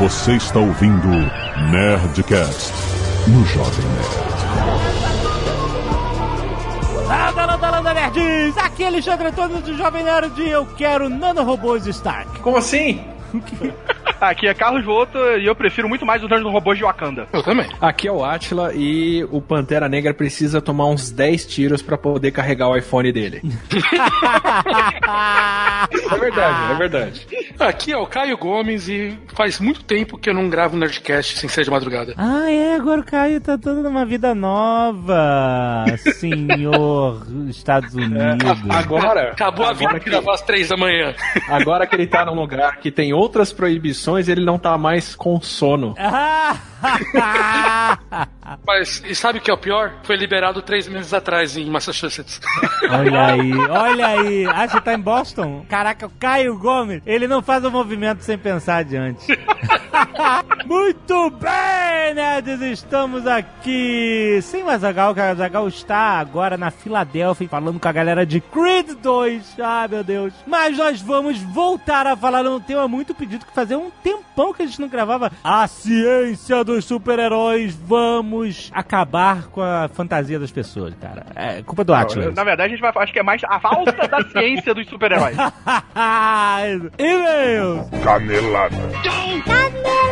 Você 0.00 0.32
está 0.32 0.58
ouvindo 0.58 1.08
Nerdcast 1.70 2.72
no 3.26 3.44
Jovem 3.44 3.84
Nerd. 3.84 4.30
Landa, 7.06 7.44
landa, 7.44 7.70
landa, 7.70 7.92
nerds! 7.92 8.56
Aqui 8.56 8.84
é 8.84 8.86
Alexandre 8.86 9.28
Antônio 9.28 9.60
do 9.60 9.76
Jovem 9.76 10.02
Nerd 10.02 10.40
e 10.40 10.48
eu 10.48 10.64
quero 10.64 11.10
nanorobôs 11.10 11.86
Stark. 11.86 12.40
Como 12.40 12.56
assim? 12.56 13.04
Aqui 14.20 14.46
é 14.46 14.54
Carlos 14.54 14.84
Volta 14.84 15.18
e 15.38 15.46
eu 15.46 15.54
prefiro 15.54 15.88
muito 15.88 16.04
mais 16.04 16.22
os 16.22 16.28
Dungeons 16.28 16.52
Robôs 16.52 16.76
de 16.76 16.84
Wakanda. 16.84 17.26
Eu 17.32 17.42
também. 17.42 17.66
Aqui 17.80 18.06
é 18.06 18.12
o 18.12 18.22
Atila 18.24 18.72
e 18.74 19.24
o 19.30 19.40
Pantera 19.40 19.88
Negra 19.88 20.12
precisa 20.12 20.60
tomar 20.60 20.86
uns 20.86 21.10
10 21.10 21.46
tiros 21.46 21.80
pra 21.80 21.96
poder 21.96 22.30
carregar 22.30 22.68
o 22.68 22.76
iPhone 22.76 23.10
dele. 23.12 23.40
é 26.10 26.18
verdade, 26.18 26.72
é 26.72 26.74
verdade. 26.76 27.26
Aqui 27.58 27.92
é 27.92 27.96
o 27.96 28.06
Caio 28.06 28.36
Gomes 28.36 28.88
e 28.88 29.18
faz 29.34 29.58
muito 29.58 29.82
tempo 29.84 30.18
que 30.18 30.28
eu 30.28 30.34
não 30.34 30.50
gravo 30.50 30.76
Nerdcast 30.76 31.38
sem 31.38 31.48
ser 31.48 31.64
de 31.64 31.70
madrugada. 31.70 32.14
Ah, 32.16 32.50
é, 32.50 32.74
agora 32.74 33.00
o 33.00 33.04
Caio 33.04 33.40
tá 33.40 33.56
todo 33.56 33.82
numa 33.82 34.04
vida 34.04 34.34
nova, 34.34 35.84
senhor 36.16 37.26
Estados 37.48 37.94
Unidos. 37.94 38.18
É, 38.18 38.74
agora? 38.74 39.30
Acabou 39.30 39.66
a 39.66 39.72
vida 39.72 39.98
que 39.98 40.10
gravar 40.10 40.34
às 40.34 40.42
três 40.42 40.68
da 40.68 40.76
manhã. 40.76 41.14
Agora 41.48 41.86
que 41.86 41.94
ele 41.94 42.06
tá 42.06 42.24
num 42.24 42.34
lugar 42.34 42.78
que 42.78 42.90
tem 42.90 43.12
outras 43.12 43.52
proibições, 43.52 44.09
ele 44.18 44.44
não 44.44 44.58
tá 44.58 44.76
mais 44.78 45.14
com 45.14 45.40
sono. 45.40 45.94
Mas 48.66 49.02
e 49.06 49.14
sabe 49.14 49.38
o 49.38 49.42
que 49.42 49.50
é 49.50 49.54
o 49.54 49.58
pior? 49.58 49.92
Foi 50.02 50.16
liberado 50.16 50.60
três 50.62 50.88
meses 50.88 51.12
atrás 51.12 51.56
em 51.56 51.68
Massachusetts. 51.70 52.40
Olha 52.90 53.26
aí, 53.26 53.52
olha 53.68 54.06
aí. 54.06 54.46
Ah, 54.46 54.66
você 54.66 54.80
tá 54.80 54.94
em 54.94 54.98
Boston? 54.98 55.64
Caraca, 55.68 56.06
o 56.06 56.10
Caio 56.10 56.58
Gomes, 56.58 57.02
ele 57.06 57.28
não 57.28 57.40
faz 57.40 57.64
o 57.64 57.70
movimento 57.70 58.22
sem 58.22 58.36
pensar 58.36 58.78
adiante. 58.78 59.26
Muito 60.66 61.30
bem, 61.30 62.14
nerds, 62.14 62.60
estamos 62.62 63.26
aqui 63.26 64.40
sem 64.42 64.62
o 64.62 64.68
Azagal, 64.68 65.14
que 65.14 65.20
o 65.20 65.24
Azagal 65.24 65.68
está 65.68 66.18
agora 66.18 66.56
na 66.56 66.70
Filadélfia 66.70 67.48
falando 67.48 67.78
com 67.78 67.88
a 67.88 67.92
galera 67.92 68.26
de 68.26 68.40
Creed 68.40 68.90
2. 69.00 69.56
Ah, 69.60 69.86
meu 69.88 70.02
Deus. 70.02 70.32
Mas 70.46 70.76
nós 70.76 71.00
vamos 71.00 71.40
voltar 71.40 72.06
a 72.06 72.16
falar 72.16 72.42
num 72.42 72.60
tema 72.60 72.88
muito 72.88 73.14
pedido 73.14 73.46
que 73.46 73.54
fazia 73.54 73.78
um 73.78 73.90
tempão 74.02 74.52
que 74.52 74.62
a 74.62 74.66
gente 74.66 74.80
não 74.80 74.88
gravava. 74.88 75.30
A 75.42 75.66
ciência 75.66 76.62
dos 76.64 76.84
super-heróis. 76.84 77.74
Vamos 77.74 78.70
acabar 78.74 79.48
com 79.48 79.60
a 79.62 79.88
fantasia 79.92 80.38
das 80.38 80.50
pessoas, 80.50 80.94
cara. 81.00 81.26
É 81.34 81.62
culpa 81.62 81.84
do 81.84 81.94
Atlas. 81.94 82.34
Na 82.34 82.44
verdade, 82.44 82.68
a 82.72 82.76
gente 82.76 82.80
vai 82.80 82.92
acho 82.96 83.12
que 83.12 83.18
é 83.18 83.22
mais 83.22 83.42
a 83.44 83.60
falta 83.60 83.92
da 84.08 84.22
ciência 84.30 84.74
dos 84.74 84.86
super-heróis. 84.88 85.36
E-mails. 86.98 87.88
Canelada. 88.02 88.76
Canelada. 89.44 90.10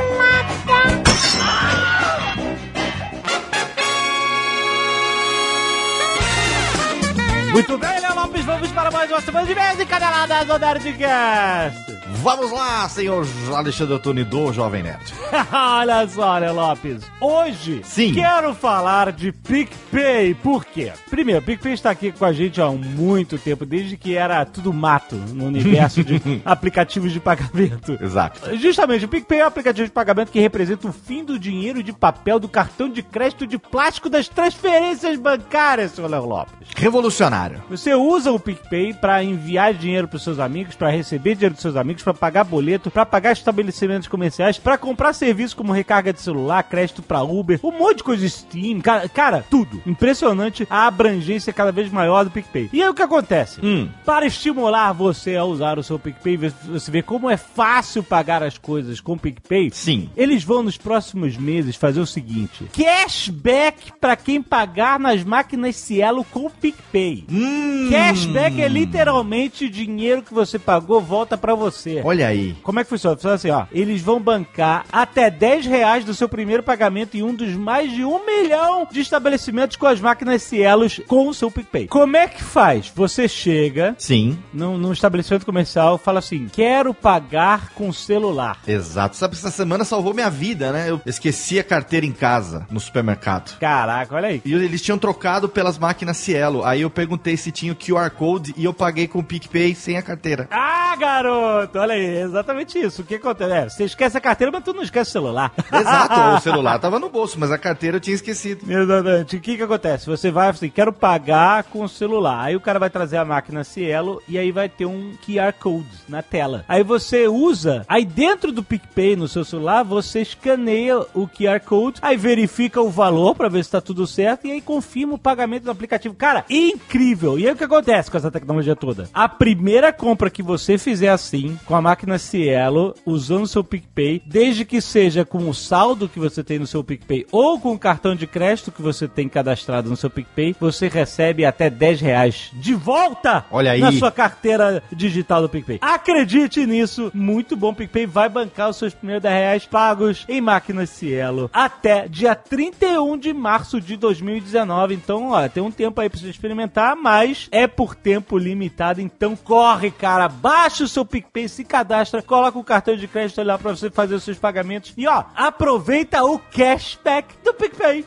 Muito 7.53 7.79
bem, 7.79 8.01
Léo 8.01 8.15
Lopes, 8.15 8.45
vamos 8.45 8.71
para 8.73 8.91
mais 8.91 9.11
uma 9.11 9.21
semana 9.21 9.47
de 9.47 9.55
vez 9.55 9.81
e 9.81 9.87
caneladas 9.87 10.47
do 10.47 10.59
Nerdcast. 10.59 11.98
Vamos 12.23 12.51
lá, 12.51 12.89
senhor 12.89 13.25
Alexandre 13.55 13.95
Antônio 13.95 14.25
do 14.25 14.53
Jovem 14.53 14.83
Nerd. 14.83 15.15
Olha 15.53 16.07
só, 16.09 16.37
Léo 16.39 16.55
Lopes. 16.55 17.03
Hoje, 17.21 17.81
Sim. 17.85 18.13
quero 18.13 18.55
falar 18.55 19.13
de 19.13 19.31
PicPay. 19.31 20.35
Por 20.35 20.65
quê? 20.65 20.93
Primeiro, 21.09 21.41
PicPay 21.43 21.75
está 21.75 21.91
aqui 21.91 22.11
com 22.11 22.25
a 22.25 22.33
gente 22.33 22.61
há 22.61 22.69
muito 22.71 23.39
tempo, 23.39 23.65
desde 23.65 23.97
que 23.97 24.17
era 24.17 24.45
tudo 24.45 24.73
mato 24.73 25.15
no 25.15 25.47
universo 25.47 26.03
de 26.03 26.21
aplicativos 26.45 27.13
de 27.13 27.21
pagamento. 27.21 27.97
Exato. 28.01 28.57
Justamente, 28.57 29.05
o 29.05 29.09
PicPay 29.09 29.41
é 29.41 29.45
um 29.45 29.49
aplicativo 29.49 29.87
de 29.87 29.93
pagamento 29.93 30.33
que 30.33 30.41
representa 30.41 30.89
o 30.89 30.93
fim 30.93 31.25
do 31.25 31.39
dinheiro 31.39 31.83
de 31.85 31.93
papel, 31.93 32.41
do 32.41 32.49
cartão 32.49 32.89
de 32.89 33.03
crédito 33.03 33.47
de 33.47 33.59
plástico 33.59 34.11
das 34.11 34.27
transferências 34.29 35.17
bancárias, 35.19 35.93
senhor 35.93 36.11
Léo 36.11 36.27
Lopes. 36.27 36.69
Revolucionário. 36.77 37.63
Você 37.71 37.95
usa 37.95 38.33
o 38.33 38.41
PicPay 38.41 38.95
para 38.95 39.23
enviar 39.23 39.73
dinheiro 39.73 40.09
para 40.09 40.19
seus 40.19 40.41
amigos, 40.41 40.75
para 40.75 40.91
receber 40.91 41.35
dinheiro 41.35 41.55
dos 41.55 41.63
seus 41.63 41.77
amigos, 41.77 42.03
para 42.03 42.15
pagar 42.19 42.45
boleto, 42.45 42.91
para 42.91 43.07
pagar 43.07 43.33
estabelecimentos 43.33 44.09
comerciais, 44.09 44.59
para 44.59 44.77
comprar 44.77 45.13
serviços 45.13 45.55
como 45.55 45.73
recarga 45.73 46.13
de 46.13 46.21
celular, 46.21 46.63
crédito 46.65 47.03
para 47.03 47.23
Uber, 47.23 47.59
um 47.63 47.73
monte 47.73 47.99
de 47.99 48.05
coisa 48.05 48.29
Steam, 48.29 48.81
cara, 48.81 49.09
cara, 49.09 49.45
tudo. 49.49 49.81
Impressionante 49.87 50.67
a 50.69 50.87
abrangência 50.87 51.53
cada 51.53 51.73
vez 51.73 51.91
maior 51.91 52.25
do 52.25 52.31
PicPay. 52.31 52.71
E 52.73 52.83
aí 52.83 52.89
o 52.89 52.95
que 52.95 53.03
acontece? 53.03 53.61
Hum. 53.65 53.89
Para 54.05 54.27
estimular 54.27 54.93
você 54.93 55.37
a 55.37 55.45
usar 55.45 55.79
o 55.79 55.83
seu 55.83 55.99
PicPay, 55.99 56.37
você 56.37 56.91
vê 56.91 57.03
como 57.03 57.31
é 57.31 57.37
fácil 57.37 58.03
pagar 58.03 58.43
as 58.43 58.59
coisas 58.59 59.01
com 59.01 59.13
o 59.13 59.19
PicPay. 59.19 59.71
Sim. 59.73 60.11
Eles 60.17 60.45
vão 60.45 60.63
nos 60.63 60.77
próximos 60.77 61.37
meses 61.37 61.77
fazer 61.77 62.01
o 62.01 62.07
seguinte: 62.07 62.65
cashback 62.73 63.93
para 64.01 64.17
quem 64.17 64.43
pagar 64.43 64.99
nas 64.99 65.23
máquinas 65.25 65.77
Cielo 65.77 66.25
com 66.25 66.47
o 66.47 66.51
PicPay. 66.51 67.25
Hum. 67.31 67.89
Cashback 67.91 68.61
é 68.61 68.69
literalmente 68.69 69.69
dinheiro 69.69 70.23
que 70.23 70.35
você 70.35 70.59
pagou 70.59 71.01
volta 71.01 71.37
pra 71.37 71.55
você. 71.55 71.98
Olha 72.05 72.29
aí. 72.29 72.57
Como 72.63 72.81
é 72.81 72.85
que 72.85 72.91
funciona? 72.91 73.17
Funciona 73.17 73.35
assim, 73.35 73.51
ó. 73.51 73.67
Eles 73.73 74.01
vão 74.03 74.21
bancar 74.21 74.85
até 74.93 75.31
10 75.31 75.67
reais 75.67 76.05
do 76.05 76.15
seu 76.15 76.29
primeiro 76.29 76.63
pagamento 76.63 77.17
em 77.17 77.23
um 77.23 77.35
dos 77.35 77.53
mais 77.55 77.93
de 77.93 78.05
um 78.05 78.25
milhão 78.25 78.87
de 78.91 79.01
estabelecimentos 79.01 79.77
com 79.77 79.87
as 79.87 80.01
máquinas 80.01 80.43
Cielos 80.43 81.01
com 81.07 81.29
o 81.29 81.35
seu 81.35 81.51
PicPay. 81.51 81.89
Como 81.89 82.17
é 82.17 82.29
que 82.29 82.43
faz? 82.43 82.91
Você 82.95 83.29
chega 83.29 83.95
Sim. 83.99 84.39
num, 84.53 84.79
num 84.79 84.93
estabelecimento 84.93 85.45
comercial 85.45 85.97
e 85.97 85.99
fala 85.99 86.19
assim: 86.19 86.49
quero 86.53 86.93
pagar 86.95 87.71
com 87.75 87.93
celular. 87.93 88.59
Exato. 88.67 89.17
Sabe, 89.17 89.35
essa 89.35 89.51
semana 89.51 89.85
salvou 89.85 90.15
minha 90.15 90.31
vida, 90.31 90.73
né? 90.73 90.91
Eu 90.91 91.01
esqueci 91.07 91.59
a 91.59 91.65
carteira 91.65 92.07
em 92.07 92.13
casa, 92.13 92.67
no 92.71 92.81
supermercado. 92.81 93.59
Caraca, 93.59 94.15
olha 94.15 94.29
aí. 94.29 94.43
E 94.45 94.55
eles 94.55 94.83
tinham 94.83 94.99
trocado 94.99 95.49
pelas 95.49 95.79
máquinas 95.79 96.17
Cielo. 96.17 96.65
Aí 96.65 96.83
eu 96.83 96.91
perguntei 96.91 97.37
se 97.37 97.51
tinha 97.51 97.73
o 97.73 97.77
QR 97.77 98.11
Code 98.11 98.55
e 98.57 98.65
eu 98.65 98.73
paguei 98.73 99.07
com 99.07 99.19
o 99.21 99.25
PicPay 99.25 99.75
sem 99.75 99.97
a 99.97 100.03
carteira. 100.03 100.49
Ah, 100.51 100.97
garoto! 100.97 101.79
Olha 101.79 101.88
aí, 101.93 102.23
exatamente 102.23 102.79
isso. 102.79 103.03
O 103.03 103.05
que 103.05 103.17
acontece? 103.17 103.53
É, 103.53 103.69
você 103.69 103.85
esquece 103.85 104.17
a 104.17 104.21
carteira, 104.21 104.53
mas 104.53 104.65
tu 104.65 104.73
não 104.73 104.83
esquece 104.83 105.11
o 105.11 105.13
celular. 105.13 105.53
Exato. 105.73 106.37
o 106.37 106.41
celular 106.41 106.79
tava 106.81 106.99
no 106.99 107.09
bolso, 107.09 107.39
mas 107.39 107.51
a 107.51 107.59
carteira 107.59 107.97
eu 107.97 108.01
tinha 108.01 108.15
esquecido. 108.15 108.71
Exatamente. 108.71 109.37
O 109.37 109.41
que 109.41 109.57
que 109.57 109.63
acontece? 109.63 110.07
Você 110.07 110.31
vai 110.31 110.49
assim, 110.49 110.69
quero 110.69 110.93
pagar 110.93 111.65
com 111.65 111.83
o 111.83 111.89
celular. 111.89 112.45
Aí 112.45 112.57
o 112.57 112.61
cara 112.61 112.79
vai 112.79 112.91
trazer 112.91 113.17
a 113.17 113.25
máquina 113.25 113.65
Cielo 113.65 114.23
e 114.29 114.39
aí 114.39 114.51
vai 114.53 114.69
ter 114.69 114.87
um 114.87 115.13
QR 115.27 115.53
Code 115.59 115.87
na 116.09 116.23
tela. 116.23 116.65
Aí 116.69 116.83
você 116.83 117.29
usa, 117.29 117.85
aí 117.89 118.05
dentro 118.05 118.53
do 118.53 118.63
PicPay 118.63 119.17
no 119.17 119.29
seu 119.29 119.45
celular, 119.45 119.83
você 119.83 120.21
escaneia 120.21 120.99
o 121.15 121.29
QR 121.29 121.61
Code, 121.65 121.99
aí 122.03 122.17
verifica 122.17 122.81
o 122.81 122.91
valor 122.91 123.35
pra 123.35 123.49
ver 123.49 123.65
se 123.65 123.71
tá 123.71 123.81
tudo 123.81 124.07
certo 124.07 124.47
e 124.47 124.53
aí 124.53 124.61
confirma 124.61 125.15
o 125.15 125.19
pagamento 125.19 125.65
do 125.65 125.71
aplicativo. 125.71 126.15
Cara, 126.15 126.45
incrível! 126.49 127.39
E 127.39 127.47
aí 127.47 127.53
o 127.53 127.57
que 127.57 127.65
acontece 127.65 128.11
com 128.11 128.17
essa 128.17 128.31
tecnologia 128.31 128.77
toda? 128.77 129.09
A 129.13 129.29
primeira 129.29 129.93
compra 129.93 130.31
que 130.31 130.43
você 130.43 130.79
fizer 130.79 131.09
assim, 131.09 131.59
com 131.65 131.77
a 131.79 131.83
máquina 131.83 132.19
Cielo, 132.19 132.95
usando 133.07 133.45
o 133.45 133.49
seu 133.49 133.63
PicPay, 133.63 134.23
desde 134.27 134.65
que 134.65 134.81
seja 134.81 135.25
com 135.25 135.49
o 135.49 135.55
saldo 135.55 136.09
que 136.09 136.19
você 136.19 136.43
tem 136.43 136.59
no 136.59 136.67
seu 136.67 136.83
PicPay 136.83 137.27
ou 137.31 137.59
com 137.59 137.73
o 137.73 137.79
cartão 137.79 138.15
de 138.15 138.27
crédito 138.27 138.73
que 138.73 138.83
você 138.83 139.07
tem 139.07 139.29
cadastrado 139.29 139.89
no 139.89 139.97
seu 139.97 140.11
PicPay, 140.11 140.57
você 140.59 140.89
recebe 140.89 141.45
até 141.45 141.71
10 141.71 142.01
reais 142.01 142.51
de 142.55 142.75
volta 142.75 143.45
Olha 143.51 143.73
aí. 143.73 143.81
na 143.81 143.93
sua 143.93 144.11
carteira 144.11 144.83
digital 144.93 145.43
do 145.43 145.49
PicPay. 145.49 145.79
Acredite 145.81 146.67
nisso, 146.67 147.11
muito 147.15 147.57
bom. 147.57 147.73
PicPay 147.73 148.07
vai 148.07 148.29
bancar 148.29 148.71
os 148.71 148.77
seus 148.77 148.93
primeiros 148.93 149.23
10 149.23 149.35
reais 149.35 149.67
pagos 149.67 150.25
em 150.29 150.41
máquinas 150.41 150.91
Cielo 150.91 151.49
até 151.53 152.09
dia 152.09 152.35
31 152.35 153.17
de 153.17 153.33
março 153.33 153.81
de 153.81 153.97
2019. 153.97 154.95
Então, 154.95 155.31
ó, 155.31 155.49
tem 155.49 155.63
um 155.63 155.71
tempo 155.71 156.01
aí 156.01 156.09
pra 156.09 156.19
você 156.19 156.29
experimentar, 156.29 156.97
mas 156.97 157.49
é 157.53 157.67
por 157.67 157.95
tempo 157.95 158.37
limitado. 158.37 159.01
Então, 159.01 159.37
corre, 159.37 159.91
cara, 159.91 160.29
baixa 160.29 160.85
o 160.85 160.89
seu 160.89 161.05
PicPay, 161.05 161.49
se 161.49 161.65
cadastra, 161.69 162.23
coloca 162.23 162.59
o 162.59 162.65
cartão 162.65 162.97
de 162.97 163.07
crédito 163.07 163.43
lá 163.43 163.59
pra 163.59 163.71
você 163.71 163.91
fazer 163.91 164.15
os 164.15 164.25
seus 164.25 164.39
pagamentos 164.39 164.93
e, 164.97 165.07
ó, 165.07 165.25
aproveita 165.37 166.25
o 166.25 166.39
cashback 166.39 167.35
do 167.45 167.55
PicPay. 167.55 168.05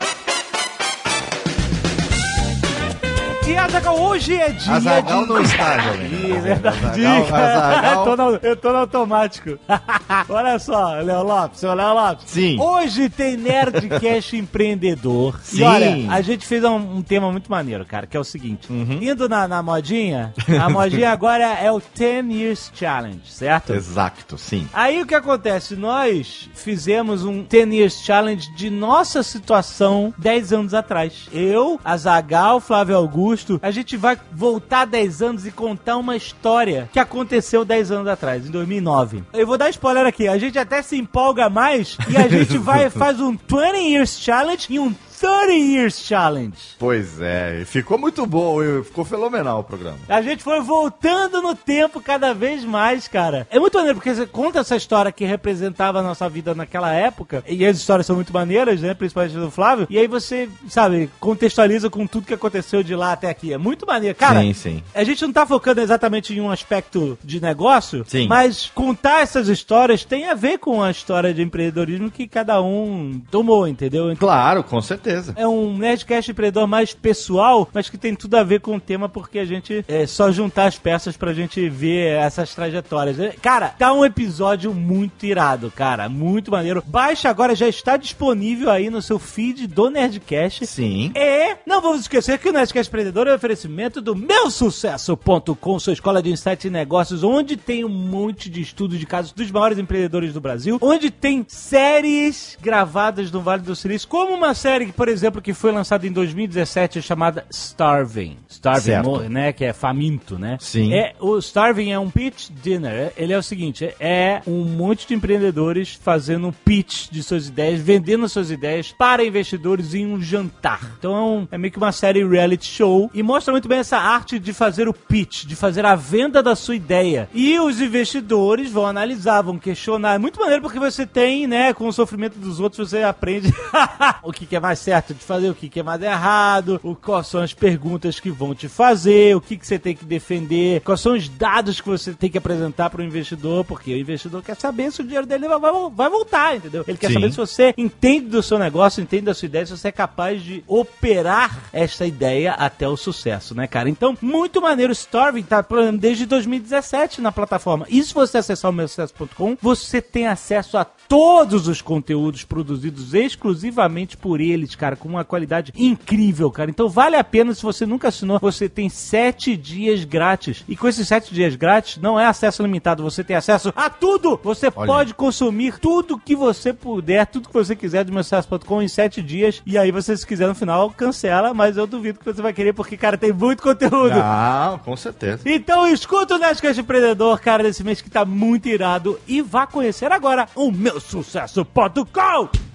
E 3.46 3.56
Azaghal, 3.56 4.00
hoje 4.00 4.34
é 4.36 4.50
dia 4.50 4.72
Azaghal 4.74 5.22
de... 5.24 5.28
não 5.28 5.40
está, 5.42 5.78
jovem. 5.82 6.08
Verdade. 6.40 7.04
Azaghal- 7.06 7.82
Eu 7.92 8.04
tô 8.04 8.16
no, 8.16 8.36
eu 8.42 8.56
tô 8.56 8.70
no 8.72 8.78
automático. 8.78 9.58
Olha 10.28 10.58
só, 10.58 10.92
Léo 11.00 11.22
Lopes, 11.22 11.58
seu 11.60 11.74
Léo 11.74 11.92
Lopes. 11.92 12.24
Sim. 12.30 12.58
Hoje 12.60 13.08
tem 13.10 13.36
Nerdcast 13.36 14.36
Empreendedor. 14.36 15.38
Sim. 15.42 15.60
E 15.60 15.62
olha, 15.64 16.10
a 16.12 16.20
gente 16.22 16.46
fez 16.46 16.62
um, 16.64 16.76
um 16.76 17.02
tema 17.02 17.30
muito 17.30 17.50
maneiro, 17.50 17.84
cara, 17.84 18.06
que 18.06 18.16
é 18.16 18.20
o 18.20 18.24
seguinte. 18.24 18.72
Uhum. 18.72 18.98
Indo 19.02 19.28
na, 19.28 19.46
na 19.48 19.62
modinha, 19.62 20.32
a 20.60 20.70
modinha 20.70 21.10
agora 21.10 21.44
é 21.44 21.70
o 21.70 21.82
10 21.94 22.26
Years 22.30 22.72
Challenge, 22.74 23.20
certo? 23.26 23.74
Exato, 23.74 24.38
sim. 24.38 24.66
Aí 24.72 25.02
o 25.02 25.06
que 25.06 25.14
acontece? 25.14 25.74
Nós 25.76 26.48
fizemos 26.54 27.24
um 27.24 27.42
10 27.42 27.68
Years 27.74 28.00
Challenge 28.04 28.50
de 28.54 28.70
nossa 28.70 29.22
situação 29.22 30.14
10 30.18 30.52
anos 30.52 30.74
atrás. 30.74 31.28
Eu, 31.32 31.78
Azagal, 31.84 32.60
Flávio 32.60 32.96
Augusto 32.96 33.31
Augusto, 33.32 33.58
a 33.62 33.70
gente 33.70 33.96
vai 33.96 34.18
voltar 34.30 34.84
10 34.84 35.22
anos 35.22 35.46
e 35.46 35.50
contar 35.50 35.96
uma 35.96 36.16
história 36.16 36.88
que 36.92 36.98
aconteceu 36.98 37.64
10 37.64 37.90
anos 37.90 38.08
atrás, 38.08 38.46
em 38.46 38.50
2009. 38.50 39.24
Eu 39.32 39.46
vou 39.46 39.56
dar 39.56 39.70
spoiler 39.70 40.06
aqui, 40.06 40.28
a 40.28 40.36
gente 40.36 40.58
até 40.58 40.82
se 40.82 40.96
empolga 40.96 41.48
mais 41.48 41.96
e 42.08 42.16
a 42.16 42.28
gente 42.28 42.58
vai 42.58 42.90
faz 42.90 43.20
um 43.20 43.32
20 43.32 43.92
Years 43.92 44.20
Challenge 44.20 44.66
e 44.68 44.78
um 44.78 44.94
30 45.22 45.52
Years 45.52 46.00
Challenge. 46.00 46.52
Pois 46.80 47.20
é, 47.20 47.62
ficou 47.64 47.96
muito 47.96 48.26
bom, 48.26 48.58
ficou 48.82 49.04
fenomenal 49.04 49.60
o 49.60 49.64
programa. 49.64 49.98
A 50.08 50.20
gente 50.20 50.42
foi 50.42 50.60
voltando 50.60 51.40
no 51.40 51.54
tempo 51.54 52.00
cada 52.00 52.34
vez 52.34 52.64
mais, 52.64 53.06
cara. 53.06 53.46
É 53.48 53.60
muito 53.60 53.76
maneiro, 53.76 53.98
porque 53.98 54.12
você 54.12 54.26
conta 54.26 54.58
essa 54.58 54.74
história 54.74 55.12
que 55.12 55.24
representava 55.24 56.00
a 56.00 56.02
nossa 56.02 56.28
vida 56.28 56.56
naquela 56.56 56.92
época, 56.92 57.44
e 57.46 57.64
as 57.64 57.76
histórias 57.76 58.04
são 58.04 58.16
muito 58.16 58.32
maneiras, 58.32 58.80
né? 58.80 58.94
Principalmente 58.94 59.36
do 59.36 59.50
Flávio, 59.50 59.86
e 59.88 59.96
aí 59.96 60.08
você, 60.08 60.48
sabe, 60.68 61.08
contextualiza 61.20 61.88
com 61.88 62.04
tudo 62.04 62.26
que 62.26 62.34
aconteceu 62.34 62.82
de 62.82 62.96
lá 62.96 63.12
até 63.12 63.30
aqui. 63.30 63.52
É 63.52 63.58
muito 63.58 63.86
maneiro. 63.86 64.16
Cara, 64.18 64.40
sim, 64.40 64.52
sim. 64.52 64.82
a 64.92 65.04
gente 65.04 65.22
não 65.22 65.32
tá 65.32 65.46
focando 65.46 65.80
exatamente 65.80 66.34
em 66.34 66.40
um 66.40 66.50
aspecto 66.50 67.16
de 67.22 67.40
negócio, 67.40 68.04
Sim. 68.08 68.26
mas 68.26 68.70
contar 68.74 69.20
essas 69.20 69.48
histórias 69.48 70.04
tem 70.04 70.28
a 70.28 70.34
ver 70.34 70.58
com 70.58 70.82
a 70.82 70.90
história 70.90 71.32
de 71.32 71.42
empreendedorismo 71.42 72.10
que 72.10 72.26
cada 72.26 72.60
um 72.60 73.20
tomou, 73.30 73.68
entendeu? 73.68 74.14
Claro, 74.16 74.64
com 74.64 74.80
certeza. 74.80 75.11
É 75.36 75.46
um 75.46 75.76
Nerdcast 75.76 76.30
empreendedor 76.30 76.66
mais 76.66 76.92
pessoal, 76.92 77.68
mas 77.72 77.88
que 77.88 77.98
tem 77.98 78.14
tudo 78.14 78.36
a 78.36 78.42
ver 78.42 78.60
com 78.60 78.76
o 78.76 78.80
tema, 78.80 79.08
porque 79.08 79.38
a 79.38 79.44
gente 79.44 79.84
é 79.88 80.06
só 80.06 80.30
juntar 80.30 80.66
as 80.66 80.78
peças 80.78 81.16
pra 81.16 81.32
gente 81.32 81.68
ver 81.68 82.12
essas 82.18 82.54
trajetórias. 82.54 83.18
É, 83.18 83.34
Cara, 83.40 83.68
tá 83.70 83.92
um 83.92 84.04
episódio 84.04 84.72
muito 84.72 85.26
irado, 85.26 85.70
cara. 85.70 86.08
Muito 86.08 86.50
maneiro. 86.50 86.82
Baixa 86.86 87.28
agora, 87.28 87.54
já 87.54 87.68
está 87.68 87.96
disponível 87.96 88.70
aí 88.70 88.90
no 88.90 89.02
seu 89.02 89.18
feed 89.18 89.66
do 89.66 89.90
Nerdcast. 89.90 90.66
Sim. 90.66 91.12
E 91.14 91.56
não 91.66 91.80
vamos 91.80 92.02
esquecer 92.02 92.38
que 92.38 92.48
o 92.48 92.52
Nerdcast 92.52 92.88
Empreendedor 92.88 93.26
é 93.26 93.32
um 93.32 93.36
oferecimento 93.36 94.00
do 94.00 94.14
meusucesso.com, 94.14 95.78
sua 95.78 95.92
escola 95.92 96.22
de 96.22 96.30
insights 96.30 96.64
e 96.64 96.70
negócios, 96.70 97.22
onde 97.22 97.56
tem 97.56 97.84
um 97.84 97.88
monte 97.88 98.48
de 98.48 98.60
estudos 98.60 98.98
de 98.98 99.06
casos 99.06 99.32
dos 99.32 99.50
maiores 99.50 99.78
empreendedores 99.78 100.32
do 100.32 100.40
Brasil, 100.40 100.78
onde 100.80 101.10
tem 101.10 101.44
séries 101.48 102.56
gravadas 102.60 103.30
no 103.30 103.40
Vale 103.40 103.62
do 103.62 103.74
Silício, 103.74 104.08
como 104.08 104.34
uma 104.34 104.54
série, 104.54 104.92
por 105.02 105.08
exemplo, 105.08 105.42
que 105.42 105.52
foi 105.52 105.72
lançada 105.72 106.06
em 106.06 106.12
2017 106.12 107.02
chamada 107.02 107.44
Starving. 107.50 108.36
Starving, 108.48 108.82
Certo. 108.84 109.18
né, 109.28 109.52
que 109.52 109.64
é 109.64 109.72
faminto, 109.72 110.38
né? 110.38 110.56
Sim. 110.60 110.94
É, 110.94 111.12
o 111.18 111.36
Starving 111.38 111.90
é 111.90 111.98
um 111.98 112.08
pitch 112.08 112.50
dinner. 112.62 113.12
Ele 113.16 113.32
é 113.32 113.36
o 113.36 113.42
seguinte, 113.42 113.92
é 113.98 114.40
um 114.46 114.62
monte 114.64 115.08
de 115.08 115.14
empreendedores 115.14 115.98
fazendo 116.00 116.46
um 116.46 116.52
pitch 116.52 117.08
de 117.10 117.20
suas 117.20 117.48
ideias, 117.48 117.80
vendendo 117.80 118.28
suas 118.28 118.52
ideias 118.52 118.92
para 118.96 119.24
investidores 119.24 119.92
em 119.92 120.06
um 120.06 120.22
jantar. 120.22 120.92
Então 121.00 121.16
é, 121.16 121.20
um- 121.20 121.48
é 121.50 121.58
meio 121.58 121.72
que 121.72 121.78
uma 121.78 121.90
série 121.90 122.24
reality 122.24 122.66
show 122.66 123.10
e 123.12 123.24
mostra 123.24 123.50
muito 123.50 123.66
bem 123.66 123.80
essa 123.80 123.98
arte 123.98 124.38
de 124.38 124.52
fazer 124.52 124.86
o 124.86 124.92
pitch, 124.94 125.46
de 125.46 125.56
fazer 125.56 125.84
a 125.84 125.96
venda 125.96 126.40
da 126.40 126.54
sua 126.54 126.76
ideia. 126.76 127.28
E 127.34 127.58
os 127.58 127.80
investidores 127.80 128.70
vão 128.70 128.86
analisar, 128.86 129.42
vão 129.42 129.58
questionar. 129.58 130.14
É 130.14 130.18
muito 130.18 130.38
maneiro 130.38 130.62
porque 130.62 130.78
você 130.78 131.04
tem, 131.04 131.48
né, 131.48 131.74
com 131.74 131.88
o 131.88 131.92
sofrimento 131.92 132.38
dos 132.38 132.60
outros, 132.60 132.88
você 132.90 133.02
aprende 133.02 133.52
o 134.22 134.30
que, 134.32 134.46
que 134.46 134.54
é 134.54 134.60
mais 134.60 134.78
certo 134.78 134.91
de 135.00 135.14
fazer, 135.14 135.50
o 135.50 135.54
que, 135.54 135.68
que 135.68 135.80
é 135.80 135.82
mais 135.82 136.02
errado, 136.02 136.80
o, 136.82 136.94
quais 136.94 137.26
são 137.26 137.40
as 137.40 137.54
perguntas 137.54 138.20
que 138.20 138.30
vão 138.30 138.54
te 138.54 138.68
fazer, 138.68 139.36
o 139.36 139.40
que, 139.40 139.56
que 139.56 139.66
você 139.66 139.78
tem 139.78 139.94
que 139.94 140.04
defender, 140.04 140.80
quais 140.80 141.00
são 141.00 141.14
os 141.14 141.28
dados 141.28 141.80
que 141.80 141.88
você 141.88 142.12
tem 142.12 142.30
que 142.30 142.38
apresentar 142.38 142.90
para 142.90 143.00
o 143.00 143.04
investidor, 143.04 143.64
porque 143.64 143.92
o 143.92 143.98
investidor 143.98 144.42
quer 144.42 144.56
saber 144.56 144.92
se 144.92 145.00
o 145.00 145.04
dinheiro 145.04 145.26
dele 145.26 145.48
vai, 145.48 145.58
vai, 145.58 145.72
vai 145.90 146.10
voltar, 146.10 146.56
entendeu? 146.56 146.84
Ele 146.86 146.98
quer 146.98 147.08
Sim. 147.08 147.14
saber 147.14 147.30
se 147.30 147.36
você 147.36 147.74
entende 147.76 148.26
do 148.26 148.42
seu 148.42 148.58
negócio, 148.58 149.02
entende 149.02 149.26
da 149.26 149.34
sua 149.34 149.46
ideia, 149.46 149.66
se 149.66 149.76
você 149.76 149.88
é 149.88 149.92
capaz 149.92 150.42
de 150.42 150.62
operar 150.66 151.64
esta 151.72 152.06
ideia 152.06 152.52
até 152.52 152.88
o 152.88 152.96
sucesso, 152.96 153.54
né, 153.54 153.66
cara? 153.66 153.88
Então, 153.88 154.16
muito 154.20 154.60
maneiro. 154.60 154.92
Starving 154.92 155.42
tá 155.42 155.64
desde 155.98 156.26
2017 156.26 157.20
na 157.20 157.32
plataforma. 157.32 157.86
E 157.88 158.02
se 158.02 158.12
você 158.12 158.38
acessar 158.38 158.70
o 158.70 158.74
meusucesso.com, 158.74 159.56
você 159.60 160.00
tem 160.00 160.26
acesso 160.26 160.76
a 160.76 160.84
todos 160.84 161.68
os 161.68 161.82
conteúdos 161.82 162.44
produzidos 162.44 163.14
exclusivamente 163.14 164.16
por 164.16 164.40
eles, 164.40 164.71
cara, 164.76 164.96
com 164.96 165.08
uma 165.08 165.24
qualidade 165.24 165.72
incrível, 165.76 166.50
cara. 166.50 166.70
Então 166.70 166.88
vale 166.88 167.16
a 167.16 167.24
pena, 167.24 167.54
se 167.54 167.62
você 167.62 167.86
nunca 167.86 168.08
assinou, 168.08 168.38
você 168.38 168.68
tem 168.68 168.88
sete 168.88 169.56
dias 169.56 170.04
grátis. 170.04 170.64
E 170.68 170.76
com 170.76 170.88
esses 170.88 171.06
sete 171.06 171.34
dias 171.34 171.54
grátis, 171.54 171.98
não 171.98 172.18
é 172.18 172.26
acesso 172.26 172.62
limitado, 172.62 173.02
você 173.02 173.22
tem 173.22 173.36
acesso 173.36 173.72
a 173.76 173.88
tudo! 173.88 174.38
Você 174.42 174.70
Olha. 174.74 174.86
pode 174.86 175.14
consumir 175.14 175.78
tudo 175.78 176.18
que 176.18 176.34
você 176.34 176.72
puder, 176.72 177.26
tudo 177.26 177.48
que 177.48 177.54
você 177.54 177.76
quiser 177.76 178.04
do 178.04 178.12
meusucesso.com 178.12 178.82
em 178.82 178.88
sete 178.88 179.22
dias. 179.22 179.62
E 179.64 179.78
aí 179.78 179.90
você, 179.90 180.16
se 180.16 180.26
quiser 180.26 180.48
no 180.48 180.54
final, 180.54 180.90
cancela, 180.90 181.54
mas 181.54 181.76
eu 181.76 181.86
duvido 181.86 182.18
que 182.18 182.24
você 182.24 182.42
vai 182.42 182.52
querer, 182.52 182.72
porque, 182.72 182.96
cara, 182.96 183.16
tem 183.16 183.32
muito 183.32 183.62
conteúdo. 183.62 184.14
Ah, 184.14 184.80
com 184.84 184.96
certeza. 184.96 185.42
Então 185.46 185.86
escuta 185.86 186.34
o 186.34 186.38
Nerdcast 186.38 186.80
Empreendedor, 186.80 187.40
cara, 187.40 187.62
desse 187.62 187.84
mês 187.84 188.00
que 188.00 188.10
tá 188.10 188.24
muito 188.24 188.68
irado. 188.68 189.18
E 189.26 189.40
vá 189.40 189.66
conhecer 189.66 190.10
agora 190.10 190.48
o 190.54 190.70
meu 190.70 191.00
sucesso.com! 191.00 192.71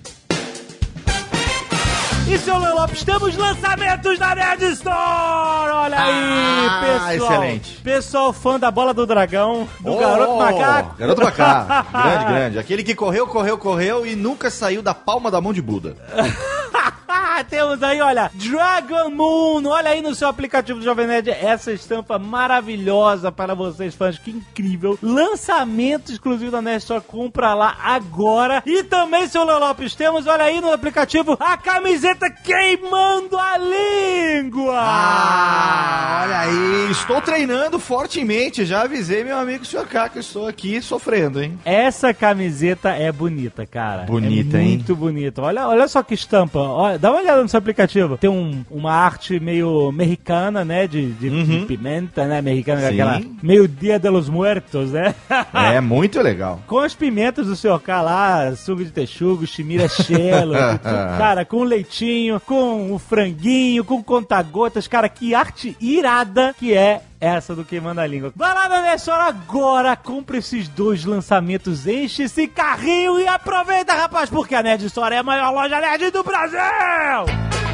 E 2.30 2.38
seu 2.40 2.58
Léo 2.58 2.76
Lopes, 2.76 3.04
temos 3.06 3.38
lançamentos 3.38 4.20
da 4.20 4.36
Nerd 4.36 4.62
Store! 4.74 4.94
Olha 5.72 5.98
aí, 5.98 6.68
Ah, 6.68 6.82
pessoal! 7.10 7.32
excelente. 7.32 7.76
Pessoal 7.82 8.34
fã 8.34 8.60
da 8.60 8.70
Bola 8.70 8.94
do 8.94 9.06
Dragão, 9.06 9.68
do 9.80 9.94
Oh, 9.94 9.98
Garoto 9.98 10.36
Macaco. 10.38 10.96
Garoto 10.98 11.24
Macaco. 11.24 11.88
grande, 12.04 12.26
grande. 12.26 12.60
Aquele 12.60 12.84
que 12.84 12.94
correu, 12.94 13.28
correu, 13.28 13.58
correu 13.58 14.06
e 14.06 14.14
nunca 14.16 14.50
saiu 14.50 14.82
da 14.82 14.94
palma 14.94 15.32
da 15.32 15.40
mão 15.40 15.54
de 15.54 15.62
Buda. 15.62 15.96
Temos 17.44 17.84
aí, 17.84 18.01
olha, 18.01 18.31
Dragon 18.34 19.10
Moon. 19.10 19.68
Olha 19.68 19.92
aí 19.92 20.01
no 20.01 20.16
seu 20.16 20.28
aplicativo 20.28 20.80
do 20.80 20.86
Jovem 20.86 21.07
Nerd 21.07 21.30
essa 21.30 21.72
estampa 21.72 22.18
maravilhosa 22.18 23.31
para 23.31 23.54
vocês, 23.54 23.94
fãs. 23.94 24.18
Que 24.18 24.31
incrível. 24.31 24.98
Lançamento 25.01 26.12
exclusivo 26.12 26.51
da 26.51 26.62
Nerd 26.62 26.80
Store. 26.80 27.04
Compra 27.04 27.54
lá 27.54 27.78
agora. 27.84 28.63
E 28.66 28.84
também, 28.84 29.28
seu 29.28 29.44
Lopes, 29.45 29.95
temos, 29.95 30.28
olha 30.28 30.45
aí 30.45 30.60
no 30.60 30.72
aplicativo, 30.72 31.38
a 31.39 31.57
camiseta 31.57 32.30
queimando 32.30 33.38
a 33.38 33.57
língua. 33.57 34.78
Ah, 34.80 36.22
olha 36.24 36.40
aí. 36.40 36.92
Estou 36.92 37.22
treinando 37.22 37.80
fortemente. 37.80 38.66
Já 38.66 38.81
avisei 38.81 39.24
meu 39.24 39.38
amigo 39.38 39.66
Sr. 39.66 39.88
K 39.88 40.10
que 40.10 40.19
estou 40.19 40.48
aqui 40.48 40.81
sofrendo, 40.81 41.42
hein? 41.42 41.57
Essa 41.63 42.13
camiseta 42.13 42.90
é 42.90 43.12
bonita, 43.12 43.66
cara. 43.66 44.04
Bonita, 44.04 44.57
é 44.57 44.62
hein? 44.62 44.68
Muito 44.69 44.95
bonita. 44.95 45.42
Olha, 45.42 45.68
olha 45.68 45.88
só 45.88 46.01
que 46.04 46.13
estampa. 46.13 46.60
Olha, 46.60 46.98
dá 46.98 47.12
uma 47.12 47.24
olhada 47.28 47.44
no 47.44 47.50
seu 47.50 47.58
aplicativo. 47.58 48.18
Tem 48.18 48.30
um- 48.30 48.64
uma 48.70 48.94
arte 48.94 49.40
meio 49.40 49.92
mexicana, 49.92 50.64
né? 50.66 50.88
De, 50.88 51.12
de- 51.14 51.44
de 51.46 51.66
pimenta, 51.66 52.26
né? 52.26 52.42
Mexicana, 52.42 52.82
Sim. 52.82 52.88
aquela 52.88 53.22
meio 53.44 53.68
Dia 53.68 54.00
de 54.00 54.10
los 54.10 54.30
Muertos, 54.30 54.92
né? 54.92 55.14
É 55.54 55.82
muito 55.82 56.22
legal. 56.22 56.60
com 56.68 56.80
as 56.80 56.94
pimentas 56.96 57.48
do 57.48 57.56
seu 57.56 57.78
K 57.80 58.02
lá, 58.02 58.56
suco 58.56 58.84
de 58.84 58.92
texugo, 58.92 59.46
chimichelo, 59.46 60.54
cara, 61.18 61.46
com 61.46 61.64
leitinho, 61.64 62.40
com 62.40 62.92
o 62.94 63.00
franguinho, 63.00 63.84
com 63.84 64.02
conta-gotas, 64.04 64.88
cara, 64.88 65.10
que 65.10 65.34
arte 65.36 65.76
irada 65.80 66.56
que 66.57 66.74
é 66.74 67.02
essa 67.19 67.56
do 67.56 67.66
Queimando 67.66 68.02
a 68.02 68.07
Língua. 68.07 68.31
Vai 68.36 68.54
lá 68.54 68.69
na 68.69 68.81
Nessora 68.81 69.24
agora, 69.24 69.95
compra 69.95 70.38
esses 70.38 70.68
dois 70.68 71.06
lançamentos, 71.06 71.88
enche 71.88 72.24
esse 72.24 72.47
carrinho 72.47 73.19
e 73.19 73.28
aproveita, 73.28 73.94
rapaz, 73.94 74.30
porque 74.30 74.56
a 74.56 74.64
Nerd 74.64 74.86
Store 74.86 75.16
é 75.16 75.19
a 75.19 75.24
maior 75.24 75.52
loja 75.52 75.80
nerd 75.80 76.12
do 76.12 76.24
Brasil! 76.24 77.67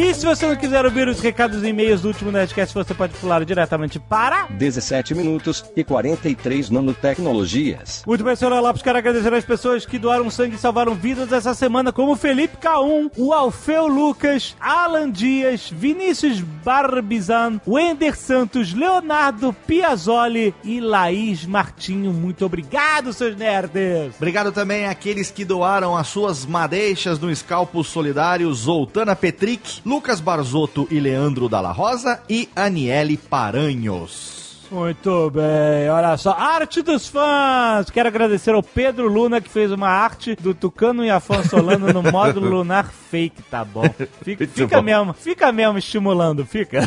E 0.00 0.14
se 0.14 0.24
você 0.24 0.46
não 0.46 0.54
quiser 0.54 0.84
ouvir 0.84 1.08
os 1.08 1.18
recados 1.18 1.64
e 1.64 1.70
e-mails 1.70 2.02
do 2.02 2.06
último 2.06 2.30
Nerdcast, 2.30 2.72
você 2.72 2.94
pode 2.94 3.14
pular 3.14 3.44
diretamente 3.44 3.98
para 3.98 4.46
17 4.48 5.12
minutos 5.12 5.64
e 5.74 5.82
43 5.82 6.70
nanotecnologias. 6.70 8.04
Muito 8.06 8.22
bem, 8.22 8.36
senhor 8.36 8.56
Lopes, 8.60 8.80
quero 8.80 8.96
agradecer 8.96 9.34
às 9.34 9.44
pessoas 9.44 9.84
que 9.84 9.98
doaram 9.98 10.30
sangue 10.30 10.54
e 10.54 10.58
salvaram 10.58 10.94
vidas 10.94 11.32
essa 11.32 11.52
semana, 11.52 11.92
como 11.92 12.12
o 12.12 12.16
Felipe 12.16 12.58
K1, 12.58 13.10
o 13.16 13.32
Alfeu 13.32 13.88
Lucas, 13.88 14.54
Alan 14.60 15.10
Dias, 15.10 15.68
Vinícius 15.68 16.40
Barbizan, 16.40 17.60
Wender 17.66 18.16
Santos, 18.16 18.72
Leonardo 18.72 19.52
Piazzoli 19.66 20.54
e 20.62 20.80
Laís 20.80 21.44
Martinho. 21.44 22.12
Muito 22.12 22.46
obrigado, 22.46 23.12
seus 23.12 23.36
nerds! 23.36 24.14
Obrigado 24.14 24.52
também 24.52 24.86
àqueles 24.86 25.32
que 25.32 25.44
doaram 25.44 25.96
as 25.96 26.06
suas 26.06 26.46
madeixas 26.46 27.18
no 27.18 27.32
Escalpo 27.32 27.82
Solidário, 27.82 28.54
Zoltana 28.54 29.16
Petric, 29.16 29.87
Lucas 29.88 30.20
Barzotto 30.20 30.86
e 30.90 31.00
Leandro 31.00 31.48
Dalla 31.48 31.72
Rosa 31.72 32.22
e 32.28 32.46
Aniele 32.54 33.16
Paranhos. 33.16 34.47
Muito 34.70 35.30
bem, 35.30 35.88
olha 35.88 36.14
só. 36.18 36.32
Arte 36.32 36.82
dos 36.82 37.08
fãs! 37.08 37.88
Quero 37.90 38.06
agradecer 38.08 38.50
ao 38.54 38.62
Pedro 38.62 39.08
Luna 39.08 39.40
que 39.40 39.48
fez 39.48 39.72
uma 39.72 39.88
arte 39.88 40.36
do 40.36 40.52
Tucano 40.52 41.02
e 41.02 41.10
Afonso 41.10 41.48
Solano 41.48 41.90
no 41.90 42.02
módulo 42.12 42.50
lunar 42.50 42.84
fake, 43.10 43.40
tá 43.50 43.64
bom. 43.64 43.84
Fica, 44.22 44.46
fica 44.46 44.76
bom. 44.76 44.82
mesmo, 44.82 45.12
fica 45.14 45.50
mesmo 45.50 45.78
estimulando, 45.78 46.44
fica. 46.44 46.86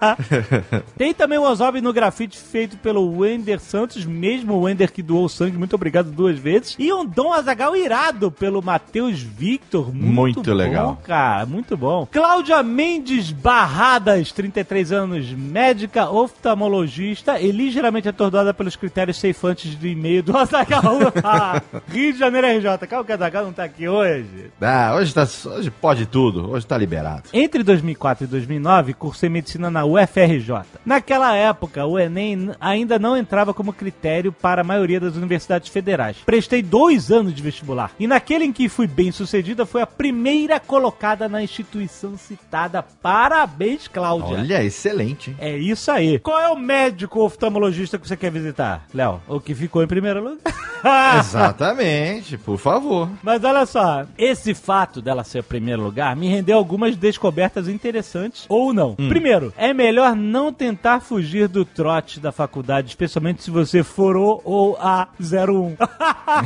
Tem 0.98 1.14
também 1.14 1.38
o 1.38 1.44
Ozob 1.44 1.80
no 1.80 1.94
grafite 1.94 2.36
feito 2.36 2.76
pelo 2.76 3.20
Wender 3.20 3.58
Santos, 3.58 4.04
mesmo 4.04 4.52
o 4.52 4.60
Wender 4.64 4.92
que 4.92 5.02
doou 5.02 5.30
sangue, 5.30 5.56
muito 5.56 5.74
obrigado 5.74 6.10
duas 6.10 6.38
vezes. 6.38 6.76
E 6.78 6.92
um 6.92 7.06
Dom 7.06 7.32
Azagal 7.32 7.74
irado 7.74 8.30
pelo 8.30 8.60
Matheus 8.60 9.18
Victor, 9.18 9.94
muito, 9.94 10.12
Muito 10.12 10.42
bom, 10.42 10.56
legal. 10.56 11.00
cara, 11.02 11.46
muito 11.46 11.74
bom. 11.74 12.06
Cláudia 12.12 12.62
Mendes 12.62 13.32
Barradas, 13.32 14.30
33 14.30 14.92
anos, 14.92 15.30
médica 15.32 16.10
oftalmologista 16.10 16.81
e 16.84 17.52
ligeiramente 17.52 18.08
atordoada 18.08 18.52
pelos 18.52 18.76
critérios 18.76 19.18
ceifantes 19.18 19.74
do 19.74 19.86
e-mail 19.86 20.22
do 20.22 20.36
Azagal. 20.38 20.98
Rio 21.88 22.12
de 22.12 22.18
Janeiro 22.18 22.46
RJ. 22.46 22.86
Calma 22.88 23.04
que 23.04 23.12
o 23.12 23.14
Azagal 23.14 23.44
não 23.44 23.52
tá 23.52 23.64
aqui 23.64 23.88
hoje. 23.88 24.50
Ah, 24.60 24.94
hoje, 24.96 25.14
tá, 25.14 25.22
hoje 25.22 25.70
pode 25.70 26.06
tudo, 26.06 26.50
hoje 26.50 26.66
tá 26.66 26.76
liberado. 26.76 27.24
Entre 27.32 27.62
2004 27.62 28.24
e 28.24 28.26
2009, 28.26 28.94
cursei 28.94 29.28
medicina 29.28 29.70
na 29.70 29.84
UFRJ. 29.84 30.62
Naquela 30.84 31.34
época, 31.34 31.84
o 31.86 31.98
Enem 31.98 32.50
ainda 32.60 32.98
não 32.98 33.16
entrava 33.16 33.54
como 33.54 33.72
critério 33.72 34.32
para 34.32 34.62
a 34.62 34.64
maioria 34.64 35.00
das 35.00 35.16
universidades 35.16 35.68
federais. 35.68 36.16
Prestei 36.24 36.62
dois 36.62 37.10
anos 37.10 37.34
de 37.34 37.42
vestibular. 37.42 37.92
E 37.98 38.06
naquele 38.06 38.44
em 38.44 38.52
que 38.52 38.68
fui 38.68 38.86
bem 38.86 39.12
sucedida, 39.12 39.66
foi 39.66 39.82
a 39.82 39.86
primeira 39.86 40.58
colocada 40.58 41.28
na 41.28 41.42
instituição 41.42 42.16
citada. 42.16 42.82
Parabéns, 42.82 43.88
Cláudia. 43.88 44.38
Olha, 44.38 44.64
excelente, 44.64 45.30
hein? 45.30 45.36
É 45.38 45.56
isso 45.56 45.90
aí. 45.90 46.18
Qual 46.18 46.40
é 46.40 46.48
o 46.48 46.56
médico 46.72 47.20
oftalmologista 47.20 47.98
que 47.98 48.08
você 48.08 48.16
quer 48.16 48.30
visitar, 48.30 48.86
Léo? 48.94 49.20
O 49.28 49.38
que 49.38 49.54
ficou 49.54 49.82
em 49.82 49.86
primeiro 49.86 50.22
lugar? 50.22 50.38
Exatamente, 51.20 52.38
por 52.38 52.58
favor. 52.58 53.08
Mas 53.22 53.44
olha 53.44 53.64
só, 53.66 54.04
esse 54.16 54.54
fato 54.54 55.00
dela 55.00 55.22
ser 55.22 55.40
o 55.40 55.44
primeiro 55.44 55.82
lugar 55.82 56.16
me 56.16 56.28
rendeu 56.28 56.56
algumas 56.56 56.96
descobertas 56.96 57.68
interessantes 57.68 58.46
ou 58.48 58.72
não. 58.72 58.94
Primeiro, 58.96 59.52
é 59.56 59.72
melhor 59.72 60.16
não 60.16 60.52
tentar 60.52 61.00
fugir 61.00 61.46
do 61.46 61.64
trote 61.64 62.18
da 62.18 62.32
faculdade, 62.32 62.88
especialmente 62.88 63.42
se 63.42 63.50
você 63.50 63.82
for 63.82 64.16
o 64.16 64.40
ou 64.44 64.76
a 64.80 65.08
01. 65.20 65.76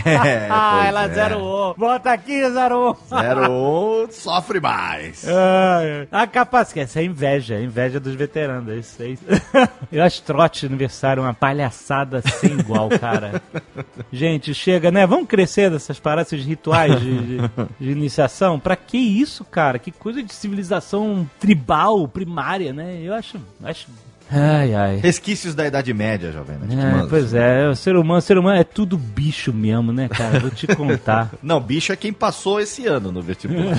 É, 0.05 0.49
ah, 0.51 0.85
ela 0.87 1.05
é. 1.05 1.37
01. 1.37 1.75
Bota 1.77 2.13
aqui 2.13 2.43
01. 2.43 4.07
01 4.07 4.11
sofre 4.11 4.61
mais. 4.61 5.27
Ai, 5.27 6.01
ai. 6.01 6.09
a 6.11 6.27
capacidade. 6.27 6.81
Essa 6.81 7.01
é 7.01 7.05
inveja, 7.05 7.55
é 7.55 7.63
inveja 7.63 8.01
dos 8.01 8.15
veteranos. 8.15 8.73
É 8.73 8.77
isso 8.77 9.03
aí. 9.03 9.19
Eu 9.91 10.03
acho 10.03 10.16
trote 10.23 10.61
de 10.61 10.67
aniversário 10.67 11.23
uma 11.23 11.35
palhaçada 11.35 12.23
sem 12.23 12.53
igual, 12.59 12.89
cara. 12.89 13.43
Gente, 14.13 14.53
chega, 14.55 14.91
né? 14.91 15.07
Vamos 15.07 15.29
crescer 15.29 15.71
dessas 15.71 15.99
paradas, 15.99 16.33
esses 16.33 16.45
rituais 16.47 17.01
de, 17.01 17.19
de- 17.39 17.51
de 17.81 17.91
iniciação. 17.91 18.59
Pra 18.59 18.77
que 18.77 18.99
isso, 18.99 19.45
cara? 19.45 19.79
Que 19.79 19.91
coisa 19.91 20.23
de 20.23 20.33
civilização 20.35 21.29
tribal, 21.41 22.07
primária, 22.09 22.73
né? 22.73 23.01
Eu 23.03 23.15
acho. 23.15 23.39
acho... 23.63 23.87
Ai, 24.31 24.75
ai. 24.75 24.97
Resquícios 24.97 25.55
da 25.55 25.67
Idade 25.67 25.95
Média, 25.95 26.33
jovem. 26.33 26.57
Nerd. 26.59 27.05
É, 27.05 27.07
pois 27.09 27.33
é, 27.33 27.69
o 27.69 27.77
ser 27.77 27.95
humano, 27.97 28.19
o 28.19 28.23
ser 28.23 28.37
humano 28.37 28.59
é 28.59 28.65
tudo 28.65 28.99
bicho 28.99 29.53
mesmo, 29.53 29.93
né, 29.93 30.09
cara? 30.09 30.41
Vou 30.41 30.51
te 30.51 30.67
contar. 30.67 31.31
Não, 31.43 31.61
bicho 31.61 31.93
é 31.93 31.97
quem 31.97 32.13
passou 32.13 32.59
esse 32.61 32.87
ano 32.87 33.13
no 33.13 33.23
vestibular. 33.23 33.77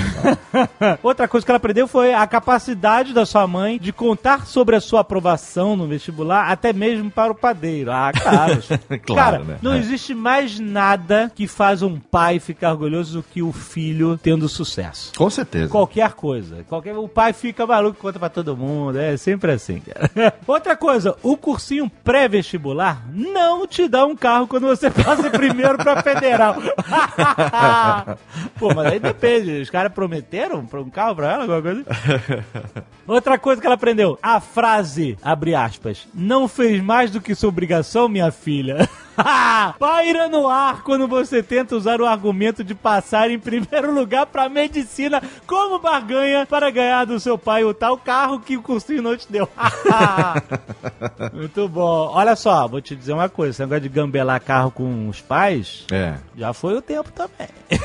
Outra 1.03 1.27
coisa 1.27 1.45
que 1.45 1.51
ela 1.51 1.57
aprendeu 1.57 1.87
foi 1.87 2.13
a 2.13 2.25
capacidade 2.25 3.13
da 3.13 3.25
sua 3.25 3.45
mãe 3.45 3.77
de 3.77 3.91
contar 3.91 4.45
sobre 4.47 4.75
a 4.75 4.79
sua 4.79 5.01
aprovação 5.01 5.75
no 5.75 5.85
vestibular, 5.85 6.49
até 6.49 6.71
mesmo 6.71 7.11
para 7.11 7.31
o 7.31 7.35
padeiro. 7.35 7.91
Ah, 7.91 8.11
claro. 8.13 8.57
Claro, 9.05 9.37
Cara, 9.37 9.43
né? 9.43 9.57
não 9.61 9.73
É. 9.73 9.79
existe 9.79 10.13
mais 10.13 10.59
nada 10.59 11.31
que 11.35 11.47
faz 11.47 11.81
um 11.81 11.99
pai 11.99 12.39
ficar 12.39 12.71
orgulhoso 12.71 13.17
do 13.19 13.23
que 13.23 13.41
o 13.41 13.51
filho 13.51 14.17
tendo 14.21 14.47
sucesso. 14.49 15.11
Com 15.17 15.29
certeza. 15.29 15.69
Qualquer 15.69 16.13
coisa. 16.13 16.63
Qualquer, 16.67 16.95
o 16.97 17.07
pai 17.07 17.33
fica 17.33 17.65
maluco 17.65 17.97
e 17.97 18.01
conta 18.01 18.19
pra 18.19 18.29
todo 18.29 18.55
mundo. 18.55 18.97
É 18.97 19.15
sempre 19.17 19.51
assim, 19.51 19.79
cara. 19.81 20.33
Outra 20.45 20.75
coisa, 20.75 21.15
o 21.23 21.35
cursinho 21.35 21.89
pré-vestibular 22.03 23.03
não 23.11 23.65
te 23.65 23.87
dá 23.87 24.05
um 24.05 24.15
carro 24.15 24.47
quando 24.47 24.67
você 24.67 24.89
passa 24.91 25.29
primeiro 25.29 25.77
pra 25.77 26.01
federal. 26.01 26.55
Pô, 28.59 28.73
mas 28.73 28.93
aí 28.93 28.99
depende. 28.99 29.61
Os 29.61 29.69
caras 29.69 29.91
prometeram 29.91 30.65
pra 30.65 30.81
um 30.81 30.89
carro 30.89 31.15
pra 31.15 31.33
ela, 31.33 31.41
alguma 31.43 31.61
coisa? 31.61 31.85
Outra 33.07 33.37
coisa 33.37 33.59
que 33.61 33.67
ela 33.67 33.75
aprendeu. 33.75 34.17
A 34.21 34.39
frase, 34.39 35.17
abre 35.21 35.55
aspas, 35.55 36.07
não 36.13 36.47
fez 36.47 36.81
mais 36.81 37.11
do 37.11 37.21
que 37.21 37.35
sua 37.35 37.49
obrigação, 37.49 38.07
minha 38.09 38.31
filha. 38.31 38.89
Paira 39.79 40.27
no 40.29 40.47
ar 40.47 40.83
quando 40.83 41.07
você 41.07 41.41
tenta 41.41 41.75
usar 41.75 41.99
o 42.01 42.05
argumento 42.05 42.63
de 42.63 42.75
passar 42.75 43.29
em 43.31 43.39
primeiro 43.39 43.91
lugar 43.93 44.25
pra 44.27 44.47
medicina 44.49 45.21
como 45.45 45.79
barganha 45.79 46.45
para 46.45 46.69
ganhar 46.69 47.05
do 47.05 47.19
seu 47.19 47.37
pai 47.37 47.63
o 47.63 47.73
tal 47.73 47.97
carro 47.97 48.39
que 48.39 48.55
o 48.57 48.61
cursinho 48.61 49.01
não 49.01 49.17
te 49.17 49.31
deu. 49.31 49.49
Muito 51.33 51.67
bom. 51.67 52.11
Olha 52.13 52.35
só, 52.35 52.67
vou 52.67 52.81
te 52.81 52.95
dizer 52.95 53.13
uma 53.13 53.29
coisa. 53.29 53.51
Esse 53.51 53.61
negócio 53.61 53.81
de 53.81 53.89
gambelar 53.89 54.41
carro 54.41 54.71
com 54.71 55.09
os 55.09 55.21
pais, 55.21 55.85
É. 55.91 56.15
já 56.35 56.53
foi 56.53 56.75
o 56.75 56.81
tempo 56.81 57.11
também. 57.11 57.47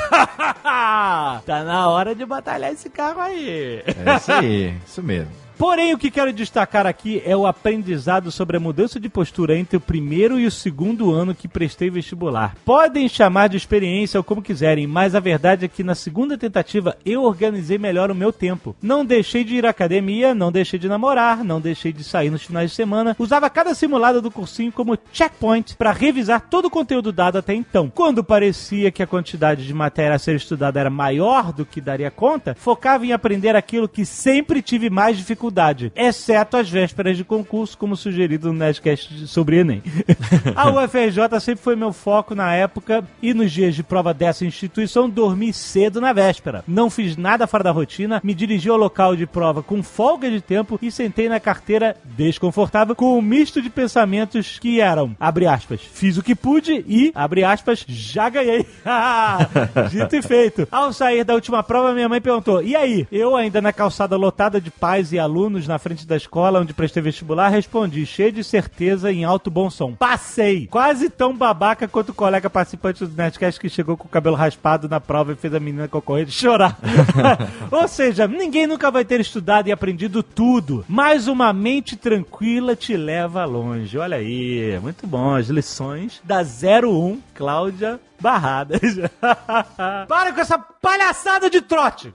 tá 1.46 1.64
na 1.64 1.88
hora 1.88 2.14
de 2.14 2.24
batalhar 2.26 2.72
esse 2.72 2.88
carro 2.90 3.20
aí. 3.20 3.82
É 3.86 4.16
isso 4.16 4.32
aí. 4.32 4.74
Isso 4.86 5.02
mesmo. 5.02 5.30
Porém, 5.62 5.94
o 5.94 5.96
que 5.96 6.10
quero 6.10 6.32
destacar 6.32 6.88
aqui 6.88 7.22
é 7.24 7.36
o 7.36 7.46
aprendizado 7.46 8.32
sobre 8.32 8.56
a 8.56 8.60
mudança 8.60 8.98
de 8.98 9.08
postura 9.08 9.56
entre 9.56 9.76
o 9.76 9.80
primeiro 9.80 10.36
e 10.36 10.44
o 10.44 10.50
segundo 10.50 11.12
ano 11.12 11.36
que 11.36 11.46
prestei 11.46 11.88
vestibular. 11.88 12.56
Podem 12.64 13.08
chamar 13.08 13.48
de 13.48 13.58
experiência 13.58 14.18
ou 14.18 14.24
como 14.24 14.42
quiserem, 14.42 14.88
mas 14.88 15.14
a 15.14 15.20
verdade 15.20 15.64
é 15.64 15.68
que 15.68 15.84
na 15.84 15.94
segunda 15.94 16.36
tentativa 16.36 16.96
eu 17.06 17.22
organizei 17.22 17.78
melhor 17.78 18.10
o 18.10 18.14
meu 18.14 18.32
tempo. 18.32 18.74
Não 18.82 19.04
deixei 19.04 19.44
de 19.44 19.54
ir 19.54 19.64
à 19.64 19.70
academia, 19.70 20.34
não 20.34 20.50
deixei 20.50 20.80
de 20.80 20.88
namorar, 20.88 21.44
não 21.44 21.60
deixei 21.60 21.92
de 21.92 22.02
sair 22.02 22.28
nos 22.28 22.42
finais 22.42 22.70
de 22.70 22.76
semana. 22.76 23.14
Usava 23.16 23.48
cada 23.48 23.72
simulada 23.72 24.20
do 24.20 24.32
cursinho 24.32 24.72
como 24.72 24.98
checkpoint 25.12 25.76
para 25.76 25.92
revisar 25.92 26.40
todo 26.50 26.64
o 26.64 26.70
conteúdo 26.70 27.12
dado 27.12 27.38
até 27.38 27.54
então. 27.54 27.88
Quando 27.94 28.24
parecia 28.24 28.90
que 28.90 29.00
a 29.00 29.06
quantidade 29.06 29.64
de 29.64 29.72
matéria 29.72 30.16
a 30.16 30.18
ser 30.18 30.34
estudada 30.34 30.80
era 30.80 30.90
maior 30.90 31.52
do 31.52 31.64
que 31.64 31.80
daria 31.80 32.10
conta, 32.10 32.56
focava 32.58 33.06
em 33.06 33.12
aprender 33.12 33.54
aquilo 33.54 33.88
que 33.88 34.04
sempre 34.04 34.60
tive 34.60 34.90
mais 34.90 35.16
dificuldade, 35.16 35.51
exceto 35.94 36.56
as 36.56 36.68
vésperas 36.68 37.16
de 37.16 37.24
concurso, 37.24 37.76
como 37.76 37.96
sugerido 37.96 38.52
no 38.52 38.58
Nerdcast 38.58 39.26
sobre 39.26 39.58
Enem. 39.58 39.82
a 40.54 40.70
UFRJ 40.70 41.40
sempre 41.40 41.62
foi 41.62 41.76
meu 41.76 41.92
foco 41.92 42.34
na 42.34 42.54
época 42.54 43.04
e 43.22 43.34
nos 43.34 43.52
dias 43.52 43.74
de 43.74 43.82
prova 43.82 44.14
dessa 44.14 44.44
instituição 44.44 45.08
dormi 45.08 45.52
cedo 45.52 46.00
na 46.00 46.12
véspera. 46.12 46.64
Não 46.66 46.90
fiz 46.90 47.16
nada 47.16 47.46
fora 47.46 47.64
da 47.64 47.70
rotina, 47.70 48.20
me 48.24 48.34
dirigi 48.34 48.68
ao 48.68 48.76
local 48.76 49.14
de 49.14 49.26
prova 49.26 49.62
com 49.62 49.82
folga 49.82 50.30
de 50.30 50.40
tempo 50.40 50.78
e 50.80 50.90
sentei 50.90 51.28
na 51.28 51.40
carteira 51.40 51.96
desconfortável 52.16 52.94
com 52.94 53.18
um 53.18 53.22
misto 53.22 53.60
de 53.60 53.70
pensamentos 53.70 54.58
que 54.58 54.80
eram, 54.80 55.16
abre 55.18 55.46
aspas, 55.46 55.80
fiz 55.80 56.16
o 56.16 56.22
que 56.22 56.34
pude 56.34 56.84
e, 56.86 57.12
abre 57.14 57.44
aspas, 57.44 57.84
já 57.86 58.28
ganhei. 58.28 58.66
Dito 59.90 60.16
e 60.16 60.22
feito. 60.22 60.68
Ao 60.70 60.92
sair 60.92 61.24
da 61.24 61.34
última 61.34 61.62
prova, 61.62 61.92
minha 61.92 62.08
mãe 62.08 62.20
perguntou: 62.20 62.62
E 62.62 62.74
aí? 62.74 63.06
Eu, 63.10 63.36
ainda 63.36 63.60
na 63.60 63.72
calçada 63.72 64.16
lotada 64.16 64.60
de 64.60 64.70
pais 64.70 65.12
e 65.12 65.18
alunos 65.18 65.41
na 65.50 65.78
frente 65.78 66.06
da 66.06 66.16
escola 66.16 66.60
onde 66.60 66.74
prestei 66.74 67.02
vestibular, 67.02 67.48
respondi, 67.48 68.04
cheio 68.06 68.32
de 68.32 68.44
certeza 68.44 69.10
e 69.10 69.18
em 69.18 69.24
alto 69.24 69.50
bom 69.50 69.70
som. 69.70 69.94
Passei! 69.94 70.66
Quase 70.66 71.08
tão 71.08 71.36
babaca 71.36 71.88
quanto 71.88 72.10
o 72.10 72.14
colega 72.14 72.50
participante 72.50 73.04
do 73.04 73.16
Nerdcast 73.16 73.60
que 73.60 73.68
chegou 73.68 73.96
com 73.96 74.06
o 74.06 74.10
cabelo 74.10 74.36
raspado 74.36 74.88
na 74.88 75.00
prova 75.00 75.32
e 75.32 75.36
fez 75.36 75.54
a 75.54 75.60
menina 75.60 75.88
concorrente 75.88 76.30
chorar. 76.30 76.78
Ou 77.70 77.88
seja, 77.88 78.26
ninguém 78.26 78.66
nunca 78.66 78.90
vai 78.90 79.04
ter 79.04 79.20
estudado 79.20 79.68
e 79.68 79.72
aprendido 79.72 80.22
tudo, 80.22 80.84
mas 80.88 81.28
uma 81.28 81.52
mente 81.52 81.96
tranquila 81.96 82.76
te 82.76 82.96
leva 82.96 83.44
longe. 83.44 83.98
Olha 83.98 84.16
aí, 84.16 84.78
muito 84.80 85.06
bom. 85.06 85.34
As 85.34 85.48
lições 85.48 86.20
da 86.24 86.42
01, 86.42 87.20
Cláudia 87.34 88.00
Barradas. 88.22 88.80
Para 90.08 90.32
com 90.32 90.40
essa 90.40 90.56
palhaçada 90.58 91.50
de 91.50 91.60
trote! 91.60 92.12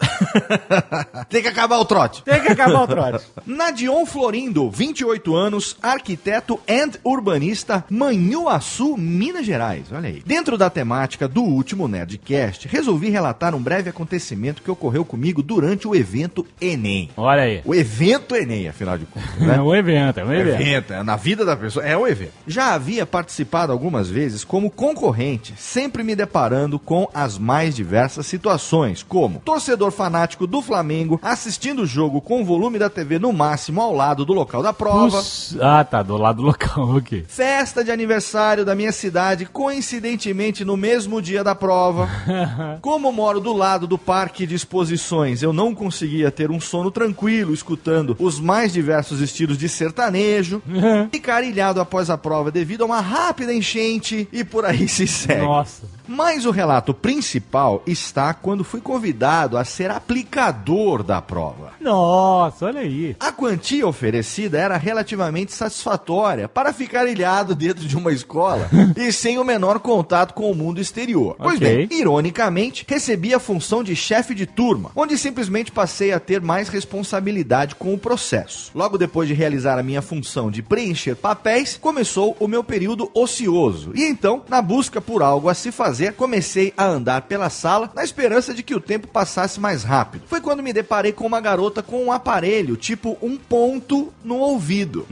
Tem 1.30 1.42
que 1.42 1.50
acabar 1.50 1.78
o 1.78 1.86
trote. 1.86 2.24
Tem 2.24 2.42
que 2.42 2.48
acabar 2.48 2.84
o 2.84 2.88
trote. 2.88 3.17
Nadion 3.46 4.06
Florindo, 4.06 4.70
28 4.70 5.36
anos, 5.36 5.78
arquiteto 5.82 6.60
and 6.70 6.92
urbanista, 7.04 7.84
Manhuaçu, 7.90 8.98
Minas 8.98 9.46
Gerais. 9.46 9.92
Olha 9.92 10.10
aí. 10.10 10.24
Dentro 10.26 10.58
da 10.58 10.70
temática 10.70 11.28
do 11.28 11.44
último 11.44 11.88
Nerdcast, 11.88 12.68
resolvi 12.68 13.10
relatar 13.10 13.56
um 13.56 13.62
breve 13.62 13.90
acontecimento 13.90 14.62
que 14.62 14.72
ocorreu 14.72 15.06
comigo 15.06 15.42
durante 15.42 15.88
o 15.88 15.96
evento 15.96 16.46
Enem. 16.60 17.10
Olha 17.16 17.44
aí. 17.44 17.62
O 17.66 17.74
evento 17.74 18.36
Enem, 18.36 18.68
afinal 18.68 18.98
de 18.98 19.06
contas, 19.06 19.36
né? 19.40 19.56
É 19.56 19.62
um 19.62 19.76
evento, 19.76 20.20
é 20.20 20.26
um 20.26 20.34
evento. 20.34 20.62
evento, 20.62 20.94
é 20.94 21.04
na 21.04 21.16
vida 21.16 21.46
da 21.46 21.56
pessoa, 21.56 21.86
é 21.86 21.98
um 21.98 22.08
evento. 22.08 22.34
Já 22.46 22.74
havia 22.74 23.06
participado 23.06 23.72
algumas 23.72 24.10
vezes 24.10 24.44
como 24.44 24.70
concorrente, 24.70 25.54
sempre 25.58 26.04
me 26.04 26.16
deparando 26.16 26.80
com 26.80 27.10
as 27.14 27.38
mais 27.38 27.76
diversas 27.76 28.26
situações, 28.26 29.04
como 29.04 29.40
torcedor 29.40 29.92
fanático 29.92 30.46
do 30.46 30.62
Flamengo 30.62 31.20
assistindo 31.22 31.84
o 31.84 31.86
jogo 31.86 32.22
com 32.22 32.42
o 32.42 32.46
volume 32.46 32.80
da 32.80 32.90
TV 32.98 33.20
no 33.20 33.32
máximo 33.32 33.80
ao 33.80 33.94
lado 33.94 34.26
do 34.26 34.34
local 34.34 34.64
da 34.64 34.74
prova. 34.74 35.22
Ah, 35.62 35.84
tá, 35.84 36.02
do 36.02 36.18
lado 36.18 36.38
do 36.38 36.48
local, 36.48 36.96
ok. 36.98 37.26
Festa 37.28 37.84
de 37.84 37.92
aniversário 37.92 38.66
da 38.66 38.74
minha 38.74 38.92
cidade, 38.92 39.46
coincidentemente 39.46 40.66
no 40.66 40.76
mesmo 40.76 41.22
dia 41.22 41.44
da 41.44 41.54
prova. 41.54 42.10
Como 42.82 43.12
moro 43.12 43.40
do 43.40 43.54
lado 43.54 43.86
do 43.86 44.00
parque 44.00 44.48
de 44.48 44.56
exposições, 44.56 45.44
eu 45.44 45.54
não 45.54 45.76
conseguia 45.76 46.32
ter 46.32 46.50
um 46.50 46.60
sono 46.60 46.90
tranquilo 46.90 47.54
escutando 47.54 48.16
os 48.18 48.40
mais 48.40 48.74
diversos 48.74 49.22
estilos 49.22 49.60
de 49.60 49.70
sertanejo. 49.70 50.60
Ficar 51.12 51.44
ilhado 51.44 51.80
após 51.80 52.10
a 52.10 52.18
prova 52.18 52.50
devido 52.50 52.82
a 52.82 52.86
uma 52.86 53.02
rápida 53.02 53.54
enchente 53.54 54.28
e 54.34 54.44
por 54.44 54.66
aí 54.66 54.88
se 54.88 55.06
segue. 55.06 55.46
Nossa. 55.46 55.98
Mas 56.08 56.46
o 56.46 56.52
relato 56.52 56.94
principal 56.94 57.84
está 57.86 58.34
quando 58.34 58.64
fui 58.64 58.80
convidado 58.80 59.58
a 59.58 59.66
ser 59.66 59.92
aplicador 59.92 61.04
da 61.04 61.22
prova. 61.22 61.74
Nossa, 61.82 62.66
olha 62.66 62.87
aí. 62.88 63.16
A 63.20 63.32
quantia 63.32 63.88
oferecida 63.88 64.58
era 64.58 64.78
relativamente 64.78 65.52
satisfatória 65.54 66.48
para 66.48 66.74
ficar 66.74 67.08
ilhado 67.08 67.56
dentro 67.56 67.86
de 67.88 67.96
uma 67.96 68.12
escola 68.12 68.70
e 68.96 69.12
sem 69.12 69.38
o 69.38 69.44
menor 69.44 69.80
contato 69.80 70.34
com 70.34 70.50
o 70.52 70.56
mundo 70.56 70.80
exterior. 70.80 71.36
Pois 71.38 71.58
Ok. 71.58 71.88
bem, 71.88 72.00
ironicamente, 72.00 72.86
recebi 72.88 73.34
a 73.34 73.40
função 73.40 73.84
de 73.84 73.96
chefe 73.96 74.34
de 74.34 74.46
turma, 74.46 74.92
onde 74.96 75.18
simplesmente 75.18 75.72
passei 75.72 76.12
a 76.12 76.20
ter 76.20 76.42
mais 76.42 76.70
responsabilidade 76.70 77.76
com 77.76 77.94
o 77.94 77.98
processo. 77.98 78.72
Logo 78.74 78.98
depois 78.98 79.28
de 79.28 79.34
realizar 79.34 79.78
a 79.78 79.84
minha 79.84 80.02
função 80.02 80.50
de 80.50 80.62
preencher 80.62 81.16
papéis, 81.16 81.78
começou 81.80 82.36
o 82.40 82.48
meu 82.48 82.64
período 82.64 83.10
ocioso. 83.14 83.92
E 83.94 84.04
então, 84.04 84.44
na 84.48 84.62
busca 84.62 85.02
por 85.02 85.22
algo 85.22 85.50
a 85.50 85.54
se 85.54 85.72
fazer, 85.72 86.14
comecei 86.14 86.74
a 86.78 86.86
andar 86.86 87.24
pela 87.24 87.50
sala 87.50 87.92
na 87.96 88.04
esperança 88.04 88.54
de 88.54 88.64
que 88.64 88.76
o 88.76 88.80
tempo 88.80 89.08
passasse 89.08 89.60
mais 89.60 89.84
rápido. 89.84 90.24
Foi 90.28 90.40
quando 90.40 90.64
me 90.64 90.72
deparei 90.74 91.12
com 91.12 91.26
uma 91.26 91.42
garota 91.42 91.82
com 91.84 92.04
um 92.04 92.12
aparelho, 92.12 92.77
tipo 92.78 93.18
um 93.22 93.36
ponto 93.38 94.14
no 94.24 94.38
ouvido. 94.38 95.06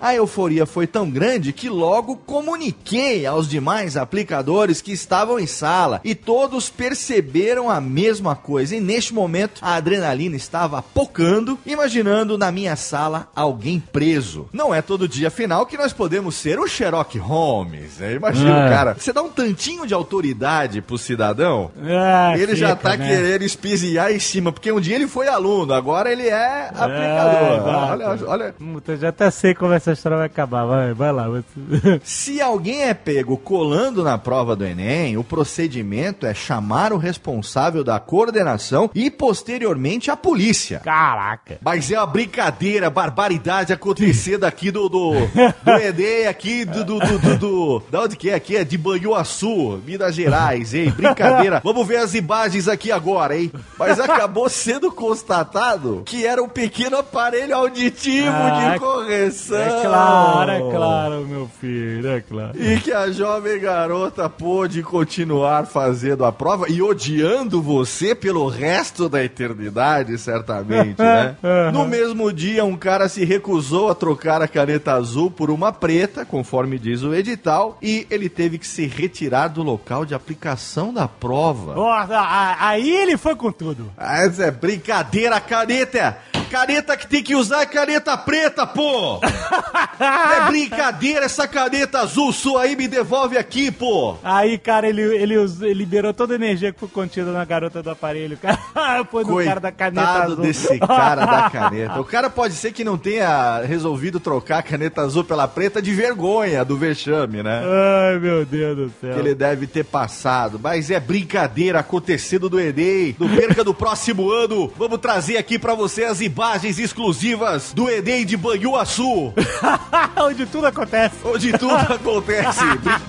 A 0.00 0.14
euforia 0.14 0.66
foi 0.66 0.86
tão 0.86 1.10
grande 1.10 1.52
que 1.52 1.68
logo 1.68 2.16
comuniquei 2.16 3.26
aos 3.26 3.48
demais 3.48 3.96
aplicadores 3.96 4.80
que 4.80 4.92
estavam 4.92 5.38
em 5.38 5.46
sala 5.46 6.00
e 6.04 6.14
todos 6.14 6.68
perceberam 6.70 7.70
a 7.70 7.80
mesma 7.80 8.34
coisa. 8.36 8.76
E 8.76 8.80
neste 8.80 9.12
momento 9.14 9.58
a 9.62 9.74
adrenalina 9.74 10.36
estava 10.36 10.82
pocando, 10.82 11.58
imaginando 11.66 12.38
na 12.38 12.52
minha 12.52 12.76
sala 12.76 13.28
alguém 13.34 13.80
preso. 13.80 14.48
Não 14.52 14.74
é 14.74 14.82
todo 14.82 15.08
dia, 15.08 15.28
afinal, 15.28 15.66
que 15.66 15.76
nós 15.76 15.92
podemos 15.92 16.34
ser 16.34 16.58
o 16.58 16.66
Sherlock 16.68 17.18
Holmes. 17.18 17.98
né? 17.98 18.14
Imagina, 18.14 18.66
É. 18.66 18.68
cara, 18.68 18.94
você 18.98 19.12
dá 19.12 19.22
um 19.22 19.30
tantinho 19.30 19.86
de 19.86 19.94
autoridade 19.94 20.80
pro 20.82 20.98
cidadão, 20.98 21.70
Ah, 21.82 22.34
ele 22.36 22.54
já 22.54 22.70
fica, 22.76 22.90
tá 22.90 22.96
né? 22.96 23.06
querendo 23.08 23.42
espiziar 23.42 24.12
em 24.12 24.18
cima, 24.18 24.52
porque 24.52 24.70
um 24.72 24.80
dia 24.80 24.94
ele 24.96 25.06
foi 25.06 25.28
aluno, 25.28 25.72
agora 25.72 26.10
ele 26.12 26.26
é 26.28 26.68
aplicador. 26.68 27.05
Exato. 27.06 28.24
olha, 28.24 28.30
olha. 28.44 28.52
Puta, 28.52 28.96
já 28.96 29.08
até 29.08 29.30
sei 29.30 29.54
como 29.54 29.72
essa 29.72 29.92
história 29.92 30.18
vai 30.18 30.26
acabar. 30.26 30.64
Vai, 30.64 30.92
vai 30.94 31.12
lá. 31.12 31.26
Se 32.02 32.40
alguém 32.40 32.82
é 32.84 32.94
pego 32.94 33.36
colando 33.36 34.02
na 34.02 34.18
prova 34.18 34.54
do 34.56 34.64
Enem, 34.64 35.16
o 35.16 35.24
procedimento 35.24 36.26
é 36.26 36.34
chamar 36.34 36.92
o 36.92 36.96
responsável 36.96 37.82
da 37.84 37.98
coordenação 37.98 38.90
e 38.94 39.10
posteriormente 39.10 40.10
a 40.10 40.16
polícia. 40.16 40.80
Caraca. 40.80 41.58
Mas 41.62 41.90
é 41.90 41.98
uma 41.98 42.06
brincadeira, 42.06 42.90
barbaridade 42.90 43.72
acontecer 43.72 44.38
daqui 44.38 44.70
do, 44.70 44.88
do, 44.88 45.12
do 45.12 45.70
Enem, 45.80 46.26
aqui 46.26 46.64
do, 46.64 46.84
do, 46.84 46.98
do, 46.98 47.18
do, 47.18 47.36
do- 47.38 47.82
Da 47.90 48.02
onde 48.02 48.16
que 48.16 48.30
é? 48.30 48.34
Aqui 48.34 48.56
é 48.56 48.64
de 48.64 48.76
Banhuaçu, 48.76 49.80
Minas 49.84 50.14
Gerais, 50.14 50.74
hein? 50.74 50.90
Brincadeira. 50.96 51.60
Vamos 51.64 51.86
ver 51.86 51.96
as 51.98 52.14
imagens 52.14 52.68
aqui 52.68 52.90
agora, 52.92 53.36
hein? 53.38 53.50
Mas 53.78 53.98
acabou 54.00 54.48
sendo 54.48 54.90
constatado 54.92 56.02
que 56.04 56.26
era 56.26 56.42
um 56.42 56.48
pequeno 56.48 56.95
aparelho 56.98 57.54
auditivo 57.56 58.28
Ah, 58.30 58.72
de 58.74 58.78
correção. 58.80 59.56
É 59.58 59.82
claro, 59.82 60.50
é 60.50 60.60
claro, 60.70 61.26
meu 61.26 61.48
filho, 61.60 62.08
é 62.08 62.20
claro. 62.20 62.52
E 62.54 62.78
que 62.80 62.92
a 62.92 63.10
jovem 63.10 63.58
garota 63.60 64.28
pôde 64.28 64.82
continuar 64.82 65.66
fazendo 65.66 66.24
a 66.24 66.32
prova 66.32 66.66
e 66.68 66.80
odiando 66.82 67.60
você 67.62 68.14
pelo 68.14 68.48
resto 68.48 69.08
da 69.08 69.22
eternidade, 69.24 70.16
certamente, 70.18 71.00
né? 71.00 71.36
No 71.72 71.86
mesmo 71.86 72.32
dia, 72.32 72.64
um 72.64 72.76
cara 72.76 73.08
se 73.08 73.24
recusou 73.24 73.90
a 73.90 73.94
trocar 73.94 74.40
a 74.42 74.48
caneta 74.48 74.92
azul 74.92 75.30
por 75.30 75.50
uma 75.50 75.72
preta, 75.72 76.24
conforme 76.24 76.78
diz 76.78 77.02
o 77.02 77.14
edital, 77.14 77.78
e 77.82 78.06
ele 78.10 78.28
teve 78.28 78.58
que 78.58 78.66
se 78.66 78.86
retirar 78.86 79.48
do 79.48 79.62
local 79.62 80.04
de 80.04 80.14
aplicação 80.14 80.92
da 80.92 81.06
prova. 81.08 81.74
A- 81.76 82.56
aí 82.68 82.90
ele 82.90 83.16
foi 83.16 83.34
com 83.34 83.50
tudo. 83.52 83.90
Essa 83.98 84.44
é 84.44 84.50
brincadeira, 84.50 85.40
caneta! 85.40 86.18
Caneta 86.50 86.96
que 86.96 87.06
tem 87.06 87.22
que 87.22 87.34
usar 87.34 87.62
é 87.62 87.66
caneta 87.66 88.16
preta, 88.16 88.66
pô! 88.66 89.20
é 89.98 90.46
brincadeira 90.48 91.24
essa 91.24 91.46
caneta 91.46 92.00
azul 92.00 92.32
sua 92.32 92.62
aí, 92.62 92.76
me 92.76 92.86
devolve 92.88 93.36
aqui, 93.36 93.70
pô! 93.70 94.16
Aí, 94.22 94.56
cara, 94.58 94.88
ele, 94.88 95.02
ele, 95.02 95.34
ele 95.34 95.74
liberou 95.74 96.14
toda 96.14 96.34
a 96.34 96.36
energia 96.36 96.72
que 96.72 96.78
foi 96.78 96.88
contida 96.88 97.32
na 97.32 97.44
garota 97.44 97.82
do 97.82 97.90
aparelho. 97.90 98.38
Cara, 98.38 99.04
foi 99.10 99.24
no 99.24 99.44
cara 99.44 99.60
da 99.60 99.72
caneta 99.72 100.22
azul. 100.24 100.36
desse 100.36 100.78
cara 100.78 101.26
da 101.26 101.50
caneta. 101.50 102.00
O 102.00 102.04
cara 102.04 102.30
pode 102.30 102.54
ser 102.54 102.72
que 102.72 102.84
não 102.84 102.96
tenha 102.96 103.62
resolvido 103.62 104.20
trocar 104.20 104.58
a 104.58 104.62
caneta 104.62 105.02
azul 105.02 105.24
pela 105.24 105.48
preta 105.48 105.82
de 105.82 105.92
vergonha 105.92 106.64
do 106.64 106.76
vexame, 106.76 107.42
né? 107.42 107.62
Ai, 107.64 108.18
meu 108.18 108.44
Deus 108.44 108.76
do 108.76 108.92
céu. 109.00 109.14
Que 109.14 109.20
ele 109.20 109.34
deve 109.34 109.66
ter 109.66 109.84
passado. 109.84 110.58
Mas 110.62 110.90
é 110.90 111.00
brincadeira 111.00 111.80
acontecendo 111.80 112.48
do 112.48 112.60
Enem. 112.60 113.16
No 113.18 113.28
perca 113.28 113.64
do 113.64 113.74
próximo 113.74 114.30
ano, 114.30 114.72
vamos 114.76 114.98
trazer 114.98 115.36
aqui 115.36 115.58
pra 115.58 115.74
você 115.74 116.04
as 116.04 116.20
imagens 116.36 116.78
exclusivas 116.78 117.72
do 117.72 117.88
Enem 117.88 118.26
de 118.26 118.36
Banhuaçu. 118.36 119.32
Onde 120.20 120.44
tudo 120.44 120.66
acontece. 120.66 121.14
Onde 121.24 121.50
tudo 121.52 121.72
acontece. 121.94 122.60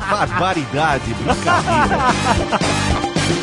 Barbaridade, 0.10 1.14
brincadeira. 1.14 1.98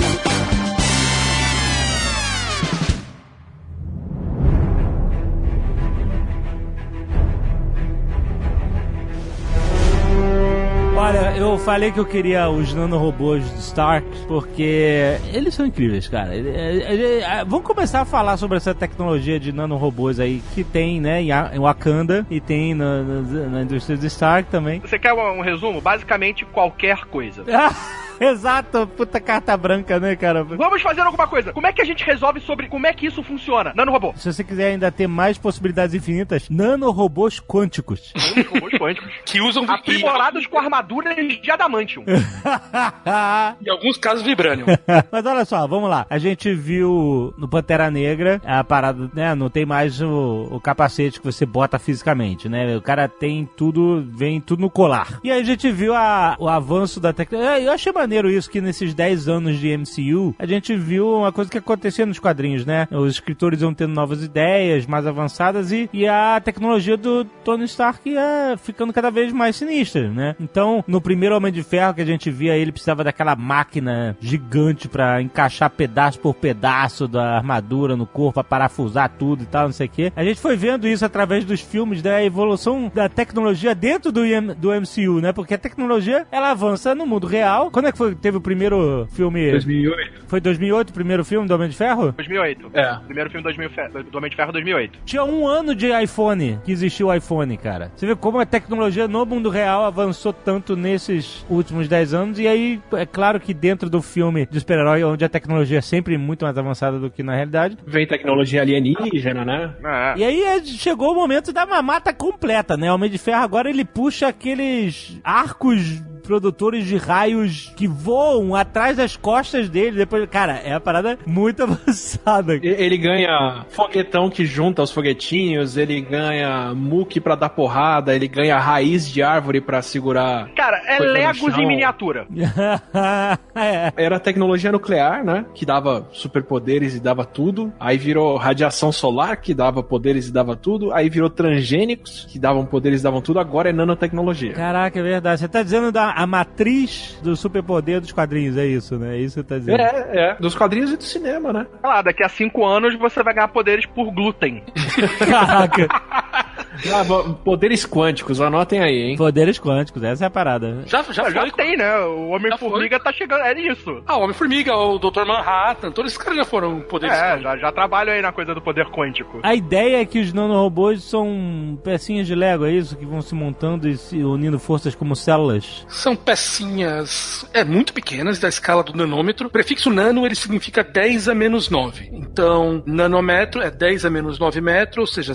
Olha, 11.05 11.37
eu 11.37 11.59
falei 11.59 11.93
que 11.93 12.01
eu 12.01 12.07
queria 12.07 12.49
os 12.49 12.73
nanorobôs 12.73 13.45
do 13.51 13.59
Stark 13.59 14.07
porque 14.27 15.19
eles 15.35 15.53
são 15.55 15.67
incríveis, 15.67 16.09
cara. 16.09 16.35
Ele- 16.35 16.49
é- 16.49 16.79
é- 16.79 17.21
é- 17.41 17.45
Vamos 17.45 17.67
começar 17.67 18.01
a 18.01 18.05
falar 18.07 18.39
sobre 18.39 18.57
essa 18.57 18.75
tecnologia 18.75 19.39
de 19.39 19.53
nanorobôs 19.53 20.19
aí 20.19 20.43
que 20.55 20.65
tem, 20.65 21.03
né, 21.03 21.21
em 21.21 21.59
Wakanda 21.61 22.27
e 22.31 22.41
tem 22.41 22.73
na, 22.73 23.03
na, 23.03 23.21
na 23.49 23.63
indústria 23.63 23.99
do 23.99 24.07
Stark 24.07 24.51
também. 24.51 24.81
Você 24.81 24.99
quer 24.99 25.13
um, 25.13 25.41
um 25.41 25.43
resumo? 25.43 25.79
Basicamente 25.79 26.47
qualquer 26.47 27.05
coisa. 27.05 27.45
Exato, 28.35 28.87
puta 28.97 29.21
carta 29.21 29.57
branca, 29.57 29.99
né, 30.01 30.17
cara? 30.17 30.43
Vamos 30.45 30.83
fazer 30.83 31.01
alguma 31.03 31.27
coisa. 31.27 31.53
Como 31.53 31.67
é 31.67 31.73
que 31.73 31.83
a 31.83 31.85
gente 31.85 32.05
resolve 32.05 32.41
sobre 32.41 32.69
como 32.69 32.87
é 32.87 32.93
que 32.93 33.07
isso 33.07 33.23
funciona? 33.23 33.73
Nanorobô. 33.75 34.13
Se 34.17 34.33
você 34.33 34.43
quiser 34.45 34.69
ainda 34.73 34.91
ter 34.91 35.07
mais 35.07 35.39
possibilidades 35.39 35.95
infinitas, 35.95 36.49
nanorobôs 36.49 37.41
quânticos. 37.41 38.13
Robôs 38.53 38.75
quânticos. 38.79 39.11
Que 39.25 39.41
usam 39.41 39.65
Aprimorados 39.71 40.47
com 40.47 40.59
armaduras 40.59 41.15
de 41.17 41.51
adamantium. 41.51 42.05
e, 42.07 42.15
em 43.67 43.71
alguns 43.71 43.97
casos, 43.97 44.23
vibranium. 44.23 44.67
Mas 45.11 45.27
olha 45.27 45.45
só, 45.45 45.67
vamos 45.67 45.89
lá. 45.91 46.07
A 46.09 46.19
gente 46.19 46.53
viu 46.55 47.35
no 47.39 47.49
Pantera 47.49 47.91
Negra 47.91 48.41
a 48.45 48.63
parada, 48.65 49.11
né? 49.15 49.35
Não 49.35 49.49
tem 49.51 49.65
mais 49.67 50.01
o, 50.01 50.49
o 50.51 50.61
capacete 50.61 51.21
que 51.21 51.27
você 51.27 51.45
bota 51.47 51.79
fisicamente, 51.79 52.49
né? 52.49 52.77
O 52.77 52.83
cara 52.83 53.09
tem 53.09 53.49
tudo, 53.57 54.05
vem 54.09 54.41
tudo 54.41 54.61
no 54.61 54.71
colar. 54.71 55.21
E 55.23 55.31
aí 55.31 55.41
a 55.41 55.45
gente 55.45 55.71
viu 55.71 55.95
a- 55.95 56.37
o 56.39 56.49
avanço 56.49 57.01
da 57.01 57.13
tecnologia. 57.13 57.61
Eu 57.61 57.73
achei 57.73 57.93
maneiro 58.05 58.31
isso, 58.31 58.51
que 58.51 58.61
nesses 58.61 58.93
10 58.93 59.29
anos 59.29 59.59
de 59.59 59.77
MCU, 59.77 60.35
a 60.39 60.45
gente 60.45 60.77
viu 60.77 61.09
uma 61.09 61.33
coisa 61.33 61.51
que 61.51 61.57
acontecia 61.57 62.05
nos 62.05 62.19
quadrinhos, 62.19 62.67
né? 62.67 62.87
Os 62.91 63.15
escritores 63.15 63.63
iam 63.63 63.73
tendo 63.73 63.95
novas 63.95 64.23
ideias, 64.23 64.87
mais 64.87 65.07
avançadas, 65.07 65.73
e, 65.73 65.89
e 65.93 66.07
a 66.07 66.41
tecnologia 66.45 66.97
do 66.97 67.25
Tony 67.25 67.65
Stark 67.65 68.09
ia 68.09 68.57
ficando 68.59 68.93
cada 68.93 69.11
vez 69.11 69.33
mais 69.33 69.57
sinistra, 69.57 70.11
né? 70.11 70.37
Então, 70.39 70.85
no 70.87 71.01
primeiro 71.01 71.35
Homem 71.35 71.53
de 71.53 71.63
Ferro 71.63 71.95
que 71.95 72.03
a 72.03 72.07
gente 72.07 72.31
via, 72.31 72.57
ele 72.57 72.73
precisava 72.73 73.03
daquela 73.03 73.35
máquina 73.35 74.17
gigante 74.21 74.87
pra 74.87 75.23
encaixar 75.23 75.71
pedaço 75.71 76.19
por 76.21 76.35
pedaço 76.35 77.09
da 77.09 77.37
armadura 77.37 77.97
no 77.97 78.07
corpo, 78.07 78.35
pra 78.35 78.45
parafusar 78.45 79.11
tudo 79.19 79.45
e 79.45 79.47
tal, 79.47 79.65
não 79.65 79.73
sei 79.73 79.87
o 79.87 79.91
quê. 79.91 80.13
A 80.15 80.23
gente 80.23 80.41
foi 80.41 80.57
vendo 80.57 80.87
isso 80.87 81.05
através 81.05 81.45
dos 81.45 81.61
filmes 81.61 82.03
da 82.03 82.23
evolução 82.23 82.93
da 82.95 83.09
tecnologia 83.09 83.75
dentro 83.75 84.13
do, 84.13 84.27
IM 84.27 84.55
do 84.59 84.69
MCU, 84.71 85.21
né? 85.21 85.33
Porque 85.33 85.55
a 85.55 85.59
tecnologia, 85.59 86.27
ela 86.31 86.51
avança 86.51 86.95
no 86.95 87.07
mundo 87.07 87.27
real. 87.27 87.71
Quando 87.71 87.87
é 87.87 87.93
que 87.95 87.99
foi, 87.99 88.15
teve 88.15 88.37
o 88.37 88.41
primeiro 88.41 89.07
filme? 89.13 89.51
2008. 89.51 90.25
Foi 90.27 90.41
2008 90.41 90.91
o 90.91 90.93
primeiro 90.93 91.25
filme 91.25 91.47
do 91.49 91.55
Homem 91.55 91.69
de 91.69 91.77
Ferro? 91.77 92.13
2008. 92.13 92.71
É. 92.75 92.95
Primeiro 93.07 93.31
filme 93.31 93.43
2000 93.45 93.71
fe- 93.71 93.89
do 94.11 94.19
Homem 94.19 94.31
de 94.31 94.37
Ferro 94.37 94.53
2008. 94.53 94.99
Tinha 95.05 95.25
um 95.25 95.47
ano 95.47 95.75
de 95.75 95.87
iPhone 96.03 96.59
que 96.65 96.73
existiu 96.73 97.09
o 97.09 97.15
iPhone, 97.15 97.57
cara. 97.57 97.91
Você 97.97 98.07
vê 98.07 98.15
como 98.17 98.39
a 98.39 98.47
tecnologia 98.47 99.07
no 99.09 99.25
mundo 99.25 99.49
real 99.49 99.85
avançou 99.85 100.33
tanto 100.33 100.77
nesses 100.77 101.45
últimos 101.49 101.89
10 101.89 102.15
anos. 102.15 102.39
E 102.39 102.47
aí, 102.47 102.81
é 102.93 103.07
claro 103.07 103.39
que 103.41 103.55
dentro 103.55 103.89
do 103.89 104.03
filme 104.03 104.47
de 104.51 104.61
super-herói, 104.61 105.05
onde 105.05 105.25
a 105.25 105.29
tecnologia 105.29 105.79
é 105.79 105.83
sempre 105.83 106.19
muito 106.19 106.45
mais 106.45 106.57
avançada 106.59 106.99
do 106.99 107.11
que 107.11 107.23
na 107.23 107.35
realidade. 107.35 107.79
Vem 107.87 108.07
tecnologia 108.07 108.63
alienígena, 108.63 109.45
né? 109.45 109.75
É. 109.85 110.19
E 110.19 110.25
aí 110.25 110.43
é, 110.43 110.63
chegou 110.65 111.13
o 111.13 111.15
momento 111.15 111.53
da 111.53 111.65
mamata 111.67 112.13
completa, 112.13 112.77
né? 112.77 112.91
O 112.91 112.95
Homem 112.95 113.11
de 113.11 113.19
Ferro 113.19 113.43
agora 113.45 113.69
ele 113.71 113.85
puxa 113.85 114.29
aqueles 114.29 115.21
arcos 115.23 116.03
produtores 116.25 116.85
de 116.87 116.97
raios 116.97 117.73
que 117.77 117.87
voam 117.87 118.55
atrás 118.55 118.97
das 118.97 119.17
costas 119.17 119.69
dele. 119.69 119.99
Depois, 119.99 120.29
cara, 120.29 120.55
é 120.55 120.73
uma 120.73 120.81
parada 120.81 121.19
muito 121.27 121.63
avançada. 121.65 122.55
Ele 122.63 122.97
ganha 122.97 123.65
foguetão 123.69 124.31
que 124.31 124.45
junta 124.45 124.83
os 124.83 124.91
foguetinhos, 124.91 125.77
ele 125.77 126.01
ganha 126.01 126.75
muque 126.75 127.21
pra 127.21 127.35
dar 127.35 127.51
porrada, 127.51 128.15
ele 128.15 128.27
ganha 128.27 128.59
raiz 128.59 129.09
de 129.09 129.23
árvore 129.23 129.61
pra 129.61 129.83
segurar. 129.83 130.49
Cara, 130.55 130.81
é 130.87 130.99
Legos 130.99 131.57
em 131.59 131.67
miniatura. 131.67 132.27
é. 133.55 133.93
Era 133.97 134.19
tecnologia 134.19 134.73
nuclear, 134.73 135.25
né? 135.25 135.45
Que 135.55 135.67
dava 135.67 136.09
superpoderes 136.13 136.95
e 136.95 137.01
dava 137.01 137.25
tudo. 137.25 137.73
Aí 137.79 137.99
virou 137.99 138.37
radiação 138.37 138.91
solar, 138.91 139.37
que 139.37 139.53
dava 139.53 139.83
poderes 139.83 140.29
e 140.29 140.33
dava 140.33 140.57
tudo. 140.57 140.93
Aí 140.93 141.09
virou 141.09 141.29
transgênicos, 141.29 142.27
que 142.31 142.39
davam 142.39 142.65
poderes 142.65 143.01
e 143.01 143.05
davam 143.05 143.21
tudo. 143.21 143.39
Agora 143.39 143.71
é 143.71 143.73
nanotecnologia. 143.73 144.53
Caraca, 144.53 144.99
é 144.99 145.03
verdade. 145.03 145.41
Você 145.41 145.49
tá 145.49 145.63
dizendo 145.63 145.93
da 145.93 146.14
a 146.15 146.27
matriz 146.27 147.19
do 147.23 147.37
superpoder 147.37 148.01
dos 148.01 148.13
quadrinhos, 148.13 148.57
é 148.57 148.65
isso, 148.65 148.97
né? 148.97 149.17
É 149.17 149.21
isso 149.21 149.35
que 149.35 149.43
você 149.43 149.49
tá 149.49 149.59
dizendo. 149.59 149.81
É, 149.81 150.31
é. 150.31 150.35
Dos 150.37 150.55
quadrinhos 150.55 150.93
e 150.93 150.97
do 150.97 151.03
cinema, 151.03 151.53
né? 151.53 151.67
Sei 151.81 151.91
lá, 151.91 152.03
daqui 152.03 152.23
a 152.23 152.29
cinco 152.29 152.65
anos 152.65 152.97
você 152.97 153.23
vai 153.23 153.35
ganhar 153.35 153.49
poderes 153.49 153.85
por 153.87 154.13
glúten. 154.13 154.63
Caraca. 155.19 155.89
Ah, 156.93 157.05
poderes 157.45 157.87
quânticos, 157.87 158.41
anotem 158.41 158.81
aí, 158.81 159.03
hein? 159.03 159.17
Poderes 159.17 159.59
quânticos, 159.59 160.03
essa 160.03 160.25
é 160.25 160.27
a 160.27 160.31
parada. 160.31 160.83
Já, 160.87 161.03
já, 161.03 161.31
Já 161.31 161.41
foi. 161.43 161.51
tem, 161.53 161.77
né? 161.77 161.99
O 162.01 162.29
Homem-Formiga 162.31 162.99
tá 163.01 163.13
chegando. 163.13 163.43
É 163.43 163.59
isso. 163.61 164.03
Ah, 164.07 164.17
o 164.17 164.23
Homem-Formiga, 164.23 164.75
o 164.77 164.99
Dr. 164.99 165.25
Manhattan, 165.27 165.91
todos 165.93 166.13
esses 166.13 166.23
caras 166.23 166.39
já 166.39 166.45
foram 166.45 166.81
poderes. 166.81 167.17
É, 167.17 167.39
já, 167.41 167.57
já 167.57 167.73
trabalho 167.73 168.11
aí 168.13 168.21
na 168.21 168.33
coisa 168.33 168.55
do 168.55 168.61
poder 168.61 168.87
quântico. 168.87 169.41
A 169.43 169.55
ideia 169.55 170.01
é 170.01 170.05
que 170.05 170.19
os 170.21 170.33
nanorobôs 170.33 171.03
são 171.05 171.79
pecinhas 171.83 172.27
de 172.27 172.35
Lego, 172.35 172.65
é 172.65 172.73
isso? 172.73 172.97
Que 172.97 173.07
vão 173.07 173.23
se 173.23 173.35
montando 173.35 173.89
e 173.89 173.97
se 173.97 174.17
unindo 174.23 174.59
forças 174.59 174.95
como 174.95 175.15
células. 175.15 175.85
São 175.89 176.17
pecinhas 176.17 177.47
é, 177.53 177.65
muito 177.65 177.93
pequenas 177.93 178.39
da 178.39 178.49
escala 178.49 178.83
do 178.83 178.97
nanômetro. 178.97 179.49
O 179.49 179.51
prefixo 179.51 179.91
nano 179.91 180.25
ele 180.27 180.35
significa 180.35 180.83
10 180.83 181.29
a 181.29 181.35
menos 181.35 181.69
9. 181.69 182.11
Então, 182.13 182.83
nanômetro 182.87 183.63
é 183.63 183.71
10 183.71 184.05
a 184.05 184.11
menos 184.11 184.39
9 184.39 184.61
metros, 184.61 185.09
ou 185.11 185.15
seja, 185.15 185.35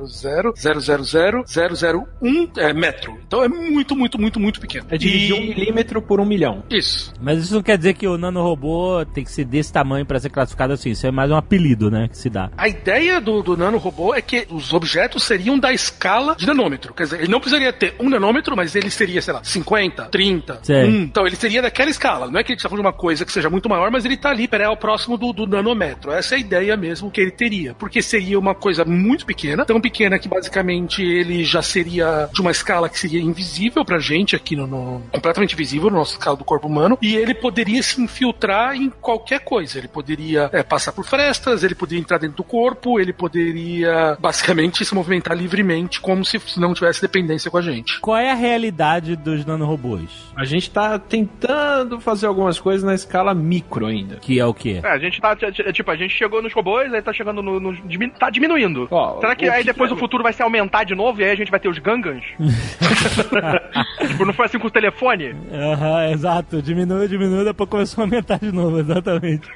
0.000000001 0.00 2.58
é, 2.58 2.72
metro. 2.72 3.16
Então 3.26 3.42
é 3.44 3.48
muito, 3.48 3.94
muito, 3.96 4.18
muito, 4.20 4.38
muito 4.40 4.60
pequeno. 4.60 4.86
É 4.90 4.96
dividir 4.98 5.30
E- 5.30 5.32
um 5.34 5.40
milímetro 5.54 6.00
por 6.02 6.20
um 6.20 6.24
milhão. 6.24 6.62
Isso. 6.70 7.12
Mas 7.20 7.42
isso 7.44 7.54
não 7.54 7.62
quer 7.62 7.76
dizer 7.78 7.94
que 7.94 8.06
o 8.06 8.16
nanorobô 8.18 9.04
tem 9.06 9.24
que 9.24 9.30
ser 9.30 9.44
desse 9.44 9.72
tamanho 9.72 10.04
pra 10.06 10.18
ser 10.20 10.30
classificado 10.30 10.72
assim. 10.72 10.90
Isso 10.90 11.06
é 11.06 11.10
mais 11.10 11.30
um 11.30 11.36
apelido, 11.36 11.90
né? 11.90 12.08
Que 12.08 12.16
se 12.16 12.30
dá. 12.30 12.50
A 12.56 12.68
ideia 12.68 13.20
do, 13.20 13.42
do 13.42 13.56
nanorobô 13.56 14.14
é 14.14 14.22
que 14.22 14.46
os 14.50 14.72
objetos 14.72 15.22
seriam 15.24 15.58
da 15.58 15.72
escala 15.72 16.34
de 16.36 16.46
nanômetro. 16.46 16.94
Quer 16.94 17.04
dizer, 17.04 17.20
ele 17.20 17.30
não 17.30 17.40
precisaria 17.40 17.72
ter 17.72 17.94
um 18.00 18.08
nanômetro, 18.08 18.56
mas 18.56 18.74
ele 18.74 18.90
seria, 18.90 19.20
sei 19.22 19.34
lá, 19.34 19.42
50, 19.44 20.06
30, 20.06 20.60
Sei. 20.62 20.84
1. 20.84 20.88
Então 21.02 21.26
ele 21.26 21.36
seria 21.36 21.62
daquela 21.62 21.90
escala. 21.90 22.30
Não 22.30 22.38
é 22.40 22.44
que 22.44 22.52
ele 22.52 22.56
está 22.58 22.68
falando 22.68 22.82
de 22.82 22.86
uma 22.88 22.92
coisa 22.92 23.24
que 23.24 23.32
seja 23.32 23.48
muito 23.50 23.68
maior, 23.68 23.90
mas 23.90 24.04
ele 24.04 24.14
está 24.14 24.30
ali, 24.30 24.46
pera, 24.48 24.64
é 24.64 24.68
o 24.68 24.76
próximo 24.76 25.16
do, 25.16 25.32
do 25.32 25.46
nanômetro. 25.46 26.10
Essa 26.12 26.34
é 26.34 26.38
a 26.38 26.40
ideia 26.40 26.76
mesmo 26.76 27.10
que 27.10 27.20
ele 27.20 27.30
teria. 27.30 27.74
Porque 27.74 28.02
seria 28.02 28.38
uma 28.38 28.54
coisa 28.54 28.84
muito 28.84 29.24
pequena, 29.26 29.64
tão 29.64 29.80
pequena 29.82 30.18
que 30.18 30.28
basicamente 30.28 31.02
ele 31.02 31.44
já 31.44 31.60
seria 31.60 32.28
de 32.32 32.40
uma 32.40 32.50
escala 32.50 32.88
que 32.88 32.98
seria 32.98 33.20
invisível 33.20 33.84
pra 33.84 33.98
gente 33.98 34.34
aqui 34.36 34.56
no, 34.56 34.66
no- 34.66 35.02
completamente 35.12 35.54
visível 35.56 35.90
no 35.90 35.96
nosso 35.98 36.12
escala 36.12 36.36
do 36.36 36.44
corpo 36.44 36.66
humano, 36.68 36.96
e 37.02 37.14
ele 37.16 37.34
poderia 37.34 37.82
se 37.82 38.00
infiltrar 38.00 38.74
em 38.76 38.88
qualquer 38.88 39.40
coisa. 39.40 39.78
Ele 39.78 39.88
poderia 39.88 40.48
é, 40.52 40.62
passar 40.62 40.92
por 40.92 41.04
frestas, 41.04 41.62
ele 41.64 41.74
poderia 41.74 42.00
entrar 42.00 42.18
dentro 42.18 42.36
do 42.38 42.44
corpo, 42.44 42.98
ele 43.00 43.12
poderia 43.12 44.16
basicamente 44.20 44.84
se 44.84 44.94
movimentar 44.94 45.36
livremente, 45.36 46.00
como 46.00 46.24
se 46.24 46.40
não 46.58 46.72
tivesse 46.74 47.02
dependência 47.02 47.50
com 47.50 47.58
a 47.58 47.62
gente. 47.62 48.00
Qual 48.00 48.16
é 48.16 48.30
a 48.30 48.34
realidade 48.34 49.16
dos 49.16 49.44
nanorobôs? 49.44 50.08
A 50.36 50.44
gente 50.44 50.70
tá 50.70 50.98
tentando 50.98 52.00
fazer 52.00 52.26
algumas 52.26 52.58
coisas 52.60 52.82
na 52.84 52.94
escala 52.94 53.34
micro 53.34 53.86
ainda. 53.86 54.16
Que 54.16 54.38
é 54.38 54.46
o 54.46 54.54
quê? 54.54 54.80
É, 54.82 54.88
a 54.88 54.98
gente 54.98 55.20
tá. 55.20 55.34
t- 55.34 55.50
t- 55.50 55.72
Tipo, 55.72 55.90
a 55.90 55.96
gente 55.96 56.14
chegou 56.14 56.42
nos 56.42 56.52
robôs, 56.52 56.92
aí 56.92 57.02
tá 57.02 57.12
chegando 57.12 57.42
no. 57.42 57.58
no 57.58 57.72
tá 58.18 58.30
diminuindo. 58.30 58.86
Ó, 58.90 59.20
Será 59.20 59.34
que 59.34 59.48
aí 59.48 59.64
que 59.64 59.70
depois 59.72 59.90
o 59.90 59.96
futuro 59.96 60.22
vai 60.22 60.32
se 60.32 60.42
aumentar 60.42 60.84
de 60.84 60.94
novo 60.94 61.20
e 61.20 61.24
aí 61.24 61.30
a 61.30 61.34
gente 61.34 61.50
vai 61.50 61.58
ter 61.58 61.68
os 61.68 61.78
Gangans? 61.78 62.24
tipo, 64.06 64.24
não 64.24 64.32
foi 64.32 64.46
assim 64.46 64.58
com 64.58 64.68
o 64.68 64.70
telefone? 64.70 65.34
Aham, 65.52 66.10
exato. 66.10 66.62
Diminui, 66.62 67.08
diminui, 67.08 67.44
depois 67.44 67.68
começou 67.68 68.02
a 68.02 68.04
aumentar 68.06 68.38
de 68.38 68.52
novo, 68.52 68.78
exatamente. 68.80 69.48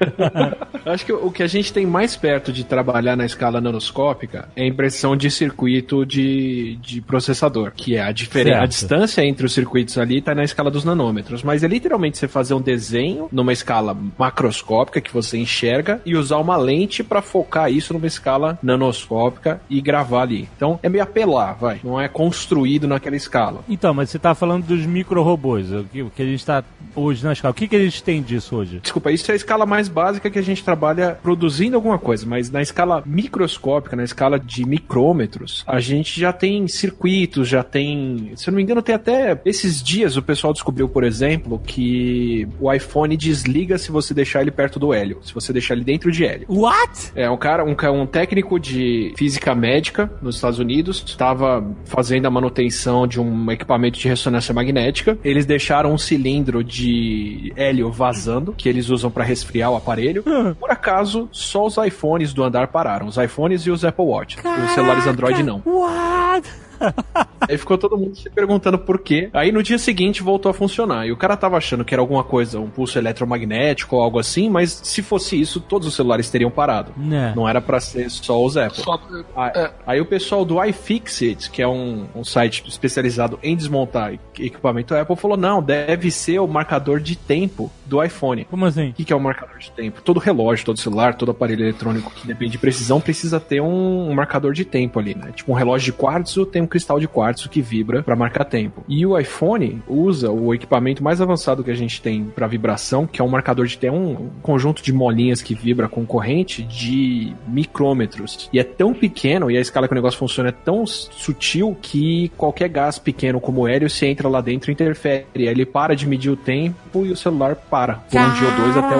Eu 0.85 0.91
Acho 0.91 1.05
que 1.05 1.13
o 1.13 1.31
que 1.31 1.43
a 1.43 1.47
gente 1.47 1.71
tem 1.71 1.85
mais 1.85 2.15
perto 2.15 2.51
de 2.51 2.63
trabalhar 2.63 3.15
na 3.15 3.25
escala 3.25 3.61
nanoscópica 3.61 4.49
é 4.55 4.63
a 4.63 4.67
impressão 4.67 5.15
de 5.15 5.29
circuito 5.29 6.05
de, 6.05 6.77
de 6.81 7.01
processador, 7.01 7.71
que 7.75 7.95
é 7.95 8.01
a 8.01 8.11
diferença, 8.11 8.61
a 8.61 8.65
distância 8.65 9.23
entre 9.23 9.45
os 9.45 9.53
circuitos 9.53 9.97
ali 9.97 10.19
está 10.19 10.33
na 10.33 10.43
escala 10.43 10.71
dos 10.71 10.83
nanômetros, 10.83 11.43
mas 11.43 11.63
é 11.63 11.67
literalmente 11.67 12.17
você 12.17 12.27
fazer 12.27 12.53
um 12.53 12.61
desenho 12.61 13.27
numa 13.31 13.53
escala 13.53 13.95
macroscópica 14.17 15.01
que 15.01 15.13
você 15.13 15.37
enxerga 15.37 16.01
e 16.05 16.15
usar 16.15 16.37
uma 16.37 16.57
lente 16.57 17.03
para 17.03 17.21
focar 17.21 17.71
isso 17.71 17.93
numa 17.93 18.07
escala 18.07 18.57
nanoscópica 18.63 19.61
e 19.69 19.81
gravar 19.81 20.06
ali. 20.15 20.47
Então 20.55 20.79
é 20.81 20.89
meio 20.89 21.03
apelar, 21.03 21.53
vai. 21.59 21.79
Não 21.83 21.99
é 21.99 22.07
construído 22.07 22.87
naquela 22.87 23.15
escala. 23.15 23.61
então, 23.67 23.93
mas 23.93 24.09
você 24.09 24.19
tá 24.19 24.33
falando 24.33 24.65
dos 24.65 24.85
micro-robôs, 24.85 25.71
o 25.71 25.83
que, 25.85 26.01
o 26.03 26.09
que 26.09 26.21
a 26.21 26.25
gente 26.25 26.45
tá 26.45 26.63
hoje 26.95 27.23
na 27.23 27.33
escala. 27.33 27.51
O 27.51 27.55
que, 27.55 27.67
que 27.67 27.75
a 27.75 27.79
gente 27.79 28.03
tem 28.03 28.21
disso 28.21 28.55
hoje? 28.55 28.79
Desculpa, 28.79 29.11
isso 29.11 29.29
é 29.31 29.33
a 29.33 29.35
escala 29.35 29.65
mais 29.65 29.87
básica 29.87 30.29
que 30.29 30.39
a 30.39 30.41
gente 30.41 30.63
trabalha 30.63 31.17
produzindo 31.21 31.75
alguma 31.75 31.99
coisa, 31.99 32.25
mas 32.25 32.49
na 32.49 32.61
escala 32.61 33.03
microscópica, 33.05 33.95
na 33.95 34.03
escala 34.03 34.39
de 34.39 34.65
micrômetros, 34.65 35.63
a 35.67 35.79
gente 35.79 36.19
já 36.19 36.33
tem 36.33 36.67
circuitos, 36.67 37.47
já 37.47 37.63
tem. 37.63 38.31
Se 38.35 38.49
eu 38.49 38.51
não 38.51 38.57
me 38.57 38.63
engano, 38.63 38.81
tem 38.81 38.95
até. 38.95 39.39
Esses 39.45 39.81
dias 39.81 40.17
o 40.17 40.21
pessoal 40.21 40.53
descobriu, 40.53 40.89
por 40.89 41.03
exemplo, 41.03 41.61
que 41.65 42.47
o 42.59 42.71
iPhone 42.71 43.15
desliga 43.15 43.77
se 43.77 43.91
você 43.91 44.13
deixar 44.13 44.41
ele 44.41 44.51
perto 44.51 44.79
do 44.79 44.93
hélio, 44.93 45.19
se 45.23 45.33
você 45.33 45.53
deixar 45.53 45.75
ele 45.75 45.83
dentro 45.83 46.11
de 46.11 46.25
hélio. 46.25 46.47
What? 46.49 47.11
É, 47.15 47.29
um 47.29 47.37
cara, 47.37 47.63
um, 47.63 47.75
um 48.01 48.05
técnico 48.05 48.59
de 48.59 49.13
física 49.17 49.53
médica 49.53 49.96
nos 50.21 50.35
Estados 50.35 50.59
Unidos 50.59 51.03
estava 51.05 51.63
fazendo 51.85 52.25
a 52.25 52.29
manutenção 52.29 53.07
de 53.07 53.19
um 53.19 53.51
equipamento 53.51 53.97
de 53.97 54.07
ressonância 54.07 54.53
magnética. 54.53 55.17
Eles 55.23 55.45
deixaram 55.45 55.93
um 55.93 55.97
cilindro 55.97 56.63
de 56.63 57.53
hélio 57.55 57.91
vazando, 57.91 58.53
que 58.53 58.67
eles 58.67 58.89
usam 58.89 59.09
para 59.09 59.23
resfriar 59.23 59.71
o 59.71 59.75
aparelho. 59.75 60.23
Por 60.59 60.69
acaso, 60.69 61.29
só 61.31 61.65
os 61.65 61.77
iPhones 61.77 62.33
do 62.33 62.43
andar 62.43 62.67
pararam. 62.67 63.07
Os 63.07 63.17
iPhones 63.17 63.61
e 63.61 63.71
os 63.71 63.83
Apple 63.83 64.05
Watch. 64.05 64.37
Os 64.37 64.71
celulares 64.71 65.07
Android 65.07 65.41
não. 65.43 65.61
What? 65.65 66.47
Aí 67.47 67.57
ficou 67.57 67.77
todo 67.77 67.97
mundo 67.97 68.15
se 68.17 68.29
perguntando 68.29 68.77
por 68.77 68.99
quê. 68.99 69.29
Aí 69.33 69.51
no 69.51 69.61
dia 69.63 69.77
seguinte 69.77 70.21
voltou 70.23 70.49
a 70.49 70.53
funcionar. 70.53 71.05
E 71.07 71.11
o 71.11 71.17
cara 71.17 71.37
tava 71.37 71.55
achando 71.57 71.85
que 71.85 71.93
era 71.93 72.01
alguma 72.01 72.23
coisa, 72.23 72.59
um 72.59 72.69
pulso 72.69 72.97
eletromagnético 72.97 73.95
ou 73.95 74.01
algo 74.01 74.19
assim, 74.19 74.49
mas 74.49 74.81
se 74.83 75.01
fosse 75.01 75.39
isso, 75.39 75.59
todos 75.61 75.87
os 75.87 75.95
celulares 75.95 76.29
teriam 76.29 76.49
parado. 76.51 76.91
Né. 76.97 77.33
Não 77.35 77.47
era 77.47 77.61
pra 77.61 77.79
ser 77.79 78.09
só 78.09 78.43
os 78.43 78.57
Apple. 78.57 78.83
Só- 78.83 78.99
Aí, 79.35 79.51
É. 79.55 79.71
aí 79.85 80.01
o 80.01 80.05
pessoal 80.05 80.43
do 80.43 80.61
iFixit, 80.63 81.49
que 81.51 81.61
é 81.61 81.67
um, 81.67 82.05
um 82.15 82.23
site 82.23 82.63
especializado 82.67 83.39
em 83.43 83.55
desmontar 83.55 84.13
equipamento 84.39 84.93
Apple, 84.95 85.15
falou: 85.15 85.37
não, 85.37 85.61
deve 85.61 86.11
ser 86.11 86.39
o 86.39 86.47
marcador 86.47 86.99
de 86.99 87.15
tempo 87.15 87.71
do 87.85 88.03
iPhone. 88.03 88.43
Como 88.45 88.65
assim? 88.65 88.89
O 88.89 88.93
que 88.93 89.05
que 89.05 89.13
é 89.13 89.15
o 89.15 89.19
marcador 89.19 89.57
de 89.59 89.71
tempo? 89.71 90.01
Todo 90.01 90.19
relógio, 90.19 90.65
todo 90.65 90.77
celular, 90.79 91.15
todo 91.15 91.31
aparelho 91.31 91.63
eletrônico 91.63 92.11
que 92.11 92.27
depende 92.27 92.51
de 92.53 92.57
precisão 92.57 92.99
precisa 92.99 93.39
ter 93.39 93.61
um, 93.61 94.09
um 94.09 94.13
marcador 94.13 94.53
de 94.53 94.65
tempo 94.65 94.99
ali, 94.99 95.15
né? 95.15 95.31
Tipo 95.33 95.51
um 95.51 95.55
relógio 95.55 95.93
de 95.93 95.97
quartzo 95.97 96.45
tem 96.45 96.61
um 96.61 96.66
cristal 96.67 96.99
de 96.99 97.07
quartzo 97.07 97.49
que 97.49 97.61
vibra 97.61 98.03
para 98.03 98.15
marcar 98.15 98.45
tempo. 98.45 98.83
E 98.87 99.05
o 99.05 99.17
iPhone 99.17 99.81
usa 99.87 100.31
o 100.31 100.53
equipamento 100.53 101.03
mais 101.03 101.21
avançado 101.21 101.63
que 101.63 101.71
a 101.71 101.75
gente 101.75 102.01
tem 102.01 102.25
para 102.25 102.47
vibração, 102.47 103.05
que 103.07 103.21
é 103.21 103.23
um 103.23 103.27
marcador 103.29 103.65
de 103.65 103.77
tem 103.77 103.89
um 103.89 104.29
conjunto 104.41 104.81
de 104.83 104.91
molinhas 104.93 105.41
que 105.41 105.53
vibra 105.53 105.87
com 105.87 106.05
corrente 106.05 106.63
de 106.63 107.33
micrômetros. 107.47 108.49
E 108.51 108.59
é 108.59 108.63
tão 108.63 108.93
pequeno 108.93 109.51
e 109.51 109.57
a 109.57 109.61
escala 109.61 109.87
que 109.87 109.93
o 109.93 109.95
negócio 109.95 110.17
funciona 110.19 110.49
é 110.49 110.51
tão 110.51 110.85
sutil 110.85 111.77
que 111.81 112.31
qualquer 112.37 112.69
gás 112.69 112.97
pequeno 112.97 113.39
como 113.39 113.61
o 113.61 113.67
hélio, 113.67 113.89
se 113.89 114.05
entra 114.05 114.27
lá 114.27 114.41
dentro, 114.41 114.71
interfere. 114.71 115.25
Aí 115.35 115.47
ele 115.47 115.65
para 115.65 115.95
de 115.95 116.07
medir 116.07 116.29
o 116.29 116.35
tempo 116.35 117.05
e 117.05 117.11
o 117.11 117.15
celular 117.17 117.55
para 117.55 117.95
por 117.95 118.19
um 118.19 118.33
dia 118.33 118.47
ou 118.47 118.55
dois 118.55 118.77
até 118.77 118.95
o, 118.95 118.99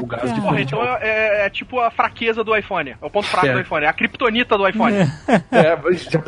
o, 0.00 0.02
o 0.02 0.06
gás 0.06 0.34
de 0.34 0.40
Porra, 0.40 0.60
então 0.60 0.82
é, 0.82 0.98
é- 1.02 1.46
é 1.46 1.50
tipo 1.50 1.78
a 1.80 1.90
fraqueza 1.90 2.42
do 2.44 2.56
iPhone. 2.56 2.90
É 2.90 2.96
o 3.06 3.10
ponto 3.10 3.26
fraco 3.26 3.46
É. 3.46 3.52
do 3.52 3.60
iPhone. 3.60 3.84
É 3.84 3.88
a 3.88 3.92
criptonita 3.92 4.56
do 4.58 4.68
iPhone. 4.68 4.94
É, 5.50 5.76
mas 5.82 6.04
já 6.04 6.20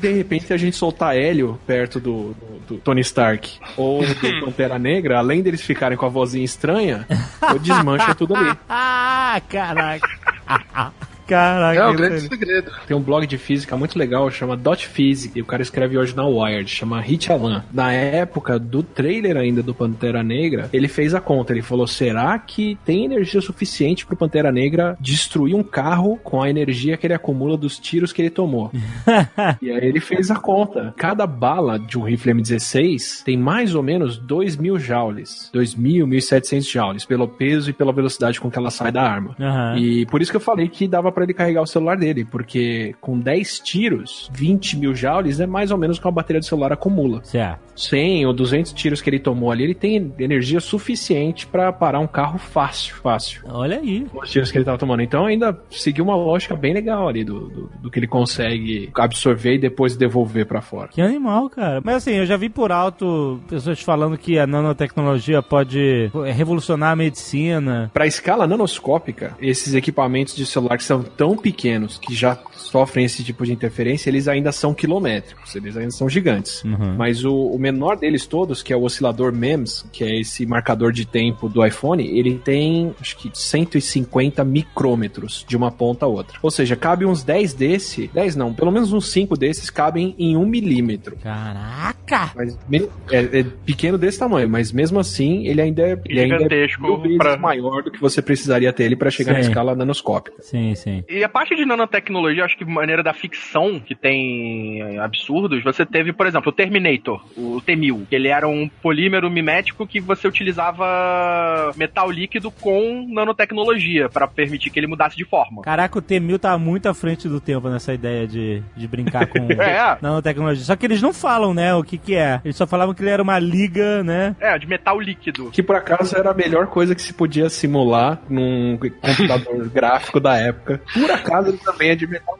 de 0.00 0.24
repente 0.36 0.52
a 0.52 0.56
gente 0.56 0.76
soltar 0.76 1.16
Hélio 1.16 1.58
perto 1.66 1.98
do, 1.98 2.34
do- 2.34 2.58
do 2.68 2.76
Tony 2.78 3.00
Stark 3.00 3.58
ou 3.76 4.02
do 4.04 4.14
Pantera 4.44 4.78
Negra, 4.78 5.18
além 5.18 5.42
deles 5.42 5.62
ficarem 5.62 5.96
com 5.96 6.06
a 6.06 6.08
vozinha 6.08 6.44
estranha, 6.44 7.06
eu 7.50 7.58
desmancha 7.58 8.14
tudo 8.14 8.34
ali. 8.36 8.56
Ah, 8.68 9.40
caraca. 9.48 10.08
Caraca. 11.28 11.78
É 11.78 11.86
o 11.86 11.90
que 11.90 11.96
grande 11.96 12.20
segredo. 12.22 12.72
Tem 12.86 12.96
um 12.96 13.00
blog 13.00 13.26
de 13.26 13.36
física 13.36 13.76
muito 13.76 13.98
legal, 13.98 14.30
chama 14.30 14.56
Dot 14.56 14.88
Physics, 14.88 15.36
e 15.36 15.42
o 15.42 15.44
cara 15.44 15.62
escreve 15.62 15.98
hoje 15.98 16.16
na 16.16 16.26
Wired, 16.26 16.68
chama 16.70 17.00
Hit 17.00 17.30
Alan. 17.30 17.64
Na 17.72 17.92
época 17.92 18.58
do 18.58 18.82
trailer 18.82 19.36
ainda 19.36 19.62
do 19.62 19.74
Pantera 19.74 20.22
Negra, 20.22 20.70
ele 20.72 20.88
fez 20.88 21.14
a 21.14 21.20
conta, 21.20 21.52
ele 21.52 21.60
falou, 21.60 21.86
será 21.86 22.38
que 22.38 22.78
tem 22.84 23.04
energia 23.04 23.40
suficiente 23.40 24.06
pro 24.06 24.16
Pantera 24.16 24.50
Negra 24.50 24.96
destruir 24.98 25.54
um 25.54 25.62
carro 25.62 26.18
com 26.24 26.40
a 26.40 26.48
energia 26.48 26.96
que 26.96 27.06
ele 27.06 27.14
acumula 27.14 27.56
dos 27.56 27.78
tiros 27.78 28.12
que 28.12 28.22
ele 28.22 28.30
tomou? 28.30 28.72
e 29.60 29.70
aí 29.70 29.84
ele 29.86 30.00
fez 30.00 30.30
a 30.30 30.36
conta. 30.36 30.94
Cada 30.96 31.26
bala 31.26 31.78
de 31.78 31.98
um 31.98 32.02
rifle 32.02 32.32
M16 32.32 33.22
tem 33.22 33.36
mais 33.36 33.74
ou 33.74 33.82
menos 33.82 34.16
2 34.16 34.56
mil 34.56 34.78
joules. 34.78 35.50
2.000, 35.54 36.06
1.700 36.06 36.72
joules, 36.72 37.04
pelo 37.04 37.28
peso 37.28 37.70
e 37.70 37.72
pela 37.72 37.92
velocidade 37.92 38.40
com 38.40 38.50
que 38.50 38.58
ela 38.58 38.70
sai 38.70 38.90
da 38.90 39.02
arma. 39.02 39.36
Aham. 39.38 39.76
E 39.78 40.06
por 40.06 40.22
isso 40.22 40.30
que 40.30 40.36
eu 40.36 40.40
falei 40.40 40.68
que 40.68 40.88
dava 40.88 41.12
pra 41.18 41.24
ele 41.24 41.34
carregar 41.34 41.62
o 41.62 41.66
celular 41.66 41.96
dele, 41.96 42.24
porque 42.24 42.94
com 43.00 43.18
10 43.18 43.58
tiros, 43.60 44.30
20 44.32 44.76
mil 44.76 44.94
joules 44.94 45.40
é 45.40 45.46
mais 45.46 45.72
ou 45.72 45.78
menos 45.78 45.98
o 45.98 46.00
que 46.00 46.06
a 46.06 46.10
bateria 46.10 46.38
do 46.38 46.46
celular 46.46 46.72
acumula. 46.72 47.20
Certo. 47.24 47.60
100 47.74 48.26
ou 48.26 48.32
200 48.32 48.72
tiros 48.72 49.00
que 49.00 49.10
ele 49.10 49.18
tomou 49.18 49.50
ali, 49.50 49.64
ele 49.64 49.74
tem 49.74 50.12
energia 50.18 50.60
suficiente 50.60 51.46
pra 51.46 51.72
parar 51.72 51.98
um 52.00 52.06
carro 52.06 52.38
fácil, 52.38 52.96
fácil. 52.96 53.42
Olha 53.48 53.78
aí. 53.78 54.06
Os 54.14 54.30
tiros 54.30 54.50
que 54.50 54.58
ele 54.58 54.64
tava 54.64 54.78
tomando. 54.78 55.02
Então 55.02 55.26
ainda 55.26 55.58
seguiu 55.70 56.04
uma 56.04 56.16
lógica 56.16 56.54
bem 56.56 56.74
legal 56.74 57.08
ali 57.08 57.24
do, 57.24 57.48
do, 57.48 57.70
do 57.82 57.90
que 57.90 57.98
ele 57.98 58.06
consegue 58.06 58.90
absorver 58.94 59.54
e 59.54 59.58
depois 59.58 59.96
devolver 59.96 60.46
pra 60.46 60.60
fora. 60.60 60.88
Que 60.88 61.00
animal, 61.00 61.48
cara. 61.50 61.80
Mas 61.84 61.96
assim, 61.96 62.12
eu 62.12 62.26
já 62.26 62.36
vi 62.36 62.48
por 62.48 62.72
alto 62.72 63.40
pessoas 63.48 63.80
falando 63.80 64.18
que 64.18 64.38
a 64.38 64.46
nanotecnologia 64.46 65.42
pode 65.42 66.10
revolucionar 66.34 66.92
a 66.92 66.96
medicina. 66.96 67.90
Para 67.92 68.06
escala 68.06 68.46
nanoscópica, 68.46 69.36
esses 69.40 69.74
equipamentos 69.74 70.34
de 70.34 70.44
celular 70.46 70.76
que 70.76 70.84
são 70.84 71.04
tão 71.08 71.36
pequenos 71.36 71.98
que 71.98 72.14
já 72.14 72.38
sofrem 72.52 73.04
esse 73.04 73.24
tipo 73.24 73.44
de 73.46 73.52
interferência, 73.52 74.10
eles 74.10 74.28
ainda 74.28 74.52
são 74.52 74.74
quilométricos, 74.74 75.54
eles 75.56 75.76
ainda 75.76 75.90
são 75.90 76.08
gigantes. 76.08 76.62
Uhum. 76.64 76.94
Mas 76.96 77.24
o, 77.24 77.34
o 77.34 77.58
menor 77.58 77.96
deles 77.96 78.26
todos, 78.26 78.62
que 78.62 78.72
é 78.72 78.76
o 78.76 78.82
oscilador 78.82 79.32
MEMS, 79.32 79.86
que 79.92 80.04
é 80.04 80.20
esse 80.20 80.44
marcador 80.44 80.92
de 80.92 81.06
tempo 81.06 81.48
do 81.48 81.64
iPhone, 81.64 82.06
ele 82.06 82.36
tem 82.38 82.94
acho 83.00 83.16
que 83.16 83.30
150 83.32 84.44
micrômetros 84.44 85.44
de 85.48 85.56
uma 85.56 85.70
ponta 85.70 86.04
a 86.04 86.08
outra. 86.08 86.38
Ou 86.42 86.50
seja, 86.50 86.76
cabe 86.76 87.04
uns 87.06 87.22
10 87.22 87.54
desse, 87.54 88.08
10 88.12 88.36
não, 88.36 88.52
pelo 88.52 88.70
menos 88.70 88.92
uns 88.92 89.10
5 89.10 89.36
desses 89.36 89.70
cabem 89.70 90.14
em 90.18 90.36
um 90.36 90.44
milímetro. 90.46 91.16
Caraca! 91.22 92.32
Mas 92.34 92.58
me- 92.68 92.88
é, 93.10 93.40
é 93.40 93.44
pequeno 93.64 93.96
desse 93.98 94.18
tamanho, 94.18 94.48
mas 94.48 94.72
mesmo 94.72 94.98
assim 94.98 95.46
ele 95.46 95.60
ainda 95.60 95.82
é, 95.82 96.00
ele 96.06 96.20
ainda 96.20 96.34
é 96.36 96.38
Gigantesco 96.38 96.82
mil 96.82 97.00
vezes 97.00 97.18
pra- 97.18 97.36
maior 97.36 97.82
do 97.82 97.90
que 97.90 98.00
você 98.00 98.20
precisaria 98.20 98.72
ter 98.72 98.84
ele 98.84 98.96
para 98.96 99.10
chegar 99.10 99.32
na 99.34 99.42
Sim. 99.42 99.48
escala 99.48 99.74
nanoscópica. 99.74 100.36
Sim, 100.42 100.74
sim. 100.74 100.97
E 101.08 101.22
a 101.24 101.28
parte 101.28 101.54
de 101.54 101.64
nanotecnologia, 101.64 102.44
acho 102.44 102.56
que 102.56 102.64
de 102.64 102.70
maneira 102.70 103.02
da 103.02 103.12
ficção, 103.12 103.78
que 103.80 103.94
tem 103.94 104.80
eh, 104.82 104.98
absurdos, 104.98 105.62
você 105.62 105.84
teve, 105.84 106.12
por 106.12 106.26
exemplo, 106.26 106.50
o 106.50 106.52
Terminator, 106.52 107.24
o 107.36 107.60
T-1000, 107.60 108.06
que 108.08 108.14
ele 108.14 108.28
era 108.28 108.46
um 108.48 108.68
polímero 108.82 109.30
mimético 109.30 109.86
que 109.86 110.00
você 110.00 110.26
utilizava 110.28 111.72
metal 111.76 112.10
líquido 112.10 112.50
com 112.50 113.06
nanotecnologia 113.08 114.08
para 114.08 114.26
permitir 114.26 114.70
que 114.70 114.78
ele 114.78 114.86
mudasse 114.86 115.16
de 115.16 115.24
forma. 115.24 115.62
Caraca, 115.62 115.98
o 115.98 116.02
T-1000 116.02 116.38
tá 116.38 116.58
muito 116.58 116.88
à 116.88 116.94
frente 116.94 117.28
do 117.28 117.40
tempo 117.40 117.68
nessa 117.68 117.92
ideia 117.94 118.26
de, 118.26 118.62
de 118.76 118.88
brincar 118.88 119.26
com 119.26 119.48
É. 119.58 119.98
nanotecnologia. 120.00 120.64
Só 120.64 120.76
que 120.76 120.86
eles 120.86 121.02
não 121.02 121.12
falam, 121.12 121.52
né, 121.52 121.74
o 121.74 121.82
que 121.82 121.98
que 121.98 122.14
é. 122.14 122.40
Eles 122.44 122.56
só 122.56 122.66
falavam 122.66 122.94
que 122.94 123.02
ele 123.02 123.10
era 123.10 123.22
uma 123.22 123.38
liga, 123.38 124.02
né? 124.02 124.36
É, 124.40 124.56
de 124.58 124.66
metal 124.66 125.00
líquido. 125.00 125.50
Que 125.50 125.62
por 125.62 125.76
acaso 125.76 126.16
era 126.16 126.30
a 126.30 126.34
melhor 126.34 126.66
coisa 126.68 126.94
que 126.94 127.02
se 127.02 127.12
podia 127.12 127.48
simular 127.48 128.20
num 128.28 128.78
computador 128.78 129.68
gráfico 129.70 130.20
da 130.20 130.36
época. 130.36 130.80
Por 130.92 131.10
acaso 131.10 131.48
ele 131.48 131.58
também 131.58 131.90
é 131.90 131.94
de 131.94 132.06
metal. 132.06 132.38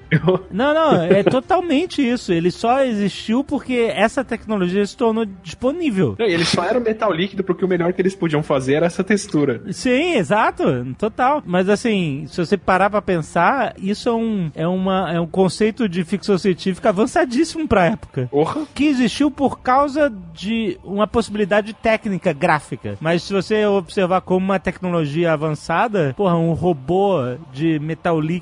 Não, 0.51 0.73
não, 0.75 1.03
é 1.03 1.23
totalmente 1.23 2.07
isso. 2.07 2.33
Ele 2.33 2.51
só 2.51 2.83
existiu 2.83 3.45
porque 3.45 3.91
essa 3.95 4.25
tecnologia 4.25 4.85
se 4.87 4.97
tornou 4.97 5.27
disponível. 5.43 6.17
Não, 6.19 6.27
Eles 6.27 6.49
só 6.49 6.65
eram 6.65 6.81
metal 6.81 7.13
líquido 7.13 7.45
porque 7.45 7.65
o 7.65 7.69
melhor 7.69 7.93
que 7.93 8.01
eles 8.01 8.15
podiam 8.15 8.43
fazer 8.43 8.75
era 8.75 8.87
essa 8.87 9.05
textura. 9.05 9.63
Sim, 9.73 10.15
exato, 10.15 10.65
total. 10.99 11.43
Mas 11.45 11.69
assim, 11.69 12.27
se 12.29 12.39
você 12.39 12.57
parar 12.57 12.91
pra 12.91 13.03
pensar, 13.03 13.75
isso 13.79 14.09
é 14.09 14.13
um, 14.13 14.51
é 14.55 14.67
uma, 14.67 15.13
é 15.13 15.21
um 15.21 15.27
conceito 15.27 15.89
de 15.89 16.05
ficção 16.05 16.39
científica 16.39 16.89
avançadíssimo 16.89 17.69
pra 17.69 17.87
época. 17.87 18.29
Porra! 18.31 18.63
Que 18.75 18.87
existiu 18.87 19.31
por 19.31 19.61
causa 19.61 20.13
de 20.33 20.79
uma 20.83 21.07
possibilidade 21.07 21.73
técnica 21.75 22.33
gráfica. 22.33 22.97
Mas 23.01 23.23
se 23.23 23.33
você 23.33 23.67
observar 23.67 24.21
como 24.23 24.45
uma 24.45 24.59
tecnologia 24.59 25.33
avançada, 25.33 26.15
porra, 26.17 26.37
um 26.37 26.53
robô 26.53 27.19
de 27.53 27.79
metal 27.79 28.21
líquido 28.21 28.38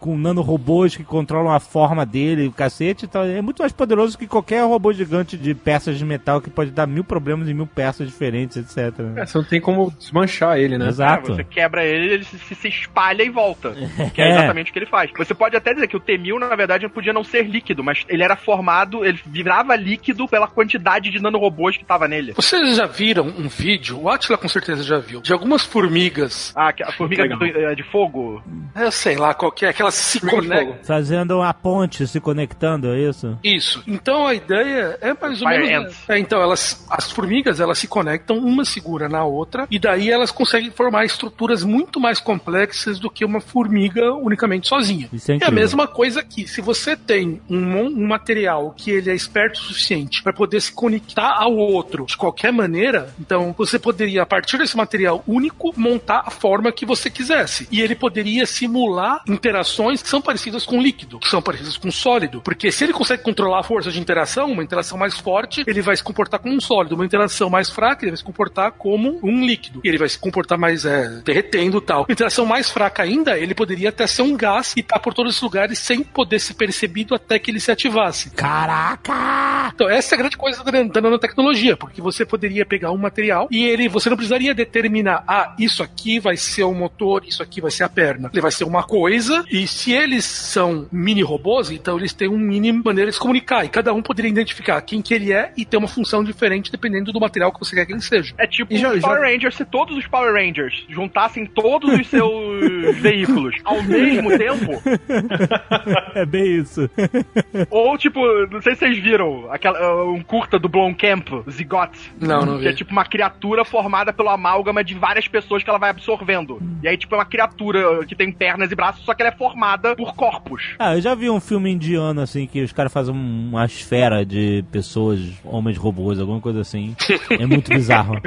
com 0.00 0.16
nanorobôs 0.16 0.96
que 0.96 1.04
controlam 1.04 1.52
a 1.52 1.60
forma 1.60 2.04
dele, 2.06 2.46
o 2.48 2.52
cacete, 2.52 3.04
então 3.04 3.22
é 3.22 3.40
muito 3.42 3.62
mais 3.62 3.72
poderoso 3.72 4.16
que 4.18 4.26
qualquer 4.26 4.62
robô 4.64 4.92
gigante 4.92 5.36
de 5.36 5.54
peças 5.54 5.98
de 5.98 6.04
metal 6.04 6.40
que 6.40 6.50
pode 6.50 6.70
dar 6.70 6.86
mil 6.86 7.04
problemas 7.04 7.48
em 7.48 7.54
mil 7.54 7.66
peças 7.66 8.06
diferentes, 8.08 8.56
etc. 8.56 8.98
É, 9.16 9.26
você 9.26 9.38
não 9.38 9.44
tem 9.44 9.60
como 9.60 9.90
desmanchar 9.98 10.58
ele, 10.58 10.76
né? 10.78 10.86
É, 10.86 10.88
Exato. 10.88 11.34
você 11.34 11.44
quebra 11.44 11.84
ele, 11.84 12.14
ele 12.14 12.24
se, 12.24 12.38
se- 12.54 12.68
espalha 12.68 13.22
e 13.22 13.30
volta. 13.30 13.72
Que 14.14 14.20
é 14.20 14.28
É. 14.28 14.32
exatamente 14.32 14.70
o 14.70 14.72
que 14.72 14.78
ele 14.78 14.86
faz. 14.86 15.10
Você 15.16 15.34
pode 15.34 15.56
até 15.56 15.72
dizer 15.74 15.86
que 15.88 15.96
o 15.96 16.00
T-1000, 16.00 16.38
na 16.38 16.54
verdade, 16.56 16.88
podia 16.88 17.12
não 17.12 17.24
ser 17.24 17.44
líquido, 17.46 17.82
mas 17.84 18.04
ele 18.08 18.22
era 18.22 18.36
formado, 18.36 19.04
ele 19.04 19.18
virava 19.26 19.74
líquido 19.76 20.26
pela 20.28 20.46
quantidade 20.48 21.10
de 21.10 21.20
nanorobôs 21.20 21.76
que 21.76 21.84
tava 21.84 22.06
nele. 22.08 22.32
Vocês 22.34 22.76
já 22.76 22.86
viram 22.86 23.26
um 23.26 23.48
vídeo, 23.48 24.00
o 24.00 24.08
Atila 24.08 24.36
com 24.36 24.48
certeza 24.48 24.82
já 24.82 24.98
viu, 24.98 25.20
de 25.20 25.32
algumas 25.32 25.64
formigas, 25.64 26.52
Ah, 26.56 26.72
que- 26.72 26.82
a 26.82 26.92
formiga 26.92 27.26
do- 27.28 27.44
eh, 27.44 27.74
de 27.74 27.82
fogo. 27.84 28.42
eu 28.74 28.90
sei 28.90 29.11
lá 29.16 29.34
qual 29.34 29.50
que 29.52 29.64
é, 29.64 29.68
aquelas 29.68 29.94
se 29.94 30.20
conectam. 30.20 30.76
Fazendo 30.82 31.38
uma 31.38 31.52
ponte, 31.52 32.06
se 32.06 32.20
conectando, 32.20 32.88
é 32.88 33.08
isso? 33.08 33.38
Isso. 33.42 33.82
Então 33.86 34.26
a 34.26 34.34
ideia 34.34 34.98
é 35.00 35.14
mais 35.14 35.42
ou 35.42 35.48
Fire 35.48 35.66
menos. 35.66 35.96
É, 36.08 36.18
então 36.18 36.40
elas, 36.40 36.84
as 36.90 37.10
formigas, 37.10 37.60
elas 37.60 37.78
se 37.78 37.88
conectam, 37.88 38.38
uma 38.38 38.64
segura 38.64 39.08
na 39.08 39.24
outra, 39.24 39.66
e 39.70 39.78
daí 39.78 40.10
elas 40.10 40.30
conseguem 40.30 40.70
formar 40.70 41.04
estruturas 41.04 41.64
muito 41.64 42.00
mais 42.00 42.20
complexas 42.20 42.98
do 42.98 43.10
que 43.10 43.24
uma 43.24 43.40
formiga 43.40 44.12
unicamente 44.14 44.68
sozinha. 44.68 45.08
Isso 45.12 45.32
é 45.32 45.38
É 45.40 45.46
a 45.46 45.50
mesma 45.50 45.86
coisa 45.86 46.20
aqui. 46.20 46.46
Se 46.46 46.60
você 46.60 46.96
tem 46.96 47.40
um, 47.48 47.76
um 47.76 48.06
material 48.06 48.74
que 48.76 48.90
ele 48.90 49.10
é 49.10 49.14
esperto 49.14 49.60
o 49.60 49.62
suficiente 49.64 50.22
para 50.22 50.32
poder 50.32 50.60
se 50.60 50.72
conectar 50.72 51.36
ao 51.36 51.56
outro 51.56 52.06
de 52.06 52.16
qualquer 52.16 52.52
maneira, 52.52 53.14
então 53.20 53.54
você 53.56 53.78
poderia, 53.78 54.22
a 54.22 54.26
partir 54.26 54.58
desse 54.58 54.76
material 54.76 55.22
único, 55.26 55.72
montar 55.76 56.22
a 56.26 56.30
forma 56.30 56.72
que 56.72 56.86
você 56.86 57.10
quisesse. 57.10 57.68
E 57.70 57.80
ele 57.80 57.94
poderia 57.94 58.46
simular 58.46 59.01
interações 59.26 60.02
que 60.02 60.08
são 60.08 60.20
parecidas 60.20 60.64
com 60.64 60.80
líquido, 60.80 61.18
que 61.18 61.28
são 61.28 61.42
parecidas 61.42 61.76
com 61.76 61.90
sólido. 61.90 62.40
Porque 62.42 62.70
se 62.70 62.84
ele 62.84 62.92
consegue 62.92 63.22
controlar 63.22 63.60
a 63.60 63.62
força 63.62 63.90
de 63.90 64.00
interação, 64.00 64.50
uma 64.50 64.62
interação 64.62 64.98
mais 64.98 65.18
forte, 65.18 65.64
ele 65.66 65.82
vai 65.82 65.96
se 65.96 66.02
comportar 66.02 66.40
como 66.40 66.54
um 66.54 66.60
sólido. 66.60 66.94
Uma 66.94 67.04
interação 67.04 67.48
mais 67.48 67.70
fraca, 67.70 68.04
ele 68.04 68.12
vai 68.12 68.18
se 68.18 68.24
comportar 68.24 68.72
como 68.72 69.18
um 69.22 69.44
líquido. 69.44 69.80
E 69.84 69.88
ele 69.88 69.98
vai 69.98 70.08
se 70.08 70.18
comportar 70.18 70.58
mais 70.58 70.84
é, 70.84 71.20
derretendo 71.24 71.78
e 71.78 71.80
tal. 71.80 72.00
Uma 72.02 72.12
interação 72.12 72.46
mais 72.46 72.70
fraca 72.70 73.02
ainda, 73.02 73.38
ele 73.38 73.54
poderia 73.54 73.88
até 73.88 74.06
ser 74.06 74.22
um 74.22 74.36
gás 74.36 74.74
e 74.76 74.80
estar 74.80 74.98
por 74.98 75.14
todos 75.14 75.36
os 75.36 75.42
lugares 75.42 75.78
sem 75.78 76.02
poder 76.02 76.38
ser 76.38 76.54
percebido 76.54 77.14
até 77.14 77.38
que 77.38 77.50
ele 77.50 77.60
se 77.60 77.70
ativasse. 77.70 78.30
Caraca! 78.30 79.72
Então, 79.74 79.88
essa 79.88 80.14
é 80.14 80.16
a 80.16 80.18
grande 80.18 80.36
coisa 80.36 80.62
da, 80.62 80.70
da 80.82 81.00
nanotecnologia, 81.00 81.76
porque 81.76 82.00
você 82.00 82.24
poderia 82.24 82.64
pegar 82.66 82.90
um 82.92 82.96
material 82.96 83.48
e 83.50 83.64
ele, 83.64 83.88
você 83.88 84.08
não 84.08 84.16
precisaria 84.16 84.54
determinar, 84.54 85.24
ah, 85.26 85.54
isso 85.58 85.82
aqui 85.82 86.18
vai 86.18 86.36
ser 86.36 86.64
o 86.64 86.74
motor, 86.74 87.24
isso 87.26 87.42
aqui 87.42 87.60
vai 87.60 87.70
ser 87.70 87.84
a 87.84 87.88
perna. 87.88 88.30
Ele 88.32 88.40
vai 88.40 88.50
ser 88.50 88.64
uma 88.64 88.82
coisa, 88.92 89.42
e 89.50 89.66
se 89.66 89.90
eles 89.90 90.22
são 90.26 90.86
mini 90.92 91.22
robôs, 91.22 91.70
então 91.70 91.96
eles 91.96 92.12
têm 92.12 92.28
um 92.28 92.36
mini 92.36 92.70
maneira 92.72 93.08
de 93.10 93.14
se 93.16 93.20
comunicar, 93.20 93.64
e 93.64 93.68
cada 93.70 93.90
um 93.94 94.02
poderia 94.02 94.28
identificar 94.30 94.78
quem 94.82 95.00
que 95.00 95.14
ele 95.14 95.32
é 95.32 95.50
e 95.56 95.64
ter 95.64 95.78
uma 95.78 95.88
função 95.88 96.22
diferente 96.22 96.70
dependendo 96.70 97.10
do 97.10 97.18
material 97.18 97.50
que 97.50 97.58
você 97.58 97.74
quer 97.74 97.86
que 97.86 97.92
ele 97.94 98.02
seja. 98.02 98.34
É 98.36 98.46
tipo 98.46 98.76
já- 98.76 98.90
os 98.92 99.00
já- 99.00 99.08
Power 99.08 99.22
Rangers, 99.22 99.56
se 99.56 99.64
todos 99.64 99.96
os 99.96 100.06
Power 100.06 100.34
Rangers 100.34 100.84
juntassem 100.90 101.46
todos 101.46 101.98
os 101.98 102.06
seus 102.06 102.94
veículos 103.00 103.56
ao 103.64 103.82
mesmo 103.82 104.36
tempo, 104.36 104.82
É 106.14 106.26
bem 106.26 106.56
isso. 106.58 106.90
ou 107.70 107.96
tipo, 107.96 108.20
não 108.50 108.60
sei 108.60 108.74
se 108.74 108.80
vocês 108.80 108.98
viram, 108.98 109.50
aquela, 109.50 110.04
um 110.04 110.20
curta 110.22 110.58
do 110.58 110.68
Blomkamp, 110.68 111.28
Zigot. 111.50 111.90
Não, 112.20 112.44
não 112.44 112.58
Que 112.60 112.66
é 112.68 112.70
vi. 112.72 112.76
tipo 112.76 112.92
uma 112.92 113.04
criatura 113.06 113.64
formada 113.64 114.12
pelo 114.12 114.28
amálgama 114.28 114.84
de 114.84 114.94
várias 114.94 115.26
pessoas 115.26 115.62
que 115.62 115.70
ela 115.70 115.78
vai 115.78 115.88
absorvendo. 115.90 116.60
E 116.82 116.88
aí, 116.88 116.96
tipo, 116.98 117.14
é 117.14 117.18
uma 117.18 117.24
criatura 117.24 118.04
que 118.06 118.14
tem 118.14 118.30
pernas 118.30 118.70
e 118.70 118.74
braços, 118.82 119.04
só 119.04 119.14
que 119.14 119.22
ela 119.22 119.32
é 119.32 119.36
formada 119.36 119.94
por 119.94 120.12
corpos. 120.14 120.74
Ah, 120.78 120.96
eu 120.96 121.00
já 121.00 121.14
vi 121.14 121.30
um 121.30 121.40
filme 121.40 121.70
indiano, 121.70 122.20
assim, 122.20 122.46
que 122.46 122.62
os 122.62 122.72
caras 122.72 122.92
fazem 122.92 123.14
um- 123.14 123.48
uma 123.50 123.64
esfera 123.64 124.26
de 124.26 124.64
pessoas, 124.72 125.20
homens 125.44 125.78
robôs, 125.78 126.18
alguma 126.18 126.40
coisa 126.40 126.60
assim. 126.60 126.94
É 127.38 127.46
muito 127.46 127.68
bizarro. 127.70 128.20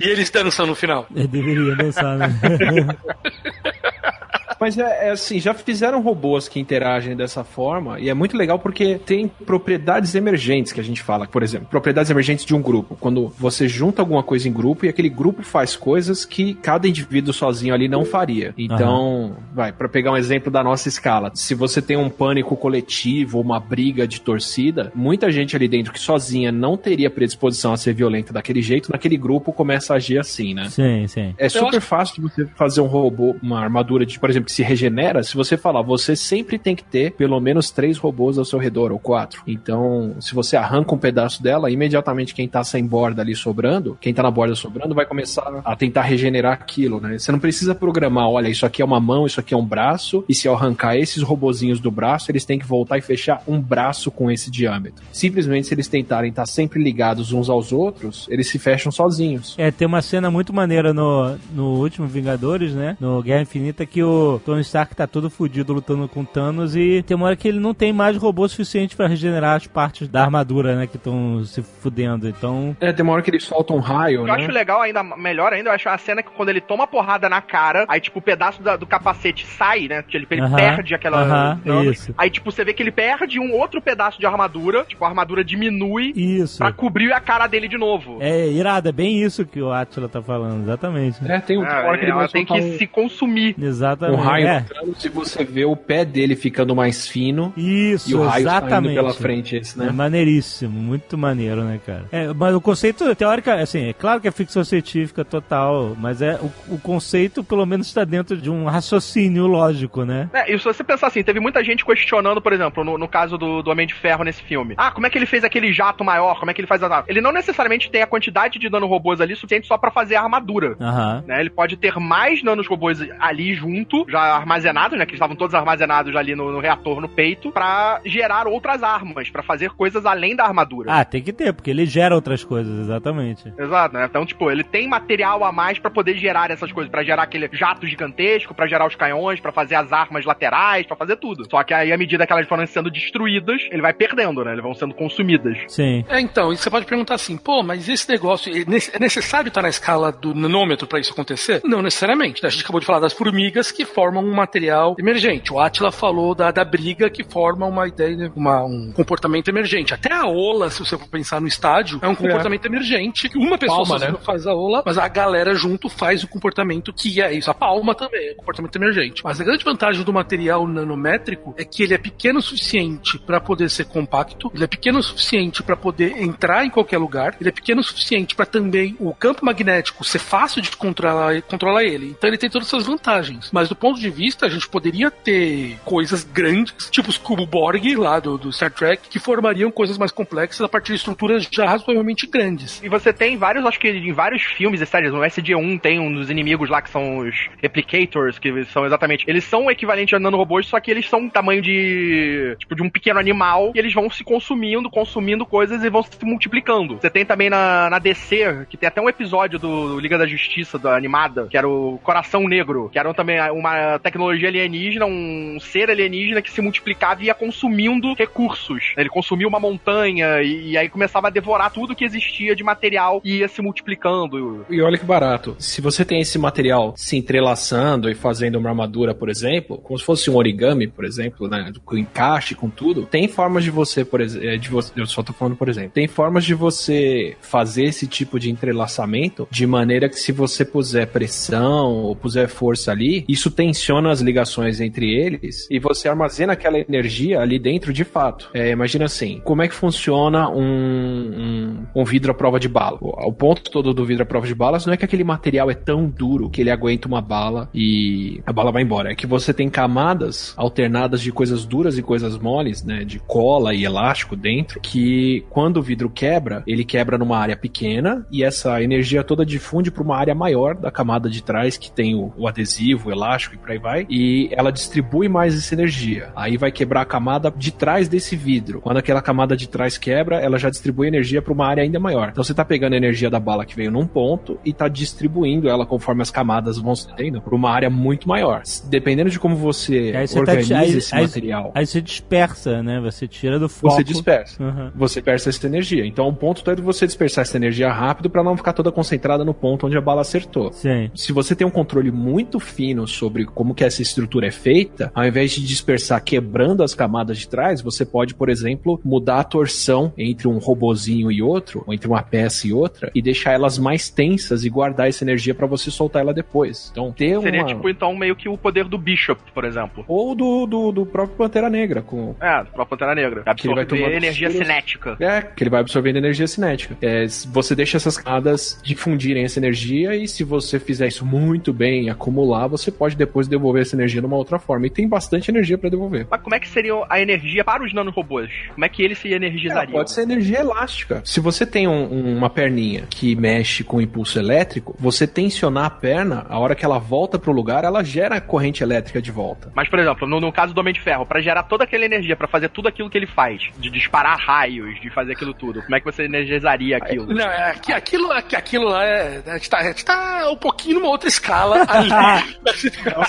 E 0.00 0.08
eles 0.08 0.30
dançam 0.30 0.66
no 0.66 0.74
final. 0.74 1.06
Eu 1.14 1.26
deveria 1.26 1.74
dançar, 1.76 2.16
né? 2.16 2.28
Mas 4.60 4.76
é, 4.76 5.08
é 5.08 5.10
assim, 5.10 5.40
já 5.40 5.54
fizeram 5.54 6.02
robôs 6.02 6.46
que 6.46 6.60
interagem 6.60 7.16
dessa 7.16 7.42
forma 7.42 7.98
e 7.98 8.10
é 8.10 8.14
muito 8.14 8.36
legal 8.36 8.58
porque 8.58 8.98
tem 8.98 9.26
propriedades 9.26 10.14
emergentes 10.14 10.70
que 10.72 10.80
a 10.80 10.84
gente 10.84 11.02
fala, 11.02 11.26
por 11.26 11.42
exemplo, 11.42 11.66
propriedades 11.68 12.10
emergentes 12.10 12.44
de 12.44 12.54
um 12.54 12.60
grupo. 12.60 12.96
Quando 13.00 13.32
você 13.38 13.66
junta 13.66 14.02
alguma 14.02 14.22
coisa 14.22 14.48
em 14.48 14.52
grupo 14.52 14.84
e 14.84 14.88
aquele 14.88 15.08
grupo 15.08 15.42
faz 15.42 15.74
coisas 15.74 16.26
que 16.26 16.52
cada 16.54 16.86
indivíduo 16.86 17.32
sozinho 17.32 17.72
ali 17.72 17.88
não 17.88 18.04
faria. 18.04 18.54
Então, 18.58 19.36
vai, 19.54 19.72
para 19.72 19.88
pegar 19.88 20.12
um 20.12 20.16
exemplo 20.16 20.50
da 20.50 20.62
nossa 20.62 20.88
escala, 20.88 21.30
se 21.34 21.54
você 21.54 21.80
tem 21.80 21.96
um 21.96 22.10
pânico 22.10 22.54
coletivo, 22.56 23.40
uma 23.40 23.58
briga 23.58 24.06
de 24.06 24.20
torcida, 24.20 24.92
muita 24.94 25.30
gente 25.32 25.56
ali 25.56 25.68
dentro 25.68 25.92
que 25.92 26.00
sozinha 26.00 26.52
não 26.52 26.76
teria 26.76 27.08
predisposição 27.08 27.72
a 27.72 27.76
ser 27.78 27.94
violenta 27.94 28.32
daquele 28.32 28.60
jeito, 28.60 28.92
naquele 28.92 29.16
grupo 29.16 29.52
começa 29.52 29.94
a 29.94 29.96
agir 29.96 30.18
assim, 30.18 30.52
né? 30.52 30.68
Sim, 30.68 31.06
sim. 31.06 31.34
É 31.38 31.48
super 31.48 31.80
fácil 31.80 32.16
de 32.16 32.20
você 32.20 32.46
fazer 32.54 32.82
um 32.82 32.86
robô, 32.86 33.36
uma 33.42 33.58
armadura 33.58 34.04
de, 34.04 34.18
por 34.18 34.28
exemplo, 34.28 34.49
que 34.50 34.56
se 34.56 34.62
regenera. 34.62 35.22
Se 35.22 35.36
você 35.36 35.56
falar, 35.56 35.82
você 35.82 36.16
sempre 36.16 36.58
tem 36.58 36.74
que 36.74 36.82
ter 36.82 37.12
pelo 37.12 37.40
menos 37.40 37.70
três 37.70 37.96
robôs 37.96 38.36
ao 38.36 38.44
seu 38.44 38.58
redor, 38.58 38.90
ou 38.90 38.98
quatro. 38.98 39.42
Então, 39.46 40.16
se 40.20 40.34
você 40.34 40.56
arranca 40.56 40.94
um 40.94 40.98
pedaço 40.98 41.42
dela, 41.42 41.70
imediatamente 41.70 42.34
quem 42.34 42.48
tá 42.48 42.64
sem 42.64 42.84
borda 42.84 43.22
ali 43.22 43.34
sobrando, 43.34 43.96
quem 44.00 44.12
tá 44.12 44.22
na 44.22 44.30
borda 44.30 44.54
sobrando, 44.54 44.94
vai 44.94 45.06
começar 45.06 45.62
a 45.64 45.76
tentar 45.76 46.02
regenerar 46.02 46.52
aquilo, 46.52 47.00
né? 47.00 47.18
Você 47.18 47.30
não 47.30 47.38
precisa 47.38 47.74
programar, 47.74 48.28
olha, 48.28 48.48
isso 48.48 48.66
aqui 48.66 48.82
é 48.82 48.84
uma 48.84 49.00
mão, 49.00 49.26
isso 49.26 49.38
aqui 49.38 49.54
é 49.54 49.56
um 49.56 49.64
braço, 49.64 50.24
e 50.28 50.34
se 50.34 50.48
eu 50.48 50.54
arrancar 50.54 50.96
esses 50.96 51.22
robozinhos 51.22 51.80
do 51.80 51.90
braço, 51.90 52.30
eles 52.30 52.44
têm 52.44 52.58
que 52.58 52.66
voltar 52.66 52.98
e 52.98 53.00
fechar 53.00 53.42
um 53.46 53.60
braço 53.60 54.10
com 54.10 54.30
esse 54.30 54.50
diâmetro. 54.50 55.04
Simplesmente, 55.12 55.68
se 55.68 55.74
eles 55.74 55.88
tentarem 55.88 56.30
estar 56.30 56.46
sempre 56.46 56.82
ligados 56.82 57.32
uns 57.32 57.48
aos 57.48 57.72
outros, 57.72 58.26
eles 58.28 58.48
se 58.48 58.58
fecham 58.58 58.90
sozinhos. 58.90 59.54
É, 59.56 59.70
tem 59.70 59.86
uma 59.86 60.02
cena 60.02 60.30
muito 60.30 60.52
maneira 60.52 60.92
no, 60.92 61.36
no 61.54 61.78
último 61.78 62.06
Vingadores, 62.06 62.74
né? 62.74 62.96
No 63.00 63.22
Guerra 63.22 63.42
Infinita, 63.42 63.86
que 63.86 64.02
o 64.02 64.39
Tony 64.40 64.62
Stark 64.62 64.94
tá 64.96 65.06
todo 65.06 65.30
fudido 65.30 65.72
lutando 65.72 66.08
com 66.08 66.24
Thanos 66.24 66.74
e 66.76 67.02
tem 67.06 67.16
uma 67.16 67.26
hora 67.26 67.36
que 67.36 67.46
ele 67.48 67.60
não 67.60 67.72
tem 67.74 67.92
mais 67.92 68.16
robô 68.16 68.48
suficiente 68.48 68.96
para 68.96 69.06
regenerar 69.06 69.56
as 69.56 69.66
partes 69.66 70.08
da 70.08 70.22
armadura, 70.22 70.74
né? 70.76 70.86
Que 70.86 70.96
estão 70.96 71.44
se 71.44 71.62
fudendo. 71.62 72.28
Então. 72.28 72.76
É, 72.80 72.92
tem 72.92 73.02
uma 73.02 73.12
hora 73.12 73.22
que 73.22 73.30
ele 73.30 73.40
solta 73.40 73.72
um 73.72 73.78
raio, 73.80 74.20
Eu 74.20 74.24
né? 74.24 74.32
acho 74.32 74.50
legal 74.50 74.80
ainda, 74.82 75.02
melhor 75.02 75.52
ainda, 75.52 75.70
eu 75.70 75.74
acho 75.74 75.88
a 75.88 75.98
cena 75.98 76.22
que 76.22 76.30
quando 76.30 76.48
ele 76.48 76.60
toma 76.60 76.86
porrada 76.86 77.28
na 77.28 77.40
cara, 77.40 77.84
aí 77.88 78.00
tipo 78.00 78.18
o 78.18 78.22
pedaço 78.22 78.62
da- 78.62 78.76
do 78.76 78.86
capacete 78.86 79.46
sai, 79.46 79.88
né? 79.88 80.02
Que 80.02 80.16
ele, 80.16 80.26
ele 80.30 80.40
Aham, 80.42 80.56
perde 80.56 80.94
aquela. 80.94 81.22
aham, 81.22 81.60
nanos. 81.64 81.86
isso. 81.98 82.14
Aí 82.16 82.30
tipo 82.30 82.50
você 82.50 82.64
vê 82.64 82.72
que 82.72 82.82
ele 82.82 82.90
perde 82.92 83.38
um 83.38 83.52
outro 83.52 83.80
pedaço 83.80 84.18
de 84.18 84.26
armadura, 84.26 84.84
tipo 84.84 85.04
a 85.04 85.08
armadura 85.08 85.44
diminui 85.44 86.12
Isso. 86.16 86.58
pra 86.58 86.72
cobrir 86.72 87.12
a 87.12 87.20
cara 87.20 87.46
dele 87.46 87.68
de 87.68 87.76
novo. 87.76 88.18
É 88.20 88.48
irado, 88.48 88.88
é 88.88 88.92
bem 88.92 89.22
isso 89.22 89.44
que 89.44 89.60
o 89.60 89.72
Atila 89.72 90.08
tá 90.08 90.22
falando, 90.22 90.62
exatamente. 90.62 91.18
É, 91.24 91.38
tem 91.40 91.58
um 91.58 91.64
tem 91.64 91.72
uma 91.72 91.82
hora 91.88 91.98
que 91.98 92.04
ele 92.04 92.10
ela 92.12 92.20
vai 92.20 92.28
tem 92.28 92.44
que 92.44 92.52
um, 92.52 92.78
se 92.78 92.86
consumir. 92.86 93.54
Exatamente. 93.60 94.18
um 94.18 94.22
raio 94.30 94.46
é. 94.46 94.58
entrando, 94.58 94.94
se 94.98 95.08
você 95.08 95.44
vê 95.44 95.64
o 95.64 95.76
pé 95.76 96.04
dele 96.04 96.36
ficando 96.36 96.74
mais 96.74 97.06
fino 97.08 97.52
Isso, 97.56 98.10
e 98.10 98.14
o 98.14 98.22
raio 98.22 98.44
saindo 98.44 98.66
exatamente. 98.66 98.94
pela 98.94 99.14
frente, 99.14 99.56
esse, 99.56 99.80
É 99.80 99.84
né? 99.84 99.92
maneiríssimo, 99.92 100.78
muito 100.78 101.16
maneiro, 101.16 101.62
né, 101.64 101.80
cara? 101.84 102.04
É, 102.12 102.32
mas 102.32 102.54
o 102.54 102.60
conceito 102.60 103.14
teórico, 103.14 103.50
assim, 103.50 103.88
é 103.88 103.92
claro 103.92 104.20
que 104.20 104.28
é 104.28 104.30
ficção 104.30 104.64
científica 104.64 105.24
total, 105.24 105.96
mas 105.98 106.22
é 106.22 106.38
o, 106.40 106.74
o 106.74 106.78
conceito, 106.78 107.42
pelo 107.42 107.66
menos, 107.66 107.86
está 107.86 108.04
dentro 108.04 108.36
de 108.36 108.50
um 108.50 108.64
raciocínio 108.66 109.46
lógico, 109.46 110.04
né? 110.04 110.28
É, 110.32 110.52
e 110.52 110.58
se 110.58 110.64
você 110.64 110.82
pensar 110.82 111.08
assim, 111.08 111.22
teve 111.22 111.40
muita 111.40 111.62
gente 111.64 111.84
questionando, 111.84 112.40
por 112.40 112.52
exemplo, 112.52 112.84
no, 112.84 112.96
no 112.98 113.08
caso 113.08 113.36
do, 113.36 113.62
do 113.62 113.70
Homem 113.70 113.86
de 113.86 113.94
Ferro 113.94 114.24
nesse 114.24 114.42
filme. 114.42 114.74
Ah, 114.76 114.90
como 114.90 115.06
é 115.06 115.10
que 115.10 115.18
ele 115.18 115.26
fez 115.26 115.44
aquele 115.44 115.72
jato 115.72 116.04
maior? 116.04 116.38
Como 116.38 116.50
é 116.50 116.54
que 116.54 116.60
ele 116.60 116.68
faz 116.68 116.82
a... 116.82 117.04
Ele 117.06 117.20
não 117.20 117.32
necessariamente 117.32 117.90
tem 117.90 118.02
a 118.02 118.06
quantidade 118.06 118.58
de 118.58 118.70
nanorobôs 118.70 119.20
ali 119.20 119.34
suficiente 119.34 119.66
só 119.66 119.76
pra 119.76 119.90
fazer 119.90 120.16
a 120.16 120.22
armadura. 120.22 120.76
Aham. 120.80 121.24
Né, 121.26 121.40
ele 121.40 121.50
pode 121.50 121.76
ter 121.76 121.98
mais 121.98 122.42
nanorobôs 122.42 123.00
ali 123.18 123.54
junto, 123.54 124.04
já 124.10 124.20
armazenados, 124.20 124.98
né? 124.98 125.06
Que 125.06 125.14
estavam 125.14 125.36
todos 125.36 125.54
armazenados 125.54 126.14
ali 126.16 126.34
no, 126.34 126.50
no 126.52 126.60
reator 126.60 127.00
no 127.00 127.08
peito, 127.08 127.50
pra 127.52 128.00
gerar 128.04 128.46
outras 128.46 128.82
armas, 128.82 129.30
pra 129.30 129.42
fazer 129.42 129.70
coisas 129.70 130.04
além 130.06 130.34
da 130.36 130.44
armadura. 130.44 130.92
Ah, 130.92 131.04
tem 131.04 131.22
que 131.22 131.32
ter, 131.32 131.52
porque 131.52 131.70
ele 131.70 131.86
gera 131.86 132.14
outras 132.14 132.44
coisas, 132.44 132.80
exatamente. 132.80 133.52
Exato, 133.58 133.94
né? 133.94 134.06
Então, 134.08 134.24
tipo, 134.26 134.50
ele 134.50 134.64
tem 134.64 134.88
material 134.88 135.44
a 135.44 135.52
mais 135.52 135.78
pra 135.78 135.90
poder 135.90 136.16
gerar 136.16 136.50
essas 136.50 136.72
coisas, 136.72 136.90
pra 136.90 137.02
gerar 137.02 137.22
aquele 137.22 137.48
jato 137.52 137.86
gigantesco, 137.86 138.54
pra 138.54 138.66
gerar 138.66 138.86
os 138.86 138.94
canhões, 138.94 139.40
pra 139.40 139.52
fazer 139.52 139.74
as 139.76 139.92
armas 139.92 140.24
laterais, 140.24 140.86
pra 140.86 140.96
fazer 140.96 141.16
tudo. 141.16 141.48
Só 141.50 141.62
que 141.62 141.72
aí, 141.74 141.92
à 141.92 141.98
medida 141.98 142.26
que 142.26 142.32
elas 142.32 142.48
foram 142.48 142.66
sendo 142.66 142.90
destruídas, 142.90 143.62
ele 143.70 143.82
vai 143.82 143.92
perdendo, 143.92 144.44
né? 144.44 144.52
Eles 144.52 144.62
vão 144.62 144.74
sendo 144.74 144.94
consumidas. 144.94 145.56
Sim. 145.68 146.04
É, 146.08 146.20
então, 146.20 146.52
e 146.52 146.56
você 146.56 146.70
pode 146.70 146.86
perguntar 146.86 147.14
assim, 147.14 147.36
pô, 147.36 147.62
mas 147.62 147.88
esse 147.88 148.08
negócio, 148.10 148.52
é 148.52 148.60
é 148.60 148.98
necessário 148.98 149.48
estar 149.48 149.62
na 149.62 149.68
escala 149.68 150.10
do 150.10 150.34
nanômetro 150.34 150.86
para 150.86 150.98
isso 150.98 151.12
acontecer? 151.12 151.60
Não 151.64 151.82
necessariamente. 151.82 152.42
né? 152.42 152.48
A 152.48 152.50
gente 152.50 152.62
acabou 152.64 152.80
de 152.80 152.86
falar 152.86 153.00
das 153.00 153.12
formigas 153.12 153.70
que 153.70 153.84
formam 154.00 154.24
um 154.24 154.34
material 154.34 154.96
emergente. 154.98 155.52
O 155.52 155.60
Atila 155.60 155.92
falou 155.92 156.34
da, 156.34 156.50
da 156.50 156.64
briga 156.64 157.10
que 157.10 157.22
forma 157.22 157.66
uma 157.66 157.86
ideia, 157.86 158.16
né, 158.16 158.32
uma, 158.34 158.64
um 158.64 158.92
comportamento 158.92 159.48
emergente. 159.48 159.92
Até 159.92 160.10
a 160.10 160.26
ola, 160.26 160.70
se 160.70 160.78
você 160.78 160.96
for 160.96 161.06
pensar 161.06 161.38
no 161.38 161.46
estádio, 161.46 161.98
é 162.00 162.08
um 162.08 162.14
comportamento 162.14 162.64
emergente. 162.64 163.30
Uma 163.36 163.58
pessoa 163.58 163.86
Palma, 163.86 163.98
né? 163.98 164.14
faz 164.24 164.46
a 164.46 164.54
ola, 164.54 164.82
mas 164.86 164.96
a 164.96 165.06
galera 165.06 165.54
junto 165.54 165.90
faz 165.90 166.24
o 166.24 166.28
comportamento 166.28 166.94
que 166.94 167.20
é 167.20 167.30
isso. 167.34 167.50
A 167.50 167.54
palma 167.54 167.94
também 167.94 168.28
é 168.28 168.32
um 168.32 168.36
comportamento 168.36 168.74
emergente. 168.76 169.22
Mas 169.22 169.38
a 169.38 169.44
grande 169.44 169.62
vantagem 169.62 170.02
do 170.02 170.12
material 170.14 170.66
nanométrico 170.66 171.54
é 171.58 171.64
que 171.64 171.82
ele 171.82 171.92
é 171.92 171.98
pequeno 171.98 172.38
o 172.38 172.42
suficiente 172.42 173.18
para 173.18 173.38
poder 173.38 173.68
ser 173.68 173.84
compacto, 173.84 174.50
ele 174.54 174.64
é 174.64 174.66
pequeno 174.66 175.00
o 175.00 175.02
suficiente 175.02 175.62
para 175.62 175.76
poder 175.76 176.22
entrar 176.22 176.64
em 176.64 176.70
qualquer 176.70 176.96
lugar, 176.96 177.36
ele 177.38 177.50
é 177.50 177.52
pequeno 177.52 177.82
o 177.82 177.84
suficiente 177.84 178.34
para 178.34 178.46
também 178.46 178.96
o 178.98 179.12
campo 179.12 179.44
magnético 179.44 180.02
ser 180.04 180.20
fácil 180.20 180.62
de 180.62 180.74
controlar, 180.74 181.42
controlar 181.42 181.84
ele. 181.84 182.14
Então 182.16 182.28
ele 182.28 182.38
tem 182.38 182.48
todas 182.48 182.68
essas 182.68 182.86
vantagens. 182.86 183.50
Mas 183.52 183.68
do 183.68 183.76
ponto 183.76 183.89
de 183.98 184.10
vista, 184.10 184.46
a 184.46 184.48
gente 184.48 184.68
poderia 184.68 185.10
ter 185.10 185.78
coisas 185.84 186.24
grandes, 186.24 186.90
tipo 186.90 187.08
os 187.08 187.18
cubo 187.18 187.46
Borg 187.46 187.96
lá 187.96 188.20
do, 188.20 188.36
do 188.36 188.52
Star 188.52 188.70
Trek, 188.70 189.08
que 189.08 189.18
formariam 189.18 189.70
coisas 189.70 189.98
mais 189.98 190.12
complexas 190.12 190.60
a 190.60 190.68
partir 190.68 190.92
de 190.92 190.98
estruturas 190.98 191.48
já 191.50 191.66
razoavelmente 191.66 192.26
grandes. 192.26 192.82
E 192.82 192.88
você 192.88 193.12
tem 193.12 193.36
vários, 193.36 193.64
acho 193.64 193.80
que 193.80 193.88
em 193.88 194.12
vários 194.12 194.42
filmes 194.42 194.80
séries, 194.90 195.12
no 195.12 195.20
SG-1 195.20 195.80
tem 195.80 195.98
um 195.98 196.12
dos 196.12 196.30
inimigos 196.30 196.68
lá 196.68 196.82
que 196.82 196.90
são 196.90 197.18
os 197.18 197.48
Replicators, 197.62 198.38
que 198.38 198.64
são 198.66 198.84
exatamente. 198.84 199.24
Eles 199.26 199.44
são 199.44 199.66
o 199.66 199.70
equivalente 199.70 200.14
a 200.14 200.18
nanorobôs, 200.18 200.66
só 200.66 200.80
que 200.80 200.90
eles 200.90 201.08
são 201.08 201.28
tamanho 201.28 201.62
de. 201.62 202.56
tipo, 202.58 202.74
de 202.74 202.82
um 202.82 202.90
pequeno 202.90 203.18
animal, 203.18 203.72
e 203.74 203.78
eles 203.78 203.94
vão 203.94 204.10
se 204.10 204.24
consumindo, 204.24 204.90
consumindo 204.90 205.46
coisas 205.46 205.82
e 205.82 205.88
vão 205.88 206.02
se 206.02 206.24
multiplicando. 206.24 206.96
Você 206.96 207.08
tem 207.08 207.24
também 207.24 207.48
na, 207.48 207.88
na 207.88 207.98
DC, 207.98 208.66
que 208.68 208.76
tem 208.76 208.88
até 208.88 209.00
um 209.00 209.08
episódio 209.08 209.58
do 209.58 209.98
Liga 209.98 210.18
da 210.18 210.26
Justiça, 210.26 210.78
da 210.78 210.96
animada, 210.96 211.46
que 211.46 211.56
era 211.56 211.68
o 211.68 211.98
Coração 212.02 212.48
Negro, 212.48 212.88
que 212.92 212.98
era 212.98 213.12
também 213.14 213.40
uma 213.50 213.76
tecnologia 214.02 214.48
alienígena, 214.48 215.06
um 215.06 215.58
ser 215.60 215.90
alienígena 215.90 216.42
que 216.42 216.50
se 216.50 216.60
multiplicava 216.60 217.22
e 217.22 217.26
ia 217.26 217.34
consumindo 217.34 218.14
recursos. 218.14 218.92
Ele 218.96 219.08
consumia 219.08 219.48
uma 219.48 219.60
montanha 219.60 220.42
e, 220.42 220.70
e 220.70 220.78
aí 220.78 220.88
começava 220.88 221.28
a 221.28 221.30
devorar 221.30 221.72
tudo 221.72 221.94
que 221.94 222.04
existia 222.04 222.54
de 222.54 222.62
material 222.62 223.20
e 223.24 223.38
ia 223.38 223.48
se 223.48 223.62
multiplicando. 223.62 224.64
E 224.68 224.80
olha 224.80 224.98
que 224.98 225.04
barato. 225.04 225.56
Se 225.58 225.80
você 225.80 226.04
tem 226.04 226.20
esse 226.20 226.38
material 226.38 226.94
se 226.96 227.16
entrelaçando 227.16 228.10
e 228.10 228.14
fazendo 228.14 228.58
uma 228.58 228.70
armadura, 228.70 229.14
por 229.14 229.28
exemplo, 229.28 229.78
como 229.78 229.98
se 229.98 230.04
fosse 230.04 230.30
um 230.30 230.36
origami, 230.36 230.86
por 230.86 231.04
exemplo, 231.04 231.48
né, 231.48 231.72
com 231.84 231.96
encaixe, 231.96 232.54
com 232.54 232.68
tudo, 232.68 233.06
tem 233.06 233.28
formas 233.28 233.64
de 233.64 233.70
você, 233.70 234.04
por 234.04 234.20
exemplo, 234.20 234.58
de 234.58 234.68
você, 234.68 234.92
eu 234.96 235.06
só 235.06 235.22
tô 235.22 235.32
falando, 235.32 235.56
por 235.56 235.68
exemplo, 235.68 235.90
tem 235.90 236.06
formas 236.06 236.44
de 236.44 236.54
você 236.54 237.36
fazer 237.40 237.84
esse 237.84 238.06
tipo 238.06 238.38
de 238.38 238.50
entrelaçamento 238.50 239.48
de 239.50 239.66
maneira 239.66 240.08
que 240.08 240.18
se 240.18 240.32
você 240.32 240.64
puser 240.64 241.06
pressão 241.08 241.94
ou 241.94 242.16
puser 242.16 242.48
força 242.48 242.90
ali, 242.90 243.24
isso 243.28 243.50
tensiona 243.70 244.10
as 244.10 244.20
ligações 244.20 244.80
entre 244.80 245.14
eles 245.14 245.68
e 245.70 245.78
você 245.78 246.08
armazena 246.08 246.54
aquela 246.54 246.78
energia 246.78 247.40
ali 247.40 247.58
dentro 247.58 247.92
de 247.92 248.02
fato. 248.04 248.50
É, 248.52 248.70
imagina 248.70 249.04
assim, 249.04 249.40
como 249.44 249.62
é 249.62 249.68
que 249.68 249.74
funciona 249.74 250.48
um, 250.48 250.60
um, 250.62 251.86
um 251.94 252.04
vidro 252.04 252.32
à 252.32 252.34
prova 252.34 252.58
de 252.58 252.68
bala? 252.68 252.98
O, 253.00 253.28
o 253.28 253.32
ponto 253.32 253.70
todo 253.70 253.94
do 253.94 254.04
vidro 254.04 254.24
à 254.24 254.26
prova 254.26 254.46
de 254.46 254.54
balas 254.54 254.84
não 254.84 254.92
é 254.92 254.96
que 254.96 255.04
aquele 255.04 255.22
material 255.22 255.70
é 255.70 255.74
tão 255.74 256.08
duro 256.08 256.50
que 256.50 256.60
ele 256.60 256.70
aguenta 256.70 257.06
uma 257.06 257.20
bala 257.20 257.68
e 257.72 258.42
a 258.44 258.52
bala 258.52 258.72
vai 258.72 258.82
embora. 258.82 259.12
É 259.12 259.14
que 259.14 259.26
você 259.26 259.54
tem 259.54 259.70
camadas 259.70 260.52
alternadas 260.56 261.20
de 261.20 261.30
coisas 261.30 261.64
duras 261.64 261.96
e 261.96 262.02
coisas 262.02 262.36
moles, 262.36 262.84
né? 262.84 263.04
De 263.04 263.20
cola 263.20 263.72
e 263.72 263.84
elástico 263.84 264.34
dentro, 264.34 264.80
que 264.80 265.44
quando 265.48 265.76
o 265.76 265.82
vidro 265.82 266.10
quebra, 266.10 266.64
ele 266.66 266.84
quebra 266.84 267.16
numa 267.16 267.38
área 267.38 267.56
pequena 267.56 268.26
e 268.32 268.42
essa 268.42 268.82
energia 268.82 269.22
toda 269.22 269.46
difunde 269.46 269.90
para 269.90 270.02
uma 270.02 270.16
área 270.16 270.34
maior 270.34 270.74
da 270.74 270.90
camada 270.90 271.30
de 271.30 271.42
trás 271.42 271.76
que 271.76 271.92
tem 271.92 272.16
o, 272.16 272.32
o 272.36 272.48
adesivo, 272.48 273.08
o 273.08 273.12
elástico 273.12 273.59
por 273.60 273.70
aí 273.70 273.78
vai. 273.78 274.06
E 274.08 274.48
ela 274.52 274.70
distribui 274.70 275.28
mais 275.28 275.54
essa 275.56 275.74
energia. 275.74 276.30
Aí 276.34 276.56
vai 276.56 276.72
quebrar 276.72 277.02
a 277.02 277.04
camada 277.04 277.52
de 277.56 277.70
trás 277.72 278.08
desse 278.08 278.34
vidro. 278.36 278.80
Quando 278.80 278.96
aquela 278.98 279.22
camada 279.22 279.56
de 279.56 279.68
trás 279.68 279.96
quebra, 279.98 280.36
ela 280.40 280.58
já 280.58 280.70
distribui 280.70 281.06
energia 281.08 281.40
para 281.42 281.52
uma 281.52 281.66
área 281.66 281.82
ainda 281.82 281.98
maior. 282.00 282.28
Então 282.30 282.42
você 282.42 282.54
tá 282.54 282.64
pegando 282.64 282.94
a 282.94 282.96
energia 282.96 283.30
da 283.30 283.38
bala 283.40 283.64
que 283.64 283.76
veio 283.76 283.90
num 283.90 284.06
ponto 284.06 284.58
e 284.64 284.72
tá 284.72 284.88
distribuindo 284.88 285.68
ela 285.68 285.84
conforme 285.86 286.22
as 286.22 286.30
camadas 286.30 286.78
vão 286.78 286.94
se 286.94 287.06
tendo 287.14 287.40
para 287.40 287.54
uma 287.54 287.70
área 287.70 287.90
muito 287.90 288.28
maior. 288.28 288.62
Dependendo 288.88 289.30
de 289.30 289.38
como 289.38 289.54
você, 289.56 290.12
Aí 290.16 290.26
você 290.26 290.34
tá 290.34 290.40
organiza 290.40 290.78
aí- 290.78 290.96
esse 290.96 291.14
aí- 291.14 291.22
material, 291.22 291.72
Aí 291.74 291.86
você 291.86 292.00
dispersa, 292.00 292.82
né? 292.82 293.00
Você 293.00 293.26
tira 293.28 293.58
do 293.58 293.68
foco. 293.68 293.94
você 293.94 294.04
dispersa. 294.04 294.62
Uhum. 294.62 294.90
Você 294.94 295.20
dispersa 295.20 295.50
essa 295.50 295.66
energia. 295.66 296.06
Então, 296.06 296.28
o 296.28 296.32
ponto 296.34 296.62
todo 296.62 296.72
é 296.72 296.76
de 296.76 296.82
você 296.82 297.06
dispersar 297.06 297.42
essa 297.42 297.56
energia 297.56 297.92
rápido 297.92 298.30
para 298.30 298.42
não 298.42 298.56
ficar 298.56 298.72
toda 298.72 298.90
concentrada 298.92 299.44
no 299.44 299.52
ponto 299.52 299.86
onde 299.86 299.96
a 299.96 300.00
bala 300.00 300.20
acertou. 300.20 300.72
Sim. 300.72 301.10
Se 301.14 301.32
você 301.32 301.54
tem 301.54 301.66
um 301.66 301.70
controle 301.70 302.10
muito 302.10 302.58
fino 302.60 303.06
sobre 303.06 303.44
como 303.54 303.74
que 303.74 303.84
essa 303.84 304.02
estrutura 304.02 304.46
é 304.46 304.50
feita, 304.50 305.10
ao 305.14 305.24
invés 305.24 305.52
de 305.52 305.66
dispersar 305.66 306.22
quebrando 306.22 306.82
as 306.82 306.94
camadas 306.94 307.38
de 307.38 307.48
trás, 307.48 307.80
você 307.80 308.04
pode, 308.04 308.34
por 308.34 308.48
exemplo, 308.48 309.00
mudar 309.04 309.40
a 309.40 309.44
torção 309.44 310.12
entre 310.16 310.48
um 310.48 310.58
robozinho 310.58 311.30
e 311.30 311.42
outro, 311.42 311.84
ou 311.86 311.94
entre 311.94 312.08
uma 312.08 312.22
peça 312.22 312.66
e 312.66 312.72
outra, 312.72 313.10
e 313.14 313.22
deixar 313.22 313.52
elas 313.52 313.78
mais 313.78 314.08
tensas 314.10 314.64
e 314.64 314.70
guardar 314.70 315.08
essa 315.08 315.24
energia 315.24 315.54
para 315.54 315.66
você 315.66 315.90
soltar 315.90 316.22
ela 316.22 316.34
depois. 316.34 316.88
Então, 316.92 317.12
ter 317.12 317.40
Seria 317.40 317.62
uma... 317.62 317.68
tipo, 317.68 317.88
então, 317.88 318.14
meio 318.14 318.36
que 318.36 318.48
o 318.48 318.56
poder 318.56 318.84
do 318.84 318.98
Bishop, 318.98 319.40
por 319.52 319.64
exemplo. 319.64 320.04
Ou 320.06 320.34
do, 320.34 320.66
do, 320.66 320.92
do 320.92 321.06
próprio 321.06 321.36
Pantera 321.36 321.68
Negra, 321.68 322.02
com... 322.02 322.34
É, 322.40 322.62
pra 322.64 322.84
Pantera 322.84 323.14
Negra. 323.14 323.42
Que 323.54 323.66
ele 323.66 323.74
vai 323.74 323.82
Absorver 323.82 323.86
tomando 323.86 324.12
energia 324.12 324.50
cinética. 324.50 325.16
É, 325.20 325.42
que 325.42 325.62
ele 325.62 325.70
vai 325.70 325.80
absorvendo 325.80 326.16
energia 326.16 326.46
cinética. 326.46 326.96
É, 327.00 327.26
você 327.52 327.74
deixa 327.74 327.96
essas 327.96 328.16
camadas 328.16 328.80
difundirem 328.82 329.44
essa 329.44 329.58
energia 329.58 330.14
e 330.14 330.26
se 330.26 330.44
você 330.44 330.78
fizer 330.78 331.08
isso 331.08 331.24
muito 331.24 331.72
bem 331.72 332.10
acumular, 332.10 332.66
você 332.66 332.90
pode 332.90 333.16
depois 333.16 333.39
devolver 333.48 333.82
essa 333.82 333.96
energia 333.96 334.20
de 334.20 334.26
uma 334.26 334.36
outra 334.36 334.58
forma. 334.58 334.86
E 334.86 334.90
tem 334.90 335.08
bastante 335.08 335.50
energia 335.50 335.78
para 335.78 335.90
devolver. 335.90 336.26
Mas 336.30 336.40
como 336.42 336.54
é 336.54 336.60
que 336.60 336.68
seria 336.68 336.92
a 337.08 337.20
energia 337.20 337.64
para 337.64 337.82
os 337.84 337.92
nanorobôs? 337.94 338.50
Como 338.74 338.84
é 338.84 338.88
que 338.88 339.02
eles 339.02 339.18
se 339.18 339.32
É, 339.32 339.36
energizariam? 339.36 339.92
pode 339.92 340.12
ser 340.12 340.22
energia 340.22 340.60
elástica. 340.60 341.22
Se 341.24 341.40
você 341.40 341.64
tem 341.66 341.86
um- 341.88 342.12
um- 342.12 342.36
uma 342.38 342.50
perninha 342.50 343.04
que 343.08 343.34
mexe 343.36 343.84
com 343.84 344.00
impulso 344.00 344.38
elétrico, 344.38 344.94
você 344.98 345.26
tensionar 345.26 345.84
a 345.86 345.90
perna, 345.90 346.46
a 346.48 346.58
hora 346.58 346.74
que 346.74 346.84
ela 346.84 346.98
volta 346.98 347.38
pro 347.38 347.52
lugar, 347.52 347.84
ela 347.84 348.02
gera 348.02 348.40
corrente 348.40 348.82
elétrica 348.82 349.20
de 349.20 349.30
volta. 349.30 349.70
Mas, 349.74 349.88
por 349.88 349.98
exemplo, 349.98 350.26
no, 350.28 350.40
no 350.40 350.52
caso 350.52 350.72
do 350.74 350.80
Homem 350.80 350.92
de 350.94 351.00
Ferro, 351.00 351.24
pra 351.26 351.40
gerar 351.40 351.62
toda 351.64 351.84
aquela 351.84 352.04
energia, 352.04 352.36
pra 352.36 352.48
fazer 352.48 352.68
tudo 352.70 352.88
aquilo 352.88 353.08
que 353.10 353.16
ele 353.18 353.26
faz, 353.26 353.62
de 353.78 353.90
disparar 353.90 354.38
raios, 354.38 355.00
de 355.00 355.10
fazer 355.10 355.32
aquilo 355.32 355.54
tudo, 355.54 355.82
como 355.82 355.94
é 355.94 356.00
que 356.00 356.04
você 356.06 356.24
energizaria 356.24 356.96
aquilo? 356.96 357.26
Não, 357.32 357.44
é, 357.46 357.70
aqui- 357.70 357.92
aquilo, 357.92 358.32
aqui- 358.32 358.56
aquilo 358.56 358.84
lá 358.88 359.04
é. 359.04 359.42
A 359.46 359.52
gente, 359.56 359.70
tá, 359.70 359.78
a 359.78 359.84
gente 359.84 360.04
tá 360.04 360.50
um 360.50 360.56
pouquinho 360.56 360.96
numa 361.00 361.08
outra 361.08 361.28
escala 361.28 361.84
ali. 361.88 362.10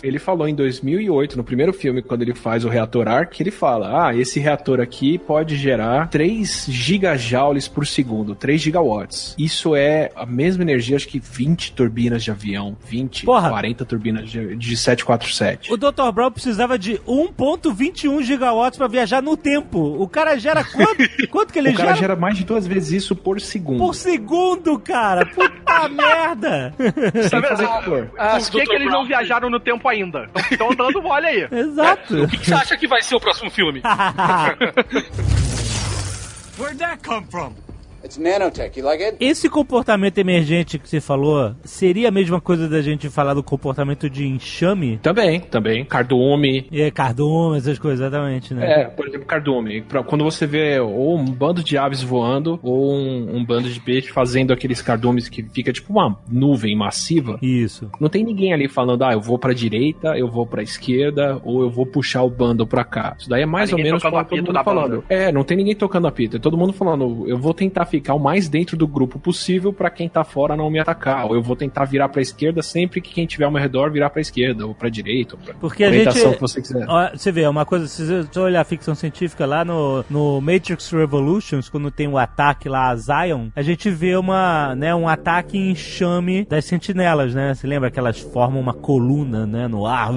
Ele 0.02 0.18
falou 0.18 0.46
em 0.48 0.54
2008, 0.54 1.36
no 1.36 1.44
primeiro 1.44 1.72
filme, 1.72 2.02
quando 2.02 2.22
ele 2.22 2.34
faz 2.34 2.64
o 2.64 2.68
reator 2.68 3.08
Arc, 3.08 3.40
ele 3.40 3.50
fala: 3.50 4.08
Ah, 4.08 4.16
esse 4.16 4.38
reator 4.38 4.80
aqui 4.80 5.18
pode 5.18 5.56
gerar 5.56 6.08
3 6.08 6.66
gigajoules 6.68 7.68
por 7.68 7.86
segundo, 7.86 8.34
3 8.34 8.60
gigawatts. 8.60 9.34
Isso 9.38 9.74
é 9.74 10.10
a 10.14 10.26
mesma 10.26 10.62
energia, 10.62 10.96
acho 10.96 11.08
que 11.08 11.18
20 11.18 11.72
turbinas 11.72 12.22
de 12.22 12.30
avião, 12.30 12.76
20, 12.86 13.24
Porra. 13.24 13.50
40 13.50 13.84
turbinas 13.84 14.30
de, 14.30 14.56
de 14.56 14.76
747. 14.76 15.72
O 15.72 15.76
Dr. 15.76 16.12
Brown 16.12 16.30
precisava 16.30 16.78
de 16.78 16.94
1.21 17.06 18.22
gigawatts 18.22 18.78
pra 18.78 18.88
viajar 18.88 19.22
no 19.22 19.36
tempo. 19.36 19.78
O 20.00 20.08
cara 20.08 20.36
gera 20.38 20.64
quanto? 20.64 21.04
quanto 21.30 21.52
que 21.52 21.58
ele 21.58 21.70
O 21.70 21.74
cara 21.74 21.88
gera? 21.88 21.98
gera 22.00 22.16
mais 22.16 22.36
de 22.36 22.44
duas 22.44 22.66
vezes 22.66 23.04
isso 23.04 23.16
por 23.16 23.40
segundo. 23.40 23.78
Por 23.78 23.94
segundo, 23.94 24.78
cara! 24.78 25.26
Puta 25.26 25.88
merda! 25.88 26.74
Sem 27.28 27.42
fazer 27.42 27.66
calor. 27.66 28.10
Ah, 28.18 28.38
Por 28.38 28.50
que, 28.50 28.64
que 28.66 28.74
eles 28.74 28.90
não 28.90 29.04
viajaram 29.06 29.48
no 29.50 29.58
tempo 29.60 29.88
ainda? 29.88 30.28
Estão 30.50 30.68
dando 30.74 31.02
mole 31.02 31.26
aí. 31.26 31.48
Exato! 31.52 32.22
O 32.24 32.28
que, 32.28 32.38
que 32.38 32.46
você 32.46 32.54
acha 32.54 32.76
que 32.76 32.86
vai 32.86 33.02
ser 33.02 33.14
o 33.14 33.20
próximo 33.20 33.50
filme? 33.50 33.82
Where'd 36.58 36.78
that 36.78 37.02
come 37.02 37.26
from? 37.30 37.52
It's 38.04 38.18
nanotech. 38.18 38.78
You 38.78 38.84
like 38.84 39.02
it? 39.02 39.16
Esse 39.18 39.48
comportamento 39.48 40.18
emergente 40.18 40.78
que 40.78 40.86
você 40.86 41.00
falou 41.00 41.54
seria 41.64 42.08
a 42.08 42.10
mesma 42.10 42.38
coisa 42.40 42.68
da 42.68 42.82
gente 42.82 43.08
falar 43.08 43.32
do 43.32 43.42
comportamento 43.42 44.10
de 44.10 44.26
enxame? 44.26 44.98
Também, 44.98 45.40
também. 45.40 45.84
Cardume. 45.86 46.66
E 46.70 46.90
cardume, 46.90 47.56
essas 47.56 47.78
coisas, 47.78 48.00
exatamente, 48.00 48.52
né? 48.52 48.82
É, 48.82 48.84
por 48.84 49.08
exemplo, 49.08 49.26
cardume. 49.26 49.80
Pra- 49.80 50.02
Quando 50.02 50.22
você 50.22 50.46
vê 50.46 50.78
ou 50.78 51.16
um 51.16 51.24
bando 51.24 51.64
de 51.64 51.78
aves 51.78 52.02
voando, 52.02 52.60
ou 52.62 52.92
um, 52.94 53.36
um 53.38 53.44
bando 53.44 53.70
de 53.70 53.80
peixe 53.80 54.08
fazendo 54.12 54.52
aqueles 54.52 54.82
cardumes 54.82 55.28
que 55.30 55.42
fica 55.42 55.72
tipo 55.72 55.90
uma 55.90 56.18
nuvem 56.30 56.76
massiva, 56.76 57.38
Isso. 57.40 57.90
não 57.98 58.10
tem 58.10 58.22
ninguém 58.22 58.52
ali 58.52 58.68
falando, 58.68 59.02
ah, 59.02 59.14
eu 59.14 59.20
vou 59.20 59.38
pra 59.38 59.54
direita, 59.54 60.08
eu 60.18 60.28
vou 60.30 60.46
pra 60.46 60.62
esquerda, 60.62 61.40
ou 61.42 61.62
eu 61.62 61.70
vou 61.70 61.86
puxar 61.86 62.22
o 62.22 62.28
bando 62.28 62.66
pra 62.66 62.84
cá. 62.84 63.16
Isso 63.18 63.30
daí 63.30 63.42
é 63.42 63.46
mais 63.46 63.72
ou 63.72 63.78
menos 63.78 64.02
como 64.02 64.18
apito 64.18 64.44
todo 64.44 64.54
mundo 64.54 64.64
falando. 64.64 64.90
banda. 65.00 65.04
É, 65.08 65.32
não 65.32 65.42
tem 65.42 65.56
ninguém 65.56 65.74
tocando 65.74 66.06
a 66.06 66.12
pita. 66.12 66.36
É 66.36 66.40
todo 66.40 66.58
mundo 66.58 66.74
falando, 66.74 67.24
eu 67.26 67.38
vou 67.38 67.54
tentar 67.54 67.86
ficar 67.94 68.14
o 68.14 68.18
mais 68.18 68.48
dentro 68.48 68.76
do 68.76 68.86
grupo 68.86 69.18
possível 69.18 69.72
pra 69.72 69.90
quem 69.90 70.08
tá 70.08 70.24
fora 70.24 70.56
não 70.56 70.70
me 70.70 70.78
atacar. 70.78 71.26
Ou 71.26 71.34
eu 71.34 71.42
vou 71.42 71.56
tentar 71.56 71.84
virar 71.84 72.08
pra 72.08 72.20
esquerda 72.20 72.62
sempre 72.62 73.00
que 73.00 73.12
quem 73.12 73.26
tiver 73.26 73.44
ao 73.44 73.50
meu 73.50 73.60
redor 73.60 73.90
virar 73.90 74.10
pra 74.10 74.20
esquerda, 74.20 74.66
ou 74.66 74.74
pra 74.74 74.88
direita, 74.88 75.36
ou 75.36 75.42
pra 75.42 75.54
Porque 75.54 75.84
a 75.84 75.92
gente. 75.92 76.12
que 76.14 76.40
você 76.40 76.60
quiser. 76.60 76.86
Ó, 76.88 77.10
Você 77.14 77.30
vê, 77.30 77.46
uma 77.46 77.64
coisa, 77.64 77.86
se 77.86 78.04
você 78.04 78.40
olhar 78.40 78.60
a 78.60 78.64
ficção 78.64 78.94
científica 78.94 79.46
lá 79.46 79.64
no, 79.64 80.04
no 80.10 80.40
Matrix 80.40 80.90
Revolutions, 80.90 81.68
quando 81.68 81.90
tem 81.90 82.08
o 82.08 82.18
ataque 82.18 82.68
lá 82.68 82.90
a 82.90 82.96
Zion, 82.96 83.48
a 83.54 83.62
gente 83.62 83.90
vê 83.90 84.16
uma, 84.16 84.74
né, 84.74 84.94
um 84.94 85.08
ataque 85.08 85.56
em 85.56 85.70
enxame 85.70 86.44
das 86.44 86.64
sentinelas, 86.64 87.34
né? 87.34 87.54
Você 87.54 87.66
lembra 87.66 87.90
que 87.90 87.98
elas 87.98 88.18
formam 88.18 88.60
uma 88.60 88.74
coluna, 88.74 89.46
né, 89.46 89.68
no 89.68 89.86
ar, 89.86 90.12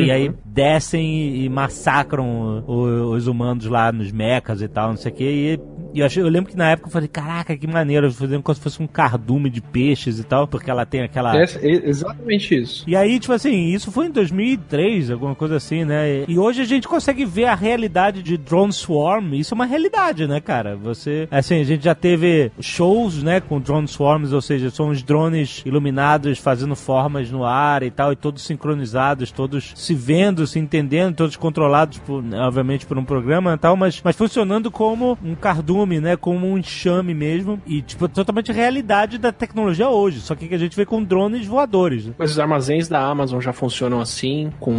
e 0.00 0.10
aí 0.10 0.32
descem 0.44 1.36
e, 1.36 1.48
massacram 1.48 2.64
os 2.66 3.26
humanos 3.26 3.66
lá 3.66 3.90
nos 3.92 4.12
mechas 4.12 4.62
e 4.62 4.68
tal, 4.68 4.90
não 4.90 4.96
sei 4.96 5.12
o 5.12 5.14
que, 5.14 5.24
e, 5.24 5.60
e 5.94 6.00
eu, 6.00 6.06
achei, 6.06 6.22
eu 6.22 6.28
lembro 6.28 6.50
que 6.50 6.56
na 6.56 6.70
época 6.70 6.88
eu 6.88 6.92
falei, 6.92 7.08
caraca, 7.14 7.56
que 7.56 7.66
maneiro, 7.68 8.12
fazendo 8.12 8.42
como 8.42 8.56
se 8.56 8.60
fosse 8.60 8.82
um 8.82 8.88
cardume 8.88 9.48
de 9.48 9.60
peixes 9.60 10.18
e 10.18 10.24
tal, 10.24 10.48
porque 10.48 10.68
ela 10.68 10.84
tem 10.84 11.02
aquela... 11.02 11.36
É, 11.36 11.44
é 11.44 11.88
exatamente 11.88 12.60
isso. 12.60 12.84
E 12.88 12.96
aí, 12.96 13.20
tipo 13.20 13.32
assim, 13.32 13.68
isso 13.68 13.92
foi 13.92 14.06
em 14.06 14.10
2003, 14.10 15.12
alguma 15.12 15.34
coisa 15.34 15.56
assim, 15.56 15.84
né? 15.84 16.24
E 16.26 16.36
hoje 16.36 16.62
a 16.62 16.64
gente 16.64 16.88
consegue 16.88 17.24
ver 17.24 17.44
a 17.44 17.54
realidade 17.54 18.20
de 18.20 18.36
Drone 18.36 18.72
Swarm. 18.72 19.34
Isso 19.34 19.54
é 19.54 19.56
uma 19.56 19.64
realidade, 19.64 20.26
né, 20.26 20.40
cara? 20.40 20.74
Você, 20.74 21.28
assim, 21.30 21.60
a 21.60 21.64
gente 21.64 21.84
já 21.84 21.94
teve 21.94 22.50
shows, 22.60 23.22
né, 23.22 23.40
com 23.40 23.60
Drone 23.60 23.86
Swarms, 23.86 24.32
ou 24.32 24.42
seja, 24.42 24.70
são 24.70 24.88
os 24.88 25.00
drones 25.00 25.62
iluminados 25.64 26.38
fazendo 26.40 26.74
formas 26.74 27.30
no 27.30 27.44
ar 27.44 27.84
e 27.84 27.92
tal, 27.92 28.12
e 28.12 28.16
todos 28.16 28.42
sincronizados, 28.42 29.30
todos 29.30 29.72
se 29.76 29.94
vendo, 29.94 30.46
se 30.48 30.58
entendendo, 30.58 31.14
todos 31.14 31.36
controlados, 31.36 31.98
por, 31.98 32.24
obviamente, 32.34 32.86
por 32.86 32.98
um 32.98 33.04
programa 33.04 33.54
e 33.54 33.58
tal, 33.58 33.76
mas, 33.76 34.00
mas 34.02 34.16
funcionando 34.16 34.68
como 34.68 35.16
um 35.22 35.36
cardume, 35.36 36.00
né, 36.00 36.16
como 36.16 36.48
um 36.48 36.58
enxame 36.58 37.03
mesmo, 37.12 37.60
e, 37.66 37.82
tipo, 37.82 38.08
totalmente 38.08 38.52
realidade 38.52 39.18
da 39.18 39.32
tecnologia 39.32 39.88
hoje, 39.88 40.20
só 40.20 40.34
que 40.34 40.54
a 40.54 40.58
gente 40.58 40.76
vê 40.76 40.86
com 40.86 41.02
drones 41.02 41.46
voadores. 41.46 42.06
né? 42.06 42.14
Mas 42.16 42.30
os 42.30 42.38
armazéns 42.38 42.88
da 42.88 43.00
Amazon 43.00 43.40
já 43.40 43.52
funcionam 43.52 44.00
assim, 44.00 44.50
com 44.60 44.76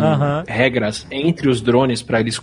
regras 0.47 1.05
entre 1.11 1.49
os 1.49 1.61
drones 1.61 2.01
para 2.01 2.19
eles 2.21 2.39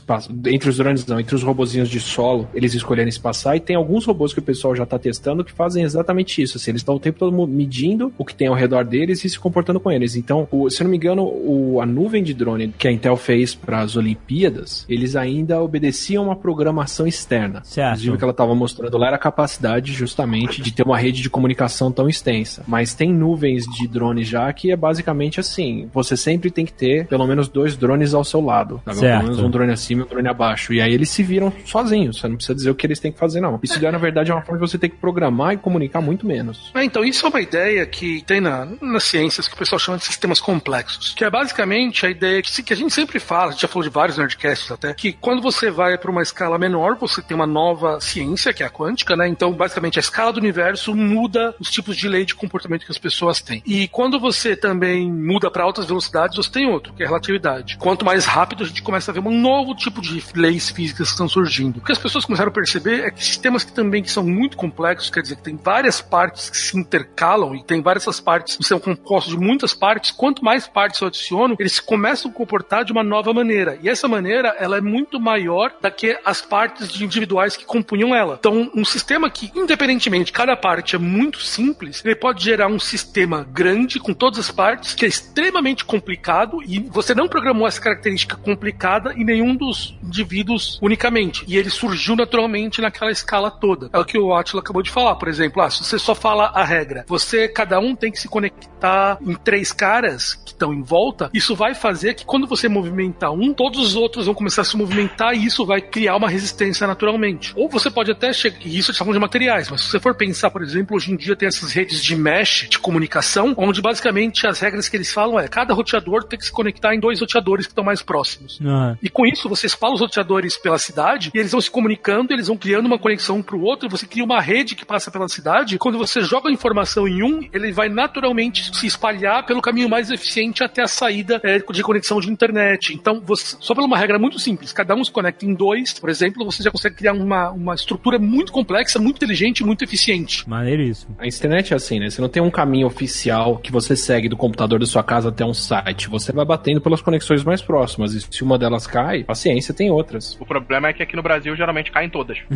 entre 0.47 0.68
os 0.68 0.76
drones 0.76 1.07
não, 1.07 1.18
entre 1.18 1.35
os 1.35 1.43
robozinhos 1.43 1.89
de 1.89 1.99
solo, 2.01 2.49
eles 2.55 2.74
escolherem 2.74 3.11
se 3.11 3.18
passar 3.20 3.57
e 3.57 3.61
tem 3.61 3.74
alguns 3.76 4.05
robôs 4.05 4.33
que 4.33 4.39
o 4.39 4.43
pessoal 4.43 4.76
já 4.76 4.85
tá 4.85 4.99
testando 4.99 5.43
que 5.45 5.53
fazem 5.53 5.83
exatamente 5.83 6.43
isso, 6.43 6.57
assim, 6.59 6.70
eles 6.70 6.80
estão 6.83 6.95
o 6.97 7.01
tempo 7.01 7.18
todo 7.18 7.33
medindo 7.47 8.12
o 8.18 8.24
que 8.24 8.35
tem 8.35 8.49
ao 8.49 8.55
redor 8.55 8.85
deles 8.85 9.24
e 9.24 9.28
se 9.30 9.39
comportando 9.39 9.80
com 9.80 9.91
eles. 9.91 10.16
Então, 10.16 10.47
o- 10.51 10.68
se 10.68 10.83
eu 10.83 10.85
não 10.85 10.91
me 10.91 10.97
engano, 10.97 11.22
o- 11.24 11.80
a 11.80 11.87
nuvem 11.87 12.22
de 12.22 12.35
drone 12.35 12.74
que 12.76 12.87
a 12.87 12.93
Intel 12.93 13.16
fez 13.16 13.55
para 13.55 13.80
as 13.80 13.97
Olimpíadas, 13.97 14.85
eles 14.89 15.16
ainda 15.16 15.61
obedeciam 15.62 16.24
uma 16.24 16.37
programação 16.37 17.07
externa. 17.07 17.62
Certo. 17.64 17.89
Inclusive, 17.93 18.14
o 18.14 18.18
que 18.18 18.24
ela 18.24 18.30
estava 18.33 18.55
mostrando 18.55 18.99
lá 18.99 19.07
era 19.09 19.16
a 19.16 19.18
capacidade 19.18 19.72
justamente 19.81 20.61
de 20.61 20.73
ter 20.73 20.83
uma 20.83 20.99
rede 20.99 21.23
de 21.23 21.31
comunicação 21.31 21.91
tão 21.91 22.09
extensa. 22.09 22.64
Mas 22.66 22.95
tem 22.95 23.12
nuvens 23.12 23.64
de 23.64 23.87
drones 23.89 24.29
já 24.29 24.53
que 24.53 24.70
é 24.70 24.77
basicamente 24.77 25.41
assim: 25.41 25.89
você 25.93 26.16
sempre 26.16 26.51
tem 26.51 26.66
que 26.66 26.73
ter 26.73 27.07
pelo 27.07 27.27
menos 27.27 27.49
dois 27.49 27.77
drones 27.77 28.14
ao 28.14 28.25
seu 28.25 28.41
lado. 28.41 28.81
Sabe? 28.85 28.99
Certo. 28.99 29.18
Pelo 29.18 29.23
menos 29.31 29.45
um 29.45 29.51
drone 29.51 29.73
acima 29.73 30.03
e 30.03 30.05
um 30.05 30.09
drone 30.09 30.29
abaixo. 30.29 30.73
E 30.73 30.81
aí 30.81 30.93
eles 30.93 31.11
se 31.11 31.23
viram 31.23 31.53
sozinhos. 31.64 32.18
Você 32.18 32.29
não 32.29 32.37
precisa 32.37 32.55
dizer 32.55 32.70
o 32.70 32.75
que 32.75 32.87
eles 32.87 33.01
têm 33.01 33.12
que 33.12 33.18
fazer, 33.18 33.41
não. 33.41 33.59
Isso 33.62 33.81
daí, 33.81 33.91
na 33.91 33.99
verdade, 33.99 34.31
é 34.31 34.35
uma 34.35 34.43
forma 34.43 34.61
de 34.61 34.70
você 34.70 34.79
ter 34.79 34.89
que 34.89 34.97
programar 34.97 35.55
e 35.55 35.57
comunicar 35.57 36.01
muito 36.01 36.27
menos. 36.27 36.70
É, 36.75 36.85
então, 36.85 37.05
isso 37.05 37.27
é 37.27 37.29
uma 37.29 37.41
ideia 37.41 37.87
que 37.87 38.23
tem 38.23 38.41
na, 38.41 38.66
nas 38.81 39.05
ciências 39.05 39.49
que 39.49 39.55
o 39.55 39.59
pessoal 39.59 39.79
chama 39.79 39.99
de 39.99 40.05
sistemas 40.05 40.41
complexos. 40.41 41.14
Que 41.14 41.25
é 41.25 41.31
basicamente 41.31 42.07
a 42.07 42.11
ideia 42.11 42.43
que, 42.43 42.62
que 42.62 42.73
a 42.73 42.77
gente 42.77 42.93
sempre 42.93 43.18
fala, 43.18 43.49
a 43.49 43.51
gente 43.53 43.62
já 43.62 43.68
falou 43.68 43.83
de 43.83 43.91
vários 43.91 44.18
nerdcasts 44.18 44.70
até, 44.70 44.95
que 44.95 45.12
quando 45.12 45.43
você 45.43 45.70
vai 45.70 45.97
para 45.99 46.11
uma 46.11 46.23
escala 46.23 46.59
menor, 46.59 46.97
você 46.97 47.23
tem 47.23 47.35
uma 47.35 47.47
nova 47.47 48.01
ciência, 48.01 48.53
que 48.53 48.62
é 48.62 48.66
a 48.66 48.70
quântica, 48.70 49.16
né? 49.16 49.29
Então, 49.29 49.53
basicamente, 49.63 49.99
a 49.99 50.01
escala 50.01 50.33
do 50.33 50.39
universo 50.39 50.95
muda 50.95 51.55
os 51.59 51.71
tipos 51.71 51.97
de 51.97 52.09
lei 52.09 52.25
de 52.25 52.35
comportamento 52.35 52.85
que 52.85 52.93
as 52.93 52.99
pessoas 52.99 53.41
têm. 53.41 53.63
E 53.67 53.89
quando 53.89 54.19
você 54.21 54.55
também 54.55 55.11
muda 55.11 55.51
para 55.51 55.63
altas 55.65 55.87
velocidades, 55.87 56.37
você 56.37 56.51
tem 56.51 56.67
outro, 56.67 56.93
que 56.93 57.03
é 57.03 57.07
a 57.07 57.09
relatividade. 57.09 57.79
Quanto 57.79 58.05
mais 58.05 58.27
rápido, 58.27 58.65
a 58.65 58.67
gente 58.67 58.83
começa 58.83 59.11
a 59.11 59.15
ver 59.15 59.21
um 59.21 59.41
novo 59.41 59.75
tipo 59.75 60.03
de 60.03 60.23
leis 60.35 60.71
físicas 60.71 61.09
que 61.09 61.13
estão 61.13 61.29
surgindo. 61.29 61.79
O 61.79 61.81
que 61.81 61.93
as 61.93 61.99
pessoas 61.99 62.25
começaram 62.25 62.51
a 62.51 62.53
perceber 62.53 63.05
é 63.05 63.11
que 63.11 63.25
sistemas 63.25 63.65
que 63.65 63.73
também 63.73 64.03
que 64.03 64.11
são 64.11 64.25
muito 64.25 64.57
complexos, 64.57 65.11
quer 65.11 65.23
dizer, 65.23 65.37
que 65.37 65.43
tem 65.43 65.57
várias 65.57 66.01
partes 66.01 66.51
que 66.51 66.57
se 66.57 66.77
intercalam 66.77 67.55
e 67.55 67.63
tem 67.63 67.81
várias 67.81 68.03
essas 68.03 68.21
partes 68.21 68.57
que 68.57 68.65
são 68.65 68.81
compostos 68.81 69.33
de 69.33 69.39
muitas 69.39 69.73
partes, 69.73 70.11
quanto 70.11 70.45
mais 70.45 70.67
partes 70.67 71.01
eu 71.01 71.09
adiciono, 71.09 71.57
eles 71.59 71.79
começam 71.79 72.31
a 72.31 72.35
comportar 72.35 72.85
de 72.85 72.93
uma 72.93 73.05
nova 73.05 73.33
maneira. 73.33 73.79
E 73.81 73.89
essa 73.89 74.09
maneira, 74.09 74.57
ela 74.59 74.77
é 74.77 74.81
muito 74.81 75.21
maior 75.21 75.73
do 75.81 75.91
que 75.91 76.19
as 76.25 76.43
partes 76.43 77.01
individuais 77.01 77.57
que 77.57 77.65
compunham 77.65 78.15
ela. 78.15 78.37
Então, 78.39 78.71
um 78.75 78.85
sistema 78.85 79.31
que, 79.31 79.52
independentemente, 79.55 80.33
cada 80.33 80.57
parte 80.57 80.97
é 80.97 80.99
muito 80.99 81.41
simples, 81.41 82.03
ele 82.05 82.15
pode 82.15 82.45
gerar 82.45 82.69
um 82.69 82.79
sistema 82.79 83.47
grande 83.51 83.99
com 83.99 84.13
todas 84.13 84.39
as 84.39 84.51
partes, 84.51 84.95
que 84.95 85.05
é 85.05 85.09
extremamente 85.09 85.85
complicado 85.85 86.63
e 86.67 86.81
você 86.81 87.15
não 87.15 87.29
programou 87.29 87.67
essa 87.67 87.81
característica 87.81 88.37
complicada 88.37 89.13
em 89.15 89.25
nenhum 89.25 89.55
dos 89.55 89.97
indivíduos 90.03 90.79
unicamente. 90.83 91.45
E 91.47 91.57
ele 91.57 91.71
surgiu 91.71 92.17
naturalmente 92.17 92.81
naquela 92.81 93.11
escala 93.11 93.51
toda. 93.51 93.91
É 93.93 93.99
o 93.99 94.05
que 94.05 94.19
o 94.19 94.35
Atila 94.35 94.63
acabou 94.63 94.83
de 94.83 94.91
falar, 94.91 95.17
por 95.17 95.29
exemplo. 95.29 95.63
Ah, 95.63 95.71
se 95.71 95.85
você 95.85 95.99
só 95.99 96.15
fala 96.15 96.47
a 96.55 96.65
regra, 96.65 97.05
você, 97.07 97.49
cada 97.49 97.79
um 97.79 97.95
tem 97.95 98.11
que 98.11 98.19
se 98.19 98.29
conectar 98.29 99.19
em 99.21 99.35
três 99.35 99.73
caras 99.73 100.35
que 100.35 100.53
estão 100.53 100.73
em 100.73 100.83
volta, 100.83 101.31
isso 101.33 101.55
vai 101.55 101.75
fazer 101.75 102.15
que 102.15 102.25
quando 102.25 102.47
você 102.47 102.69
movimentar 102.69 103.33
um, 103.33 103.53
todos 103.53 103.81
os 103.81 103.97
outros 103.97 104.27
vão 104.27 104.35
começar 104.35 104.63
a 104.63 104.65
se 104.65 104.77
movimentar 104.77 105.35
e 105.35 105.45
isso 105.45 105.65
vai 105.65 105.81
criar 105.81 106.17
uma 106.17 106.29
resistência 106.29 106.87
naturalmente. 106.87 107.53
Ou 107.57 107.69
você 107.69 107.91
pode 107.91 108.11
até 108.11 108.33
chegar, 108.33 108.59
isso 108.65 108.93
falando 108.95 109.15
de 109.15 109.19
materiais, 109.43 109.68
mas 109.68 109.80
se 109.80 109.90
você 109.90 110.01
for 110.01 110.14
pensar, 110.14 110.51
por 110.51 110.62
exemplo, 110.62 110.97
hoje 110.97 111.12
em 111.12 111.16
dia 111.16 111.34
tem 111.34 111.49
essas 111.49 111.72
redes 111.72 112.03
de 112.03 112.14
mesh, 112.14 112.68
de 112.68 112.78
comunicação, 112.78 113.55
onde 113.57 113.82
basicamente 113.82 114.47
as 114.47 114.61
regras 114.61 114.88
que 114.88 114.97
eles 114.97 115.12
falam 115.12 115.38
é 115.38 115.49
cada 115.49 115.74
roteador 115.74 116.24
tem 116.24 116.38
que 116.38 116.45
se 116.45 116.53
conectar 116.53 116.95
em 116.95 117.01
dois 117.01 117.20
roteadores 117.20 117.66
que 117.66 117.72
estão 117.72 117.84
mais 117.84 118.03
próximos. 118.03 118.61
Ah, 118.64 118.97
E 119.03 119.09
com 119.09 119.26
isso, 119.26 119.49
você 119.49 119.66
espalha 119.66 119.95
os 119.95 120.01
roteadores 120.01 120.57
pela 120.57 120.78
cidade 120.78 121.30
e 121.34 121.38
eles 121.38 121.51
vão 121.51 121.61
se 121.61 121.70
comunicando, 121.70 122.32
eles 122.32 122.47
vão 122.47 122.57
criando 122.57 122.86
uma 122.86 122.99
conexão 122.99 123.38
um 123.38 123.43
pro 123.43 123.61
outro, 123.61 123.88
você 123.88 124.07
cria 124.07 124.24
uma 124.24 124.40
rede 124.40 124.74
que 124.74 124.84
passa 124.84 125.11
pela 125.11 125.28
cidade. 125.28 125.74
E 125.74 125.78
quando 125.78 125.99
você 125.99 126.22
joga 126.22 126.49
a 126.49 126.53
informação 126.53 127.09
em 127.09 127.22
um, 127.22 127.49
ele 127.53 127.72
vai 127.72 127.88
naturalmente 127.88 128.76
se 128.76 128.86
espalhar 128.86 129.45
pelo 129.47 129.62
caminho 129.62 129.88
mais 129.88 130.11
eficiente 130.11 130.62
até 130.62 130.82
a 130.82 130.86
saída 130.86 131.40
é, 131.43 131.59
de 131.59 131.82
conexão 131.82 132.20
de 132.20 132.30
internet. 132.30 132.95
Então, 132.95 133.20
você, 133.24 133.57
só 133.59 133.74
por 133.74 133.82
uma 133.82 133.99
regra 133.99 134.18
muito 134.18 134.38
simples, 134.38 134.72
cada 134.72 134.95
um 134.95 135.05
se 135.05 135.11
conecta 135.11 135.45
em 135.47 135.55
dois, 135.55 135.93
por 135.95 136.11
exemplo, 136.11 136.45
você 136.45 136.62
já 136.62 136.70
consegue 136.70 136.97
criar 136.97 137.14
uma, 137.14 137.51
uma 137.51 137.74
estrutura 137.74 138.18
muito 138.18 138.53
complexa, 138.53 138.99
muito 138.99 139.16
inteligente 139.16 139.32
e 139.33 139.64
muito 139.64 139.85
eficiente. 139.85 140.49
maneiríssimo. 140.49 141.16
A 141.18 141.26
internet 141.26 141.72
é 141.72 141.76
assim, 141.76 141.99
né? 141.99 142.11
Você 142.11 142.20
não 142.20 142.28
tem 142.28 142.43
um 142.43 142.51
caminho 142.51 142.87
oficial 142.87 143.59
que 143.59 143.72
você 143.72 143.97
segue 143.97 144.28
do 144.28 144.37
computador 144.37 144.78
da 144.78 144.87
sua 144.87 145.03
casa 145.03 145.30
até 145.30 145.45
um 145.45 145.55
site. 145.55 146.09
Você 146.09 146.33
vai 146.33 146.45
batendo 146.45 146.80
pelas 146.80 147.01
conexões 147.01 147.45
mais 147.45 147.62
próximas. 147.62 148.14
E 148.14 148.20
se 148.20 148.43
uma 148.43 148.59
delas 148.59 148.87
cai, 148.87 149.24
paciência, 149.24 149.72
tem 149.74 149.91
outras. 149.91 150.37
O 150.41 150.47
problema 150.47 150.89
é 150.89 150.93
que 150.93 151.03
aqui 151.03 151.16
no 151.16 151.22
Brasil 151.22 151.57
geralmente 151.57 151.91
caem 151.91 152.09
todas. 152.11 152.39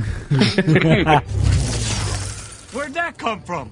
Where'd 2.74 2.92
that 2.94 3.18
come 3.18 3.40
from? 3.46 3.68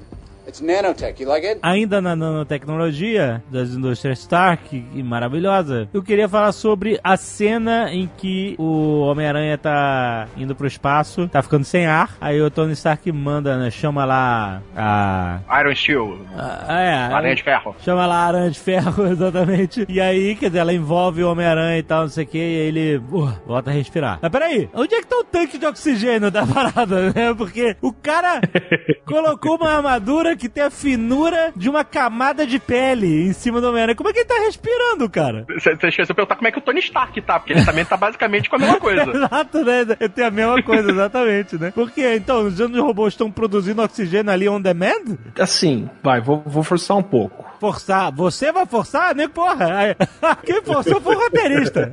It's 0.47 0.61
nanotech. 0.61 1.21
You 1.21 1.29
like 1.29 1.47
it? 1.47 1.61
Ainda 1.63 2.01
na 2.01 2.15
nanotecnologia 2.15 3.43
das 3.51 3.71
indústrias 3.71 4.19
Stark, 4.21 4.85
e 4.95 5.03
maravilhosa, 5.03 5.89
eu 5.93 6.03
queria 6.03 6.29
falar 6.29 6.53
sobre 6.53 7.01
a 7.03 7.17
cena 7.17 7.93
em 7.93 8.11
que 8.17 8.55
o 8.59 9.01
Homem-Aranha 9.01 9.57
tá 9.57 10.29
indo 10.37 10.55
pro 10.55 10.67
espaço, 10.67 11.29
tá 11.29 11.43
ficando 11.43 11.65
sem 11.65 11.87
ar, 11.87 12.17
aí 12.21 12.41
o 12.41 12.51
Tony 12.51 12.73
Stark 12.73 13.11
manda, 13.11 13.57
né, 13.59 13.71
chama 13.71 14.05
lá 14.05 14.63
a... 14.77 15.41
Iron 15.61 15.75
Steel, 15.75 16.19
a 16.37 16.81
é, 16.81 16.95
aranha 16.95 17.35
de 17.35 17.43
ferro. 17.43 17.77
Chama 17.81 18.07
lá 18.07 18.17
a 18.17 18.27
Aranha 18.27 18.51
de 18.51 18.59
Ferro, 18.59 19.07
exatamente. 19.09 19.87
E 19.89 20.01
aí, 20.01 20.35
quer 20.37 20.49
dizer, 20.49 20.61
ela 20.61 20.73
envolve 20.73 21.23
o 21.23 21.31
Homem-Aranha 21.31 21.79
e 21.79 21.83
tal, 21.83 22.03
não 22.03 22.09
sei 22.09 22.25
o 22.25 22.27
que, 22.27 22.39
e 22.39 22.41
aí 22.41 22.67
ele 22.69 22.97
uh, 22.97 23.33
volta 23.47 23.71
a 23.71 23.73
respirar. 23.73 24.19
Mas 24.21 24.31
peraí, 24.31 24.69
onde 24.75 24.95
é 24.95 25.01
que 25.01 25.07
tá 25.07 25.17
o 25.17 25.25
tanque 25.25 25.59
de 25.59 25.67
oxigênio 25.67 26.31
da 26.31 26.47
parada, 26.47 27.13
né? 27.15 27.35
Porque 27.37 27.77
o 27.81 27.93
cara 27.93 28.41
colocou 29.07 29.57
uma 29.57 29.77
armadura 29.77 30.34
que 30.37 30.49
tem 30.49 30.65
a 30.65 30.71
finura 30.71 31.53
de 31.57 31.69
uma 31.69 31.85
camada 31.85 32.47
de 32.47 32.59
pele 32.59 33.27
em 33.29 33.33
cima 33.33 33.61
do 33.61 33.69
Homem-Aranha. 33.69 33.97
Como 33.97 34.09
é 34.09 34.13
que 34.13 34.21
ele 34.21 34.29
tá 34.29 34.39
respirando, 34.45 35.09
cara? 35.09 35.45
Você 35.49 35.73
esqueceu 35.73 36.05
de 36.07 36.15
perguntar 36.15 36.37
como 36.37 36.49
é 36.49 36.53
que 36.53 36.59
o 36.59 36.63
Tony 36.63 36.81
Stark 36.81 37.21
tá, 37.23 37.39
porque 37.39 37.53
ele 37.53 37.65
também 37.65 37.85
tá 37.85 37.97
basicamente 37.97 38.49
com 38.51 38.57
a 38.57 38.59
mesma 38.59 38.81
coisa. 38.81 39.03
Exato, 39.15 39.65
né? 39.65 39.87
Eu 40.01 40.09
tenho 40.09 40.27
a 40.27 40.31
mesma 40.31 40.63
coisa, 40.63 40.91
exatamente, 40.91 41.57
né? 41.59 41.73
Porque, 41.75 42.15
então, 42.17 42.47
os 42.47 42.61
anos 42.61 42.79
robôs 42.81 43.13
estão 43.15 43.31
produzindo 43.31 43.83
oxigênio 43.83 44.31
ali 44.33 44.49
on 44.49 44.61
demand? 44.61 45.17
Assim, 45.39 45.89
vai, 46.03 46.21
vou, 46.21 46.43
vou 46.47 46.63
forçar 46.63 46.97
um 46.97 47.03
pouco. 47.03 47.45
Forçar. 47.61 48.13
Você 48.15 48.53
vai 48.53 48.67
forçar? 48.67 49.15
Nem 49.15 49.29
porra. 49.29 49.75
Aí- 49.77 49.97
Quem 50.45 50.63
forçou 50.63 51.01
foi 51.01 51.15
o 51.17 51.19
roteirista. 51.19 51.93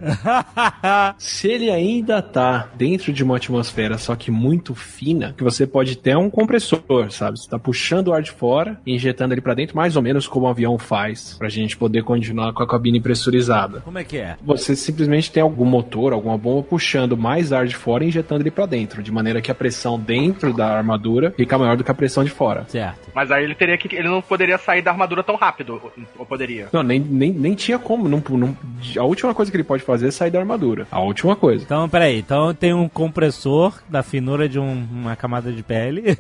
Se 1.18 1.48
ele 1.48 1.70
ainda 1.70 2.22
tá 2.22 2.68
dentro 2.76 3.14
de 3.14 3.24
uma 3.24 3.38
atmosfera, 3.38 3.98
só 3.98 4.16
que 4.16 4.30
muito 4.32 4.74
fina, 4.76 5.34
que 5.38 5.44
você 5.44 5.66
pode 5.66 5.98
ter 5.98 6.18
um 6.18 6.30
compressor, 6.30 6.84
sabe? 7.12 7.40
Você 7.40 7.50
tá 7.50 7.58
puxando 7.60 8.10
o 8.10 8.14
ar 8.14 8.22
de 8.22 8.31
fora 8.32 8.80
e 8.86 8.96
injetando 8.96 9.34
ele 9.34 9.42
pra 9.42 9.54
dentro, 9.54 9.76
mais 9.76 9.96
ou 9.96 10.02
menos 10.02 10.28
como 10.28 10.46
o 10.46 10.50
avião 10.50 10.78
faz, 10.78 11.36
pra 11.38 11.50
gente 11.50 11.78
poder 11.78 12.04
continuar 12.04 12.54
com 12.54 12.64
a 12.64 12.68
cabine 12.68 13.00
pressurizada. 13.00 13.82
Como 13.82 13.98
é 13.98 14.04
que 14.04 14.18
é? 14.18 14.36
Você 14.44 14.76
simplesmente 14.76 15.32
tem 15.32 15.44
algum 15.44 15.66
motor, 15.66 16.14
alguma 16.14 16.38
bomba 16.38 16.64
puxando 16.64 17.16
mais 17.18 17.52
ar 17.54 17.66
de 17.68 17.76
fora 17.76 18.04
e 18.04 18.08
injetando 18.08 18.42
ele 18.42 18.52
pra 18.52 18.66
dentro, 18.66 19.04
de 19.04 19.12
maneira 19.12 19.42
que 19.42 19.52
a 19.52 19.56
pressão 19.56 20.00
dentro 20.00 20.54
da 20.54 20.68
armadura 20.78 21.32
fica 21.36 21.58
maior 21.58 21.76
do 21.78 21.84
que 21.84 21.92
a 21.92 21.94
pressão 21.94 22.24
de 22.24 22.30
fora. 22.32 22.66
Certo. 22.68 23.10
Mas 23.14 23.32
aí 23.32 23.44
ele 23.44 23.56
teria 23.56 23.78
que. 23.78 23.94
Ele 23.96 24.08
não 24.10 24.22
poderia 24.22 24.58
sair 24.58 24.82
da 24.82 24.92
armadura 24.92 25.24
tão 25.24 25.36
rápido. 25.36 25.74
ou- 25.84 25.92
Ou 26.20 26.26
poderia. 26.26 26.68
Não, 26.72 26.82
nem, 26.84 27.00
nem, 27.00 27.32
nem 27.32 27.54
tinha 27.56 27.78
como. 27.78 28.08
Não, 28.08 28.24
não- 28.30 28.58
a 28.98 29.04
última 29.04 29.34
coisa 29.34 29.52
que 29.52 29.58
ele 29.58 29.64
pode 29.64 29.84
fazer 29.84 30.08
é 30.08 30.12
sair 30.12 30.32
da 30.32 30.40
armadura. 30.40 30.88
A 30.92 31.00
última 31.02 31.36
coisa. 31.36 31.64
Então, 31.64 31.88
peraí. 31.90 32.20
Então 32.20 32.54
tem 32.54 32.74
um 32.74 32.88
compressor 32.88 33.74
da 33.90 34.02
finura 34.04 34.48
de 34.48 34.60
um- 34.60 34.88
uma 34.92 35.16
camada 35.16 35.52
de 35.52 35.62
pele 35.64 36.18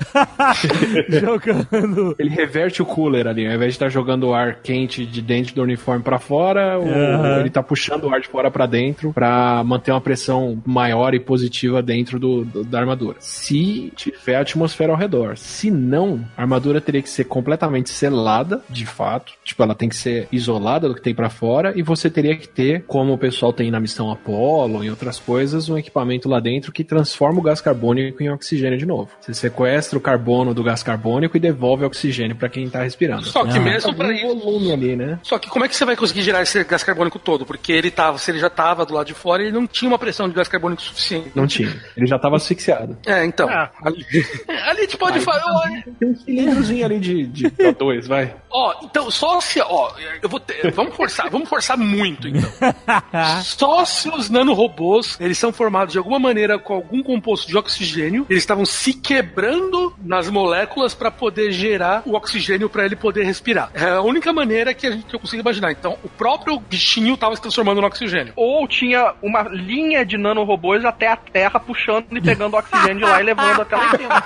jogando. 1.09 2.00
Ele 2.19 2.29
reverte 2.29 2.81
o 2.81 2.85
cooler 2.85 3.27
ali, 3.27 3.45
ao 3.47 3.53
invés 3.53 3.73
de 3.73 3.75
estar 3.75 3.89
jogando 3.89 4.27
o 4.27 4.33
ar 4.33 4.55
quente 4.61 5.05
de 5.05 5.21
dentro 5.21 5.53
do 5.55 5.61
uniforme 5.61 6.03
pra 6.03 6.19
fora, 6.19 6.75
Aham. 6.77 7.39
ele 7.39 7.49
tá 7.49 7.61
puxando 7.63 8.05
o 8.05 8.13
ar 8.13 8.19
de 8.21 8.27
fora 8.27 8.49
pra 8.51 8.65
dentro 8.65 9.13
pra 9.13 9.63
manter 9.63 9.91
uma 9.91 10.01
pressão 10.01 10.61
maior 10.65 11.13
e 11.13 11.19
positiva 11.19 11.81
dentro 11.81 12.19
do, 12.19 12.45
do- 12.45 12.63
da 12.63 12.79
armadura. 12.79 13.17
Se 13.19 13.91
tiver 13.95 14.35
atmosfera 14.35 14.91
ao 14.91 14.97
redor. 14.97 15.37
Se 15.37 15.69
não, 15.71 16.21
a 16.37 16.41
armadura 16.41 16.79
teria 16.81 17.01
que 17.01 17.09
ser 17.09 17.25
completamente 17.25 17.89
selada, 17.89 18.61
de 18.69 18.85
fato. 18.85 19.33
Tipo, 19.43 19.63
ela 19.63 19.75
tem 19.75 19.89
que 19.89 19.95
ser 19.95 20.27
isolada 20.31 20.87
do 20.87 20.95
que 20.95 21.01
tem 21.01 21.13
pra 21.15 21.29
fora 21.29 21.73
e 21.75 21.81
você 21.81 22.09
teria 22.09 22.35
que 22.35 22.47
ter, 22.47 22.83
como 22.87 23.13
o 23.13 23.17
pessoal 23.17 23.51
tem 23.53 23.69
na 23.71 23.79
missão 23.79 24.11
Apollo 24.11 24.83
e 24.83 24.89
outras 24.89 25.19
coisas, 25.19 25.69
um 25.69 25.77
equipamento 25.77 26.27
lá 26.29 26.39
dentro 26.39 26.71
que 26.71 26.83
transforma 26.83 27.39
o 27.39 27.43
gás 27.43 27.61
carbônico 27.61 28.21
em 28.23 28.29
oxigênio 28.29 28.77
de 28.77 28.85
novo. 28.85 29.09
Você 29.19 29.33
sequestra 29.33 29.97
o 29.97 30.01
carbono 30.01 30.53
do 30.53 30.63
gás 30.63 30.81
carbônico 30.83 31.37
e 31.37 31.39
devolve 31.39 31.83
oxigênio 31.91 32.35
pra 32.35 32.49
quem 32.49 32.69
tá 32.69 32.81
respirando. 32.83 33.23
Só 33.25 33.43
que 33.45 33.57
Ah. 33.57 33.61
mesmo 33.61 33.89
Algum 33.91 34.03
pra 34.05 34.13
isso. 34.13 34.35
volume 34.39 34.71
ali, 34.71 34.95
né? 34.95 35.19
Só 35.23 35.37
que 35.37 35.49
como 35.49 35.65
é 35.65 35.67
que 35.67 35.75
você 35.75 35.85
vai 35.85 35.95
conseguir 35.95 36.21
gerar 36.23 36.41
esse 36.41 36.63
gás 36.63 36.83
carbônico 36.83 37.19
todo? 37.19 37.45
Porque 37.45 37.71
ele 37.71 37.91
tava, 37.91 38.17
se 38.17 38.31
ele 38.31 38.39
já 38.39 38.49
tava 38.49 38.85
do 38.85 38.93
lado 38.93 39.07
de 39.07 39.13
fora, 39.13 39.41
ele 39.43 39.51
não 39.51 39.67
tinha 39.67 39.89
uma 39.89 39.99
pressão 39.99 40.27
de 40.27 40.33
gás 40.35 40.47
carbônico 40.47 40.81
suficiente. 40.81 41.31
Não 41.35 41.45
tinha. 41.45 41.73
Ele 41.95 42.07
já 42.07 42.17
tava 42.17 42.37
asfixiado. 42.37 42.97
É, 43.05 43.23
então. 43.25 43.47
Ah. 43.49 43.69
Ali, 43.83 44.05
ali 44.47 44.79
a 44.79 44.81
gente 44.81 44.97
pode 44.97 45.19
falar. 45.19 45.83
Tem 45.99 46.09
um 46.09 46.15
cilindrozinho 46.15 46.85
ali 46.85 46.99
de, 46.99 47.27
de 47.27 47.43
O2, 47.61 48.07
vai. 48.07 48.33
Ó, 48.49 48.73
então, 48.83 49.09
só 49.11 49.39
se. 49.41 49.59
Ó, 49.61 49.91
eu 50.21 50.29
vou 50.29 50.39
ter. 50.39 50.71
Vamos 50.71 50.95
forçar, 50.95 51.29
vamos 51.29 51.47
forçar 51.49 51.77
muito, 51.77 52.27
então. 52.27 52.49
Só 53.43 53.85
se 53.85 54.09
os 54.09 54.29
nanorobôs 54.29 55.17
eles 55.19 55.37
são 55.37 55.51
formados 55.53 55.91
de 55.93 55.97
alguma 55.97 56.19
maneira 56.19 56.57
com 56.59 56.73
algum 56.73 57.01
composto 57.03 57.47
de 57.47 57.57
oxigênio, 57.57 58.25
eles 58.29 58.43
estavam 58.43 58.65
se 58.65 58.93
quebrando 58.93 59.93
nas 60.03 60.29
moléculas 60.29 60.93
para 60.93 61.11
poder 61.11 61.51
gerar 61.51 61.80
o 62.05 62.15
oxigênio 62.15 62.69
para 62.69 62.85
ele 62.85 62.95
poder 62.95 63.23
respirar. 63.23 63.69
É 63.73 63.89
a 63.89 64.01
única 64.01 64.31
maneira 64.33 64.73
que 64.73 64.87
a 64.87 64.91
gente 64.91 65.05
que 65.05 65.15
eu 65.15 65.19
consigo 65.19 65.41
imaginar. 65.41 65.71
Então, 65.71 65.97
o 66.03 66.09
próprio 66.09 66.59
bichinho 66.59 67.13
estava 67.15 67.35
se 67.35 67.41
transformando 67.41 67.81
no 67.81 67.87
oxigênio. 67.87 68.33
Ou 68.35 68.67
tinha 68.67 69.13
uma 69.21 69.43
linha 69.43 70.05
de 70.05 70.17
nanorobôs 70.17 70.85
até 70.85 71.07
a 71.07 71.15
Terra 71.15 71.59
puxando 71.59 72.05
e 72.11 72.21
pegando 72.21 72.53
o 72.53 72.59
oxigênio 72.59 72.97
de 72.97 73.03
lá 73.03 73.21
e 73.21 73.23
levando 73.23 73.61
até 73.61 73.75
lá 73.75 73.85
em 73.87 73.97
cima. 73.97 74.23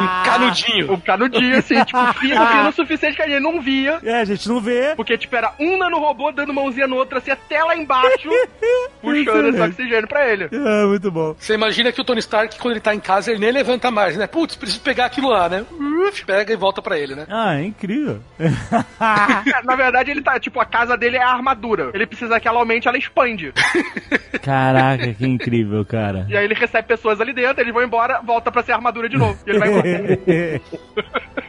Um 0.00 0.24
canudinho. 0.24 0.92
O 0.92 1.00
canudinho, 1.00 1.58
assim, 1.58 1.82
tipo, 1.84 2.12
fino, 2.14 2.46
fino 2.46 2.68
o 2.68 2.72
suficiente 2.72 3.16
que 3.16 3.22
a 3.22 3.28
gente 3.28 3.40
não 3.40 3.60
via. 3.60 3.98
É, 4.02 4.20
a 4.20 4.24
gente 4.24 4.48
não 4.48 4.60
vê. 4.60 4.94
Porque, 4.96 5.16
tipo, 5.16 5.34
era 5.36 5.52
um 5.58 5.78
nanorobô 5.78 6.32
dando 6.32 6.52
mãozinha 6.52 6.86
no 6.86 6.96
outro, 6.96 7.18
assim, 7.18 7.30
até 7.30 7.62
lá 7.62 7.76
embaixo, 7.76 8.28
puxando 9.00 9.48
esse 9.48 9.60
oxigênio 9.60 10.08
pra 10.08 10.28
ele. 10.28 10.48
É, 10.50 10.86
muito 10.86 11.10
bom. 11.10 11.34
Você 11.38 11.54
imagina 11.54 11.92
que 11.92 12.00
o 12.00 12.04
Tony 12.04 12.20
Stark, 12.20 12.58
quando 12.58 12.72
ele 12.72 12.80
tá 12.80 12.94
em 12.94 13.00
casa, 13.00 13.30
ele 13.30 13.40
nem 13.40 13.52
levanta 13.52 13.90
mais, 13.90 14.16
né? 14.16 14.26
Putz, 14.26 14.56
preciso 14.56 14.80
pegar 14.80 15.06
aquilo 15.06 15.28
lá, 15.28 15.48
né? 15.48 15.64
Uf, 16.08 16.24
pega 16.24 16.52
e 16.52 16.56
volta 16.56 16.77
pra 16.82 16.98
ele, 16.98 17.14
né? 17.14 17.26
Ah, 17.28 17.56
é 17.56 17.64
incrível. 17.64 18.20
Na 19.64 19.76
verdade, 19.76 20.10
ele 20.10 20.22
tá, 20.22 20.38
tipo, 20.38 20.60
a 20.60 20.64
casa 20.64 20.96
dele 20.96 21.16
é 21.16 21.22
a 21.22 21.30
armadura. 21.30 21.90
Ele 21.94 22.06
precisa 22.06 22.38
que 22.40 22.48
ela 22.48 22.58
aumente, 22.58 22.88
ela 22.88 22.98
expande. 22.98 23.52
Caraca, 24.42 25.12
que 25.12 25.26
incrível, 25.26 25.84
cara. 25.84 26.26
E 26.28 26.36
aí 26.36 26.44
ele 26.44 26.54
recebe 26.54 26.88
pessoas 26.88 27.20
ali 27.20 27.32
dentro, 27.32 27.62
eles 27.62 27.72
vão 27.72 27.82
embora, 27.82 28.20
volta 28.20 28.50
pra 28.50 28.62
ser 28.62 28.72
armadura 28.72 29.08
de 29.08 29.16
novo. 29.16 29.38
E 29.46 29.50
ele 29.50 29.58
vai 29.58 29.68
embora. 29.68 29.88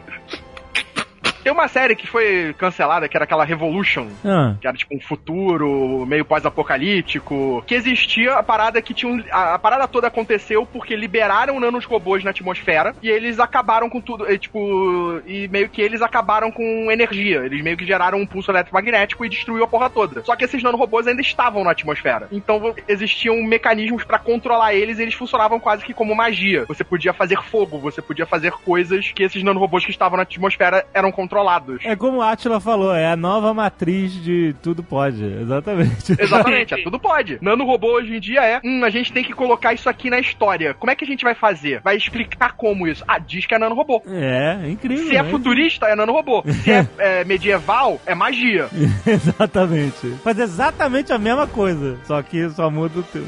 Tem 1.50 1.54
uma 1.56 1.68
série 1.68 1.96
que 1.96 2.06
foi 2.06 2.54
cancelada, 2.60 3.10
que 3.10 3.18
era 3.18 3.24
aquela 3.24 3.44
Revolution, 3.44 4.08
Ah. 4.24 4.54
que 4.62 4.68
era 4.68 4.78
tipo 4.78 4.96
um 4.96 5.00
futuro 5.00 6.06
meio 6.06 6.24
pós-apocalíptico, 6.24 7.64
que 7.66 7.74
existia 7.74 8.36
a 8.36 8.44
parada 8.44 8.80
que 8.84 8.94
tinha 8.94 9.12
um, 9.12 9.24
a, 9.32 9.56
a 9.56 9.60
parada 9.60 9.88
toda 9.88 10.06
aconteceu 10.06 10.64
porque 10.64 10.96
liberaram 10.96 11.60
nanos 11.60 11.86
robôs 11.86 12.24
na 12.24 12.30
atmosfera 12.30 12.94
e 13.02 13.10
eles 13.10 13.40
acabaram 13.40 13.90
com 13.90 14.00
tudo, 14.00 14.32
e, 14.32 14.38
tipo, 14.38 15.20
e 15.26 15.48
meio 15.48 15.70
que 15.70 15.82
eles 15.82 16.04
acabaram 16.04 16.52
com 16.52 16.92
energia, 16.92 17.40
eles 17.44 17.64
meio 17.64 17.76
que 17.76 17.84
geraram 17.84 18.20
um 18.20 18.28
pulso 18.28 18.52
eletromagnético 18.52 19.26
e 19.26 19.30
destruiu 19.30 19.64
a 19.64 19.68
porra 19.68 19.90
toda. 19.90 20.24
Só 20.26 20.36
que 20.36 20.46
esses 20.46 20.62
nanorobôs 20.62 21.08
ainda 21.08 21.22
estavam 21.22 21.64
na 21.64 21.72
atmosfera. 21.72 22.28
Então 22.32 22.76
existiam 22.88 23.42
mecanismos 23.42 24.04
pra 24.04 24.20
controlar 24.20 24.76
eles 24.76 25.00
e 25.00 25.02
eles 25.02 25.16
funcionavam 25.16 25.60
quase 25.60 25.84
que 25.84 25.96
como 25.96 26.14
magia. 26.14 26.66
Você 26.68 26.84
podia 26.84 27.12
fazer 27.12 27.42
fogo, 27.42 27.80
você 27.80 28.04
podia 28.04 28.28
fazer 28.28 28.52
coisas 28.52 29.12
que 29.12 29.24
esses 29.24 29.42
nanorobôs 29.42 29.84
que 29.84 29.90
estavam 29.90 30.16
na 30.16 30.22
atmosfera 30.22 30.86
eram 30.94 31.12
controlados. 31.12 31.39
É 31.86 31.96
como 31.96 32.18
o 32.18 32.22
Atila 32.22 32.60
falou, 32.60 32.94
é 32.94 33.12
a 33.12 33.16
nova 33.16 33.54
matriz 33.54 34.14
de 34.14 34.56
tudo 34.62 34.84
pode. 34.84 35.24
Exatamente. 35.24 36.16
Exatamente, 36.20 36.74
é, 36.74 36.78
tudo 36.84 37.00
pode. 37.00 37.38
Nanorobô 37.42 37.94
hoje 37.94 38.16
em 38.16 38.20
dia 38.20 38.42
é, 38.42 38.60
hum, 38.64 38.84
a 38.84 38.90
gente 38.90 39.12
tem 39.12 39.24
que 39.24 39.34
colocar 39.34 39.74
isso 39.74 39.90
aqui 39.90 40.10
na 40.10 40.20
história. 40.20 40.74
Como 40.74 40.92
é 40.92 40.96
que 40.96 41.04
a 41.04 41.08
gente 41.08 41.24
vai 41.24 41.36
fazer? 41.36 41.82
Vai 41.82 41.96
explicar 41.96 42.56
como 42.56 42.88
isso? 42.88 43.04
Ah, 43.08 43.20
diz 43.20 43.46
que 43.46 43.54
é 43.54 43.60
nanorobô. 43.60 44.02
É, 44.08 44.70
incrível. 44.70 45.08
Se 45.08 45.16
é 45.16 45.24
né? 45.24 45.30
futurista, 45.30 45.86
é 45.88 45.96
nanorobô. 45.96 46.44
Se 46.64 46.72
é, 46.72 46.88
é 46.98 47.24
medieval, 47.24 48.00
é 48.06 48.14
magia. 48.14 48.68
exatamente. 49.06 50.12
Faz 50.24 50.40
exatamente 50.40 51.14
a 51.14 51.18
mesma 51.18 51.48
coisa, 51.48 51.98
só 52.04 52.22
que 52.22 52.50
só 52.50 52.70
muda 52.70 53.00
o 53.00 53.04
teu. 53.04 53.24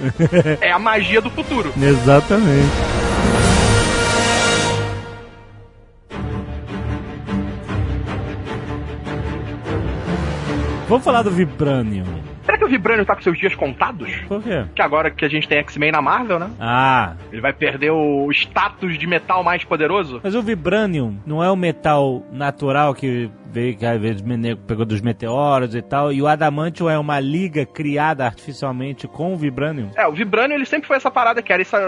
É 0.61 0.71
a 0.71 0.79
magia 0.79 1.21
do 1.21 1.29
futuro. 1.29 1.73
exatamente. 1.81 3.20
Vamos 10.91 11.05
falar 11.05 11.21
do 11.21 11.31
Vibranium. 11.31 12.03
Será 12.43 12.57
que 12.57 12.65
o 12.65 12.67
Vibranium 12.67 13.05
tá 13.05 13.15
com 13.15 13.21
seus 13.21 13.39
dias 13.39 13.55
contados? 13.55 14.13
Por 14.27 14.43
quê? 14.43 14.65
Que 14.75 14.81
agora 14.81 15.09
que 15.09 15.23
a 15.23 15.29
gente 15.29 15.47
tem 15.47 15.57
X-Men 15.59 15.89
na 15.89 16.01
Marvel, 16.01 16.37
né? 16.37 16.49
Ah, 16.59 17.13
Ele 17.31 17.39
vai 17.39 17.53
perder 17.53 17.91
o 17.91 18.29
status 18.29 18.99
de 18.99 19.07
metal 19.07 19.41
mais 19.41 19.63
poderoso? 19.63 20.19
mas 20.21 20.35
o 20.35 20.41
Vibranium 20.41 21.15
não 21.25 21.41
é 21.41 21.49
o 21.49 21.55
metal 21.55 22.23
natural 22.29 22.93
que 22.93 23.29
veio, 23.51 23.75
que 23.77 23.85
às 23.85 23.99
vezes 23.99 24.23
pegou 24.67 24.85
dos 24.85 25.01
meteoros 25.01 25.75
e 25.75 25.81
tal, 25.81 26.11
e 26.11 26.21
o 26.21 26.27
Adamantium 26.27 26.89
é 26.89 26.97
uma 26.97 27.19
liga 27.19 27.65
criada 27.65 28.25
artificialmente 28.25 29.07
com 29.07 29.33
o 29.33 29.37
Vibranium? 29.37 29.89
É, 29.95 30.07
o 30.07 30.13
Vibranium 30.13 30.55
ele 30.55 30.65
sempre 30.65 30.87
foi 30.87 30.97
essa 30.97 31.11
parada 31.11 31.41
que 31.41 31.51
era 31.51 31.61
essa 31.61 31.79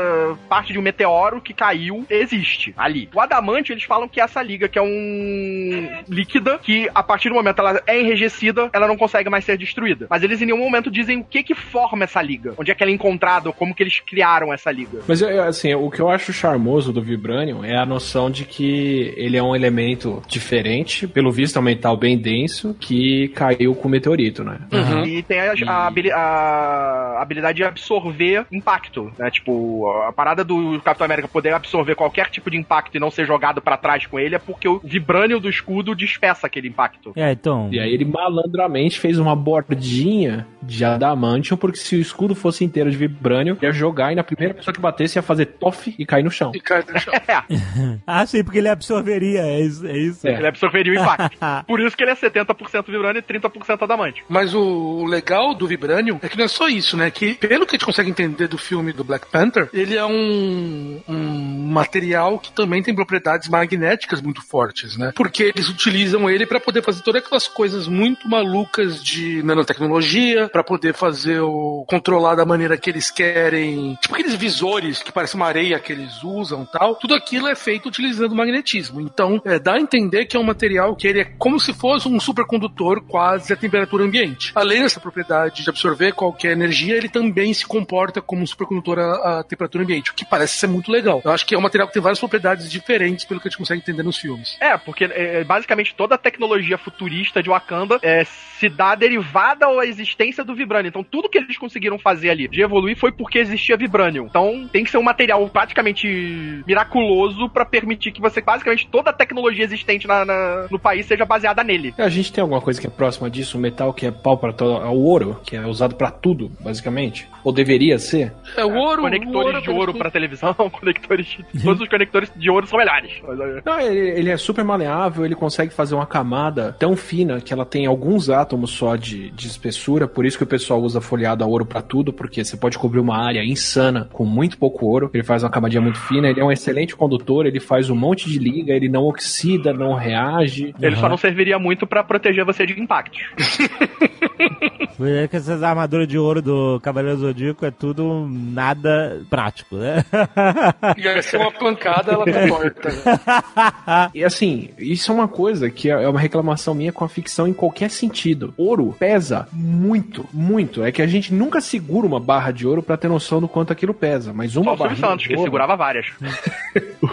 parte 0.49 0.73
de 0.73 0.79
um 0.79 0.81
meteoro 0.81 1.41
que 1.41 1.53
caiu, 1.53 2.05
existe 2.09 2.73
ali. 2.77 3.09
O 3.13 3.19
Adamante 3.19 3.71
eles 3.71 3.83
falam 3.83 4.07
que 4.07 4.19
é 4.19 4.23
essa 4.23 4.41
liga, 4.41 4.67
que 4.67 4.77
é 4.77 4.81
um 4.81 5.87
líquida 6.07 6.57
que 6.59 6.89
a 6.93 7.03
partir 7.03 7.29
do 7.29 7.35
momento 7.35 7.59
ela 7.59 7.81
é 7.87 7.99
enrijecida, 7.99 8.69
ela 8.73 8.87
não 8.87 8.97
consegue 8.97 9.29
mais 9.29 9.45
ser 9.45 9.57
destruída. 9.57 10.07
Mas 10.09 10.23
eles 10.23 10.41
em 10.41 10.45
nenhum 10.45 10.57
momento 10.59 10.89
dizem 10.91 11.19
o 11.19 11.23
que 11.23 11.43
que 11.43 11.55
forma 11.55 12.03
essa 12.03 12.21
liga, 12.21 12.53
onde 12.57 12.71
é 12.71 12.75
que 12.75 12.83
ela 12.83 12.91
é 12.91 12.95
encontrada, 12.95 13.51
como 13.51 13.73
que 13.73 13.83
eles 13.83 13.99
criaram 13.99 14.53
essa 14.53 14.71
liga. 14.71 14.99
Mas 15.07 15.21
eu- 15.21 15.29
eu, 15.29 15.43
assim, 15.43 15.73
o 15.73 15.89
que 15.89 15.99
eu 16.01 16.09
acho 16.09 16.33
charmoso 16.33 16.91
do 16.91 17.01
Vibranium 17.01 17.63
é 17.63 17.77
a 17.77 17.85
noção 17.85 18.29
de 18.29 18.45
que 18.45 19.13
ele 19.17 19.37
é 19.37 19.43
um 19.43 19.55
elemento 19.55 20.21
diferente, 20.27 21.07
pelo 21.07 21.31
visto 21.31 21.52
metal 21.61 21.95
bem 21.95 22.17
denso, 22.17 22.75
que 22.79 23.29
caiu 23.29 23.75
com 23.75 23.87
o 23.87 23.91
meteorito, 23.91 24.43
né? 24.43 24.59
E 25.05 25.21
tem 25.23 25.39
a, 25.39 25.53
a 25.67 25.87
a 26.13 27.21
habilidade 27.21 27.57
de 27.57 27.63
absorver 27.63 28.45
impacto, 28.51 29.11
né? 29.17 29.29
Tipo, 29.29 29.89
a 30.07 30.11
parada 30.11 30.43
do 30.43 30.79
Capitão 30.81 31.05
América 31.05 31.27
poder 31.27 31.53
absorver 31.53 31.95
qualquer 31.95 32.29
tipo 32.29 32.49
de 32.49 32.57
impacto 32.57 32.95
e 32.95 32.99
não 32.99 33.11
ser 33.11 33.25
jogado 33.25 33.61
pra 33.61 33.77
trás 33.77 34.05
com 34.05 34.19
ele 34.19 34.35
é 34.35 34.39
porque 34.39 34.67
o 34.67 34.79
vibrânio 34.83 35.39
do 35.39 35.49
escudo 35.49 35.95
despeça 35.95 36.47
aquele 36.47 36.67
impacto. 36.67 37.13
É, 37.15 37.31
então. 37.31 37.69
E 37.71 37.79
aí 37.79 37.93
ele 37.93 38.05
malandramente 38.05 38.99
fez 38.99 39.19
uma 39.19 39.35
bordinha 39.35 40.47
de 40.61 40.83
adamantium, 40.83 41.57
porque 41.57 41.77
se 41.77 41.95
o 41.95 41.99
escudo 41.99 42.33
fosse 42.33 42.63
inteiro 42.63 42.89
de 42.89 42.97
vibrânio, 42.97 43.57
ia 43.61 43.71
jogar 43.71 44.11
e 44.11 44.15
na 44.15 44.23
primeira 44.23 44.53
pessoa 44.53 44.73
que 44.73 44.79
batesse 44.79 45.17
ia 45.17 45.21
fazer 45.21 45.45
toff 45.45 45.93
e 45.97 46.05
cair 46.05 46.23
no 46.23 46.31
chão. 46.31 46.51
E 46.55 46.59
cai 46.59 46.83
no 46.87 46.99
chão. 46.99 47.13
É, 47.27 47.43
Ah, 48.05 48.25
sim, 48.25 48.43
porque 48.43 48.57
ele 48.57 48.67
absorveria, 48.67 49.41
é 49.41 49.61
isso. 49.61 49.87
É 49.87 49.97
isso. 49.97 50.27
É. 50.27 50.33
ele 50.33 50.47
absorveria 50.47 50.93
o 50.93 50.95
impacto. 50.95 51.37
Por 51.67 51.79
isso 51.79 51.95
que 51.95 52.03
ele 52.03 52.11
é 52.11 52.15
70% 52.15 52.85
vibrânio 52.87 53.19
e 53.19 53.21
30% 53.21 53.81
adamante. 53.81 54.23
Mas 54.29 54.53
o, 54.53 55.05
legal 55.05 55.53
do 55.53 55.67
Vibranium 55.67 56.19
é 56.21 56.29
que 56.29 56.37
não 56.37 56.45
é 56.45 56.47
só 56.47 56.67
isso, 56.67 56.97
né? 56.97 57.09
Que 57.11 57.35
pelo 57.35 57.65
que 57.65 57.75
a 57.75 57.77
gente 57.77 57.85
consegue 57.85 58.09
entender 58.09 58.47
do 58.47 58.57
filme 58.57 58.93
do 58.93 59.03
Black 59.03 59.27
Panther, 59.27 59.69
ele 59.73 59.95
é 59.95 60.05
um, 60.05 61.01
um 61.07 61.67
material 61.69 62.39
que 62.39 62.51
também 62.51 62.81
tem 62.81 62.93
propriedades 62.93 63.47
magnéticas 63.49 64.21
muito 64.21 64.41
fortes, 64.41 64.97
né? 64.97 65.11
Porque 65.15 65.43
eles 65.43 65.69
utilizam 65.69 66.29
ele 66.29 66.45
para 66.45 66.59
poder 66.59 66.81
fazer 66.81 67.01
todas 67.03 67.23
aquelas 67.23 67.47
coisas 67.47 67.87
muito 67.87 68.27
malucas 68.27 69.03
de 69.03 69.41
nanotecnologia, 69.43 70.49
para 70.49 70.63
poder 70.63 70.93
fazer 70.93 71.39
o 71.41 71.85
controlar 71.87 72.35
da 72.35 72.45
maneira 72.45 72.77
que 72.77 72.89
eles 72.89 73.11
querem, 73.11 73.97
tipo 74.01 74.13
aqueles 74.15 74.35
visores 74.35 75.01
que 75.01 75.11
parecem 75.11 75.39
uma 75.39 75.47
areia 75.47 75.79
que 75.79 75.91
eles 75.91 76.23
usam, 76.23 76.65
tal. 76.65 76.95
Tudo 76.95 77.13
aquilo 77.13 77.47
é 77.47 77.55
feito 77.55 77.87
utilizando 77.87 78.35
magnetismo. 78.35 79.01
Então, 79.01 79.41
é, 79.45 79.59
dá 79.59 79.73
a 79.73 79.79
entender 79.79 80.25
que 80.25 80.37
é 80.37 80.39
um 80.39 80.43
material 80.43 80.95
que 80.95 81.07
ele 81.07 81.19
é 81.19 81.25
como 81.37 81.59
se 81.59 81.73
fosse 81.73 82.07
um 82.07 82.19
supercondutor 82.19 83.01
quase 83.01 83.51
a 83.53 83.55
temperatura 83.55 84.03
ambiente. 84.03 84.51
Além 84.55 84.81
dessa 84.81 84.99
propriedade 84.99 85.63
de 85.63 85.69
absorver 85.69 86.13
qualquer 86.13 86.51
energia, 86.53 86.95
ele 86.95 87.09
também 87.09 87.53
se 87.53 87.65
comporta 87.65 88.21
como 88.21 88.41
um 88.41 88.47
supercondutor 88.47 88.99
a, 88.99 89.39
a 89.39 89.43
temperatura 89.43 89.83
ambiente, 89.83 90.11
o 90.11 90.13
que 90.13 90.25
parece 90.25 90.57
ser 90.57 90.67
muito 90.67 90.91
legal. 90.91 91.21
Eu 91.23 91.31
acho 91.31 91.45
que 91.45 91.55
é 91.55 91.57
um 91.57 91.61
material 91.61 91.87
que 91.87 91.93
tem 91.93 92.01
várias 92.01 92.19
propriedades 92.19 92.69
diferentes 92.71 93.25
pelo 93.25 93.39
que 93.39 93.47
a 93.47 93.49
gente 93.49 93.57
consegue 93.57 93.81
entender 93.81 94.03
nos 94.03 94.17
filmes. 94.17 94.57
É, 94.59 94.77
porque 94.77 95.05
é, 95.05 95.43
basicamente 95.43 95.93
toda 95.95 96.15
a 96.15 96.17
tecnologia 96.17 96.77
futurista 96.77 97.41
de 97.43 97.49
Wakanda 97.49 97.99
é, 98.01 98.23
se 98.23 98.69
dá 98.69 98.95
derivada 98.95 99.65
à 99.67 99.85
existência 99.85 100.43
do 100.43 100.55
Vibranium. 100.55 100.89
Então 100.89 101.03
tudo 101.03 101.29
que 101.29 101.37
eles 101.37 101.57
conseguiram 101.57 101.99
fazer 101.99 102.29
ali 102.29 102.47
de 102.47 102.61
evoluir 102.61 102.97
foi 102.97 103.11
porque 103.11 103.39
existia 103.39 103.75
Vibranium. 103.77 104.25
Então 104.25 104.67
tem 104.71 104.83
que 104.83 104.89
ser 104.91 104.97
um 104.97 105.03
material 105.03 105.47
praticamente 105.49 106.63
miraculoso 106.65 107.49
pra 107.49 107.65
permitir 107.65 108.11
que 108.11 108.21
você, 108.21 108.41
basicamente, 108.41 108.87
toda 108.87 109.09
a 109.09 109.13
tecnologia 109.13 109.63
existente 109.65 110.07
na- 110.07 110.25
na- 110.25 110.67
no 110.69 110.79
país 110.79 111.05
seja 111.05 111.22
baseada 111.25 111.63
nele. 111.63 111.93
A 111.97 112.09
gente 112.09 112.31
tem 112.31 112.41
alguma 112.41 112.61
coisa 112.61 112.79
que 112.79 112.87
é 112.87 112.89
próxima 112.89 113.29
disso, 113.29 113.57
um 113.57 113.61
metal 113.61 113.93
que 113.93 114.05
é 114.05 114.11
pau 114.11 114.37
para 114.37 114.53
todo, 114.53 114.83
é 114.83 114.89
o 114.89 114.99
ouro, 114.99 115.39
que 115.43 115.55
é 115.55 115.65
usado 115.65 115.95
pra 115.95 116.11
tudo, 116.11 116.51
basicamente, 116.59 117.27
ou 117.43 117.51
deveria 117.51 117.97
ser. 117.99 118.33
É 118.57 118.65
o 118.65 118.75
ouro, 118.75 119.03
Conectores 119.03 119.35
o 119.35 119.37
ouro 119.37 119.61
de 119.61 119.69
ouro 119.69 119.93
pra 119.93 120.11
televisão, 120.11 120.53
conectores 120.71 121.25
de, 121.25 121.63
todos 121.63 121.81
os 121.81 121.87
conectores 121.87 122.31
de 122.35 122.49
ouro 122.49 122.67
são 122.67 122.77
melhores. 122.77 123.11
É, 123.23 123.61
Não, 123.65 123.79
ele, 123.79 124.19
ele 124.19 124.29
é 124.29 124.37
super 124.37 124.63
maleável, 124.63 125.25
ele 125.25 125.35
consegue 125.35 125.73
fazer 125.73 125.95
uma 125.95 126.05
camada 126.05 126.75
tão 126.79 126.95
fina 126.95 127.41
que 127.41 127.53
ela 127.53 127.65
tem 127.65 127.85
alguns 127.85 128.29
átomos 128.29 128.71
só 128.71 128.95
de, 128.95 129.31
de 129.31 129.47
espessura, 129.47 130.07
por 130.07 130.25
isso 130.25 130.37
que 130.37 130.43
o 130.43 130.47
pessoal 130.47 130.81
usa 130.81 131.01
folheado 131.01 131.43
a 131.43 131.47
ouro 131.47 131.65
pra 131.65 131.81
tudo, 131.81 132.13
porque 132.13 132.43
você 132.43 132.57
pode 132.57 132.77
cobrir 132.77 132.99
uma 132.99 133.17
área 133.17 133.43
insana 133.43 134.07
com 134.11 134.25
muito 134.25 134.57
pouco 134.57 134.85
ouro. 134.85 135.09
Ele 135.13 135.23
faz 135.23 135.43
uma 135.43 135.49
camadinha 135.49 135.81
muito 135.81 135.99
fina, 135.99 136.29
ele 136.29 136.39
é 136.39 136.43
um 136.43 136.51
excelente 136.51 136.95
condutor, 136.95 137.45
ele 137.45 137.59
faz 137.59 137.89
um 137.89 137.95
monte 137.95 138.29
de 138.29 138.39
liga, 138.39 138.73
ele 138.73 138.89
não 138.89 139.03
oxida, 139.03 139.73
não 139.73 139.93
reage. 139.93 140.73
Ele 140.81 140.95
só 141.03 141.09
não 141.09 141.17
serviria 141.17 141.59
muito 141.59 141.85
pra 141.85 142.03
proteger 142.03 142.45
você 142.45 142.65
de 142.65 142.79
impactos. 142.79 143.21
Por 144.97 145.07
isso 145.07 145.27
que 145.29 145.35
essas 145.35 145.63
armaduras 145.63 146.07
de 146.07 146.17
ouro 146.17 146.41
do 146.41 146.79
Cavaleiro 146.81 147.17
Zodíaco 147.17 147.65
é 147.65 147.71
tudo 147.71 148.27
nada 148.29 149.21
prático, 149.29 149.75
né? 149.75 150.03
E 150.97 151.07
aí, 151.07 151.21
se 151.23 151.35
uma 151.35 151.51
pancada, 151.51 152.11
ela 152.11 152.25
tá 152.25 152.47
torta. 152.47 152.89
né? 152.89 154.11
E 154.13 154.23
assim, 154.23 154.69
isso 154.77 155.11
é 155.11 155.15
uma 155.15 155.27
coisa 155.27 155.69
que 155.69 155.89
é 155.89 156.07
uma 156.07 156.19
reclamação 156.19 156.73
minha 156.73 156.91
com 156.91 157.03
a 157.03 157.09
ficção 157.09 157.47
em 157.47 157.53
qualquer 157.53 157.89
sentido. 157.89 158.53
Ouro 158.57 158.95
pesa 158.97 159.47
muito, 159.51 160.25
muito. 160.31 160.83
É 160.83 160.91
que 160.91 161.01
a 161.01 161.07
gente 161.07 161.33
nunca 161.33 161.59
segura 161.61 162.05
uma 162.05 162.19
barra 162.19 162.51
de 162.51 162.67
ouro 162.67 162.83
pra 162.83 162.97
ter 162.97 163.07
noção 163.07 163.39
do 163.41 163.47
quanto 163.47 163.73
aquilo 163.73 163.93
pesa. 163.93 164.31
Mas 164.33 164.55
uma 164.55 164.71
Só 164.71 164.83
barrinha 164.83 165.07
Santos, 165.07 165.25
que 165.25 165.33
ouro, 165.33 165.43
segurava 165.43 165.75
várias. 165.75 166.05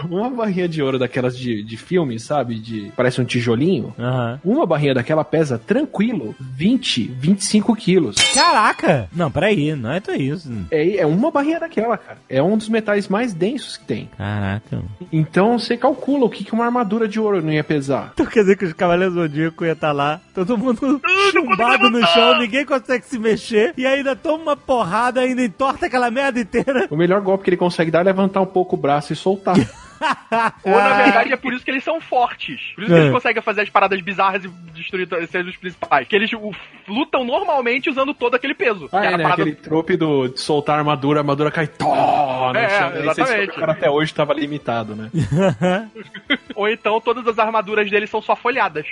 uma 0.09 0.28
barrinha 0.30 0.68
de 0.68 0.82
ouro 0.82 0.99
daquelas 0.99 1.36
de, 1.36 1.62
de 1.62 1.76
filme, 1.76 2.18
sabe? 2.18 2.57
De 2.57 2.93
parece 2.97 3.20
um 3.20 3.24
tijolinho. 3.24 3.79
Aham. 3.98 4.40
Uma 4.44 4.66
barrinha 4.66 4.94
daquela 4.94 5.24
pesa 5.24 5.58
tranquilo 5.58 6.34
20, 6.38 7.04
25 7.18 7.76
quilos. 7.76 8.16
Caraca! 8.34 9.08
Não, 9.12 9.30
peraí, 9.30 9.74
não 9.74 9.92
é 9.92 10.00
tudo 10.00 10.20
isso. 10.20 10.50
É, 10.70 10.98
é 10.98 11.06
uma 11.06 11.30
barrinha 11.30 11.60
daquela, 11.60 11.96
cara. 11.96 12.18
É 12.28 12.42
um 12.42 12.56
dos 12.56 12.68
metais 12.68 13.08
mais 13.08 13.32
densos 13.32 13.76
que 13.76 13.84
tem. 13.84 14.10
Caraca. 14.16 14.82
Então 15.12 15.58
você 15.58 15.76
calcula 15.76 16.26
o 16.26 16.30
que, 16.30 16.44
que 16.44 16.52
uma 16.52 16.64
armadura 16.64 17.08
de 17.08 17.18
ouro 17.18 17.42
não 17.42 17.52
ia 17.52 17.64
pesar. 17.64 18.10
Então 18.14 18.26
quer 18.26 18.40
dizer 18.40 18.56
que 18.56 18.64
os 18.64 18.72
Cavaleiros 18.72 19.14
Zodíaco 19.14 19.64
ia 19.64 19.72
estar 19.72 19.92
lá, 19.92 20.20
todo 20.34 20.56
mundo 20.56 21.00
chumbado 21.32 21.90
no 21.90 22.04
chão, 22.06 22.38
ninguém 22.38 22.64
consegue 22.64 23.04
se 23.06 23.18
mexer, 23.18 23.74
e 23.76 23.86
ainda 23.86 24.14
toma 24.14 24.42
uma 24.42 24.56
porrada, 24.56 25.20
ainda 25.20 25.42
entorta 25.42 25.86
aquela 25.86 26.10
merda 26.10 26.40
inteira. 26.40 26.86
O 26.90 26.96
melhor 26.96 27.20
golpe 27.20 27.44
que 27.44 27.50
ele 27.50 27.56
consegue 27.56 27.90
dar 27.90 28.00
é 28.00 28.04
levantar 28.04 28.40
um 28.40 28.46
pouco 28.46 28.76
o 28.76 28.78
braço 28.78 29.12
e 29.12 29.16
soltar. 29.16 29.56
Ou 30.64 30.72
na 30.72 31.03
verdade 31.03 31.32
é 31.32 31.36
por 31.36 31.53
isso 31.53 31.64
que 31.64 31.70
eles 31.70 31.84
são 31.84 32.01
fortes. 32.01 32.61
Por 32.74 32.82
isso 32.84 32.92
que 32.92 32.98
É. 32.98 33.03
eles 33.03 33.12
conseguem 33.12 33.42
fazer 33.42 33.62
as 33.62 33.68
paradas 33.68 34.01
bizarras 34.01 34.44
e 34.44 34.48
destruir 34.74 35.09
ser 35.28 35.44
os 35.44 35.57
principais. 35.57 36.09
Que 36.09 36.16
eles 36.16 36.32
o, 36.32 36.53
lutam 36.88 37.24
normalmente 37.24 37.90
usando 37.90 38.14
todo 38.14 38.34
aquele 38.34 38.55
peso. 38.55 38.88
Ah, 38.92 39.01
Que 39.01 39.07
é, 39.07 39.11
né? 39.16 39.22
parada- 39.22 39.42
Aquele 39.42 39.57
trope 39.57 39.96
do 39.96 40.28
de 40.28 40.40
soltar 40.40 40.76
a 40.76 40.78
armadura, 40.78 41.20
a 41.20 41.22
armadura 41.22 41.51
cai 41.51 41.66
tó, 41.66 42.53
no 42.53 42.59
É, 42.59 42.68
chão. 42.78 42.88
Aí 42.88 43.03
você 43.03 43.20
exatamente. 43.22 43.53
cara 43.59 43.72
até 43.72 43.90
hoje 43.90 44.14
tava 44.14 44.32
limitado, 44.34 44.94
né? 44.96 45.11
Ou 46.55 46.68
então 46.68 47.01
todas 47.01 47.26
as 47.26 47.38
armaduras 47.38 47.90
deles 47.90 48.09
são 48.11 48.20
só 48.22 48.34
folhadas. 48.36 48.86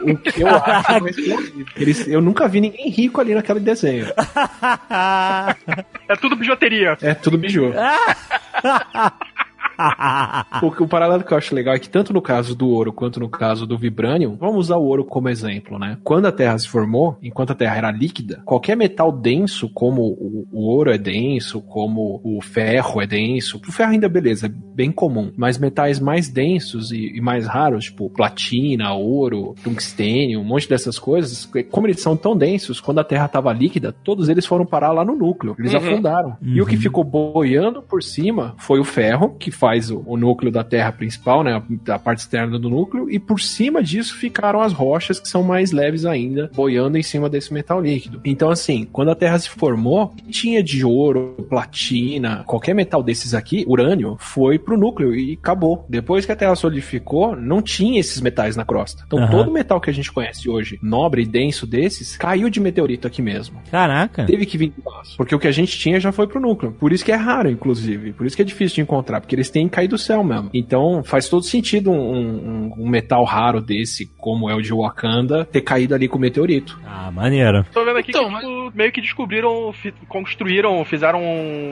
O 0.00 0.16
que 0.18 0.40
eu 0.42 0.48
acho. 0.48 1.06
Eles, 1.76 2.06
eu 2.08 2.20
nunca 2.20 2.48
vi 2.48 2.60
ninguém 2.60 2.88
rico 2.90 3.20
ali 3.20 3.34
naquele 3.34 3.60
desenho. 3.60 4.06
É 6.08 6.16
tudo 6.16 6.34
bijuteria. 6.36 6.96
É 7.02 7.14
tudo 7.14 7.38
biju. 7.38 7.72
O, 10.62 10.84
o 10.84 10.88
paralelo 10.88 11.22
que 11.22 11.32
eu 11.32 11.38
acho 11.38 11.54
legal 11.54 11.74
é 11.74 11.78
que 11.78 11.88
tanto 11.88 12.12
no 12.12 12.20
caso 12.20 12.54
do 12.54 12.68
ouro 12.68 12.92
quanto 12.92 13.20
no 13.20 13.28
caso 13.28 13.66
do 13.66 13.78
vibranium, 13.78 14.36
vamos 14.36 14.56
usar 14.66 14.76
o 14.76 14.84
ouro 14.84 15.04
como 15.04 15.28
exemplo, 15.28 15.78
né? 15.78 15.96
Quando 16.02 16.26
a 16.26 16.32
Terra 16.32 16.58
se 16.58 16.68
formou, 16.68 17.16
enquanto 17.22 17.52
a 17.52 17.54
Terra 17.54 17.76
era 17.76 17.90
líquida, 17.90 18.42
qualquer 18.44 18.76
metal 18.76 19.12
denso, 19.12 19.68
como 19.68 20.02
o, 20.02 20.46
o 20.52 20.62
ouro 20.66 20.90
é 20.90 20.98
denso, 20.98 21.60
como 21.60 22.20
o 22.24 22.40
ferro 22.42 23.00
é 23.00 23.06
denso, 23.06 23.60
o 23.66 23.72
ferro 23.72 23.92
ainda 23.92 24.08
beleza, 24.08 24.46
é 24.46 24.48
bem 24.48 24.90
comum, 24.90 25.30
mas 25.36 25.58
metais 25.58 26.00
mais 26.00 26.28
densos 26.28 26.90
e, 26.90 27.16
e 27.16 27.20
mais 27.20 27.46
raros, 27.46 27.84
tipo 27.84 28.10
platina, 28.10 28.92
ouro, 28.94 29.54
tungstênio, 29.62 30.40
um 30.40 30.44
monte 30.44 30.68
dessas 30.68 30.98
coisas, 30.98 31.48
como 31.70 31.86
eles 31.86 32.00
são 32.00 32.16
tão 32.16 32.36
densos, 32.36 32.80
quando 32.80 32.98
a 32.98 33.04
Terra 33.04 33.26
estava 33.26 33.52
líquida, 33.52 33.92
todos 33.92 34.28
eles 34.28 34.44
foram 34.46 34.66
parar 34.66 34.92
lá 34.92 35.04
no 35.04 35.14
núcleo, 35.14 35.54
eles 35.58 35.72
Uhum. 35.72 35.78
afundaram. 35.78 36.36
E 36.42 36.60
o 36.60 36.66
que 36.66 36.76
ficou 36.76 37.04
boiando 37.04 37.82
por 37.82 38.02
cima 38.02 38.54
foi 38.58 38.80
o 38.80 38.84
ferro, 38.84 39.36
que 39.38 39.50
faz 39.50 39.67
o, 39.90 40.02
o 40.06 40.16
núcleo 40.16 40.50
da 40.50 40.64
Terra 40.64 40.92
principal, 40.92 41.44
né, 41.44 41.62
a, 41.88 41.94
a 41.94 41.98
parte 41.98 42.20
externa 42.20 42.58
do 42.58 42.70
núcleo, 42.70 43.10
e 43.10 43.18
por 43.18 43.40
cima 43.40 43.82
disso 43.82 44.16
ficaram 44.16 44.60
as 44.60 44.72
rochas 44.72 45.20
que 45.20 45.28
são 45.28 45.42
mais 45.42 45.72
leves 45.72 46.04
ainda, 46.04 46.50
boiando 46.54 46.96
em 46.96 47.02
cima 47.02 47.28
desse 47.28 47.52
metal 47.52 47.80
líquido. 47.80 48.20
Então, 48.24 48.50
assim, 48.50 48.86
quando 48.90 49.10
a 49.10 49.14
Terra 49.14 49.38
se 49.38 49.50
formou, 49.50 50.14
tinha 50.30 50.62
de 50.62 50.84
ouro, 50.84 51.46
platina, 51.48 52.44
qualquer 52.46 52.74
metal 52.74 53.02
desses 53.02 53.34
aqui, 53.34 53.64
urânio, 53.66 54.16
foi 54.18 54.58
pro 54.58 54.78
núcleo 54.78 55.14
e 55.14 55.34
acabou. 55.34 55.84
Depois 55.88 56.24
que 56.24 56.32
a 56.32 56.36
Terra 56.36 56.54
solidificou, 56.54 57.36
não 57.36 57.62
tinha 57.62 58.00
esses 58.00 58.20
metais 58.20 58.56
na 58.56 58.64
crosta. 58.64 59.04
Então, 59.06 59.18
Aham. 59.18 59.30
todo 59.30 59.52
metal 59.52 59.80
que 59.80 59.90
a 59.90 59.92
gente 59.92 60.10
conhece 60.10 60.48
hoje, 60.48 60.78
nobre 60.82 61.22
e 61.22 61.26
denso 61.26 61.66
desses, 61.66 62.16
caiu 62.16 62.48
de 62.48 62.60
meteorito 62.60 63.06
aqui 63.06 63.22
mesmo. 63.22 63.60
Caraca. 63.70 64.24
Teve 64.24 64.46
que 64.46 64.58
vir 64.58 64.70
do 64.70 64.78
espaço. 64.78 65.16
Porque 65.16 65.34
o 65.34 65.38
que 65.38 65.48
a 65.48 65.52
gente 65.52 65.78
tinha 65.78 66.00
já 66.00 66.12
foi 66.12 66.26
pro 66.26 66.40
núcleo. 66.40 66.72
Por 66.72 66.92
isso 66.92 67.04
que 67.04 67.12
é 67.12 67.16
raro, 67.16 67.50
inclusive. 67.50 68.12
Por 68.12 68.26
isso 68.26 68.36
que 68.36 68.42
é 68.42 68.44
difícil 68.44 68.76
de 68.76 68.80
encontrar. 68.82 69.20
Porque 69.20 69.34
eles 69.34 69.50
têm 69.50 69.57
que 69.66 69.74
cair 69.74 69.88
do 69.88 69.98
céu 69.98 70.22
mesmo. 70.22 70.50
Então 70.54 71.02
faz 71.02 71.28
todo 71.28 71.42
sentido 71.42 71.90
um, 71.90 71.96
um- 71.96 72.72
um 72.78 72.88
metal 72.88 73.24
raro 73.24 73.60
desse, 73.60 74.06
como 74.18 74.48
é 74.50 74.54
o 74.54 74.60
de 74.62 74.72
Wakanda, 74.72 75.44
ter 75.44 75.62
caído 75.62 75.94
ali 75.94 76.06
com 76.08 76.18
o 76.18 76.20
meteorito. 76.20 76.78
Ah, 76.86 77.10
maneiro. 77.10 77.64
Tô 77.72 77.84
vendo 77.84 77.96
aqui 77.98 78.10
Então, 78.10 78.28
que 78.28 78.36
tipo, 78.40 78.72
meio 78.76 78.92
que 78.92 79.00
descobriram, 79.00 79.72
construíram, 80.08 80.84
fizeram 80.84 81.20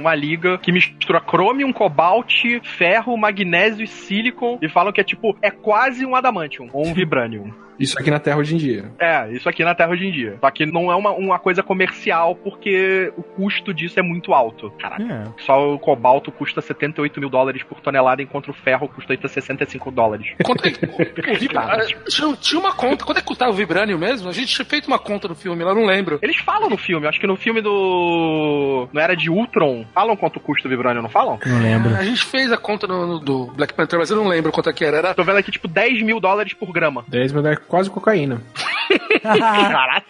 uma 0.00 0.14
liga 0.14 0.58
que 0.58 0.72
mistura 0.72 1.20
chromium, 1.20 1.72
cobalt, 1.72 2.32
ferro, 2.62 3.16
magnésio 3.16 3.84
e 3.84 3.86
silicon 3.86 4.58
e 4.62 4.68
falam 4.68 4.92
que 4.92 5.00
é 5.00 5.04
tipo, 5.04 5.36
é 5.42 5.50
quase 5.50 6.04
um 6.06 6.16
adamantium 6.16 6.68
ou 6.72 6.86
um 6.86 6.94
vibranium. 6.94 7.50
Isso 7.78 7.98
aqui 7.98 8.10
na 8.10 8.18
Terra 8.18 8.38
hoje 8.38 8.54
em 8.54 8.58
dia. 8.58 8.90
É, 8.98 9.30
isso 9.32 9.48
aqui 9.48 9.64
na 9.64 9.74
Terra 9.74 9.90
hoje 9.90 10.06
em 10.06 10.12
dia. 10.12 10.36
Só 10.40 10.50
que 10.50 10.64
não 10.66 10.90
é 10.90 10.96
uma, 10.96 11.10
uma 11.12 11.38
coisa 11.38 11.62
comercial 11.62 12.34
porque 12.36 13.12
o 13.16 13.22
custo 13.22 13.72
disso 13.74 13.98
é 13.98 14.02
muito 14.02 14.32
alto. 14.32 14.70
Caraca. 14.78 15.02
É. 15.02 15.42
Só 15.42 15.74
o 15.74 15.78
cobalto 15.78 16.30
custa 16.32 16.60
78 16.60 17.20
mil 17.20 17.28
dólares 17.28 17.62
por 17.62 17.80
tonelada, 17.80 18.22
enquanto 18.22 18.48
o 18.50 18.54
ferro 18.54 18.88
custa 18.88 19.16
65 19.26 19.90
dólares. 19.90 20.28
Quanto 20.44 20.66
é 20.66 20.70
que- 20.70 20.86
o 20.86 21.36
Vibra- 21.38 21.60
ah, 21.60 21.86
tinha, 22.08 22.32
tinha 22.36 22.60
uma 22.60 22.72
conta. 22.72 23.04
Quanto 23.04 23.18
é 23.18 23.20
que 23.20 23.26
custava 23.26 23.50
o 23.50 23.54
Vibranium 23.54 23.98
mesmo? 23.98 24.28
A 24.28 24.32
gente 24.32 24.48
tinha 24.54 24.64
feito 24.64 24.86
uma 24.86 24.98
conta 24.98 25.28
no 25.28 25.34
filme, 25.34 25.62
lá 25.64 25.74
não 25.74 25.84
lembro. 25.84 26.18
Eles 26.22 26.36
falam 26.38 26.68
no 26.70 26.76
filme, 26.76 27.06
acho 27.06 27.20
que 27.20 27.26
no 27.26 27.36
filme 27.36 27.60
do. 27.60 28.88
Não 28.92 29.00
era 29.02 29.16
de 29.16 29.30
Ultron. 29.30 29.84
Falam 29.94 30.16
quanto 30.16 30.40
custa 30.40 30.66
o 30.68 30.70
Vibranium, 30.70 31.02
não 31.02 31.08
falam? 31.08 31.38
Não 31.46 31.60
lembro. 31.60 31.94
A 31.96 32.02
gente 32.04 32.24
fez 32.24 32.52
a 32.52 32.56
conta 32.56 32.86
no, 32.86 33.06
no- 33.06 33.18
do 33.20 33.46
Black 33.52 33.74
Panther, 33.74 33.98
mas 33.98 34.10
eu 34.10 34.16
não 34.16 34.28
lembro 34.28 34.52
quanto 34.52 34.70
é 34.70 34.72
que 34.72 34.84
era. 34.84 34.96
Era 34.98 35.14
Tô 35.14 35.24
vendo 35.24 35.36
aqui, 35.38 35.50
tipo, 35.50 35.68
10 35.68 36.02
mil 36.02 36.20
dólares 36.20 36.54
por 36.54 36.72
grama. 36.72 37.04
10 37.08 37.32
mil 37.32 37.46
é 37.46 37.56
quase 37.68 37.90
cocaína. 37.90 38.40
Caraca. 39.22 40.06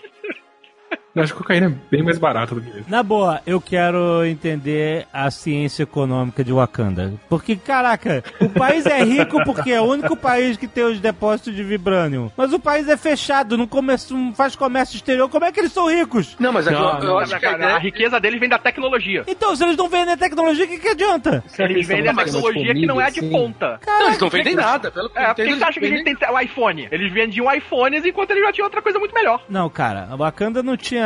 Eu 1.17 1.23
acho 1.23 1.33
que 1.33 1.39
cocaína 1.39 1.69
é 1.69 1.73
bem 1.91 2.03
mais 2.03 2.19
barata 2.19 2.55
do 2.55 2.61
que 2.61 2.69
isso. 2.69 2.85
Na 2.91 3.03
boa, 3.03 3.41
eu 3.47 3.59
quero 3.59 4.23
entender 4.27 5.07
a 5.11 5.31
ciência 5.31 5.83
econômica 5.85 6.45
de 6.45 6.53
Wakanda. 6.53 7.15
Porque, 7.27 7.57
caraca, 7.57 8.23
o 8.39 8.51
país 8.51 8.85
é 8.85 9.03
rico 9.03 9.43
porque 9.43 9.73
é 9.73 9.81
o 9.81 9.85
único 9.85 10.15
país 10.15 10.59
que 10.59 10.69
tem 10.69 10.85
os 10.85 11.01
depósitos 11.01 11.55
de 11.57 11.65
vibranium. 11.65 12.31
Mas 12.37 12.53
o 12.53 12.61
país 12.61 12.87
é 12.87 12.99
fechado, 12.99 13.57
não, 13.57 13.67
comercio- 13.67 14.15
não 14.15 14.35
faz 14.35 14.55
comércio 14.55 14.97
exterior. 14.97 15.27
Como 15.31 15.47
é 15.47 15.51
que 15.51 15.59
eles 15.59 15.73
são 15.73 15.89
ricos? 15.89 16.37
Não, 16.39 16.53
mas 16.53 16.67
Não, 16.67 16.73
eu, 16.73 16.79
eu 16.99 17.05
não, 17.07 17.19
acho 17.19 17.39
que 17.39 17.47
a 17.47 17.77
a 17.77 17.79
riqueza 17.79 18.21
deles 18.21 18.39
vem 18.39 18.49
da 18.51 18.59
tecnologia. 18.59 19.25
Então, 19.27 19.57
se 19.57 19.65
eles 19.65 19.77
não 19.79 19.89
vendem 19.89 20.15
tecnologia, 20.19 20.67
o 20.67 20.69
que, 20.69 20.79
que 20.79 20.89
adianta? 20.89 21.43
Eles 21.59 21.87
vendem 21.87 22.11
a 22.11 22.15
tecnologia 22.15 22.75
que 22.75 22.85
não 22.85 23.01
é 23.01 23.11
de 23.11 23.21
sim. 23.21 23.31
ponta. 23.31 23.81
Não, 23.87 24.07
eles 24.09 24.19
não 24.19 24.29
vendem 24.29 24.55
nada. 24.55 24.91
Pelo 24.91 25.11
É, 25.15 25.27
por 25.29 25.35
que 25.37 25.41
eles 25.43 25.59
você 25.59 25.65
acha 25.65 25.81
que 25.81 25.87
a 25.87 25.89
gente 25.89 26.05
tem 26.05 26.17
o 26.31 26.39
iPhone? 26.41 26.89
Eles 26.91 27.11
vendiam 27.11 27.51
iPhones 27.55 28.05
enquanto 28.05 28.33
eles 28.33 28.45
já 28.45 28.53
tinham 28.53 28.67
outra 28.67 28.83
coisa 28.83 28.99
muito 28.99 29.15
melhor. 29.15 29.43
Não, 29.49 29.71
cara, 29.71 30.09
a 30.11 30.17
Wakanda 30.17 30.63
não 30.63 30.77
tinha. 30.77 31.06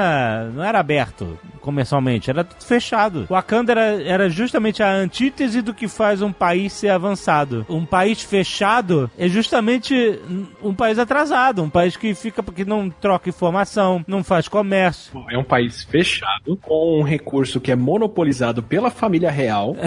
Não 0.55 0.63
era 0.65 0.79
aberto 0.81 1.39
comercialmente, 1.61 2.31
era 2.31 2.43
tudo 2.43 2.65
fechado. 2.65 3.27
Wakanda 3.29 3.73
era, 3.73 4.03
era 4.03 4.29
justamente 4.31 4.83
a 4.83 4.91
antítese 4.93 5.61
do 5.63 5.75
que 5.75 5.87
faz 5.89 6.23
um 6.23 6.33
país 6.33 6.73
ser 6.73 6.89
avançado. 6.89 7.67
Um 7.69 7.85
país 7.85 8.23
fechado 8.23 9.11
é 9.19 9.29
justamente 9.29 10.19
um 10.63 10.75
país 10.75 10.99
atrasado, 10.99 11.63
um 11.63 11.71
país 11.71 11.97
que 11.97 12.15
fica 12.15 12.43
porque 12.43 12.65
não 12.65 12.89
troca 12.91 13.29
informação, 13.29 14.03
não 14.07 14.25
faz 14.25 14.49
comércio. 14.49 15.13
É 15.31 15.37
um 15.39 15.45
país 15.45 15.85
fechado, 15.85 16.57
com 16.57 17.01
um 17.01 17.03
recurso 17.03 17.61
que 17.61 17.71
é 17.71 17.77
monopolizado 17.77 18.63
pela 18.63 18.91
família 18.91 19.31
real, 19.31 19.77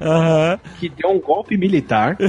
Aham. 0.00 0.58
que 0.78 0.88
deu 0.88 1.10
um 1.10 1.20
golpe 1.20 1.56
militar. 1.56 2.16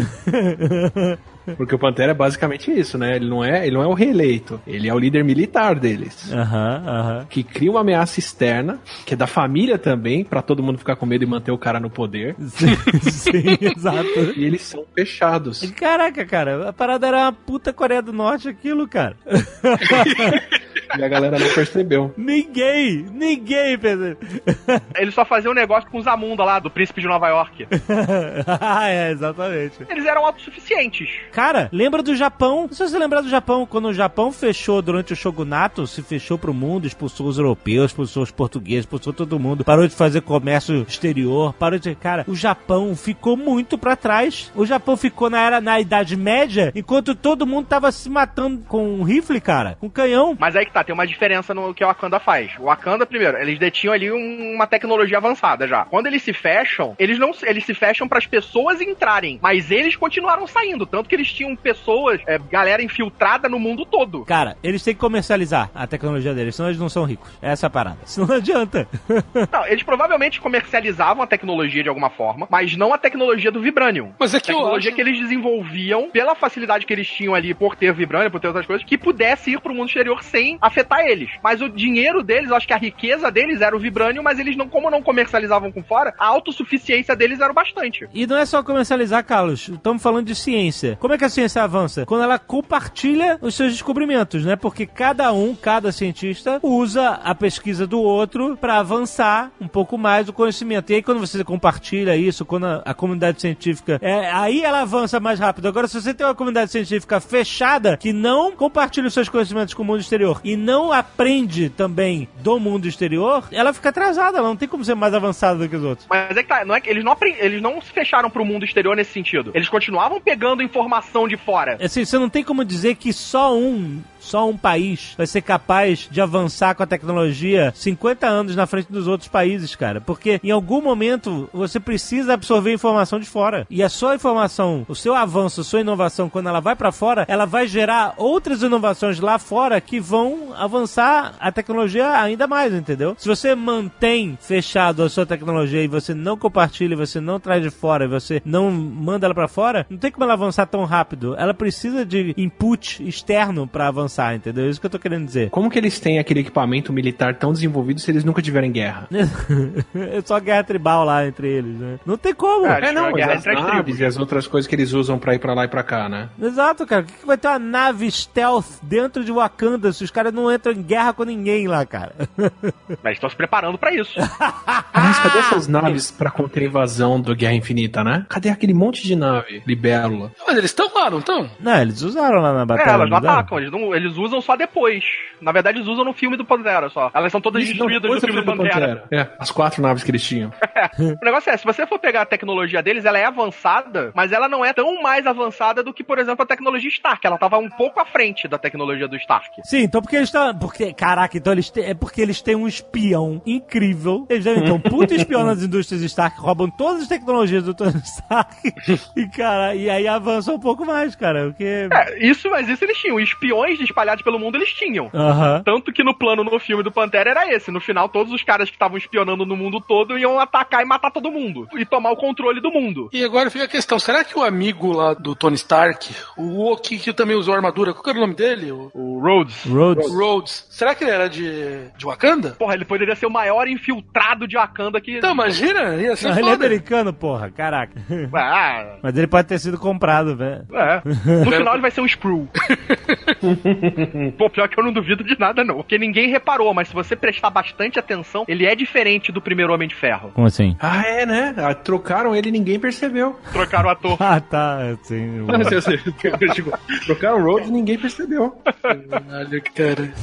Porque 1.56 1.76
o 1.76 1.80
Pantera 1.80 2.12
é 2.12 2.16
basicamente 2.16 2.72
isso, 2.72 2.98
né? 2.98 3.16
Ele 3.16 3.30
não 3.30 3.44
é, 3.44 3.66
ele 3.66 3.76
não 3.76 3.84
é 3.84 3.88
o 3.88 3.94
reeleito, 3.94 4.62
ele 4.66 4.88
é 4.88 4.94
o 4.94 5.00
líder 5.00 5.24
militar 5.24 5.76
deles. 5.76 6.32
Aham, 6.32 6.84
aham. 6.86 7.26
Que 7.30 7.44
cria 7.44 7.72
uma 7.72 7.82
ameaça 7.82 8.20
externa, 8.20 8.80
que 9.06 9.14
é 9.14 9.18
da 9.18 9.28
família 9.28 9.78
também, 9.78 10.24
pra 10.24 10.42
todo 10.42 10.64
mundo 10.64 10.78
ficar 10.78 10.96
com 10.96 11.06
medo 11.06 11.24
e 11.24 11.28
manter 11.28 11.52
o 11.52 11.58
cara 11.58 11.80
no 11.80 11.90
poder. 11.90 12.36
Sim, 12.50 12.76
sim, 13.02 13.58
exato. 13.62 14.34
E 14.36 14.44
eles 14.44 14.62
são 14.62 14.84
fechados. 14.94 15.62
Caraca, 15.72 16.26
cara, 16.26 16.70
a 16.70 16.74
parada 16.74 17.08
era 17.08 17.18
uma 17.24 17.34
puta 17.34 17.72
Coreia 17.72 18.02
do 18.02 18.12
Norte 18.12 18.50
aquilo, 18.50 18.88
cara. 18.88 19.16
E 20.98 21.04
a 21.04 21.08
galera 21.08 21.38
não 21.38 21.50
percebeu. 21.50 22.14
ninguém, 22.18 23.06
ninguém 23.12 23.78
pensa. 23.78 24.18
Eles 24.98 25.14
só 25.14 25.26
faziam 25.26 25.52
um 25.52 25.56
negócio 25.56 25.90
com 25.90 26.00
o 26.00 26.02
Zamunda 26.02 26.44
lá, 26.44 26.60
do 26.60 26.70
príncipe 26.70 27.02
de 27.02 27.08
Nova 27.08 27.28
York. 27.28 27.68
ah, 28.60 28.90
é, 28.90 29.12
exatamente. 29.12 29.76
Eles 29.90 30.06
eram 30.06 30.26
autossuficientes. 30.26 31.10
Cara, 31.32 31.70
lembra 31.72 32.02
do 32.02 32.16
Japão? 32.16 32.68
Não 32.68 32.74
sei 32.74 32.88
se 32.88 32.94
você 32.94 33.00
lembrar 33.00 33.22
do 33.22 33.30
Japão, 33.30 33.66
quando 33.66 33.90
o 33.90 33.94
Japão 33.94 34.32
fechou 34.32 34.82
durante 34.82 35.14
o 35.14 35.16
shogunato, 35.16 35.86
se 35.86 36.02
fechou 36.02 36.38
pro 36.38 36.54
mundo, 36.54 36.88
expulsou 36.88 37.28
os 37.28 37.38
europeus, 37.38 37.92
expulsou 37.92 38.24
os 38.24 38.32
portugueses, 38.32 38.86
expulsou 38.86 39.14
todo 39.14 39.40
mundo, 39.40 39.64
parou 39.64 39.88
de 39.88 39.96
fazer 39.96 40.22
comércio 40.22 40.86
exterior, 40.88 41.54
parou 41.54 41.80
de... 41.80 41.94
Cara, 41.96 42.26
o 42.28 42.36
Japão 42.36 42.96
ficou 42.96 43.36
muito 43.36 43.78
pra 43.78 43.96
trás. 43.96 44.52
O 44.56 44.66
Japão 44.66 44.98
ficou 44.98 45.30
na 45.30 45.42
era, 45.42 45.62
na 45.62 45.80
Idade 45.80 46.16
Média, 46.16 46.72
enquanto 46.76 47.16
todo 47.16 47.46
mundo 47.46 47.68
tava 47.68 47.92
se 47.92 48.10
matando 48.10 48.64
com 48.68 48.96
um 48.96 49.04
rifle, 49.04 49.40
cara, 49.40 49.78
com 49.80 49.90
canhão. 49.90 50.36
Mas 50.40 50.56
aí 50.56 50.66
que 50.66 50.72
tá, 50.72 50.79
tem 50.84 50.94
uma 50.94 51.08
diferença 51.08 51.54
no 51.54 51.74
que 51.74 51.84
o 51.84 51.88
Wakanda 51.88 52.20
faz. 52.20 52.52
O 52.60 52.64
Wakanda, 52.66 53.06
primeiro, 53.06 53.38
eles 53.38 53.58
detinham 53.60 53.94
ali 53.94 54.12
um- 54.12 54.54
uma 54.56 54.68
tecnologia 54.68 55.18
avançada 55.18 55.68
já. 55.68 55.86
Quando 55.86 56.08
eles 56.08 56.22
se 56.24 56.34
fecham, 56.34 56.96
eles 57.00 57.18
não 57.20 57.32
eles 57.44 57.66
se 57.66 57.74
fecham 57.74 58.08
para 58.08 58.18
as 58.18 58.26
pessoas 58.26 58.82
entrarem, 58.82 59.40
mas 59.42 59.72
eles 59.72 59.96
continuaram 59.96 60.46
saindo, 60.48 60.86
tanto 60.86 61.08
que 61.10 61.16
eles 61.16 61.32
tinham 61.32 61.56
pessoas, 61.56 62.20
é, 62.28 62.38
galera 62.52 62.82
infiltrada 62.84 63.48
no 63.50 63.60
mundo 63.60 63.86
todo. 63.86 64.26
Cara, 64.26 64.58
eles 64.64 64.84
têm 64.84 64.94
que 64.94 65.00
comercializar 65.00 65.70
a 65.74 65.86
tecnologia 65.88 66.34
deles, 66.34 66.56
senão 66.56 66.70
eles 66.70 66.80
não 66.80 66.90
são 66.90 67.04
ricos. 67.06 67.30
Essa 67.42 67.66
é 67.66 67.68
a 67.68 67.70
parada. 67.70 67.98
Senão 68.06 68.28
não 68.28 68.36
adianta. 68.36 68.88
Não, 69.52 69.66
eles 69.66 69.84
provavelmente 69.84 70.40
comercializavam 70.42 71.24
a 71.24 71.28
tecnologia 71.28 71.82
de 71.84 71.90
alguma 71.90 72.10
forma, 72.10 72.48
mas 72.50 72.76
não 72.76 72.94
a 72.94 72.98
tecnologia 72.98 73.52
do 73.52 73.62
Vibranium. 73.62 74.14
Mas 74.20 74.34
é 74.34 74.40
que 74.40 74.52
eu 74.52 74.56
tecnologia 74.58 74.90
acho... 74.90 74.96
que 74.96 75.02
eles 75.02 75.20
desenvolviam 75.20 76.10
pela 76.12 76.36
facilidade 76.36 76.86
que 76.86 76.94
eles 76.94 77.08
tinham 77.08 77.34
ali 77.34 77.54
por 77.54 77.76
ter 77.76 77.94
Vibranium, 77.94 78.30
por 78.32 78.40
ter 78.40 78.48
outras 78.48 78.66
coisas, 78.66 78.86
que 78.86 78.98
pudesse 78.98 79.52
ir 79.52 79.60
pro 79.60 79.74
mundo 79.74 79.88
exterior 79.88 80.24
sem 80.24 80.58
afetar 80.70 81.02
eles. 81.02 81.30
Mas 81.44 81.62
o 81.62 81.70
dinheiro 81.70 82.24
deles, 82.24 82.50
eu 82.50 82.56
acho 82.56 82.68
que 82.68 82.74
a 82.74 82.78
riqueza 82.78 83.30
deles 83.32 83.62
era 83.62 83.76
o 83.76 83.80
vibrânio, 83.80 84.24
mas 84.24 84.40
eles 84.40 84.56
não, 84.56 84.68
como 84.68 84.90
não 84.90 85.02
comercializavam 85.02 85.72
com 85.72 85.84
fora, 85.84 86.14
a 86.18 86.26
autossuficiência 86.26 87.16
deles 87.16 87.40
era 87.40 87.52
o 87.52 87.56
bastante. 87.56 88.08
E 88.14 88.26
não 88.26 88.38
é 88.38 88.46
só 88.46 88.64
comercializar, 88.64 89.24
Carlos. 89.26 89.68
Estamos 89.68 90.02
falando 90.02 90.28
de 90.28 90.36
ciência. 90.36 90.98
Como 91.00 91.14
é 91.14 91.18
que 91.18 91.26
a 91.26 91.30
ciência 91.30 91.64
avança? 91.64 92.06
Quando 92.06 92.24
ela 92.24 92.40
compartilha 92.40 93.38
os 93.42 93.56
seus 93.56 93.74
descobrimentos, 93.74 94.46
né? 94.46 94.56
Porque 94.56 94.86
cada 94.86 95.32
um, 95.34 95.56
cada 95.56 95.92
cientista, 95.92 96.60
usa 96.64 97.10
a 97.24 97.36
pesquisa 97.36 97.86
do 97.86 98.02
outro 98.02 98.58
para 98.58 98.78
avançar 98.78 99.52
um 99.60 99.68
pouco 99.68 99.98
mais 99.98 100.30
o 100.30 100.34
conhecimento. 100.34 100.92
E 100.92 100.96
aí, 100.96 101.04
quando 101.04 101.20
você 101.20 101.44
compartilha 101.44 102.16
isso, 102.16 102.46
quando 102.46 102.66
a, 102.66 102.82
a 102.86 102.94
comunidade 102.94 103.42
científica. 103.42 104.00
É, 104.02 104.32
aí 104.32 104.62
ela 104.62 104.82
avança 104.82 105.20
mais 105.20 105.40
rápido. 105.40 105.68
Agora, 105.68 105.88
se 105.88 106.00
você 106.00 106.14
tem 106.14 106.26
uma 106.26 106.36
comunidade 106.36 106.72
científica 106.72 107.20
fechada, 107.20 107.98
que 107.98 108.14
não 108.14 108.52
compartilha 108.52 109.08
os 109.08 109.14
seus 109.14 109.30
conhecimentos 109.30 109.74
com 109.74 109.84
o 109.84 109.86
mundo 109.86 110.00
exterior 110.00 110.40
e 110.44 110.56
não 110.60 110.92
aprende 110.92 111.70
também 111.70 112.28
do 112.42 112.60
mundo 112.60 112.88
exterior, 112.88 113.48
ela 113.52 113.74
fica 113.74 113.90
atrasada. 113.90 114.38
Ela 114.38 114.48
não 114.48 114.56
tem 114.56 114.68
como 114.68 114.86
ser 114.86 114.96
mais 114.96 115.14
avançada 115.14 115.58
do 115.60 115.70
que 115.70 115.76
os 115.76 115.84
outros. 115.84 116.08
Mas 116.10 116.36
é 116.36 116.44
que 116.44 116.50
tá, 116.50 116.64
não 116.66 116.76
é 116.76 116.82
que 116.82 116.90
eles 116.90 117.04
não, 117.04 117.18
eles 117.22 117.62
não 117.62 117.82
se 117.82 117.92
fecharam 117.92 118.30
pro 118.30 118.46
mundo 118.46 118.66
exterior 118.66 118.96
nesse 118.96 119.12
sentido. 119.12 119.52
Eles 119.56 119.70
continuavam 119.70 120.22
pegando 120.22 120.62
informação 120.62 121.28
de 121.28 121.38
fora. 121.38 121.78
Assim, 121.82 122.06
você 122.06 122.18
não 122.18 122.30
tem 122.30 122.44
como 122.44 122.64
dizer 122.64 122.96
que 122.96 123.12
só 123.14 123.58
um, 123.58 124.02
só 124.20 124.48
um 124.50 124.58
país 124.58 125.14
vai 125.18 125.28
ser 125.28 125.42
capaz 125.42 126.08
de 126.10 126.22
avançar 126.22 126.76
com 126.76 126.84
a 126.84 126.88
tecnologia 126.88 127.72
50 127.76 128.28
anos 128.28 128.56
na 128.56 128.68
frente 128.68 128.92
dos 128.92 129.08
outros 129.08 129.30
países, 129.30 129.76
cara. 129.76 130.02
Porque 130.02 130.40
em 130.44 130.52
algum 130.52 130.82
momento 130.82 131.50
você 131.54 131.80
precisa 131.80 132.34
absorver 132.34 132.74
informação 132.74 133.20
de 133.20 133.26
fora. 133.26 133.66
E 133.70 133.82
a 133.82 133.90
sua 133.90 134.16
informação, 134.16 134.86
o 134.88 134.96
seu 134.96 135.16
avanço, 135.16 135.62
a 135.62 135.64
sua 135.64 135.82
inovação, 135.82 136.30
quando 136.30 136.50
ela 136.50 136.60
vai 136.60 136.76
pra 136.76 136.92
fora, 136.92 137.26
ela 137.28 137.46
vai 137.46 137.68
gerar 137.68 138.14
outras 138.18 138.62
inovações 138.62 139.20
lá 139.20 139.40
fora 139.40 139.80
que 139.82 140.00
vão 140.00 140.54
avançar 140.56 141.36
a 141.40 141.52
tecnologia 141.52 142.12
ainda 142.12 142.48
mais, 142.48 142.74
entendeu? 142.74 143.16
Se 143.18 143.28
você 143.28 143.56
mantém 143.56 144.38
fechado 144.42 145.04
a 145.04 145.10
sua 145.10 145.26
tecnologia 145.26 145.84
e 145.84 145.88
você 145.88 146.14
não 146.14 146.38
compartilha, 146.38 146.96
você 146.96 147.20
não 147.20 147.40
traz 147.40 147.62
de 147.62 147.70
fora, 147.70 148.08
você 148.08 148.42
não 148.46 148.72
manda 148.72 149.26
ela 149.26 149.36
pra 149.36 149.48
fora, 149.48 149.86
não 149.90 149.98
tem 149.98 150.12
como 150.12 150.24
ela 150.24 150.34
avançar 150.34 150.66
tão 150.66 150.86
rápido. 150.86 151.36
Ela 151.38 151.54
precisa 151.54 152.06
de 152.06 152.34
input 152.38 153.08
externo 153.08 153.68
pra 153.68 153.88
avançar, 153.88 154.09
entendeu? 154.36 154.66
É 154.66 154.70
isso 154.70 154.80
que 154.80 154.86
eu 154.86 154.90
tô 154.90 155.00
querendo 155.00 155.26
dizer. 155.26 155.50
Como 155.50 155.70
que 155.70 155.78
eles 155.78 156.00
têm 156.00 156.20
aquele 156.20 156.42
equipamento 156.42 156.92
militar 156.92 157.36
tão 157.36 157.52
desenvolvido 157.54 158.00
se 158.00 158.10
eles 158.12 158.24
nunca 158.24 158.42
tiverem 158.42 158.72
guerra? 158.72 159.08
é 159.96 160.22
só 160.26 160.40
guerra 160.40 160.64
tribal 160.64 161.04
lá 161.06 161.26
entre 161.26 161.48
eles, 161.48 161.78
né? 161.80 162.00
Não 162.06 162.18
tem 162.18 162.34
como. 162.34 162.66
É, 162.66 162.90
É, 162.90 162.92
não, 162.92 163.12
guerra 163.14 163.34
as 163.34 163.46
naves 163.46 164.00
e 164.00 164.06
as 164.06 164.18
outras 164.18 164.48
coisas 164.48 164.68
que 164.68 164.76
eles 164.76 164.94
usam 164.94 165.18
pra 165.20 165.36
ir 165.36 165.40
pra 165.40 165.54
lá 165.54 165.66
e 165.66 165.68
pra 165.68 165.84
cá, 165.84 166.10
né? 166.10 166.30
Exato, 166.42 166.86
cara. 166.86 167.04
Por 167.04 167.12
que, 167.14 167.20
que 167.20 167.26
vai 167.28 167.38
ter 167.38 167.48
uma 167.48 167.60
nave 167.60 168.10
stealth 168.12 168.66
dentro 168.82 169.24
de 169.24 169.32
Wakanda 169.32 169.92
se 169.94 170.04
os 170.04 170.12
caras 170.12 170.34
não 170.34 170.52
entram 170.54 170.74
em 170.74 170.82
guerra 170.82 171.14
com 171.14 171.24
ninguém 171.24 171.68
lá, 171.68 171.86
cara? 171.86 172.14
Mas 173.04 173.14
estão 173.14 173.30
se 173.30 173.36
preparando 173.36 173.78
pra 173.78 173.94
isso. 173.94 174.14
Mas 174.94 175.20
cadê 175.20 175.40
essas 175.40 175.68
naves 175.68 176.12
pra 176.12 176.32
conter 176.32 176.64
a 176.64 176.66
invasão 176.66 177.20
do 177.22 177.36
Guerra 177.36 177.54
Infinita, 177.54 178.04
né? 178.04 178.26
Cadê 178.30 178.50
aquele 178.50 178.74
monte 178.74 179.04
de 179.06 179.16
nave? 179.16 179.62
Libélula. 179.66 180.32
Mas 180.48 180.58
eles 180.58 180.72
estão 180.72 180.90
lá, 180.94 181.10
não 181.10 181.20
estão? 181.20 181.50
não, 181.60 181.82
eles 181.82 182.02
usaram 182.02 182.42
lá 182.42 182.54
na 182.54 182.62
É, 182.62 182.66
batalha. 182.66 182.90
elas 182.92 183.10
não 183.10 183.10
não 183.10 183.18
usaram? 183.20 183.40
atacam, 183.40 183.58
eles, 183.60 183.72
não- 183.72 183.96
eles 184.00 184.18
usam 184.18 184.42
só 184.42 184.56
depois. 184.56 185.04
Na 185.42 185.52
verdade, 185.52 185.78
eles 185.78 185.88
usam 185.88 186.04
no 186.04 186.14
filme 186.14 186.38
do 186.38 186.46
Pantera 186.46 186.90
só. 186.90 187.12
Elas 187.14 187.32
são 187.32 187.42
todas 187.42 187.64
Isso, 187.64 187.74
destruídas 187.74 188.10
não, 188.10 188.16
no 188.16 188.22
filme 188.22 188.42
do 188.42 188.46
Pantera. 188.46 189.04
É, 189.12 189.28
as 189.38 189.52
quatro 189.52 189.82
naves 189.82 190.04
que 190.04 190.12
eles 190.12 190.24
tinham. 190.24 190.52
O 191.00 191.26
negócio 191.26 191.52
é, 191.52 191.58
se 191.58 191.66
você 191.66 191.86
for 191.86 192.00
pegar 192.00 192.22
a 192.22 192.26
tecnologia 192.26 192.82
deles, 192.82 193.06
ela 193.06 193.18
é 193.18 193.26
avançada, 193.26 194.12
mas 194.14 194.32
ela 194.32 194.48
não 194.48 194.64
é 194.64 194.74
tão 194.74 195.02
mais 195.02 195.26
avançada 195.28 195.84
do 195.84 195.94
que, 195.94 196.04
por 196.04 196.18
exemplo, 196.18 196.44
a 196.44 196.46
tecnologia 196.46 196.90
Stark. 196.90 197.26
Ela 197.26 197.38
tava 197.38 197.58
um 197.58 197.70
pouco 197.70 198.00
à 198.00 198.06
frente 198.06 198.48
da 198.48 198.58
tecnologia 198.58 199.08
do 199.08 199.16
Stark. 199.16 199.50
Sim, 199.64 199.84
então 199.84 200.02
porque 200.02 200.16
eles 200.16 200.30
estão. 200.30 200.58
Porque, 200.58 200.94
caraca, 200.94 201.38
então 201.38 201.54
eles 201.54 201.70
têm. 201.70 201.86
É 201.86 201.94
porque 201.94 202.22
eles 202.22 202.42
têm 202.42 202.56
um 202.56 202.68
espião 202.68 203.42
incrível. 203.46 204.26
Eles 204.30 204.44
devem 204.44 204.64
ter 204.64 204.72
um 204.72 204.80
puto 204.80 205.14
espião 205.14 205.46
nas 205.46 205.62
indústrias 205.62 206.02
Stark, 206.04 206.40
roubam 206.40 206.70
todas 206.70 207.04
as 207.04 207.08
tecnologias 207.08 207.64
do 207.64 207.74
Tony 207.74 208.02
Stark. 208.04 208.56
E, 209.16 209.28
cara, 209.28 209.76
e 209.76 209.90
aí 209.90 210.08
avançam 210.08 210.56
um 210.56 210.60
pouco 210.60 210.86
mais, 210.86 211.16
cara. 211.16 211.48
Porque. 211.48 211.88
É, 211.92 212.26
isso, 212.26 212.50
mas 212.50 212.68
isso 212.68 212.84
eles 212.84 212.98
tinham. 212.98 213.20
Espiões 213.20 213.80
espalhados 213.90 214.24
pelo 214.24 214.40
mundo 214.40 214.56
eles 214.56 214.72
tinham. 214.74 215.10
Aham. 215.14 215.62
Tanto 215.66 215.92
que 215.92 216.04
no 216.04 216.14
plano 216.14 216.44
no 216.44 216.60
filme 216.60 216.84
do 216.84 216.92
Pantera 216.92 217.30
era 217.32 217.54
esse. 217.54 217.72
No 217.72 217.80
final, 217.82 218.08
todos 218.10 218.32
os 218.34 218.44
caras 218.44 218.70
que 218.70 218.76
estavam 218.76 218.98
espionando 218.98 219.46
no 219.46 219.56
mundo 219.56 219.80
todo 219.82 220.18
iam 220.18 220.40
atacar 220.40 220.82
e 220.82 220.86
matar 220.86 221.12
todo 221.12 221.32
mundo. 221.32 221.68
E 221.78 221.86
tomar 221.86 222.12
o 222.12 222.16
controle 222.18 222.62
do 222.62 222.72
mundo. 222.72 223.10
E 223.14 223.24
agora 223.24 223.50
fica 223.50 223.66
a 223.66 223.68
questão: 223.68 224.00
será 224.00 224.24
que 224.24 224.38
o 224.38 224.44
amigo 224.44 224.92
lá 224.92 225.14
do 225.14 225.36
Tony 225.36 225.56
Stark, 225.56 226.14
o 226.38 226.72
Oki 226.72 226.98
que 227.00 227.14
também 227.14 227.36
usou 227.36 227.54
armadura, 227.54 227.94
qual 227.94 228.04
que 228.04 228.10
era 228.10 228.18
o 228.20 228.22
nome 228.22 228.36
dele? 228.36 228.72
O 228.72 228.90
O 228.94 229.20
Rhodes. 229.20 229.66
Rhodes. 229.66 230.12
Rhodes. 230.14 230.68
Será 230.70 230.96
que 230.96 231.04
ele 231.04 231.12
era 231.12 231.30
de, 231.30 231.90
de 231.98 232.06
Wakanda? 232.06 232.52
Porra, 232.58 232.74
ele 232.74 232.86
poderia 232.86 233.16
ser 233.16 233.26
o 233.26 233.30
maior 233.32 233.68
infiltrado 233.68 234.48
de 234.48 234.56
Wakanda 234.56 235.00
que. 235.02 235.18
Então, 235.18 235.32
imagina, 235.34 235.96
ia 235.96 236.16
ser 236.16 236.30
Não, 236.30 236.38
ele 236.38 236.48
é 236.48 236.52
foda. 236.52 236.66
americano, 236.66 237.14
porra, 237.14 237.50
caraca. 237.52 237.94
Ah, 238.34 238.98
Mas 239.02 239.18
ele 239.18 239.28
pode 239.28 239.48
ter 239.48 239.60
sido 239.60 239.78
comprado, 239.78 240.36
velho. 240.36 240.66
é. 240.74 241.02
No 241.46 241.52
final 241.52 241.74
ele 241.74 241.82
vai 241.82 241.92
ser 241.92 242.02
um 242.02 242.08
Screw. 242.08 242.48
Pô, 244.38 244.50
pior 244.50 244.68
que 244.68 244.80
eu 244.80 244.84
não 244.84 244.92
duvido 244.94 245.24
de 245.24 245.38
nada, 245.40 245.64
não. 245.64 245.76
Porque 245.78 245.98
ninguém 245.98 246.30
reparou, 246.30 246.74
mas 246.74 246.88
se 246.90 246.94
você 246.94 247.16
prestar 247.16 247.50
bastante 247.50 248.00
atenção, 248.00 248.46
ele 248.48 248.66
é 248.66 248.76
diferente 248.76 249.32
do 249.32 249.42
primeiro 249.42 249.74
Homem 249.74 249.88
de 249.88 249.96
Ferro. 249.96 250.32
Como 250.34 250.48
assim? 250.48 250.76
Ah, 250.80 251.04
é, 251.06 251.26
né? 251.26 251.54
Ah, 251.58 251.74
Trocaram 251.74 252.36
ele 252.36 252.50
e 252.50 252.52
ninguém 252.52 252.80
percebeu. 252.80 253.40
Trocaram 253.52 253.90
o 253.90 253.92
ator. 253.92 254.18
Ah, 254.30 254.40
tá. 254.40 254.80
Sim. 255.04 255.48
Tipo, 256.54 256.78
Trocaram 257.06 257.40
o 257.40 257.44
Rhodes 257.44 257.70
e 257.70 257.72
ninguém 257.72 257.98
percebeu. 257.98 258.52
Caralho, 258.82 259.64
cara. 259.74 260.14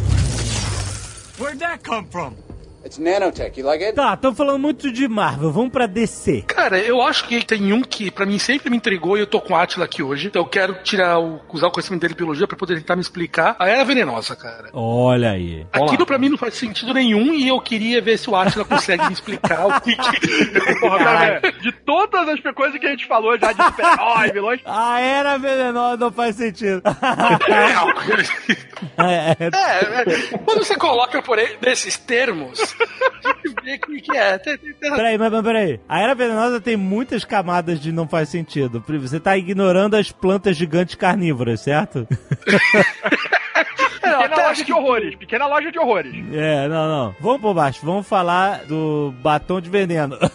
Where'd 1.39 1.59
that 1.59 1.83
come 1.85 2.07
from? 2.11 2.33
It's 2.87 2.99
nanotech. 2.99 3.59
You 3.59 3.67
like 3.67 3.83
it? 3.83 3.97
Tá, 3.97 4.15
estamos 4.15 4.39
falando 4.39 4.61
muito 4.61 4.93
de 4.93 5.09
Marvel. 5.09 5.51
Vamos 5.51 5.73
pra 5.73 5.87
DC. 5.87 6.43
Cara, 6.43 6.79
eu 6.79 7.03
acho 7.03 7.27
que 7.27 7.45
tem 7.45 7.73
um 7.73 7.83
que 7.83 8.13
pra 8.13 8.25
mim 8.25 8.39
sempre 8.39 8.71
me 8.71 8.77
intrigou 8.77 9.17
e 9.17 9.21
eu 9.21 9.27
tô 9.27 9.41
com 9.41 9.55
o 9.55 9.57
Atila 9.57 9.85
aqui 9.87 10.05
hoje. 10.05 10.29
Então 10.29 10.43
eu 10.43 10.47
quero 10.47 10.75
tirar 10.85 11.19
o, 11.19 11.41
usar 11.53 11.67
o 11.67 11.73
conhecimento 11.73 12.03
dele 12.03 12.15
de 12.15 12.19
biologia 12.19 12.47
pra 12.47 12.57
poder 12.57 12.77
tentar 12.77 12.95
me 12.95 13.03
explicar. 13.03 13.57
A 13.59 13.69
era 13.69 13.85
venenosa, 13.85 14.37
cara. 14.37 14.69
Olha 14.73 15.33
aí. 15.33 15.67
Aquilo 15.73 16.07
pra 16.07 16.17
mim 16.17 16.29
não 16.29 16.39
faz 16.39 16.55
sentido 16.55 16.95
nenhum 16.95 17.35
e 17.35 17.49
eu 17.49 17.61
queria 17.61 18.01
ver 18.01 18.19
se 18.19 18.31
o 18.31 18.37
Atila 18.37 18.65
consegue 18.65 19.05
me 19.07 19.13
explicar 19.13 19.67
o 19.67 19.81
que 19.81 19.97
que... 19.97 20.79
Porra. 20.79 21.41
De 21.61 21.73
todas 21.73 22.29
as 22.29 22.39
coisas 22.55 22.79
que 22.79 22.87
a 22.87 22.91
gente 22.91 23.07
falou 23.07 23.37
já 23.37 23.51
de 23.53 23.65
super-heróis, 23.65 24.33
vilões, 24.33 24.61
A 24.65 25.01
era 25.01 25.37
venenosa 25.39 25.97
não 25.97 26.13
faz 26.13 26.37
sentido. 26.37 26.83
é, 28.97 29.37
é, 29.41 29.47
É, 29.47 30.03
é, 30.03 30.39
quando 30.45 30.65
você 30.65 30.77
coloca 30.77 31.21
por 31.21 31.37
aí, 31.37 31.57
nesses 31.61 31.97
termos, 31.97 32.76
vê 33.65 33.75
o 33.75 33.81
que 33.81 34.01
que 34.01 34.17
é. 34.17 34.39
Tem- 34.39 34.59
tem- 34.59 34.73
tem- 34.75 34.95
Peraí, 34.95 35.19
mas, 35.19 35.33
mas 35.33 35.43
peraí. 35.43 35.81
A 35.89 36.01
era 36.01 36.15
venenosa 36.15 36.61
tem 36.61 36.77
muitas 36.77 37.25
camadas 37.25 37.81
de 37.81 37.91
não 37.93 38.07
faz 38.09 38.29
sentido. 38.29 38.83
Você 38.87 39.19
tá 39.21 39.37
ignorando 39.37 39.95
as 39.95 40.11
plantas 40.13 40.57
gigantes 40.57 40.95
carnívoras, 40.95 41.61
certo? 41.61 42.07
É, 44.17 44.23
pequena 44.23 44.35
até 44.35 44.49
loja 44.49 44.65
de 44.65 44.73
horrores, 44.73 45.15
pequena 45.17 45.47
loja 45.47 45.73
de 45.73 45.79
horrores. 45.79 46.15
É, 46.33 46.69
não, 46.69 46.89
não. 46.89 47.15
Vamos 47.21 47.41
por 47.41 47.55
baixo. 47.55 47.85
Vamos 47.85 48.09
falar 48.09 48.65
do 48.65 49.15
batom 49.23 49.61
de 49.61 49.71
veneno. 49.71 50.17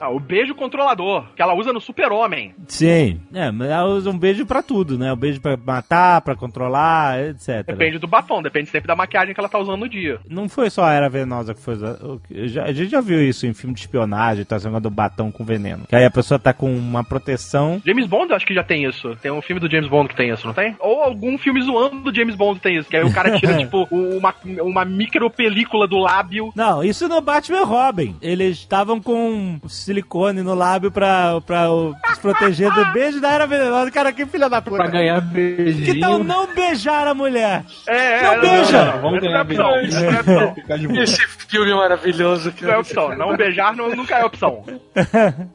Ah, 0.00 0.08
o 0.08 0.18
beijo 0.18 0.54
controlador, 0.54 1.26
que 1.34 1.42
ela 1.42 1.54
usa 1.54 1.72
no 1.72 1.80
super-homem. 1.80 2.54
Sim. 2.66 3.20
É, 3.32 3.50
mas 3.50 3.68
ela 3.68 3.84
usa 3.86 4.10
um 4.10 4.18
beijo 4.18 4.44
pra 4.46 4.62
tudo, 4.62 4.98
né? 4.98 5.12
Um 5.12 5.16
beijo 5.16 5.40
pra 5.40 5.56
matar, 5.56 6.20
pra 6.22 6.34
controlar, 6.34 7.20
etc. 7.20 7.64
Depende 7.66 7.98
do 7.98 8.06
batom, 8.06 8.42
depende 8.42 8.70
sempre 8.70 8.88
da 8.88 8.96
maquiagem 8.96 9.34
que 9.34 9.40
ela 9.40 9.48
tá 9.48 9.58
usando 9.58 9.80
no 9.80 9.88
dia. 9.88 10.18
Não 10.28 10.48
foi 10.48 10.70
só 10.70 10.84
a 10.84 10.92
era 10.92 11.08
venenosa 11.08 11.54
que 11.54 11.60
foi 11.60 11.74
usada. 11.74 12.04
O 12.04 12.20
A 12.64 12.72
gente 12.72 12.90
já 12.90 13.00
viu 13.00 13.22
isso 13.22 13.46
em 13.46 13.54
filme 13.54 13.74
de 13.74 13.80
espionagem, 13.80 14.44
tá 14.44 14.56
do 14.58 14.90
batom 14.90 15.30
com 15.30 15.44
veneno. 15.44 15.86
Que 15.88 15.96
aí 15.96 16.04
a 16.04 16.10
pessoa 16.10 16.38
tá 16.38 16.52
com 16.52 16.74
uma 16.74 17.04
proteção. 17.04 17.80
James 17.84 18.06
Bond, 18.06 18.30
eu 18.30 18.36
acho 18.36 18.46
que 18.46 18.54
já 18.54 18.64
tem 18.64 18.84
isso. 18.84 19.16
Tem 19.16 19.30
um 19.30 19.42
filme 19.42 19.60
do 19.60 19.70
James 19.70 19.88
Bond 19.88 20.08
que 20.08 20.16
tem 20.16 20.30
isso, 20.30 20.46
não 20.46 20.54
tem? 20.54 20.76
Ou 20.80 21.02
algum 21.02 21.38
filme 21.38 21.60
zoando 21.62 22.00
do 22.00 22.14
James 22.14 22.34
Bond 22.34 22.45
tem 22.54 22.76
isso. 22.78 22.88
Que 22.88 22.96
aí 22.98 23.04
o 23.04 23.12
cara 23.12 23.38
tira, 23.38 23.56
tipo, 23.58 23.86
uma, 23.90 24.34
uma 24.62 24.84
micro 24.84 25.28
película 25.30 25.88
do 25.88 25.98
lábio. 25.98 26.52
Não, 26.54 26.84
isso 26.84 27.08
no 27.08 27.20
Batman 27.20 27.60
e 27.60 27.64
Robin. 27.64 28.16
Eles 28.22 28.58
estavam 28.58 29.00
com 29.00 29.58
silicone 29.68 30.42
no 30.42 30.54
lábio 30.54 30.90
pra, 30.90 31.40
pra 31.40 31.70
o- 31.70 31.94
se 32.14 32.20
proteger 32.20 32.70
do 32.72 32.92
beijo 32.92 33.20
da 33.20 33.30
era 33.32 33.46
venenosa. 33.46 33.90
Cara, 33.90 34.12
que 34.12 34.26
filha 34.26 34.48
da 34.48 34.60
puta. 34.62 34.76
Pra 34.76 34.86
ganhar 34.88 35.20
Que 35.22 35.26
beijinho. 35.34 36.00
tal 36.00 36.22
não 36.22 36.52
beijar 36.54 37.06
a 37.08 37.14
mulher? 37.14 37.64
É, 37.86 38.22
Não 38.22 38.40
beija! 38.40 38.84
Não, 38.84 39.00
Vamos 39.00 39.12
não, 39.14 39.20
ganhar 39.20 39.32
não 39.32 39.38
é 39.38 39.42
opção. 39.42 40.00
Não 40.00 40.10
é 40.16 40.20
opção. 40.20 40.54
Ficar 40.54 40.76
de 40.78 40.88
boa. 40.88 41.02
Esse 41.02 41.22
filme 41.48 41.70
é 41.70 41.74
maravilhoso, 41.74 42.52
Não 42.60 42.70
é 42.70 42.78
opção. 42.78 43.16
Não 43.16 43.36
beijar 43.36 43.74
não, 43.74 43.88
nunca 43.94 44.16
é 44.18 44.24
opção. 44.24 44.64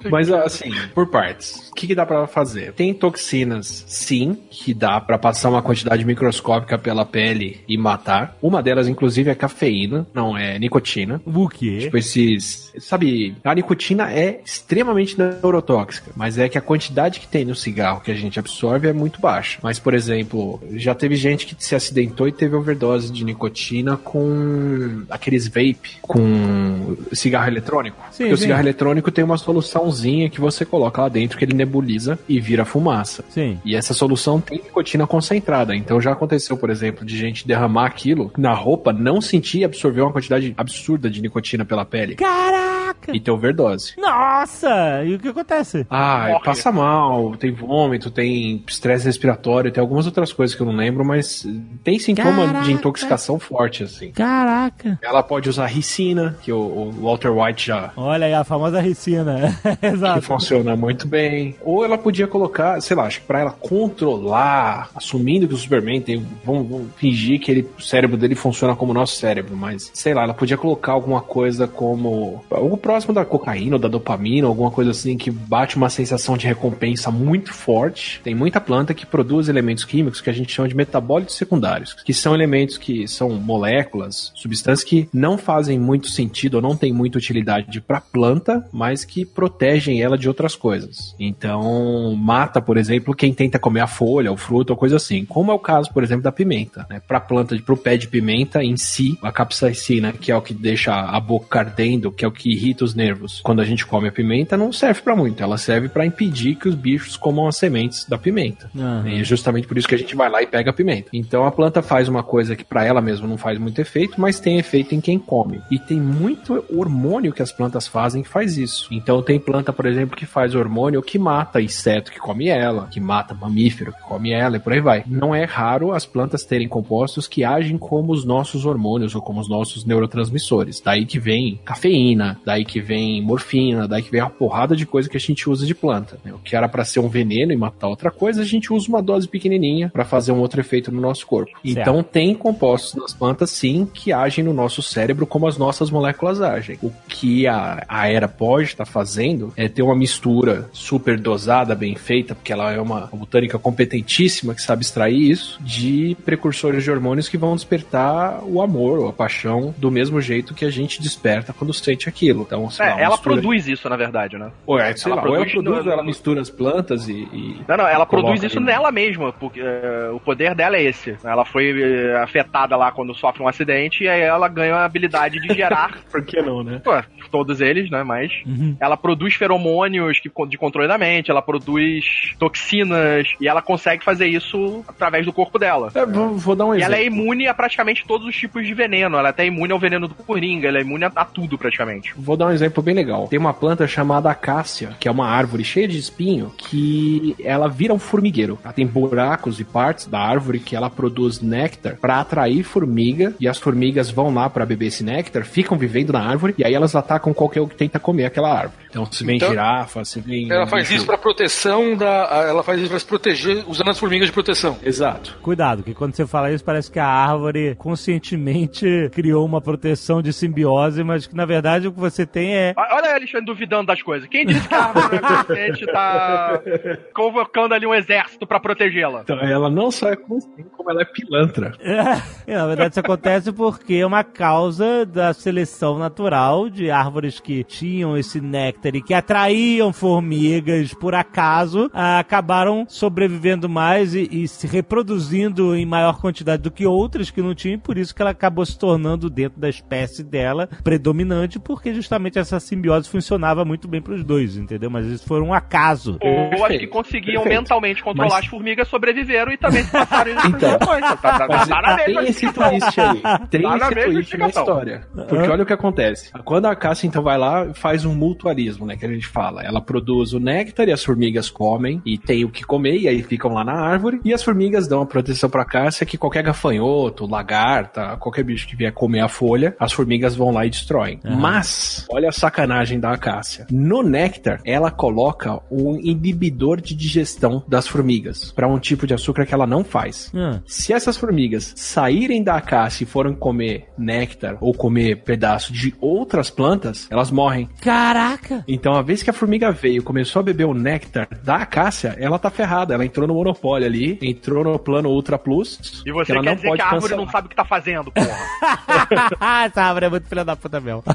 Mas 0.09 0.31
assim, 0.31 0.71
por 0.93 1.07
partes. 1.07 1.71
que, 1.75 1.87
que 1.87 1.95
dá 1.95 2.05
pra 2.05 2.27
fazer? 2.27 2.73
Tem 2.73 2.93
toxinas, 2.93 3.83
sim, 3.87 4.37
que 4.49 4.73
dá 4.73 4.99
pra 4.99 5.17
passar 5.17 5.49
uma 5.49 5.61
quantidade 5.61 6.03
microscópica 6.05 6.77
pela 6.81 7.05
pele 7.05 7.61
e 7.67 7.77
matar. 7.77 8.35
Uma 8.41 8.61
delas, 8.61 8.87
inclusive, 8.87 9.29
é 9.29 9.35
cafeína, 9.35 10.05
não 10.13 10.37
é 10.37 10.59
nicotina. 10.59 11.21
O 11.25 11.47
quê? 11.47 11.79
Tipo 11.81 11.97
esses. 11.97 12.71
Sabe, 12.79 13.35
a 13.43 13.55
nicotina 13.55 14.11
é 14.11 14.41
extremamente 14.45 15.17
neurotóxica, 15.17 16.11
mas 16.15 16.37
é 16.37 16.49
que 16.49 16.57
a 16.57 16.61
quantidade 16.61 17.19
que 17.19 17.27
tem 17.27 17.45
no 17.45 17.55
cigarro 17.55 18.01
que 18.01 18.11
a 18.11 18.15
gente 18.15 18.39
absorve 18.39 18.87
é 18.87 18.93
muito 18.93 19.21
baixa. 19.21 19.59
Mas, 19.61 19.79
por 19.79 19.93
exemplo, 19.93 20.61
já 20.73 20.95
teve 20.95 21.15
gente 21.15 21.45
que 21.45 21.55
se 21.63 21.75
acidentou 21.75 22.27
e 22.27 22.31
teve 22.31 22.55
overdose 22.55 23.11
de 23.11 23.23
nicotina 23.23 23.97
com 23.97 25.03
aqueles 25.09 25.47
vape, 25.47 25.97
com 26.01 26.97
cigarro 27.13 27.47
eletrônico. 27.47 27.97
Sim, 28.11 28.23
Porque 28.23 28.33
o 28.33 28.37
sim. 28.37 28.43
cigarro 28.43 28.61
eletrônico 28.61 29.11
tem 29.11 29.23
uma 29.23 29.37
soluçãozinha 29.37 30.29
que 30.29 30.41
você 30.41 30.65
coloca 30.65 31.01
lá 31.01 31.09
dentro 31.09 31.37
que 31.37 31.45
ele 31.45 31.53
nebuliza 31.53 32.17
e 32.27 32.39
vira 32.39 32.65
fumaça. 32.65 33.23
Sim. 33.29 33.59
E 33.63 33.75
essa 33.75 33.93
solução 33.93 34.41
tem 34.41 34.57
nicotina 34.57 35.05
concentrada. 35.05 35.75
Então 35.75 36.01
já 36.01 36.11
aconteceu, 36.11 36.57
por 36.57 36.69
exemplo, 36.71 37.05
de 37.05 37.17
gente 37.17 37.47
derramar 37.47 37.85
aquilo 37.85 38.31
na 38.37 38.53
roupa, 38.53 38.91
não 38.93 39.21
sentir 39.21 39.59
e 39.59 39.63
absorver 39.63 40.01
uma 40.01 40.11
quantidade 40.11 40.53
absurda 40.57 41.09
de 41.09 41.21
nicotina 41.21 41.65
pela 41.65 41.85
pele 41.85 42.15
Caraca! 42.15 43.11
e 43.13 43.19
ter 43.19 43.31
overdose. 43.31 43.93
Nossa! 43.97 45.03
E 45.05 45.15
o 45.15 45.19
que 45.19 45.27
acontece? 45.29 45.85
Ah, 45.89 46.27
Morre. 46.29 46.43
passa 46.43 46.71
mal, 46.71 47.35
tem 47.35 47.51
vômito, 47.51 48.11
tem 48.11 48.63
estresse 48.67 49.05
respiratório, 49.05 49.71
tem 49.71 49.81
algumas 49.81 50.05
outras 50.05 50.31
coisas 50.31 50.55
que 50.55 50.61
eu 50.61 50.65
não 50.67 50.75
lembro, 50.75 51.03
mas 51.03 51.45
tem 51.83 51.97
sintoma 51.99 52.45
Caraca. 52.45 52.65
de 52.65 52.71
intoxicação 52.71 53.39
forte, 53.39 53.83
assim. 53.83 54.11
Caraca! 54.11 54.99
Ela 55.01 55.23
pode 55.23 55.49
usar 55.49 55.65
ricina, 55.67 56.37
que 56.41 56.51
o, 56.51 56.57
o 56.57 56.91
Walter 57.01 57.29
White 57.31 57.67
já 57.67 57.91
Olha 57.95 58.25
aí 58.27 58.33
a 58.33 58.43
famosa 58.43 58.79
ricina. 58.79 59.57
que 59.79 59.85
Exato. 59.85 60.21
funciona 60.21 60.75
muito 60.75 61.07
bem. 61.07 61.55
Ou 61.61 61.83
ela 61.83 61.97
podia 61.97 62.27
colocar, 62.27 62.79
sei 62.81 62.95
lá, 62.95 63.03
acho 63.05 63.21
que 63.21 63.27
pra 63.27 63.39
ela 63.39 63.51
controlar, 63.51 64.89
assumindo 64.95 65.47
que 65.47 65.53
o 65.53 65.57
Superman 65.57 66.01
tem. 66.01 66.25
Vamos, 66.51 66.69
vamos 66.69 66.87
fingir 66.97 67.39
que 67.39 67.49
ele, 67.49 67.67
o 67.77 67.81
cérebro 67.81 68.17
dele 68.17 68.35
funciona 68.35 68.75
como 68.75 68.91
o 68.91 68.93
nosso 68.93 69.15
cérebro, 69.15 69.55
mas 69.55 69.89
sei 69.93 70.13
lá, 70.13 70.23
ela 70.23 70.33
podia 70.33 70.57
colocar 70.57 70.91
alguma 70.91 71.21
coisa 71.21 71.67
como. 71.67 72.43
Algo 72.49 72.77
próximo 72.77 73.13
da 73.13 73.23
cocaína 73.23 73.75
ou 73.75 73.79
da 73.79 73.87
dopamina, 73.87 74.47
alguma 74.47 74.71
coisa 74.71 74.91
assim 74.91 75.17
que 75.17 75.31
bate 75.31 75.77
uma 75.77 75.89
sensação 75.89 76.37
de 76.37 76.47
recompensa 76.47 77.09
muito 77.09 77.53
forte. 77.53 78.19
Tem 78.23 78.35
muita 78.35 78.59
planta 78.59 78.93
que 78.93 79.05
produz 79.05 79.47
elementos 79.47 79.85
químicos 79.85 80.19
que 80.19 80.29
a 80.29 80.33
gente 80.33 80.51
chama 80.53 80.67
de 80.67 80.75
metabólitos 80.75 81.35
secundários, 81.35 81.93
que 81.93 82.13
são 82.13 82.35
elementos 82.35 82.77
que 82.77 83.07
são 83.07 83.29
moléculas, 83.29 84.31
substâncias 84.35 84.83
que 84.83 85.07
não 85.13 85.37
fazem 85.37 85.79
muito 85.79 86.09
sentido 86.09 86.55
ou 86.55 86.61
não 86.61 86.75
têm 86.75 86.91
muita 86.91 87.17
utilidade 87.17 87.79
para 87.81 88.01
planta, 88.01 88.67
mas 88.71 89.05
que 89.05 89.25
protegem 89.25 90.01
ela 90.01 90.17
de 90.17 90.27
outras 90.27 90.55
coisas. 90.55 91.15
Então, 91.19 92.15
mata, 92.15 92.61
por 92.61 92.77
exemplo, 92.77 93.15
quem 93.15 93.33
tenta 93.33 93.59
comer 93.59 93.81
a 93.81 93.87
folha, 93.87 94.31
o 94.31 94.37
fruto 94.37 94.73
ou 94.73 94.77
coisa 94.77 94.97
assim. 94.97 95.25
Como 95.25 95.51
é 95.51 95.53
o 95.53 95.59
caso, 95.59 95.91
por 95.93 96.03
exemplo, 96.03 96.23
da 96.23 96.31
pimenta, 96.41 96.87
né? 96.89 96.99
Para 97.07 97.19
planta, 97.19 97.55
para 97.55 97.73
o 97.73 97.77
pé 97.77 97.95
de 97.97 98.07
pimenta 98.07 98.63
em 98.63 98.75
si, 98.75 99.17
a 99.21 99.31
capsaicina, 99.31 100.11
que 100.11 100.31
é 100.31 100.35
o 100.35 100.41
que 100.41 100.53
deixa 100.53 100.93
a 100.93 101.19
boca 101.19 101.59
ardendo, 101.59 102.11
que 102.11 102.25
é 102.25 102.27
o 102.27 102.31
que 102.31 102.51
irrita 102.51 102.83
os 102.83 102.95
nervos. 102.95 103.41
Quando 103.43 103.61
a 103.61 103.65
gente 103.65 103.85
come 103.85 104.07
a 104.07 104.11
pimenta, 104.11 104.57
não 104.57 104.73
serve 104.73 105.01
para 105.01 105.15
muito. 105.15 105.43
Ela 105.43 105.57
serve 105.57 105.87
para 105.87 106.05
impedir 106.05 106.55
que 106.55 106.67
os 106.67 106.73
bichos 106.73 107.15
comam 107.15 107.47
as 107.47 107.57
sementes 107.57 108.05
da 108.05 108.17
pimenta. 108.17 108.71
Aham. 108.75 109.07
E 109.07 109.21
é 109.21 109.23
justamente 109.23 109.67
por 109.67 109.77
isso 109.77 109.87
que 109.87 109.93
a 109.93 109.97
gente 109.97 110.15
vai 110.15 110.29
lá 110.29 110.41
e 110.41 110.47
pega 110.47 110.71
a 110.71 110.73
pimenta. 110.73 111.09
Então 111.13 111.45
a 111.45 111.51
planta 111.51 111.83
faz 111.83 112.07
uma 112.07 112.23
coisa 112.23 112.55
que 112.55 112.65
para 112.65 112.83
ela 112.83 113.01
mesma 113.01 113.27
não 113.27 113.37
faz 113.37 113.59
muito 113.59 113.79
efeito, 113.79 114.19
mas 114.19 114.39
tem 114.39 114.57
efeito 114.57 114.95
em 114.95 115.01
quem 115.01 115.19
come. 115.19 115.61
E 115.69 115.77
tem 115.77 115.99
muito 115.99 116.65
hormônio 116.73 117.33
que 117.33 117.43
as 117.43 117.51
plantas 117.51 117.87
fazem 117.87 118.23
que 118.23 118.29
faz 118.29 118.57
isso. 118.57 118.87
Então 118.91 119.21
tem 119.21 119.39
planta, 119.39 119.71
por 119.71 119.85
exemplo, 119.85 120.17
que 120.17 120.25
faz 120.25 120.55
hormônio 120.55 121.01
que 121.01 121.19
mata 121.19 121.61
inseto 121.61 122.11
que 122.11 122.19
come 122.19 122.47
ela, 122.47 122.87
que 122.87 122.99
mata 122.99 123.35
mamífero 123.35 123.93
que 123.93 124.01
come 124.01 124.31
ela 124.31 124.57
e 124.57 124.59
por 124.59 124.73
aí 124.73 124.81
vai. 124.81 125.03
Não 125.05 125.35
é 125.35 125.43
raro 125.43 125.91
as 125.93 126.05
plantas 126.05 126.30
terem 126.43 126.67
compostos 126.67 127.27
que 127.27 127.43
agem 127.43 127.77
como 127.77 128.11
os 128.13 128.25
nossos 128.25 128.65
hormônios 128.65 129.15
ou 129.15 129.21
como 129.21 129.39
os 129.39 129.49
nossos 129.49 129.85
neurotransmissores. 129.85 130.81
Daí 130.81 131.05
que 131.05 131.19
vem 131.19 131.59
cafeína, 131.63 132.39
daí 132.45 132.65
que 132.65 132.79
vem 132.79 133.21
morfina, 133.21 133.87
daí 133.87 134.01
que 134.01 134.11
vem 134.11 134.21
uma 134.21 134.29
porrada 134.29 134.75
de 134.75 134.85
coisa 134.85 135.09
que 135.09 135.17
a 135.17 135.19
gente 135.19 135.49
usa 135.49 135.65
de 135.65 135.75
planta. 135.75 136.17
né? 136.23 136.33
O 136.33 136.39
que 136.39 136.55
era 136.55 136.67
para 136.67 136.85
ser 136.85 136.99
um 136.99 137.09
veneno 137.09 137.51
e 137.51 137.57
matar 137.57 137.87
outra 137.87 138.11
coisa, 138.11 138.41
a 138.41 138.45
gente 138.45 138.73
usa 138.73 138.87
uma 138.87 139.01
dose 139.01 139.27
pequenininha 139.27 139.89
para 139.89 140.05
fazer 140.05 140.31
um 140.31 140.39
outro 140.39 140.59
efeito 140.59 140.91
no 140.91 141.01
nosso 141.01 141.25
corpo. 141.25 141.51
Então 141.63 142.03
tem 142.03 142.33
compostos 142.33 142.95
nas 142.95 143.13
plantas 143.13 143.49
sim 143.51 143.87
que 143.91 144.11
agem 144.11 144.43
no 144.43 144.53
nosso 144.53 144.81
cérebro 144.81 145.25
como 145.25 145.47
as 145.47 145.57
nossas 145.57 145.89
moléculas 145.89 146.41
agem. 146.41 146.77
O 146.81 146.91
que 147.07 147.47
a, 147.47 147.83
a 147.87 148.07
era 148.07 148.27
pode 148.27 148.67
estar 148.67 148.85
fazendo 148.85 149.53
é 149.55 149.67
ter 149.67 149.81
uma 149.81 149.95
mistura 149.95 150.69
super 150.71 151.19
dosada, 151.19 151.75
bem 151.75 151.95
feita, 151.95 152.35
porque 152.35 152.51
ela 152.51 152.71
é 152.71 152.79
uma, 152.79 153.05
uma 153.05 153.19
botânica 153.19 153.57
competentíssima 153.59 154.55
que 154.55 154.61
sabe 154.61 154.83
extrair 154.83 155.31
isso, 155.31 155.59
de 155.61 156.15
precursores 156.21 156.83
de 156.83 156.91
hormônios 156.91 157.27
que 157.27 157.37
vão 157.37 157.55
despertar 157.55 158.39
o 158.43 158.61
amor 158.61 158.99
ou 158.99 159.09
a 159.09 159.13
paixão 159.13 159.73
do 159.77 159.89
mesmo 159.91 160.21
jeito 160.21 160.53
que 160.53 160.65
a 160.65 160.69
gente 160.71 161.01
desperta 161.01 161.53
quando 161.53 161.73
sente 161.73 162.07
aquilo. 162.07 162.43
Então, 162.43 162.69
sei 162.69 162.85
lá, 162.85 162.91
É, 162.99 163.03
ela 163.03 163.09
mistura- 163.15 163.35
produz 163.35 163.67
isso, 163.67 163.89
na 163.89 163.95
verdade, 163.97 164.37
né? 164.37 164.51
Ou, 164.65 164.79
é, 164.79 164.95
sei 164.95 165.11
ela 165.11 165.21
lá, 165.21 165.27
ou 165.27 165.35
ela 165.35 165.45
produz 165.45 165.63
produz, 165.65 165.85
ou 165.85 165.91
ela 165.91 166.03
mistura 166.03 166.41
as 166.41 166.49
plantas 166.49 167.07
e. 167.09 167.13
e- 167.13 167.61
Não, 167.67 167.77
não, 167.77 167.87
ela 167.87 168.05
produz 168.05 168.43
isso 168.43 168.57
ali. 168.57 168.65
nela 168.65 168.91
mesma, 168.91 169.33
porque 169.33 169.59
eh, 169.59 170.09
o 170.13 170.19
poder 170.19 170.53
dela 170.55 170.77
é 170.77 170.83
esse. 170.83 171.15
Ela 171.23 171.43
foi 171.45 171.71
eh, 171.81 172.17
afetada 172.21 172.75
lá 172.75 172.91
quando 172.91 173.13
sofre 173.15 173.41
um 173.43 173.47
acidente 173.47 174.03
e 174.03 174.07
aí 174.07 174.21
ela 174.21 174.47
ganha 174.47 174.75
a 174.75 174.85
habilidade 174.85 175.39
de 175.39 175.53
gerar, 175.53 175.99
Por 176.11 176.23
que 176.23 176.41
não, 176.41 176.63
né? 176.63 176.81
pô, 176.83 176.91
todos 177.29 177.61
eles, 177.61 177.89
né, 177.89 178.03
mas 178.03 178.31
Uhum. 178.45 178.75
ela 178.79 178.95
produz 178.97 179.33
feromônios 179.35 180.19
que, 180.19 180.29
de 180.47 180.57
controle 180.57 180.87
da 180.87 180.97
mente, 180.97 181.31
ela 181.31 181.41
produz 181.41 182.03
toxinas 182.39 183.27
e 183.39 183.47
ela 183.47 183.61
consegue 183.61 184.03
fazer 184.03 184.27
isso 184.27 184.83
através 184.87 185.25
do 185.25 185.33
corpo 185.33 185.57
dela. 185.57 185.91
É, 185.95 186.05
vou, 186.11 186.35
vou 186.35 186.55
dar 186.55 186.65
um 186.65 186.73
E 186.73 186.77
exemplo. 186.77 186.93
ela 186.93 187.03
é 187.03 187.05
imune 187.05 187.47
a 187.47 187.53
praticamente 187.53 188.05
todos 188.05 188.27
os 188.27 188.35
tipos 188.35 188.65
de 188.65 188.73
veneno. 188.73 189.17
Ela 189.17 189.29
é 189.29 189.31
até 189.31 189.45
imune 189.45 189.71
ao 189.71 189.79
veneno 189.79 190.07
do 190.07 190.15
coringa, 190.15 190.67
ela 190.67 190.77
é 190.77 190.81
imune 190.81 191.05
a, 191.05 191.11
a 191.15 191.25
tudo 191.25 191.57
praticamente. 191.57 192.13
Vou 192.17 192.35
dar 192.37 192.47
um 192.47 192.51
exemplo 192.51 192.81
bem 192.83 192.93
legal. 192.95 193.27
Tem 193.27 193.39
uma 193.39 193.53
planta 193.53 193.87
chamada 193.87 194.29
acácia, 194.29 194.95
que 194.99 195.07
é 195.07 195.11
uma 195.11 195.27
árvore 195.27 195.63
cheia 195.63 195.87
de 195.87 195.97
espinho, 195.97 196.51
que 196.57 197.35
ela 197.43 197.67
vira 197.67 197.93
um 197.93 197.99
formigueiro. 197.99 198.57
Ela 198.63 198.73
tem 198.73 198.85
buracos 198.85 199.59
e 199.59 199.63
partes 199.63 200.05
da 200.07 200.19
árvore 200.19 200.59
que 200.59 200.75
ela 200.75 200.89
produz 200.89 201.41
néctar 201.41 201.95
para 201.97 202.19
atrair 202.19 202.63
formiga, 202.63 203.33
e 203.39 203.47
as 203.47 203.57
formigas 203.57 204.09
vão 204.09 204.33
lá 204.33 204.49
para 204.49 204.65
beber 204.65 204.87
esse 204.87 205.03
néctar, 205.03 205.45
ficam 205.45 205.77
vivendo 205.77 206.13
na 206.13 206.19
árvore, 206.21 206.53
e 206.57 206.63
aí 206.65 206.73
elas 206.73 206.95
atacam 206.95 207.33
qualquer 207.33 207.61
um 207.61 207.67
que 207.67 207.75
tenta 207.75 207.99
comer 207.99 208.25
aquela 208.25 208.51
árvore. 208.51 208.81
Então, 208.89 209.05
se 209.09 209.23
vem 209.23 209.37
Então, 209.37 209.49
girafa, 209.49 210.03
se 210.03 210.19
vem. 210.19 210.51
Ela 210.51 210.67
faz 210.67 210.89
isso 210.91 211.05
pra 211.05 211.17
proteção 211.17 211.95
da. 211.95 212.45
Ela 212.47 212.61
faz 212.63 212.79
isso 212.79 212.89
pra 212.89 212.99
se 212.99 213.05
proteger 213.05 213.63
usando 213.67 213.89
as 213.89 213.97
formigas 213.99 214.27
de 214.27 214.33
proteção. 214.33 214.77
Exato. 214.83 215.37
Cuidado, 215.41 215.81
que 215.83 215.93
quando 216.01 216.15
você 216.15 216.25
fala 216.25 216.51
isso, 216.51 216.65
parece 216.65 216.91
que 216.91 216.97
a 216.97 217.05
árvore 217.05 217.75
conscientemente 217.75 219.07
criou 219.13 219.45
uma 219.45 219.61
proteção 219.61 220.19
de 220.19 220.33
simbiose, 220.33 221.03
mas 221.03 221.27
que 221.27 221.35
na 221.35 221.45
verdade 221.45 221.87
o 221.87 221.93
que 221.93 221.99
você 221.99 222.25
tem 222.25 222.55
é. 222.55 222.73
Olha 222.75 223.11
a 223.11 223.15
Alexandre 223.17 223.45
duvidando 223.45 223.85
das 223.85 224.01
coisas. 224.01 224.27
Quem 224.27 224.43
disse 224.43 224.67
que 224.67 224.73
a 224.73 224.85
árvore 224.85 225.15
é 225.15 225.19
consciente 225.19 225.85
tá 225.85 226.59
convocando 227.13 227.75
ali 227.75 227.85
um 227.85 227.93
exército 227.93 228.47
pra 228.47 228.59
protegê-la? 228.59 229.21
Então, 229.21 229.39
ela 229.41 229.69
não 229.69 229.91
só 229.91 230.09
é 230.09 230.15
consciente, 230.15 230.71
como 230.75 230.89
ela 230.89 231.03
é 231.03 231.05
pilantra. 231.05 231.71
É, 232.47 232.55
na 232.55 232.65
verdade, 232.65 232.91
isso 232.91 232.99
acontece 232.99 233.51
porque 233.51 233.95
é 233.95 234.05
uma 234.05 234.23
causa 234.23 235.05
da 235.05 235.33
seleção 235.33 235.99
natural 235.99 236.69
de 236.69 236.89
árvores 236.89 237.39
que 237.39 237.63
tinham 237.63 238.17
esse 238.17 238.41
néctar 238.41 238.95
e 238.95 239.01
que 239.01 239.13
atraíam 239.13 239.93
formigas 239.93 240.93
por 240.93 241.13
acaso, 241.13 241.89
acabaram 241.93 242.85
sobrevivendo 242.87 243.69
mais 243.69 244.15
e, 244.15 244.27
e 244.31 244.47
se 244.47 244.65
reproduzindo 244.65 245.75
em 245.75 245.85
maior 245.91 246.19
quantidade 246.19 246.61
do 246.63 246.71
que 246.71 246.85
outras 246.85 247.29
que 247.29 247.41
não 247.41 247.53
tinham, 247.53 247.75
e 247.75 247.77
por 247.77 247.97
isso 247.97 248.15
que 248.15 248.21
ela 248.21 248.31
acabou 248.31 248.65
se 248.65 248.77
tornando 248.79 249.29
dentro 249.29 249.59
da 249.59 249.69
espécie 249.69 250.23
dela 250.23 250.67
predominante, 250.83 251.59
porque 251.59 251.93
justamente 251.93 252.37
essa 252.39 252.59
simbiose 252.59 253.09
funcionava 253.09 253.65
muito 253.65 253.87
bem 253.87 254.01
para 254.01 254.13
os 254.13 254.23
dois, 254.23 254.55
entendeu? 254.57 254.89
Mas 254.89 255.05
isso 255.05 255.25
foi 255.25 255.41
um 255.41 255.53
acaso. 255.53 256.17
Ou 256.21 256.65
as 256.65 256.77
que 256.77 256.87
conseguiam 256.87 257.41
perfeito. 257.43 257.61
mentalmente 257.61 258.03
controlar 258.03 258.29
Mas- 258.35 258.39
as 258.43 258.45
formigas 258.47 258.87
sobreviveram 258.87 259.51
e 259.51 259.57
também 259.57 259.83
se 259.83 259.91
passaram 259.91 260.31
isso 260.35 260.47
Então, 260.47 260.77
Tá, 260.77 261.15
tá, 261.17 261.47
tá, 261.47 261.65
tá 261.65 261.81
na 261.81 261.95
tem 261.97 262.17
esse 262.27 262.51
twist 262.51 262.99
aí. 262.99 263.21
Tem 263.49 263.61
Tá 263.61 263.77
na 263.77 263.87
esse 263.91 264.05
twist 264.11 264.37
na 264.37 264.47
história. 264.49 265.07
Porque 265.27 265.49
olha 265.49 265.63
o 265.63 265.65
que 265.65 265.73
acontece. 265.73 266.31
Quando 266.43 266.65
a 266.67 266.75
Cássia 266.75 267.07
então 267.07 267.23
vai 267.23 267.37
lá 267.37 267.73
faz 267.73 268.05
um 268.05 268.13
mutualismo, 268.13 268.85
né? 268.85 268.95
Que 268.95 269.05
a 269.05 269.09
gente 269.09 269.27
fala. 269.27 269.63
Ela 269.63 269.81
produz 269.81 270.33
o 270.33 270.39
néctar 270.39 270.87
e 270.87 270.91
as 270.91 271.03
formigas 271.03 271.49
comem 271.49 272.01
e 272.05 272.17
tem 272.17 272.45
o 272.45 272.49
que 272.49 272.63
comer 272.63 272.97
e 272.99 273.07
aí 273.07 273.21
ficam 273.23 273.53
lá 273.53 273.63
na 273.63 273.73
árvore. 273.73 274.19
E 274.23 274.33
as 274.33 274.43
formigas 274.43 274.87
dão 274.87 275.01
a 275.01 275.05
proteção 275.05 275.49
pra 275.49 275.65
Cássia 275.81 276.05
que 276.05 276.17
qualquer 276.17 276.43
gafanhoto, 276.43 277.25
lagarta, 277.25 278.15
qualquer 278.17 278.43
bicho 278.43 278.67
que 278.67 278.75
vier 278.75 278.91
comer 278.91 279.21
a 279.21 279.27
folha, 279.27 279.75
as 279.79 279.91
formigas 279.91 280.35
vão 280.35 280.51
lá 280.51 280.63
e 280.63 280.69
destroem. 280.69 281.19
Mas 281.23 282.05
Olha 282.09 282.29
a 282.29 282.31
sacanagem 282.31 282.99
da 282.99 283.11
acácia. 283.11 283.65
No 283.71 284.03
néctar, 284.03 284.59
ela 284.65 284.91
coloca 284.91 285.61
um 285.71 285.97
inibidor 285.97 286.81
de 286.81 286.93
digestão 286.93 287.63
das 287.67 287.87
formigas 287.87 288.51
para 288.51 288.67
um 288.67 288.77
tipo 288.77 289.07
de 289.07 289.13
açúcar 289.13 289.45
que 289.45 289.53
ela 289.53 289.65
não 289.65 289.83
faz. 289.83 290.31
Ah. 290.35 290.59
Se 290.65 290.93
essas 290.93 291.17
formigas 291.17 291.73
saírem 291.75 292.43
da 292.43 292.57
acácia 292.57 293.03
e 293.03 293.07
forem 293.07 293.33
comer 293.33 293.87
néctar 293.97 294.57
ou 294.61 294.73
comer 294.73 295.23
pedaço 295.23 295.73
de 295.73 295.95
outras 295.99 296.49
plantas, 296.49 297.07
elas 297.09 297.31
morrem. 297.31 297.69
Caraca! 297.81 298.63
Então, 298.67 298.93
a 298.93 299.01
vez 299.01 299.23
que 299.23 299.29
a 299.29 299.33
formiga 299.33 299.71
veio 299.71 299.99
e 299.99 300.03
começou 300.03 300.41
a 300.41 300.43
beber 300.43 300.65
o 300.65 300.73
néctar 300.73 301.27
da 301.43 301.55
acácia, 301.55 302.15
ela 302.19 302.37
tá 302.37 302.49
ferrada. 302.49 302.93
Ela 302.93 303.05
entrou 303.05 303.27
no 303.27 303.33
monopólio 303.33 303.87
ali, 303.87 304.19
entrou 304.21 304.63
no 304.63 304.77
plano 304.77 305.09
Ultra 305.09 305.37
Plus. 305.37 305.60
E 306.05 306.11
você 306.11 306.31
ela 306.31 306.41
quer 306.41 306.49
não 306.49 306.55
dizer 306.55 306.67
pode 306.67 306.77
que 306.77 306.81
a 306.81 306.85
árvore 306.85 307.01
cancelar. 307.01 307.25
não 307.25 307.31
sabe 307.31 307.45
o 307.47 307.49
que 307.49 307.55
tá 307.55 307.65
fazendo, 307.65 308.11
porra. 308.11 309.65
Essa 309.65 309.81
árvore 309.83 310.05
é 310.05 310.09
muito 310.09 310.27
filha 310.27 310.45
da 310.45 310.55
puta 310.55 310.79
mesmo. 310.79 311.03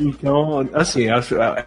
Então, 0.00 0.68
assim, 0.72 1.06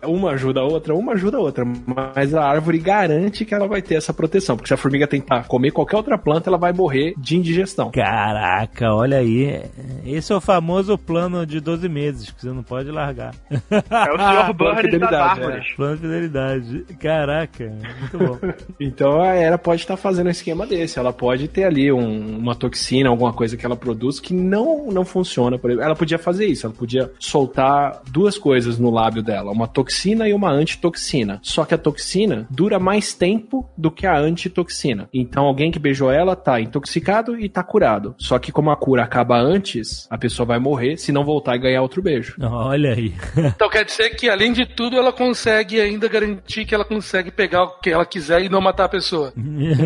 uma 0.04 0.32
ajuda 0.32 0.60
a 0.60 0.64
outra, 0.64 0.94
uma 0.94 1.14
ajuda 1.14 1.38
a 1.38 1.40
outra, 1.40 1.64
mas 1.66 2.34
a 2.34 2.44
árvore 2.44 2.78
garante 2.80 3.46
que 3.46 3.54
ela 3.54 3.68
vai 3.68 3.82
ter 3.82 3.96
essa 3.96 4.14
proteção, 4.14 4.56
porque 4.56 4.68
se 4.68 4.74
a 4.74 4.78
formiga 4.78 5.08
tentar 5.08 5.48
comer 5.48 5.72
qualquer 5.72 5.98
outra 5.98 6.18
planta, 6.18 6.50
ela 6.50 6.58
vai 6.58 6.74
morrer 6.74 7.14
de 7.18 7.38
indigestão. 7.38 7.92
Caraca, 7.92 8.94
olha 8.94 9.18
aí. 9.18 9.64
Esse 10.06 10.34
é 10.34 10.36
o 10.36 10.42
famoso 10.42 10.98
plano 10.98 11.46
de 11.46 11.60
12 11.60 11.88
meses, 11.90 12.32
que 12.32 12.42
você 12.42 12.50
não 12.50 12.64
pode 12.64 12.92
largar. 12.92 13.34
É 13.52 14.14
o 14.14 14.18
senhor 14.18 14.54
Burns 14.58 14.76
das 14.76 14.82
fidelidade, 14.86 15.16
árvores. 15.16 15.76
Plano 15.76 15.96
de 15.96 16.02
fidelidade. 16.02 16.86
Caraca, 17.00 17.74
muito 18.00 18.18
bom. 18.18 18.40
Então 18.80 19.22
a 19.22 19.34
Era 19.34 19.58
pode 19.58 19.82
estar 19.82 19.98
fazendo 19.98 20.28
um 20.28 20.32
esquema 20.32 20.66
desse. 20.66 21.00
Ela 21.00 21.14
pode 21.14 21.47
ter 21.48 21.64
ali 21.64 21.92
um- 21.92 22.38
uma 22.38 22.56
toxina, 22.56 23.10
alguma 23.10 23.34
coisa 23.34 23.56
que 23.58 23.66
ela 23.66 23.76
produz 23.76 24.20
que 24.20 24.34
não, 24.34 24.88
não 24.92 25.04
funciona. 25.06 25.58
Por 25.58 25.70
exemplo, 25.70 25.86
ela 25.86 25.96
podia 25.96 26.18
fazer 26.18 26.46
isso. 26.46 26.66
Ela 26.66 26.76
podia 26.76 27.12
soltar 27.20 28.02
duas 28.12 28.38
coisas 28.38 28.78
no 28.80 28.90
lábio 28.90 29.22
dela: 29.24 29.52
uma 29.52 29.68
toxina 29.68 30.28
e 30.28 30.34
uma 30.34 30.52
antitoxina. 30.52 31.40
Só 31.42 31.66
que 31.66 31.74
a 31.74 31.78
toxina 31.78 32.48
dura 32.50 32.80
mais 32.80 33.14
tempo 33.14 33.68
do 33.78 33.90
que 33.92 34.06
a 34.06 34.18
antitoxina. 34.18 35.10
Então 35.14 35.46
alguém 35.46 35.72
que 35.72 35.80
beijou 35.80 36.12
ela 36.12 36.36
tá 36.36 36.60
intoxicado 36.62 37.40
e 37.40 37.48
tá 37.50 37.64
curado. 37.64 38.16
Só 38.18 38.38
que 38.40 38.52
como 38.52 38.70
a 38.72 38.76
cura 38.76 39.04
acaba 39.04 39.38
antes, 39.40 40.08
a 40.10 40.18
pessoa 40.18 40.46
vai 40.46 40.60
morrer 40.60 40.98
se 40.98 41.12
não 41.12 41.24
voltar 41.24 41.56
e 41.56 41.60
ganhar 41.60 41.82
outro 41.82 42.02
beijo. 42.02 42.36
Olha 42.42 42.94
aí. 42.94 43.14
Então 43.58 43.70
quer 43.70 43.86
dizer 43.86 44.10
que, 44.12 44.30
além 44.30 44.52
de 44.54 44.66
tudo, 44.66 44.98
ela 44.98 45.12
consegue 45.12 45.80
ainda 45.80 46.08
garantir 46.08 46.66
que 46.66 46.76
ela 46.76 46.84
consegue 46.86 47.32
pegar 47.32 47.64
o 47.64 47.80
que 47.80 47.90
ela 47.90 48.06
quiser 48.06 48.42
e 48.44 48.50
não 48.50 48.62
matar 48.62 48.86
a 48.86 48.90
pessoa. 48.90 49.34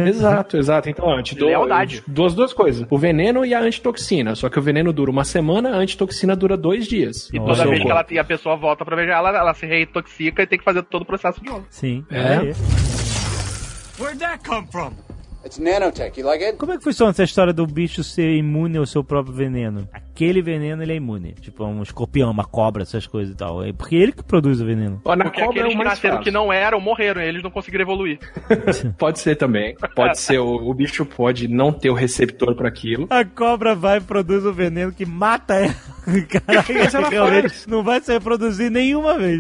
Exato, 0.07 0.57
exato. 0.57 0.89
Então, 0.89 1.05
ó, 1.05 1.17
eu 1.17 1.23
te 1.23 1.35
dou 1.35 1.49
Lealdade. 1.51 2.03
duas, 2.07 2.33
duas 2.33 2.53
coisas. 2.53 2.85
O 2.89 2.97
veneno 2.97 3.45
e 3.45 3.53
a 3.53 3.59
antitoxina. 3.59 4.35
Só 4.35 4.49
que 4.49 4.59
o 4.59 4.61
veneno 4.61 4.91
dura 4.91 5.11
uma 5.11 5.23
semana, 5.23 5.71
a 5.71 5.77
antitoxina 5.77 6.35
dura 6.35 6.57
dois 6.57 6.87
dias. 6.87 7.29
E 7.33 7.39
toda 7.39 7.65
vez 7.65 7.81
que 7.81 7.89
ela, 7.91 8.05
a 8.19 8.23
pessoa 8.23 8.55
volta 8.55 8.83
pra 8.85 8.95
beijar 8.95 9.17
ela, 9.17 9.29
ela 9.29 9.53
se 9.53 9.65
reintoxica 9.65 10.43
e 10.43 10.47
tem 10.47 10.59
que 10.59 10.65
fazer 10.65 10.83
todo 10.83 11.03
o 11.03 11.05
processo 11.05 11.41
de 11.41 11.49
novo. 11.49 11.65
Sim. 11.69 12.05
É. 12.09 12.37
aí. 12.37 12.53
Where'd 13.99 14.19
that 14.19 14.43
come 14.43 14.67
from? 14.71 14.93
It's 15.43 15.57
nanotech. 15.57 16.19
You 16.19 16.25
like 16.27 16.43
it? 16.43 16.57
Como 16.57 16.71
é 16.71 16.77
que 16.77 16.83
funciona 16.83 17.11
essa 17.11 17.23
história 17.23 17.51
do 17.51 17.65
bicho 17.65 18.03
ser 18.03 18.35
imune 18.35 18.77
ao 18.77 18.85
seu 18.85 19.03
próprio 19.03 19.33
veneno? 19.33 19.87
Aquele 19.91 20.41
veneno 20.41 20.83
ele 20.83 20.93
é 20.93 20.95
imune. 20.95 21.33
Tipo 21.41 21.65
um 21.65 21.81
escorpião, 21.81 22.29
uma 22.29 22.45
cobra, 22.45 22.83
essas 22.83 23.07
coisas 23.07 23.33
e 23.33 23.37
tal. 23.37 23.63
É 23.63 23.73
porque 23.73 23.95
ele 23.95 24.11
que 24.11 24.23
produz 24.23 24.61
o 24.61 24.65
veneno. 24.65 25.01
Ó, 25.03 25.15
na 25.15 25.25
Porque 25.25 25.41
cobra 25.41 25.57
é 25.57 25.61
aqueles 25.61 25.75
o 25.75 25.77
que 25.79 25.83
nasceram 25.83 26.15
fácil. 26.17 26.23
que 26.23 26.31
não 26.31 26.53
eram, 26.53 26.79
morreram, 26.79 27.21
eles 27.21 27.41
não 27.41 27.49
conseguiram 27.49 27.83
evoluir. 27.83 28.19
Pode 28.99 29.19
ser 29.19 29.35
também. 29.35 29.75
Pode 29.95 30.19
ser. 30.19 30.37
O, 30.39 30.69
o 30.69 30.73
bicho 30.73 31.05
pode 31.05 31.47
não 31.47 31.71
ter 31.71 31.89
o 31.89 31.93
receptor 31.93 32.55
para 32.55 32.67
aquilo. 32.67 33.07
A 33.09 33.25
cobra 33.25 33.73
vai 33.73 33.97
e 33.97 34.01
produz 34.01 34.45
o 34.45 34.53
veneno 34.53 34.91
que 34.91 35.05
mata 35.05 35.55
ela. 35.55 35.73
Faz. 37.11 37.67
não 37.67 37.83
vai 37.83 38.01
se 38.01 38.11
reproduzir 38.11 38.71
nenhuma 38.71 39.17
vez. 39.17 39.39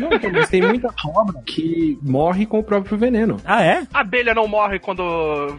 Não, 0.00 0.08
mas 0.32 0.48
tem 0.48 0.62
muita 0.62 0.88
cobra 0.92 1.40
que 1.44 1.98
morre 2.02 2.46
com 2.46 2.58
o 2.60 2.64
próprio 2.64 2.96
veneno. 2.96 3.36
Ah, 3.44 3.62
é? 3.62 3.86
A 3.92 4.00
abelha 4.00 4.34
não 4.34 4.48
morre 4.48 4.78
quando 4.78 5.02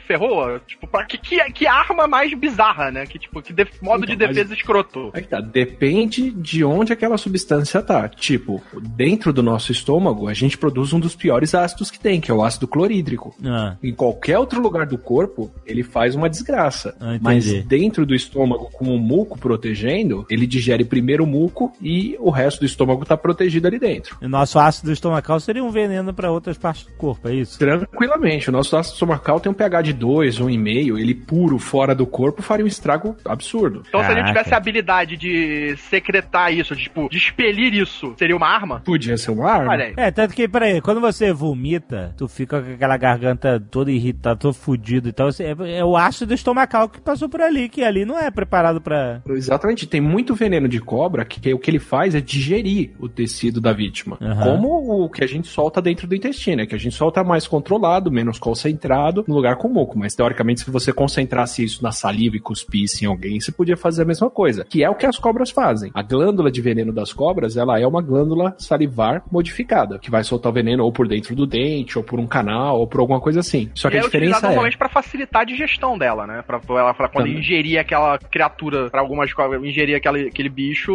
ferrou? 0.08 0.60
Tipo, 0.62 0.88
pra 0.88 1.06
que, 1.06 1.18
que, 1.18 1.38
que 1.52 1.68
arma 1.68 2.08
mais 2.08 2.34
bizarra, 2.34 2.92
né? 2.92 3.06
Que, 3.06 3.18
tipo, 3.20 3.42
que 3.42 3.54
def- 3.54 3.82
modo 3.82 4.06
de 4.06 4.14
Então, 4.14 4.28
mas- 4.28 4.36
defesa 4.36 4.54
escroto. 4.54 5.10
Aí 5.14 5.24
tá, 5.24 5.40
depende 5.40 6.32
de 6.32 6.64
onde 6.64 6.94
aquela 6.94 7.18
substância 7.18 7.82
tá. 7.82 8.08
Tipo, 8.10 8.62
dentro 8.82 9.32
do 9.34 9.42
nosso 9.44 9.72
estômago, 9.72 10.28
a 10.28 10.34
gente 10.34 10.58
produz 10.58 10.94
um 10.94 11.00
dos 11.00 11.16
piores 11.16 11.54
ácidos 11.56 11.90
que 11.92 12.00
tem, 12.00 12.20
que 12.22 12.32
é 12.32 12.34
o 12.34 12.44
ácido 12.44 12.68
clorídrico. 12.68 13.36
Ah, 13.44 13.76
Em 13.84 13.94
qualquer 13.94 14.38
outro 14.40 14.62
lugar 14.62 14.86
do 14.86 14.98
corpo, 14.98 15.52
ele 15.66 15.84
faz 15.84 16.16
uma 16.16 16.30
desgraça. 16.30 16.96
Ah. 17.00 17.18
Mas 17.22 17.52
dentro 17.66 18.06
do 18.06 18.14
estômago, 18.16 18.70
com 18.72 18.86
o 18.86 19.00
muco 19.00 19.38
protegendo, 19.38 20.26
ele 20.30 20.46
digere 20.48 20.84
primeiro 20.86 21.24
o 21.24 21.28
muco 21.28 21.72
e 21.82 22.16
o 22.20 22.30
resto 22.30 22.60
do 22.60 22.66
estômago 22.66 23.06
tá 23.06 23.16
protegido 23.18 23.68
ali 23.68 23.80
dentro. 23.80 24.18
o 24.22 24.28
nosso 24.30 24.60
ácido 24.60 24.92
estomacal 24.92 25.40
seria 25.40 25.64
um 25.64 25.72
veneno 25.72 26.14
pra 26.14 26.32
outras 26.32 26.58
partes 26.58 26.86
do 26.86 26.92
corpo, 26.94 27.28
é 27.30 27.36
isso? 27.36 27.58
Tranquilamente, 27.60 28.50
o 28.50 28.52
nosso 28.52 28.76
ácido 28.76 28.94
estomacal 28.96 29.40
tem 29.40 29.50
um 29.54 29.56
pH 29.56 29.82
de 29.82 29.94
2, 29.94 30.40
1,5, 30.40 31.00
ele 31.00 31.14
puro 31.16 31.58
fora 31.58 31.94
do 31.96 32.06
corpo 32.06 32.42
faria 32.42 32.66
um 32.66 32.68
estrago 32.68 33.16
absurdo. 33.26 33.84
Então, 33.88 34.00
se 34.02 34.06
a 34.08 34.10
gente 34.10 34.18
Caraca. 34.20 34.34
tivesse 34.40 34.54
a 34.54 34.58
habilidade 34.58 35.18
de 35.18 35.76
secretar 35.90 36.54
isso, 36.54 36.76
de, 36.76 36.84
tipo, 36.84 37.08
de 37.10 37.18
expelir 37.18 37.74
isso, 37.74 38.14
seria 38.18 38.36
uma 38.36 38.48
arma? 38.48 38.82
Podia 38.84 39.18
ser 39.18 39.32
uma 39.32 39.50
arma. 39.50 39.72
Olha 39.72 39.86
aí. 39.86 39.94
É, 39.98 40.12
tanto 40.12 40.34
que, 40.34 40.48
peraí, 40.48 40.82
quando 40.82 41.00
você 41.00 41.32
vomita, 41.34 42.14
tu 42.18 42.28
fica 42.28 42.62
com 42.62 42.72
aquela 42.74 42.98
garganta 42.98 43.60
toda 43.72 43.92
irritada, 43.92 44.36
todo 44.36 44.54
fudido 44.54 45.10
e 45.10 45.12
tal. 45.12 45.32
você- 45.32 45.44
É, 45.44 45.78
é 45.80 45.86
o 45.86 45.96
ácido 45.96 46.34
estomacal 46.34 46.90
que 46.90 47.00
passou 47.02 47.28
por 47.30 47.42
ali, 47.42 47.70
que 47.70 47.84
ali 47.84 48.06
não 48.06 48.18
é 48.20 48.30
preparado 48.32 48.82
pra. 48.82 49.22
Exatamente, 49.30 49.86
tem 49.88 50.02
muito 50.02 50.34
veneno 50.36 50.68
de 50.68 50.80
cobra 50.80 51.24
que 51.26 51.54
o 51.54 51.60
que 51.60 51.70
ele 51.70 51.80
faz 51.80 52.16
é 52.16 52.22
digerir 52.22 52.92
o 53.00 53.08
tecido 53.10 53.60
da 53.62 53.72
vítima. 53.74 54.18
Aham. 54.22 54.44
Como 54.44 55.04
o 55.06 55.10
que 55.10 55.24
a 55.24 55.28
gente 55.28 55.48
solta 55.48 55.82
dentro 55.82 56.08
do 56.08 56.16
intestino, 56.16 56.62
é 56.62 56.66
que 56.66 56.76
a 56.76 56.78
gente 56.80 56.96
solta 56.96 57.24
mais 57.24 57.46
controlado, 57.48 58.12
menos 58.12 58.40
concentrado, 58.40 59.24
no 59.28 59.36
lugar 59.44 59.58
com 59.58 59.68
muco. 59.68 60.00
Mas 60.00 60.16
teoricamente, 60.16 60.62
se 60.62 60.72
você 60.72 60.94
concentrasse 60.94 61.64
isso 61.64 61.84
na 61.84 61.92
saliva 61.92 62.38
e 62.38 62.40
cuspisse 62.40 63.04
em 63.04 63.08
alguém, 63.08 63.40
você 63.40 63.52
podia 63.52 63.76
fazer 63.76 64.04
a 64.04 64.06
mesma 64.06 64.30
coisa, 64.30 64.64
que 64.64 64.84
é 64.84 64.90
o 64.90 64.96
que 64.96 65.06
as 65.06 65.20
cobras 65.20 65.52
fazem. 65.52 65.92
A 65.94 66.02
glândula 66.02 66.50
de 66.50 66.62
veneno 66.62 66.94
das 66.94 67.12
cobras, 67.12 67.58
ela 67.58 67.80
é 67.80 67.86
uma 67.86 68.02
glândula 68.02 68.56
salivar 68.58 69.24
modificada, 69.30 70.00
que 70.00 70.10
vai 70.10 70.24
soltar 70.24 70.52
o 70.52 70.56
veneno 70.56 70.84
ou 70.84 70.92
por 70.92 71.08
dentro 71.08 71.36
do 71.36 71.46
dente, 71.46 71.98
ou 71.98 72.04
por 72.04 72.20
um 72.20 72.28
canal, 72.28 72.80
ou 72.80 72.88
por 72.88 73.02
alguma 73.02 73.20
coisa 73.20 73.42
assim. 73.42 73.70
Só 73.76 73.90
que 73.90 73.96
e 73.96 74.00
a 74.00 74.02
é 74.02 74.06
diferença 74.06 74.40
é. 74.40 74.48
normalmente 74.48 74.78
pra 74.78 74.88
facilitar 74.88 75.42
a 75.42 75.46
digestão 75.46 75.98
dela, 75.98 76.26
né? 76.26 76.42
Pra, 76.46 76.60
pra 76.60 76.80
ela 76.80 76.94
pra 76.94 77.10
quando 77.10 77.26
Também. 77.26 77.40
ingerir 77.40 77.80
aquela 77.80 78.18
criatura, 78.18 78.90
pra 78.90 79.02
algumas 79.02 79.34
cobras, 79.34 79.62
ingerir 79.64 79.96
aquele, 79.96 80.28
aquele 80.28 80.50
bicho, 80.50 80.94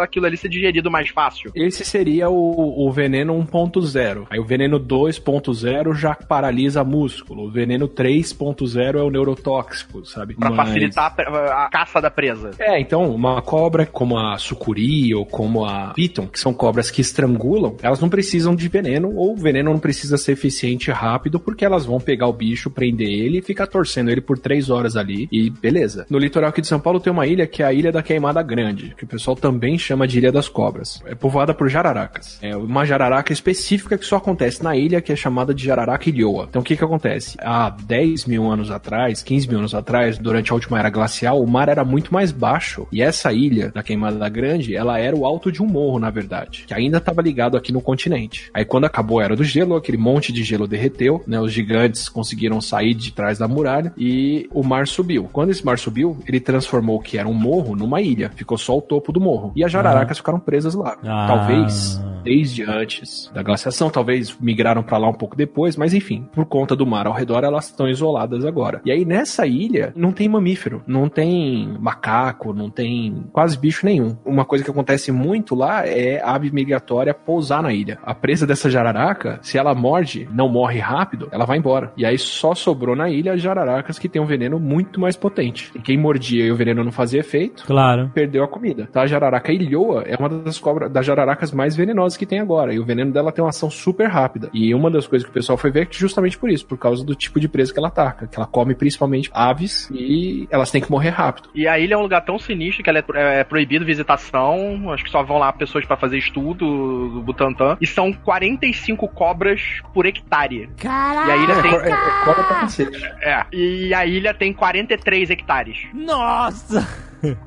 aquilo 0.00 0.26
ali 0.26 0.36
ser 0.36 0.48
digerido 0.48 0.90
mais 0.90 1.08
fácil. 1.08 1.50
Esse 1.54 1.84
seria 1.84 2.28
o, 2.28 2.86
o 2.86 2.92
veneno 2.92 3.34
1.0. 3.34 4.26
Aí 4.28 4.38
o 4.38 4.44
veneno 4.44 4.78
2.0 4.78 5.94
já 5.94 6.14
paralisa 6.14 6.84
músculo. 6.84 7.46
O 7.46 7.50
veneno 7.50 7.85
3.0 7.88 8.98
é 8.98 9.02
o 9.02 9.10
neurotóxico, 9.10 10.04
sabe? 10.04 10.34
Pra 10.34 10.50
Mas- 10.50 10.68
facilitar 10.68 11.14
a, 11.18 11.64
a 11.64 11.68
caça 11.70 12.00
da 12.00 12.10
presa. 12.10 12.50
É, 12.58 12.80
então, 12.80 13.10
uma 13.10 13.40
cobra 13.42 13.86
como 13.86 14.18
a 14.18 14.36
sucuri 14.38 15.14
ou 15.14 15.24
como 15.24 15.64
a 15.64 15.92
piton, 15.94 16.26
que 16.26 16.38
são 16.38 16.52
cobras 16.52 16.90
que 16.90 17.00
estrangulam, 17.00 17.76
elas 17.82 18.00
não 18.00 18.08
precisam 18.08 18.54
de 18.54 18.68
veneno, 18.68 19.14
ou 19.14 19.32
o 19.32 19.36
veneno 19.36 19.70
não 19.70 19.78
precisa 19.78 20.16
ser 20.16 20.32
eficiente 20.32 20.90
e 20.90 20.92
rápido, 20.92 21.38
porque 21.40 21.64
elas 21.64 21.84
vão 21.86 22.00
pegar 22.00 22.26
o 22.26 22.32
bicho, 22.32 22.70
prender 22.70 23.08
ele 23.08 23.38
e 23.38 23.42
ficar 23.42 23.66
torcendo 23.66 24.10
ele 24.10 24.20
por 24.20 24.38
três 24.38 24.70
horas 24.70 24.96
ali, 24.96 25.28
e 25.30 25.50
beleza. 25.50 26.06
No 26.10 26.18
litoral 26.18 26.50
aqui 26.50 26.60
de 26.60 26.66
São 26.66 26.80
Paulo 26.80 27.00
tem 27.00 27.12
uma 27.12 27.26
ilha 27.26 27.46
que 27.46 27.62
é 27.62 27.66
a 27.66 27.72
Ilha 27.72 27.92
da 27.92 28.02
Queimada 28.02 28.42
Grande, 28.42 28.94
que 28.96 29.04
o 29.04 29.06
pessoal 29.06 29.36
também 29.36 29.78
chama 29.78 30.06
de 30.06 30.18
Ilha 30.18 30.32
das 30.32 30.48
Cobras. 30.48 31.02
É 31.06 31.14
povoada 31.14 31.52
por 31.54 31.68
jararacas. 31.68 32.38
É 32.42 32.56
uma 32.56 32.84
jararaca 32.84 33.32
específica 33.32 33.98
que 33.98 34.04
só 34.04 34.16
acontece 34.16 34.62
na 34.62 34.76
ilha, 34.76 35.00
que 35.00 35.12
é 35.12 35.16
chamada 35.16 35.52
de 35.54 35.64
jararaca 35.64 36.08
ilhoa. 36.08 36.46
Então 36.48 36.62
o 36.62 36.64
que 36.64 36.76
que 36.76 36.84
acontece? 36.84 37.36
Há 37.40 37.75
10 37.82 38.26
mil 38.26 38.50
anos 38.50 38.70
atrás, 38.70 39.22
15 39.22 39.48
mil 39.48 39.58
anos 39.58 39.74
atrás, 39.74 40.18
durante 40.18 40.50
a 40.50 40.54
última 40.54 40.78
era 40.78 40.90
glacial, 40.90 41.42
o 41.42 41.46
mar 41.46 41.68
era 41.68 41.84
muito 41.84 42.12
mais 42.12 42.32
baixo. 42.32 42.86
E 42.92 43.02
essa 43.02 43.32
ilha 43.32 43.70
da 43.70 43.82
Queimada 43.82 44.28
Grande, 44.28 44.74
ela 44.74 44.98
era 44.98 45.16
o 45.16 45.24
alto 45.24 45.50
de 45.50 45.62
um 45.62 45.66
morro, 45.66 45.98
na 45.98 46.10
verdade, 46.10 46.64
que 46.66 46.74
ainda 46.74 46.98
estava 46.98 47.22
ligado 47.22 47.56
aqui 47.56 47.72
no 47.72 47.80
continente. 47.80 48.50
Aí 48.52 48.64
quando 48.64 48.84
acabou 48.84 49.20
a 49.20 49.24
era 49.24 49.36
do 49.36 49.44
gelo, 49.44 49.76
aquele 49.76 49.98
monte 49.98 50.32
de 50.32 50.42
gelo 50.42 50.66
derreteu, 50.66 51.22
né? 51.26 51.40
Os 51.40 51.52
gigantes 51.52 52.08
conseguiram 52.08 52.60
sair 52.60 52.94
de 52.94 53.12
trás 53.12 53.38
da 53.38 53.48
muralha 53.48 53.92
e 53.96 54.48
o 54.52 54.62
mar 54.62 54.86
subiu. 54.86 55.28
Quando 55.32 55.50
esse 55.50 55.64
mar 55.64 55.78
subiu, 55.78 56.18
ele 56.26 56.40
transformou 56.40 56.98
o 56.98 57.02
que 57.02 57.18
era 57.18 57.28
um 57.28 57.34
morro 57.34 57.76
numa 57.76 58.00
ilha. 58.00 58.30
Ficou 58.34 58.58
só 58.58 58.76
o 58.78 58.82
topo 58.82 59.12
do 59.12 59.20
morro. 59.20 59.52
E 59.54 59.64
as 59.64 59.70
jararacas 59.70 60.18
ficaram 60.18 60.40
presas 60.40 60.74
lá. 60.74 60.96
Ah. 61.04 61.26
Talvez 61.26 62.00
desde 62.26 62.64
antes 62.64 63.30
da 63.32 63.40
glaciação, 63.40 63.88
talvez 63.88 64.36
migraram 64.40 64.82
pra 64.82 64.98
lá 64.98 65.08
um 65.08 65.14
pouco 65.14 65.36
depois, 65.36 65.76
mas 65.76 65.94
enfim, 65.94 66.28
por 66.34 66.44
conta 66.44 66.74
do 66.74 66.84
mar 66.84 67.06
ao 67.06 67.12
redor, 67.12 67.44
elas 67.44 67.65
estão 67.66 67.88
isoladas 67.88 68.44
agora. 68.44 68.80
E 68.84 68.90
aí 68.90 69.04
nessa 69.04 69.46
ilha 69.46 69.92
não 69.96 70.12
tem 70.12 70.28
mamífero, 70.28 70.82
não 70.86 71.08
tem 71.08 71.76
macaco, 71.80 72.52
não 72.52 72.70
tem 72.70 73.24
quase 73.32 73.58
bicho 73.58 73.84
nenhum. 73.86 74.16
Uma 74.24 74.44
coisa 74.44 74.64
que 74.64 74.70
acontece 74.70 75.10
muito 75.12 75.54
lá 75.54 75.86
é 75.86 76.20
a 76.22 76.34
ave 76.34 76.50
migratória 76.50 77.14
pousar 77.14 77.62
na 77.62 77.72
ilha. 77.72 77.98
A 78.02 78.14
presa 78.14 78.46
dessa 78.46 78.68
jararaca, 78.70 79.38
se 79.42 79.58
ela 79.58 79.74
morde, 79.74 80.28
não 80.32 80.48
morre 80.48 80.78
rápido, 80.78 81.28
ela 81.30 81.44
vai 81.44 81.58
embora. 81.58 81.92
E 81.96 82.04
aí 82.04 82.18
só 82.18 82.54
sobrou 82.54 82.94
na 82.96 83.08
ilha 83.10 83.32
as 83.32 83.40
jararacas 83.40 83.98
que 83.98 84.08
tem 84.08 84.20
um 84.20 84.26
veneno 84.26 84.58
muito 84.60 85.00
mais 85.00 85.16
potente. 85.16 85.70
E 85.74 85.78
quem 85.80 85.98
mordia 85.98 86.44
e 86.44 86.52
o 86.52 86.56
veneno 86.56 86.84
não 86.84 86.92
fazia 86.92 87.20
efeito, 87.20 87.64
Claro. 87.66 88.10
perdeu 88.14 88.44
a 88.44 88.48
comida. 88.48 88.88
Tá? 88.92 89.02
A 89.02 89.06
jararaca 89.06 89.52
ilhoa 89.52 90.02
é 90.06 90.16
uma 90.16 90.28
das 90.28 90.58
cobras 90.58 90.90
das 90.90 91.04
jararacas 91.06 91.52
mais 91.52 91.74
venenosas 91.76 92.16
que 92.16 92.26
tem 92.26 92.38
agora. 92.40 92.72
E 92.74 92.78
o 92.78 92.84
veneno 92.84 93.12
dela 93.12 93.32
tem 93.32 93.42
uma 93.42 93.50
ação 93.50 93.70
super 93.70 94.08
rápida. 94.08 94.48
E 94.52 94.74
uma 94.74 94.90
das 94.90 95.06
coisas 95.06 95.24
que 95.24 95.30
o 95.30 95.34
pessoal 95.34 95.56
foi 95.56 95.70
ver 95.70 95.82
é 95.82 95.86
que 95.86 95.98
justamente 95.98 96.38
por 96.38 96.50
isso, 96.50 96.66
por 96.66 96.78
causa 96.78 97.04
do 97.04 97.14
tipo 97.14 97.40
de 97.40 97.48
presa 97.56 97.72
que 97.72 97.78
ela 97.78 97.88
ataca. 97.88 98.26
Que 98.26 98.36
ela 98.36 98.46
come 98.46 98.74
principalmente 98.74 99.30
aves 99.32 99.88
e 99.90 100.46
elas 100.50 100.70
têm 100.70 100.80
que 100.82 100.90
morrer 100.90 101.10
rápido. 101.10 101.48
E 101.54 101.66
a 101.66 101.78
ilha 101.78 101.94
é 101.94 101.96
um 101.96 102.02
lugar 102.02 102.20
tão 102.24 102.38
sinistro 102.38 102.82
que 102.84 102.90
ela 102.90 102.98
é, 102.98 103.02
pro- 103.02 103.16
é 103.18 103.42
proibido 103.44 103.84
visitação. 103.84 104.90
Acho 104.92 105.04
que 105.04 105.10
só 105.10 105.22
vão 105.22 105.38
lá 105.38 105.52
pessoas 105.52 105.84
pra 105.84 105.96
fazer 105.96 106.18
estudo 106.18 107.08
do 107.08 107.22
Butantan. 107.22 107.76
E 107.80 107.86
são 107.86 108.12
45 108.12 109.08
cobras 109.08 109.60
por 109.94 110.04
hectare. 110.06 110.68
Caralho! 110.76 111.28
E 111.28 111.32
a 111.32 111.36
ilha 111.36 111.52
É, 111.52 111.62
tem. 111.62 111.70
co- 111.70 111.80
é, 111.80 111.90
é 111.90 112.24
cobra 112.24 112.44
pra 112.44 112.56
cacete. 112.60 113.04
É. 113.22 113.44
E 113.52 113.94
a 113.94 114.04
ilha 114.06 114.34
tem 114.34 114.52
43 114.52 115.30
hectares. 115.30 115.78
Nossa! 115.94 116.86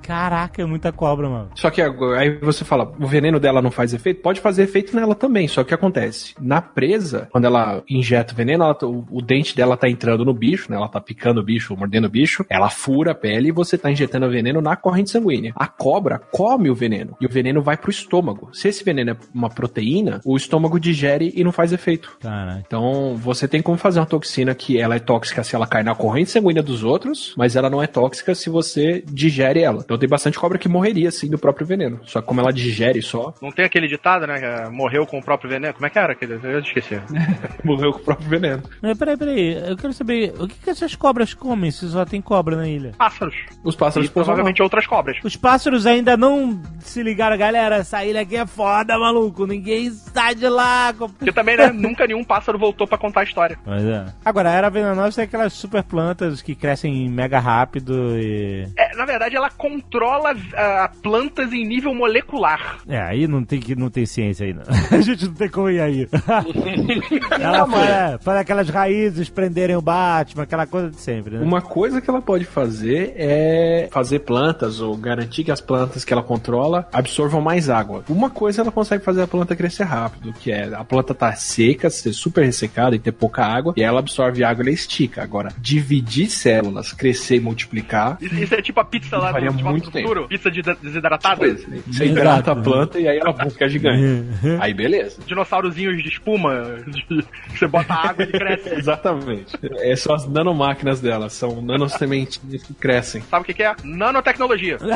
Caraca, 0.02 0.62
é 0.62 0.66
muita 0.66 0.92
cobra, 0.92 1.30
mano. 1.30 1.50
Só 1.56 1.70
que 1.70 1.82
aí 1.82 2.38
você 2.42 2.66
fala, 2.66 2.92
o 3.00 3.08
veneno 3.08 3.40
dela 3.40 3.62
não 3.62 3.72
faz 3.72 3.94
efeito? 3.94 4.22
Pode 4.22 4.40
fazer 4.42 4.64
efeito 4.64 4.96
nela 4.96 5.16
também, 5.16 5.48
só 5.48 5.62
que 5.64 5.68
o 5.68 5.70
que 5.70 5.74
acontece? 5.76 6.34
Na 6.42 6.62
presa, 6.62 7.28
quando 7.32 7.46
ela 7.46 7.84
injeta 7.90 8.34
o 8.34 8.36
veneno, 8.36 8.64
ela 8.64 8.74
tá- 8.74 8.88
o, 8.88 9.06
o 9.12 9.22
dente 9.22 9.56
dela 9.56 9.78
tá 9.78 9.88
entrando 9.90 10.26
no 10.26 10.34
bicho, 10.34 10.70
né? 10.72 10.78
Ela 10.78 10.88
tá 10.88 11.00
picando 11.00 11.40
o 11.42 11.44
bicho, 11.44 11.76
mordendo 11.78 12.06
o 12.06 12.10
bicho, 12.10 12.44
ela 12.50 12.70
fura 12.70 13.12
a 13.12 13.16
pele 13.16 13.50
e 13.50 13.52
você 13.52 13.78
tá 13.78 13.92
injetando 13.92 14.26
o 14.26 14.30
veneno 14.30 14.62
na 14.62 14.76
corrente 14.76 15.12
sanguínea. 15.12 15.54
A 15.56 15.68
cobra 15.68 16.20
come 16.32 16.70
o 16.70 16.76
veneno 16.76 17.16
e 17.22 17.26
o 17.26 17.30
veneno 17.30 17.62
vai 17.62 17.78
pro 17.78 17.92
estômago. 17.92 18.50
Se 18.52 18.68
esse 18.68 18.84
veneno 18.84 19.12
é 19.12 19.18
uma 19.34 19.50
proteína, 19.50 20.22
o 20.26 20.36
estômago 20.36 20.80
digere 20.80 21.32
e 21.36 21.44
não 21.44 21.52
faz 21.52 21.72
efeito. 21.72 22.18
Caralho. 22.20 22.64
Então, 22.66 23.16
você 23.18 23.48
tem 23.48 23.62
como 23.62 23.78
fazer 23.78 24.00
uma 24.00 24.06
toxina 24.06 24.56
que 24.56 24.80
ela 24.80 24.96
é 24.96 25.00
tóxica 25.00 25.44
se 25.44 25.56
ela 25.56 25.68
cai 25.68 25.84
na 25.84 25.94
corrente 25.94 26.32
sanguínea 26.32 26.64
dos 26.64 26.84
outros, 26.84 27.34
mas 27.38 27.56
ela 27.56 27.70
não 27.70 27.82
é 27.84 27.88
tóxica 27.88 28.34
se 28.34 28.50
você 28.50 29.04
digere 29.08 29.62
ela. 29.62 29.68
Então, 29.78 29.97
tem 29.97 30.09
bastante 30.09 30.39
cobra 30.39 30.57
que 30.57 30.67
morreria, 30.67 31.09
assim, 31.09 31.30
do 31.30 31.38
próprio 31.38 31.65
veneno. 31.65 31.99
Só 32.03 32.22
que 32.22 32.28
como 32.28 32.41
ela 32.41 32.51
digere 32.51 33.01
só, 33.01 33.34
Não 33.41 33.51
tem 33.51 33.65
aquele 33.65 33.88
ditado, 33.88 34.26
né? 34.28 34.39
que, 34.39 34.45
é, 34.45 34.70
Morreu 34.70 35.05
com 35.05 35.20
o 35.20 35.24
próprio 35.24 35.49
veneno. 35.49 35.74
Como 35.74 35.86
é 35.86 35.89
que 35.89 35.99
era? 35.99 36.13
aquele? 36.13 36.39
Eu 36.43 36.59
esqueci. 36.59 36.99
morreu 37.63 37.91
com 37.93 37.99
o 37.99 38.03
próprio 38.03 38.30
veneno. 38.30 38.63
Mas 38.82 38.97
peraí, 38.97 39.17
peraí. 39.17 39.70
Eu 39.70 39.78
quero 39.78 39.93
saber, 39.93 40.34
o 40.39 40.47
que, 40.47 40.55
que 40.55 40.70
essas 40.70 40.95
cobras 40.95 41.34
comem 41.34 41.72
se 41.72 41.88
só 41.89 42.05
tem 42.05 42.22
cobra 42.22 42.55
na 42.55 42.67
ilha? 42.67 42.93
Pássaros. 42.97 43.36
Os 43.63 43.76
pássaros 43.76 44.07
E 44.07 44.11
provavelmente 44.11 44.61
outras 44.61 44.86
cobras. 44.86 45.17
Os 45.24 45.36
pássaros 45.36 45.86
ainda 45.86 46.17
não 46.17 46.61
se 46.80 47.01
ligaram, 47.03 47.38
galera. 47.38 47.78
Essa 47.78 48.03
ilha 48.03 48.22
aqui 48.22 48.36
é 48.36 48.45
foda, 48.45 48.97
maluco. 48.97 49.45
Ninguém 49.45 49.89
sai 49.91 50.36
de 50.36 50.47
lá. 50.47 50.93
Porque 50.93 51.32
também, 51.32 51.57
né? 51.57 51.72
nunca 51.74 52.05
nenhum 52.07 52.24
pássaro 52.24 52.57
voltou 52.57 52.88
pra 52.88 52.97
contar 52.97 53.22
a 53.22 53.24
história. 53.24 53.57
Mas 53.65 53.84
é. 53.84 54.05
Agora, 54.24 54.49
a 54.49 54.53
era 54.53 54.70
venenosa 54.70 55.15
tem 55.15 55.26
aquelas 55.26 55.53
super 55.53 55.84
plantas 55.84 56.41
que 56.41 56.55
crescem 56.55 57.09
mega 57.09 57.39
rápido 57.39 58.17
e. 58.17 58.67
É, 58.78 58.95
na 58.95 59.05
verdade, 59.05 59.36
ela 59.36 59.49
controla 59.58 60.36
ah, 60.54 60.91
plantas 61.02 61.54
em 61.54 61.66
nível 61.66 61.93
molecular. 61.93 62.80
É, 62.88 63.00
aí 63.00 63.28
não 63.28 63.43
tem, 63.43 63.60
que, 63.60 63.76
não 63.76 63.89
tem 63.89 64.06
ciência 64.06 64.45
aí, 64.45 64.54
não. 64.54 64.64
A 64.91 65.02
gente 65.02 65.26
não 65.26 65.34
tem 65.34 65.50
como 65.50 65.70
ir 65.70 65.80
aí. 65.80 66.08
ela 67.39 67.68
faz, 67.68 68.24
faz 68.24 68.39
aquelas 68.39 68.70
raízes 68.70 69.30
prenderem 69.30 69.76
o 69.76 69.82
Batman, 69.82 70.43
aquela 70.43 70.67
coisa 70.67 70.89
de 70.89 70.97
sempre, 70.97 71.38
né? 71.38 71.43
Uma 71.43 71.62
coisa 71.62 72.01
que 72.01 72.09
ela 72.09 72.21
pode 72.21 72.46
fazer 72.46 73.13
é 73.16 73.88
fazer 73.92 74.20
plantas 74.20 74.82
ou 74.82 74.96
garantir 74.97 75.43
que 75.43 75.51
as 75.51 75.62
plantas 75.62 76.04
que 76.04 76.12
ela 76.12 76.24
controla 76.24 76.88
absorvam 76.92 77.42
mais 77.42 77.70
água. 77.70 78.04
Uma 78.09 78.30
coisa 78.30 78.62
ela 78.62 78.71
consegue 78.71 79.04
fazer 79.04 79.21
a 79.21 79.28
planta 79.28 79.55
crescer 79.55 79.84
rápido, 79.84 80.34
que 80.34 80.51
é 80.51 80.74
a 80.74 80.84
planta 80.84 81.13
tá 81.13 81.34
seca, 81.34 81.89
ser 81.89 82.13
super 82.13 82.46
ressecada 82.46 82.96
e 82.96 83.00
ter 83.00 83.12
pouca 83.12 83.46
água, 83.46 83.74
e 83.78 83.84
ela 83.84 84.00
absorve 84.00 84.43
água 84.43 84.63
e 84.63 84.67
ela 84.67 84.74
estica. 84.74 85.24
Agora, 85.24 85.54
dividir 85.58 86.30
células, 86.30 86.93
crescer 86.93 87.38
e 87.38 87.39
multiplicar, 87.39 88.17
Isso 88.21 88.50
isso 88.50 88.55
é 88.55 88.62
tipo 88.62 88.80
a 88.80 88.86
pizza 88.86 89.17
lá 89.17 89.38
Faria 89.39 89.49
de 89.57 89.63
Volta 89.63 89.71
muito 89.71 89.91
tempo. 89.91 90.07
futuro. 90.07 90.28
Pizza 90.28 90.51
de- 90.51 90.61
desidratada. 90.61 91.55
você 91.87 92.05
hidrata 92.05 92.51
a 92.51 92.55
planta 92.55 92.99
e 92.99 93.07
aí 93.07 93.17
ela 93.17 93.33
fica 93.49 93.67
gigante. 93.70 93.99
Aí 94.59 94.74
beleza. 94.74 95.21
Dinossaurozinhos 95.25 96.01
de 96.01 96.09
espuma. 96.09 96.75
de- 96.87 97.25
Você 97.55 97.67
bota 97.67 97.93
água 97.93 98.24
e 98.24 98.28
cresce. 98.28 98.70
Exatamente. 98.75 99.57
É, 99.79 99.95
são 99.95 100.13
as 100.16 100.28
nanomáquinas 100.28 100.99
dela, 101.01 101.29
são 101.29 101.61
nanosementinhas 101.61 102.63
que 102.63 102.74
crescem. 102.74 103.21
Sabe 103.29 103.43
o 103.43 103.45
que, 103.45 103.53
que 103.53 103.63
é? 103.63 103.75
Nanotecnologia. 103.83 104.78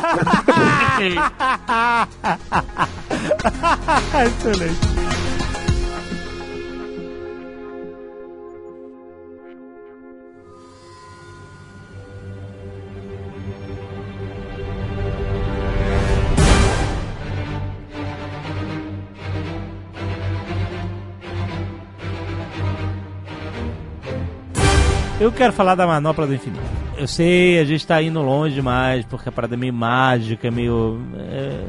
Excelente. 4.26 5.13
Eu 25.24 25.32
quero 25.32 25.54
falar 25.54 25.74
da 25.74 25.88
manopla 25.88 26.28
do 26.28 26.34
infinito. 26.34 26.62
Eu 26.98 27.08
sei, 27.08 27.58
a 27.58 27.64
gente 27.64 27.88
tá 27.88 28.02
indo 28.02 28.22
longe 28.22 28.56
demais, 28.56 29.06
porque 29.06 29.30
a 29.30 29.32
parada 29.32 29.56
é 29.56 29.58
meio 29.58 29.74
mágica, 29.74 30.52
meio. 30.52 31.00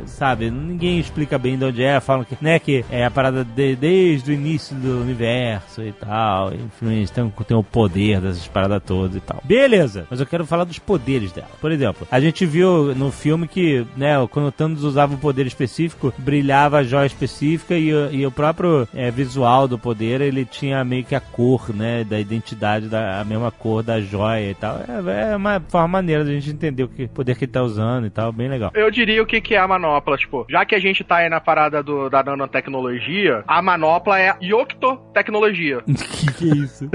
Sabe, 0.06 0.51
ninguém 0.51 0.98
explica 0.98 1.39
bem 1.39 1.56
de 1.59 1.64
onde 1.64 1.82
é, 1.82 1.98
falam 2.01 2.24
que, 2.24 2.36
né, 2.40 2.59
que 2.59 2.85
é 2.90 3.05
a 3.05 3.10
parada 3.10 3.44
de- 3.44 3.76
desde 3.76 4.31
o 4.31 4.35
início 4.35 4.74
do 4.76 5.01
universo 5.01 5.82
e 5.82 5.93
tal. 5.93 6.52
Enfim, 6.52 7.05
tem, 7.12 7.31
tem 7.47 7.56
o 7.56 7.62
poder 7.62 8.20
dessas 8.20 8.47
paradas 8.47 8.82
todas 8.85 9.16
e 9.16 9.20
tal. 9.20 9.40
Beleza, 9.44 10.06
mas 10.10 10.20
eu 10.20 10.26
quero 10.26 10.47
falar 10.47 10.64
dos 10.64 10.78
poderes 10.78 11.32
dela. 11.32 11.48
Por 11.60 11.70
exemplo, 11.72 12.06
a 12.10 12.20
gente 12.20 12.44
viu 12.47 12.94
no 12.94 13.10
filme 13.10 13.47
que, 13.48 13.85
né, 13.97 14.14
quando 14.31 14.47
o 14.47 14.52
Thanos 14.52 14.85
usava 14.85 15.14
um 15.14 15.18
poder 15.18 15.47
específico, 15.47 16.12
brilhava 16.18 16.78
a 16.78 16.82
joia 16.82 17.06
específica 17.06 17.74
e, 17.74 17.89
e 18.12 18.26
o 18.26 18.31
próprio 18.31 18.86
é, 18.94 19.10
visual 19.10 19.66
do 19.68 19.78
poder, 19.78 20.20
ele 20.20 20.44
tinha 20.44 20.85
meio 20.85 21.05
que 21.05 21.14
a 21.14 21.20
cor, 21.20 21.74
né, 21.74 22.05
da 22.05 22.18
identidade, 22.18 22.89
da, 22.89 23.20
a 23.20 23.24
mesma 23.24 23.51
cor 23.51 23.82
da 23.82 24.01
joia 24.01 24.51
e 24.51 24.55
tal. 24.55 24.81
É, 25.06 25.32
é 25.32 25.36
uma 25.36 25.60
forma 25.68 25.89
maneira 25.89 26.24
da 26.24 26.31
gente 26.32 26.51
entender 26.51 26.82
o 26.85 26.89
que 26.89 27.06
poder 27.06 27.36
que 27.36 27.44
ele 27.44 27.52
tá 27.52 27.62
usando 27.62 28.06
e 28.06 28.10
tal, 28.10 28.32
bem 28.32 28.48
legal. 28.48 28.70
Eu 28.74 28.90
diria 28.90 29.22
o 29.22 29.26
que, 29.26 29.40
que 29.40 29.55
é 29.55 29.59
a 29.59 29.66
manopla, 29.95 30.16
tipo, 30.16 30.47
já 30.49 30.65
que 30.65 30.75
a 30.75 30.79
gente 30.79 31.05
tá 31.05 31.16
aí 31.16 31.29
na 31.29 31.41
parada 31.41 31.83
do, 31.83 32.09
da 32.11 32.23
nanotecnologia, 32.23 33.45
a 33.47 33.62
manopla 33.62 34.19
é 34.19 34.31
a 34.31 34.37
Yoctotecnologia. 34.43 35.83
que 35.87 36.33
que 36.33 36.51
é 36.51 36.55
isso? 36.55 36.89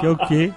que 0.00 0.06
é 0.06 0.10
o 0.10 0.16
quê? 0.16 0.52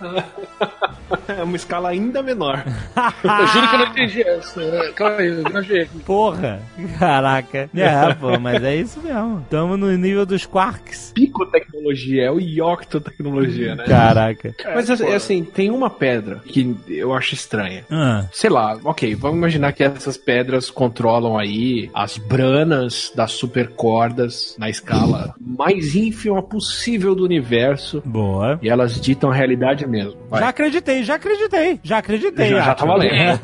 É 1.27 1.43
uma 1.43 1.55
escala 1.55 1.89
ainda 1.89 2.21
menor. 2.21 2.63
Eu 3.23 3.47
juro 3.47 3.67
que 3.69 3.75
eu 3.75 3.79
não 3.79 3.85
entendi 3.87 4.21
essa. 4.21 4.61
É, 4.61 4.91
Calma 4.93 5.17
aí, 5.17 5.27
eu 5.27 5.43
viajei. 5.43 5.85
Porra! 6.05 6.61
Caraca. 6.99 7.69
É, 7.75 8.13
pô, 8.13 8.39
mas 8.39 8.63
é 8.63 8.75
isso 8.75 9.01
mesmo. 9.01 9.45
Tamo 9.49 9.77
no 9.77 9.91
nível 9.91 10.25
dos 10.25 10.45
quarks. 10.45 11.11
Picotecnologia, 11.13 12.25
é 12.25 12.31
o 12.31 12.39
Yoctotecnologia, 12.39 13.75
né? 13.75 13.85
Caraca. 13.85 14.55
Mas 14.73 14.89
assim, 14.89 15.13
assim, 15.13 15.43
tem 15.43 15.69
uma 15.69 15.89
pedra 15.89 16.41
que 16.45 16.75
eu 16.87 17.13
acho 17.13 17.33
estranha. 17.33 17.85
Ah, 17.91 18.25
Sei 18.31 18.49
lá, 18.49 18.77
ok, 18.83 19.15
vamos 19.15 19.37
imaginar 19.37 19.71
que 19.73 19.83
essas 19.83 20.17
pedras 20.17 20.69
controlam 20.73 21.37
aí 21.37 21.89
as 21.93 22.17
branas 22.17 23.11
das 23.15 23.31
supercordas 23.33 24.55
na 24.57 24.69
escala 24.69 25.33
mais 25.39 25.95
ínfima 25.95 26.41
possível 26.41 27.15
do 27.15 27.23
universo. 27.23 28.01
boa. 28.05 28.59
E 28.61 28.69
elas 28.69 28.99
ditam 28.99 29.31
a 29.31 29.33
realidade 29.33 29.85
mesmo. 29.87 30.17
Vai. 30.29 30.41
Já 30.41 30.49
acreditei, 30.49 31.03
já 31.03 31.15
acreditei, 31.15 31.79
já 31.83 31.97
acreditei. 31.99 32.49
Já- 32.49 32.61
já 32.61 32.75
tá 32.75 32.85
valendo. 32.85 33.13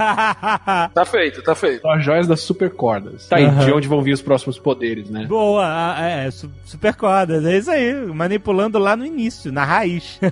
Tá 0.93 1.06
feito, 1.06 1.41
tá 1.43 1.53
feito. 1.56 1.81
São 1.81 1.91
as 1.91 2.03
joias 2.03 2.27
das 2.27 2.41
supercordas. 2.41 3.27
Tá 3.27 3.38
aí, 3.38 3.45
Aham. 3.45 3.65
de 3.65 3.72
onde 3.73 3.88
vão 3.88 4.01
vir 4.01 4.14
os 4.14 4.22
próximos 4.22 4.57
poderes, 4.57 5.10
né? 5.10 5.26
Boa, 5.26 5.95
é, 5.99 6.30
su- 6.31 6.51
super 6.65 6.93
cordas, 6.95 7.45
é 7.45 7.57
isso 7.57 7.69
aí, 7.72 7.93
manipulando 8.07 8.77
lá 8.80 8.95
no 8.95 9.06
início, 9.06 9.51
na 9.51 9.64
raiz. 9.64 10.19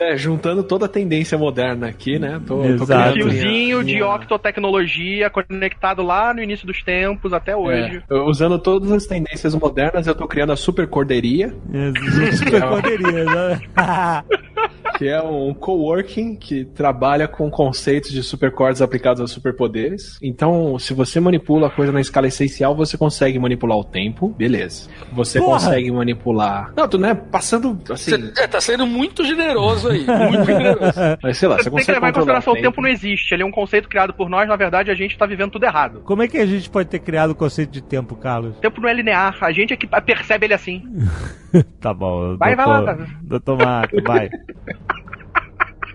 É, 0.00 0.16
juntando 0.16 0.62
toda 0.62 0.86
a 0.86 0.88
tendência 0.88 1.36
moderna 1.38 1.88
aqui, 1.88 2.18
né? 2.18 2.40
Tô, 2.46 2.56
tô 2.58 2.64
Exato. 2.64 3.12
criando 3.12 3.28
minha- 3.30 3.42
Fiozinho 3.42 3.84
de 3.84 3.92
minha- 3.94 4.08
octotecnologia 4.14 5.30
conectado 5.30 6.02
lá 6.02 6.15
no 6.34 6.42
início 6.42 6.66
dos 6.66 6.82
tempos 6.82 7.32
até 7.32 7.56
hoje. 7.56 8.02
É, 8.10 8.14
usando 8.14 8.58
todas 8.58 8.90
as 8.92 9.06
tendências 9.06 9.54
modernas, 9.54 10.06
eu 10.06 10.14
tô 10.14 10.26
criando 10.26 10.52
a 10.52 10.56
supercorderia. 10.56 11.54
super 12.36 12.62
corderia, 12.62 13.24
né? 13.26 13.60
que 14.98 15.08
é 15.08 15.20
um 15.22 15.52
coworking 15.52 16.36
que 16.36 16.64
trabalha 16.64 17.28
com 17.28 17.50
conceitos 17.50 18.10
de 18.10 18.22
supercordas 18.22 18.80
aplicados 18.80 19.20
a 19.22 19.26
superpoderes. 19.26 20.18
Então, 20.22 20.78
se 20.78 20.94
você 20.94 21.20
manipula 21.20 21.66
a 21.68 21.70
coisa 21.70 21.92
na 21.92 22.00
escala 22.00 22.26
essencial, 22.26 22.74
você 22.74 22.96
consegue 22.96 23.38
manipular 23.38 23.76
o 23.76 23.84
tempo, 23.84 24.28
beleza. 24.30 24.88
Você 25.12 25.38
Porra! 25.38 25.54
consegue 25.54 25.90
manipular. 25.90 26.72
Não, 26.76 26.88
tu 26.88 26.98
não 26.98 27.08
é 27.08 27.14
passando 27.14 27.78
assim. 27.90 28.10
Você 28.10 28.42
é, 28.42 28.46
tá 28.46 28.60
sendo 28.60 28.86
muito 28.86 29.24
generoso 29.24 29.88
aí. 29.88 30.04
Muito 30.06 30.44
generoso. 30.46 30.98
Mas 31.22 31.36
sei 31.38 31.48
lá, 31.48 31.56
você 31.56 31.64
Você 31.64 31.70
tem 31.70 31.70
que 31.70 31.70
consegue 31.70 31.92
levar 31.92 32.08
em 32.08 32.12
consideração, 32.12 32.54
o 32.54 32.56
o 32.56 32.62
tempo 32.62 32.80
não 32.80 32.88
existe. 32.88 33.34
Ele 33.34 33.42
é 33.42 33.46
um 33.46 33.50
conceito 33.50 33.88
criado 33.88 34.14
por 34.14 34.28
nós, 34.28 34.48
na 34.48 34.56
verdade, 34.56 34.90
a 34.90 34.94
gente 34.94 35.16
tá 35.16 35.26
vivendo 35.26 35.52
tudo 35.52 35.64
errado. 35.64 36.00
Como 36.04 36.22
é 36.22 36.28
que 36.28 36.38
a 36.38 36.46
gente 36.46 36.68
pode 36.70 36.88
ter 36.88 36.98
criado 37.00 37.30
o 37.30 37.34
conceito 37.34 37.70
de 37.70 37.82
tempo, 37.82 38.16
Carlos? 38.16 38.56
O 38.56 38.60
tempo 38.60 38.80
não 38.80 38.88
é 38.88 38.94
linear, 38.94 39.36
a 39.40 39.52
gente 39.52 39.72
é 39.72 39.76
que 39.76 39.86
percebe 39.86 40.46
ele 40.46 40.54
assim. 40.54 40.82
Tá 41.80 41.94
bom, 41.94 42.36
Vai, 42.36 42.54
vai 42.54 42.66
doutor, 42.66 42.84
lá. 42.84 43.08
doutor 43.22 43.56
Marco, 43.56 44.02
vai. 44.02 44.28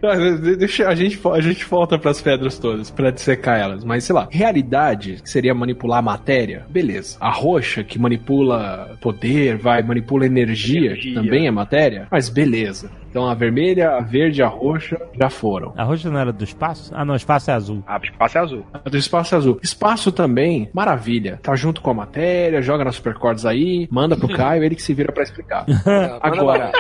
De- 0.01 0.55
Deixa, 0.55 0.87
a, 0.87 0.95
gente, 0.95 1.19
a 1.31 1.39
gente 1.39 1.63
volta 1.63 1.95
pras 1.95 2.19
pedras 2.19 2.57
todas 2.57 2.89
pra 2.89 3.11
dissecar 3.11 3.59
elas. 3.59 3.83
Mas 3.83 4.03
sei 4.03 4.15
lá, 4.15 4.27
realidade, 4.31 5.19
que 5.21 5.29
seria 5.29 5.53
manipular 5.53 5.99
a 5.99 6.01
matéria, 6.01 6.65
beleza. 6.69 7.17
A 7.19 7.29
roxa, 7.29 7.83
que 7.83 7.99
manipula 7.99 8.97
poder, 8.99 9.57
vai, 9.57 9.83
manipula 9.83 10.25
energia, 10.25 10.93
Energia. 10.93 11.13
também 11.13 11.45
é 11.45 11.51
matéria, 11.51 12.07
mas 12.09 12.29
beleza. 12.29 12.89
Então 13.11 13.27
a 13.29 13.35
vermelha, 13.35 13.91
a 13.91 13.99
verde, 13.99 14.41
a 14.41 14.47
roxa 14.47 14.97
já 15.19 15.29
foram. 15.29 15.71
A 15.77 15.83
roxa 15.83 16.09
não 16.09 16.17
era 16.19 16.31
do 16.33 16.43
espaço? 16.43 16.91
Ah, 16.95 17.05
não, 17.05 17.13
o 17.13 17.17
espaço 17.17 17.51
é 17.51 17.53
azul. 17.53 17.83
Ah, 17.85 17.99
o 18.01 18.03
espaço 18.03 18.37
é 18.37 18.41
azul. 18.41 18.65
A 18.73 18.89
do 18.89 18.97
espaço 18.97 19.35
é 19.35 19.37
azul. 19.37 19.59
Espaço 19.61 20.11
também, 20.11 20.67
maravilha. 20.73 21.39
Tá 21.43 21.53
junto 21.55 21.79
com 21.79 21.91
a 21.91 21.93
matéria, 21.93 22.59
joga 22.59 22.83
nas 22.83 22.95
supercordas 22.95 23.45
aí, 23.45 23.87
manda 23.91 24.17
pro 24.17 24.29
Caio, 24.33 24.63
ele 24.63 24.73
que 24.73 24.81
se 24.81 24.95
vira 24.95 25.11
pra 25.11 25.21
explicar. 25.21 25.63
Agora, 26.21 26.71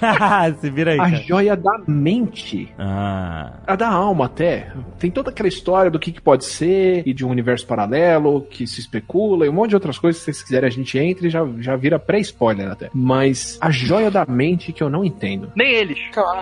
Se 0.60 0.70
vira 0.70 0.92
aí, 0.92 1.00
a 1.00 1.04
cara. 1.04 1.16
joia 1.16 1.56
da 1.56 1.80
mente. 1.86 2.72
Ah, 2.78 3.52
A 3.66 3.76
da 3.76 3.88
alma 3.88 4.26
até. 4.26 4.72
Tem 4.98 5.10
toda 5.10 5.30
aquela 5.30 5.48
história 5.48 5.90
do 5.90 5.98
que, 5.98 6.12
que 6.12 6.20
pode 6.20 6.44
ser, 6.44 7.02
e 7.06 7.12
de 7.14 7.24
um 7.24 7.30
universo 7.30 7.66
paralelo, 7.66 8.42
que 8.42 8.66
se 8.66 8.80
especula, 8.80 9.46
e 9.46 9.48
um 9.48 9.52
monte 9.52 9.70
de 9.70 9.76
outras 9.76 9.98
coisas. 9.98 10.20
Se 10.20 10.26
vocês 10.26 10.42
quiserem, 10.42 10.66
a 10.68 10.72
gente 10.72 10.98
entra 10.98 11.26
e 11.26 11.30
já, 11.30 11.46
já 11.58 11.76
vira 11.76 11.98
pré-spoiler 11.98 12.70
até. 12.70 12.90
Mas 12.92 13.58
a 13.60 13.70
joia 13.70 14.10
da 14.10 14.24
mente 14.26 14.72
que 14.72 14.82
eu 14.82 14.90
não 14.90 15.04
entendo. 15.04 15.52
Nem 15.54 15.72
eles. 15.72 15.98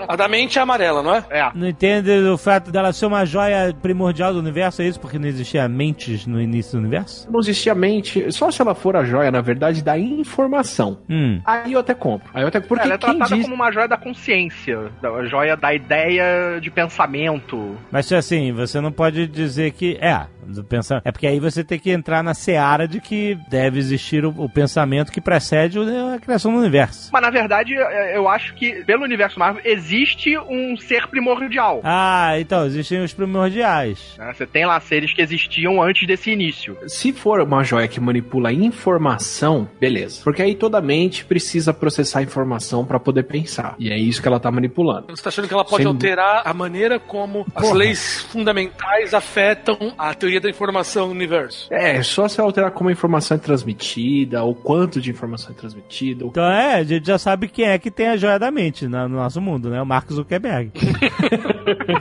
A 0.08 0.16
da 0.16 0.28
mente 0.28 0.58
é 0.58 0.62
amarela, 0.62 1.02
não 1.02 1.14
é? 1.14 1.24
É. 1.30 1.50
não 1.54 1.68
entende 1.68 2.10
o 2.10 2.38
fato 2.38 2.70
dela 2.70 2.92
ser 2.92 3.06
uma 3.06 3.24
joia 3.24 3.74
primordial 3.80 4.32
do 4.32 4.38
universo, 4.38 4.82
é 4.82 4.86
isso? 4.88 5.00
Porque 5.00 5.18
não 5.18 5.28
existia 5.28 5.68
mentes 5.68 6.26
no 6.26 6.40
início 6.40 6.72
do 6.72 6.78
universo? 6.78 7.28
Não 7.30 7.40
existia 7.40 7.74
mente, 7.74 8.30
só 8.32 8.50
se 8.50 8.60
ela 8.60 8.74
for 8.74 8.96
a 8.96 9.04
joia, 9.04 9.30
na 9.30 9.40
verdade, 9.40 9.82
da 9.82 9.98
informação. 9.98 10.98
Hum. 11.08 11.40
Aí 11.44 11.72
eu 11.72 11.80
até 11.80 11.94
compro. 11.94 12.28
Aí 12.34 12.42
eu 12.42 12.48
até 12.48 12.60
porque 12.60 12.84
Ela 12.84 12.94
é 12.94 12.98
quem 12.98 13.18
diz 13.20 13.47
como 13.48 13.54
uma 13.54 13.72
joia 13.72 13.88
da 13.88 13.96
consciência, 13.96 14.90
da 15.00 15.24
joia 15.24 15.56
da 15.56 15.72
ideia 15.74 16.60
de 16.60 16.70
pensamento. 16.70 17.76
Mas 17.90 18.06
se 18.06 18.14
assim, 18.14 18.52
você 18.52 18.80
não 18.80 18.92
pode 18.92 19.26
dizer 19.26 19.70
que. 19.72 19.96
É, 20.00 20.26
do 20.46 20.62
pensa- 20.64 21.00
é 21.04 21.10
porque 21.12 21.26
aí 21.26 21.38
você 21.40 21.62
tem 21.64 21.78
que 21.78 21.90
entrar 21.90 22.22
na 22.22 22.34
seara 22.34 22.86
de 22.86 23.00
que 23.00 23.38
deve 23.50 23.78
existir 23.78 24.24
o, 24.24 24.30
o 24.30 24.48
pensamento 24.48 25.10
que 25.12 25.20
precede 25.20 25.78
a 25.78 26.18
criação 26.18 26.52
do 26.52 26.58
universo. 26.58 27.10
Mas 27.12 27.22
na 27.22 27.30
verdade, 27.30 27.74
é, 27.74 28.16
eu 28.16 28.28
acho 28.28 28.54
que 28.54 28.84
pelo 28.84 29.02
universo 29.04 29.38
Marvel 29.38 29.62
existe 29.64 30.36
um 30.38 30.76
ser 30.76 31.06
primordial. 31.08 31.80
Ah, 31.84 32.32
então, 32.38 32.64
existem 32.66 33.02
os 33.02 33.12
primordiais. 33.12 34.14
né? 34.18 34.32
Você 34.34 34.46
tem 34.46 34.64
lá 34.66 34.78
seres 34.80 35.12
que 35.12 35.22
existiam 35.22 35.82
antes 35.82 36.06
desse 36.06 36.30
início. 36.30 36.76
Se 36.86 37.12
for 37.12 37.40
uma 37.40 37.62
joia 37.64 37.88
que 37.88 38.00
manipula 38.00 38.52
informação, 38.52 39.68
beleza. 39.80 40.20
Porque 40.24 40.42
aí 40.42 40.54
toda 40.54 40.80
mente 40.80 41.24
precisa 41.24 41.72
processar 41.74 42.22
informação 42.22 42.84
pra 42.84 42.98
poder 42.98 43.22
pensar. 43.24 43.37
E 43.78 43.90
é 43.90 43.98
isso 43.98 44.20
que 44.22 44.28
ela 44.28 44.40
tá 44.40 44.50
manipulando. 44.50 45.06
Você 45.08 45.22
tá 45.22 45.28
achando 45.28 45.48
que 45.48 45.54
ela 45.54 45.64
pode 45.64 45.82
Sem 45.82 45.86
alterar 45.86 46.42
a 46.44 46.52
maneira 46.54 46.98
como 46.98 47.46
as 47.54 47.62
Porra. 47.62 47.74
leis 47.78 48.22
fundamentais 48.30 49.14
afetam 49.14 49.76
a 49.96 50.14
teoria 50.14 50.40
da 50.40 50.48
informação 50.50 51.06
no 51.06 51.12
universo? 51.12 51.68
É, 51.72 52.02
só 52.02 52.26
se 52.28 52.40
alterar 52.40 52.70
como 52.72 52.88
a 52.88 52.92
informação 52.92 53.36
é 53.36 53.40
transmitida, 53.40 54.42
o 54.44 54.54
quanto 54.54 55.00
de 55.00 55.10
informação 55.10 55.50
é 55.50 55.54
transmitida. 55.54 56.24
o- 56.24 56.28
Então 56.28 56.44
é, 56.44 56.74
a 56.76 56.82
gente 56.84 57.06
já 57.06 57.18
sabe 57.18 57.48
quem 57.48 57.66
é 57.66 57.78
que 57.78 57.90
tem 57.90 58.08
a 58.08 58.16
joia 58.16 58.38
da 58.38 58.50
mente 58.50 58.86
na- 58.88 59.08
no 59.08 59.16
nosso 59.16 59.40
mundo, 59.40 59.70
né? 59.70 59.80
O 59.80 59.86
Mark 59.86 60.10
Zuckerberg. 60.10 60.72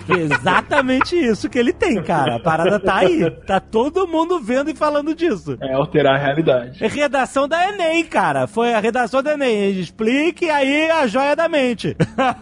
É 0.09 0.19
exatamente 0.21 1.15
isso 1.17 1.49
que 1.49 1.59
ele 1.59 1.73
tem, 1.73 2.01
cara. 2.01 2.35
A 2.35 2.39
parada 2.39 2.79
tá 2.79 2.97
aí. 2.97 3.29
Tá 3.45 3.59
todo 3.59 4.07
mundo 4.07 4.39
vendo 4.39 4.69
e 4.69 4.75
falando 4.75 5.13
disso. 5.13 5.57
É 5.61 5.73
alterar 5.73 6.15
a 6.15 6.17
realidade. 6.17 6.81
É 6.83 6.87
redação 6.87 7.47
da 7.47 7.67
Enem, 7.69 8.05
cara. 8.05 8.47
Foi 8.47 8.73
a 8.73 8.79
redação 8.79 9.21
da 9.21 9.33
Enem. 9.33 9.71
Explique 9.79 10.49
aí 10.49 10.89
a 10.89 11.05
joia 11.07 11.26
da 11.35 11.47
mente. 11.49 11.95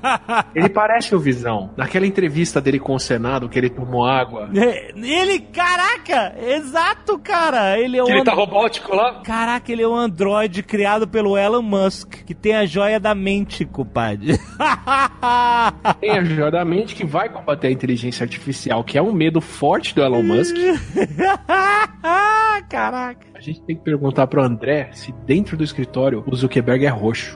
Ele 0.56 0.70
parece 0.70 1.16
o 1.16 1.20
Visão. 1.20 1.72
Naquela 1.78 2.06
entrevista 2.06 2.60
dele 2.62 2.80
com 2.80 2.96
o 2.96 3.00
Senado, 3.00 3.48
que 3.50 3.58
ele 3.60 3.70
tomou 3.70 4.06
água. 4.06 4.50
Ele, 4.96 5.40
caraca, 5.40 6.36
exato, 6.40 7.18
cara. 7.20 7.78
Ele 7.80 7.98
é 7.98 8.04
um 8.04 8.08
ele 8.10 8.24
tá 8.24 8.32
and- 8.32 8.36
robótico 8.36 8.96
lá? 8.96 9.22
Caraca, 9.22 9.72
ele 9.72 9.82
é 9.84 9.88
um 9.88 9.96
androide 9.96 10.62
criado 10.64 11.08
pelo 11.08 11.38
Elon 11.38 11.62
Musk, 11.62 12.24
que 12.26 12.34
tem 12.34 12.56
a 12.56 12.66
joia 12.66 13.00
da 13.00 13.14
mente, 13.16 13.66
compadre. 13.66 14.38
Tem 16.00 16.12
a 16.12 16.24
joia 16.24 16.52
da 16.52 16.64
mente 16.66 16.96
que 16.96 17.06
vai 17.06 17.30
combater 17.30 17.68
a 17.68 17.72
inteligência 17.72 18.24
artificial, 18.24 18.84
que 18.84 18.98
é 18.98 19.02
um 19.02 19.14
medo 19.14 19.42
forte 19.42 19.94
do 19.96 20.02
Elon 20.02 20.24
Musk. 20.24 20.56
Caraca. 22.70 23.26
A 23.34 23.40
gente 23.42 23.62
tem 23.64 23.76
que 23.76 23.84
perguntar 23.84 24.28
pro 24.28 24.44
André 24.44 24.90
se 24.94 25.12
dentro 25.26 25.58
do 25.58 25.64
escritório 25.64 26.24
o 26.28 26.36
Zuckerberg 26.36 26.86
é 26.86 26.90
roxo. 26.90 27.36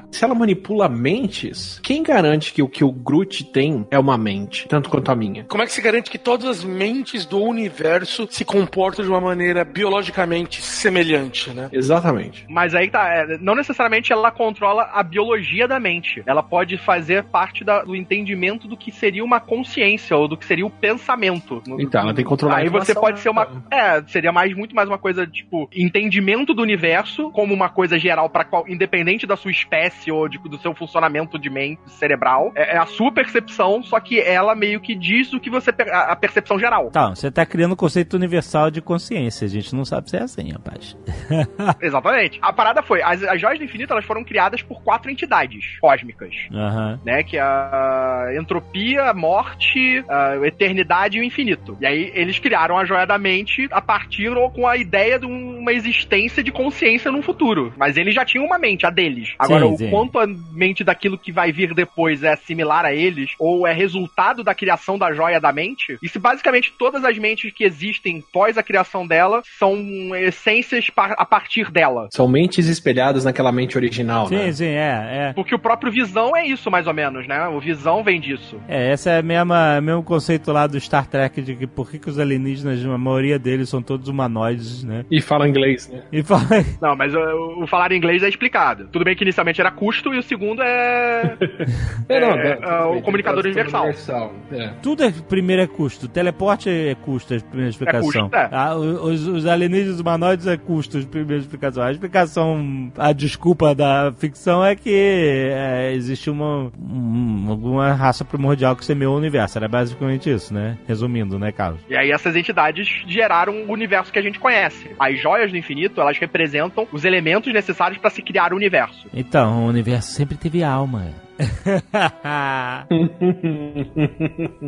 Se 0.11 0.23
ela 0.25 0.35
manipula 0.35 0.87
mentes, 0.89 1.79
quem 1.81 2.03
garante 2.03 2.53
que 2.53 2.61
o 2.61 2.67
que 2.67 2.83
o 2.83 2.91
Groot 2.91 3.45
tem 3.45 3.87
é 3.89 3.97
uma 3.97 4.17
mente, 4.17 4.67
tanto 4.67 4.89
quanto 4.89 5.09
a 5.11 5.15
minha? 5.15 5.43
Como 5.45 5.63
é 5.63 5.65
que 5.65 5.71
se 5.71 5.81
garante 5.81 6.09
que 6.11 6.17
todas 6.17 6.45
as 6.47 6.63
mentes 6.63 7.25
do 7.25 7.39
universo 7.41 8.27
se 8.29 8.43
comportam 8.45 9.03
de 9.03 9.09
uma 9.09 9.21
maneira 9.21 9.63
biologicamente 9.63 10.61
semelhante, 10.61 11.49
né? 11.51 11.69
Exatamente. 11.71 12.45
Mas 12.49 12.75
aí 12.75 12.89
tá, 12.89 13.07
é, 13.07 13.37
não 13.39 13.55
necessariamente 13.55 14.11
ela 14.11 14.31
controla 14.31 14.89
a 14.93 15.01
biologia 15.01 15.67
da 15.67 15.79
mente. 15.79 16.21
Ela 16.25 16.43
pode 16.43 16.77
fazer 16.77 17.23
parte 17.25 17.63
da- 17.63 17.83
do 17.83 17.95
entendimento 17.95 18.67
do 18.67 18.75
que 18.75 18.91
seria 18.91 19.23
uma 19.23 19.39
consciência 19.39 20.15
ou 20.17 20.27
do 20.27 20.35
que 20.37 20.45
seria 20.45 20.65
o 20.65 20.69
pensamento. 20.69 21.61
No- 21.65 21.79
Então, 21.81 22.01
ela 22.01 22.13
tem 22.13 22.23
que 22.23 22.29
controlar 22.29 22.55
a 22.55 22.57
Aí 22.59 22.69
você 22.69 22.93
pode 22.93 23.17
né? 23.17 23.21
ser 23.23 23.29
uma. 23.29 23.47
É, 23.71 24.01
seria 24.07 24.31
mais 24.31 24.53
muito 24.55 24.75
mais 24.75 24.87
uma 24.89 24.97
coisa, 24.97 25.25
tipo, 25.25 25.69
entendimento 25.73 26.53
do 26.53 26.61
universo 26.61 27.29
como 27.31 27.53
uma 27.53 27.69
coisa 27.69 27.97
geral 27.97 28.29
para 28.29 28.43
qual, 28.43 28.67
independente 28.67 29.25
da 29.25 29.35
sua 29.37 29.51
espécie 29.51 30.00
ou 30.09 30.27
de- 30.29 30.37
do 30.39 30.57
seu 30.59 30.73
funcionamento 30.73 31.37
de 31.37 31.49
mente 31.49 31.81
cerebral. 31.87 32.51
É, 32.55 32.75
é 32.75 32.77
a 32.77 32.85
sua 32.85 33.11
percepção, 33.11 33.83
só 33.83 33.99
que 33.99 34.19
ela 34.19 34.55
meio 34.55 34.79
que 34.79 34.95
diz 34.95 35.33
o 35.33 35.39
que 35.39 35.49
você. 35.49 35.71
A, 35.91 36.13
a 36.13 36.15
percepção 36.15 36.57
geral. 36.57 36.89
Tá, 36.89 37.09
você 37.09 37.29
tá 37.29 37.45
criando 37.45 37.73
um 37.73 37.75
conceito 37.75 38.15
universal 38.15 38.71
de 38.71 38.81
consciência. 38.81 39.45
A 39.45 39.49
gente 39.49 39.75
não 39.75 39.83
sabe 39.85 40.09
se 40.09 40.17
é 40.17 40.21
assim, 40.21 40.51
rapaz. 40.51 40.95
Exatamente. 41.81 42.39
A 42.41 42.53
parada 42.53 42.81
foi: 42.81 43.01
as, 43.01 43.21
as 43.23 43.39
joias 43.39 43.59
do 43.59 43.65
infinito 43.65 43.91
elas 43.93 44.05
foram 44.05 44.23
criadas 44.23 44.61
por 44.61 44.81
quatro 44.81 45.11
entidades 45.11 45.77
cósmicas. 45.79 46.33
Aham. 46.53 46.99
né? 47.05 47.23
Que 47.23 47.37
é 47.37 47.41
a 47.41 48.27
entropia, 48.39 49.13
morte, 49.13 50.03
a 50.07 50.37
eternidade 50.47 51.17
e 51.17 51.21
o 51.21 51.23
infinito. 51.23 51.77
E 51.81 51.85
aí 51.85 52.11
eles 52.13 52.39
criaram 52.39 52.77
a 52.77 52.85
joia 52.85 53.05
da 53.05 53.17
mente 53.17 53.67
a 53.71 53.81
partir 53.81 54.29
ou 54.29 54.49
com 54.49 54.67
a 54.67 54.77
ideia 54.77 55.19
de 55.19 55.25
uma 55.25 55.73
existência 55.73 56.43
de 56.43 56.51
consciência 56.51 57.11
no 57.11 57.21
futuro. 57.21 57.73
Mas 57.77 57.97
eles 57.97 58.13
já 58.13 58.23
tinham 58.25 58.45
uma 58.45 58.57
mente, 58.57 58.85
a 58.85 58.89
deles. 58.89 59.33
Agora, 59.37 59.65
Sim, 59.65 59.73
o 59.73 59.77
sim. 59.77 59.90
Quanto 59.91 60.19
a 60.19 60.25
mente 60.25 60.83
daquilo 60.83 61.17
que 61.17 61.31
vai 61.31 61.51
vir 61.51 61.73
depois 61.73 62.23
é 62.23 62.35
similar 62.35 62.85
a 62.85 62.93
eles, 62.93 63.31
ou 63.37 63.67
é 63.67 63.73
resultado 63.73 64.43
da 64.43 64.55
criação 64.55 64.97
da 64.97 65.13
joia 65.13 65.39
da 65.39 65.51
mente, 65.51 65.97
e 66.01 66.07
se 66.07 66.17
basicamente 66.17 66.73
todas 66.77 67.03
as 67.03 67.17
mentes 67.17 67.51
que 67.53 67.63
existem 67.63 68.23
pós 68.33 68.57
a 68.57 68.63
criação 68.63 69.05
dela 69.05 69.41
são 69.59 69.75
essências 70.15 70.87
a 70.95 71.25
partir 71.25 71.69
dela. 71.69 72.07
São 72.11 72.27
mentes 72.27 72.67
espelhadas 72.67 73.25
naquela 73.25 73.51
mente 73.51 73.77
original, 73.77 74.27
Sim, 74.27 74.35
né? 74.35 74.51
sim, 74.51 74.65
é, 74.65 75.29
é. 75.29 75.33
Porque 75.33 75.53
o 75.53 75.59
próprio 75.59 75.91
Visão 75.91 76.35
é 76.35 76.45
isso, 76.45 76.71
mais 76.71 76.87
ou 76.87 76.93
menos, 76.93 77.27
né? 77.27 77.47
O 77.47 77.59
Visão 77.59 78.03
vem 78.03 78.19
disso. 78.19 78.59
É, 78.67 78.93
esse 78.93 79.09
é 79.09 79.19
o 79.19 79.23
mesma, 79.23 79.81
mesmo 79.81 80.03
conceito 80.03 80.51
lá 80.51 80.67
do 80.67 80.79
Star 80.79 81.05
Trek 81.07 81.41
de 81.41 81.55
que 81.55 81.67
por 81.67 81.89
que, 81.89 81.99
que 81.99 82.09
os 82.09 82.17
alienígenas, 82.17 82.83
a 82.85 82.97
maioria 82.97 83.37
deles 83.37 83.67
são 83.67 83.81
todos 83.81 84.07
humanoides, 84.07 84.83
né? 84.83 85.05
E 85.11 85.19
fala 85.19 85.47
inglês, 85.47 85.89
né? 85.89 86.03
E 86.11 86.23
fala. 86.23 86.41
Não, 86.81 86.95
mas 86.95 87.13
o, 87.13 87.63
o 87.63 87.67
falar 87.67 87.91
inglês 87.91 88.23
é 88.23 88.29
explicado. 88.29 88.87
Tudo 88.91 89.03
bem 89.03 89.15
que 89.15 89.23
inicialmente 89.23 89.59
era 89.59 89.71
custo 89.81 90.13
e 90.13 90.19
o 90.19 90.23
segundo 90.23 90.61
é. 90.61 91.35
É, 92.07 92.19
não, 92.19 92.31
É, 92.37 92.59
é, 92.61 92.83
o 92.85 93.01
comunicador 93.01 93.43
universal. 93.45 93.83
universal, 93.83 94.33
é. 94.51 94.67
Tudo 94.83 95.03
é, 95.03 95.11
primeiro 95.11 95.61
é 95.63 95.67
custo. 95.67 96.07
Teleporte 96.07 96.69
é 96.69 96.93
custo, 96.95 97.33
a 97.33 97.39
primeira 97.39 97.69
explicação. 97.69 98.01
custo, 98.29 98.35
é. 98.35 98.49
Ah, 98.51 98.75
os, 98.75 99.25
os 99.27 99.45
alienígenas 99.47 99.99
humanoides 99.99 100.45
é 100.45 100.55
custo, 100.57 100.97
a 100.97 101.01
primeira 101.01 101.41
explicação. 101.41 101.83
A 101.83 101.91
explicação, 101.91 102.91
a 102.97 103.11
desculpa 103.11 103.73
da 103.73 104.13
ficção 104.17 104.63
é 104.63 104.75
que 104.75 104.93
é, 104.93 105.93
existe 105.93 106.29
uma, 106.29 106.71
um- 106.79 107.45
alguma 107.49 107.91
raça 107.93 108.23
primordial 108.23 108.75
que 108.75 108.85
semeou 108.85 109.15
o 109.15 109.17
universo. 109.17 109.57
Era 109.57 109.67
basicamente 109.67 110.29
isso, 110.29 110.53
né? 110.53 110.77
Resumindo, 110.87 111.39
né, 111.39 111.51
Carlos? 111.51 111.81
E 111.89 111.95
aí 111.97 112.11
essas 112.11 112.35
entidades 112.35 112.87
geraram 113.07 113.63
o 113.67 113.71
universo 113.71 114.11
que 114.11 114.19
a 114.19 114.21
gente 114.21 114.39
conhece. 114.39 114.91
As 114.99 115.19
joias 115.19 115.49
do 115.51 115.57
infinito, 115.57 115.99
elas 116.01 116.17
representam 116.17 116.87
os 116.91 117.03
elementos 117.05 117.51
necessários 117.53 117.97
para 117.97 118.09
se 118.09 118.21
criar 118.21 118.53
o 118.53 118.55
universo. 118.55 119.07
Então, 119.13 119.60
universo 119.65 120.11
sempre 120.11 120.37
teve 120.37 120.63
alma. 120.63 121.07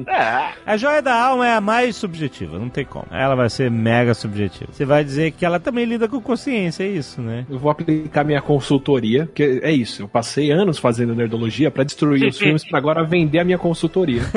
É. 0.08 0.54
A 0.66 0.78
joia 0.78 1.02
da 1.02 1.14
alma 1.14 1.46
é 1.48 1.54
a 1.54 1.62
mais 1.62 1.96
subjetiva, 1.96 2.58
não 2.58 2.70
tem 2.70 2.86
como. 2.86 3.06
Ela 3.12 3.36
vai 3.36 3.50
ser 3.50 3.70
mega 3.70 4.14
subjetiva. 4.14 4.72
Você 4.72 4.86
vai 4.86 5.04
dizer 5.04 5.32
que 5.32 5.46
ela 5.46 5.60
também 5.60 5.86
lida 5.86 6.08
com 6.08 6.22
consciência, 6.22 6.84
é 6.84 6.88
isso, 6.88 7.22
né? 7.22 7.46
Eu 7.50 7.60
vou 7.60 7.72
aplicar 7.72 8.24
minha 8.24 8.42
consultoria, 8.42 9.30
que 9.34 9.60
é 9.62 9.72
isso. 9.72 10.04
Eu 10.04 10.08
passei 10.08 10.52
anos 10.52 10.78
fazendo 10.78 11.16
nerdologia 11.16 11.70
pra 11.70 11.84
destruir 11.84 12.28
os 12.28 12.38
filmes 12.40 12.68
pra 12.68 12.80
agora 12.80 13.04
vender 13.04 13.40
a 13.40 13.44
minha 13.44 13.58
consultoria 13.58 14.22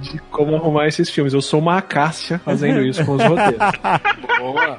de 0.00 0.18
como 0.30 0.54
arrumar 0.54 0.86
esses 0.86 1.10
filmes. 1.10 1.34
Eu 1.34 1.42
sou 1.42 1.60
uma 1.60 1.78
acácia 1.78 2.38
fazendo 2.38 2.82
isso 2.82 3.04
com 3.04 3.12
os 3.12 3.24
roteiros. 3.24 3.58
Boa. 4.38 4.78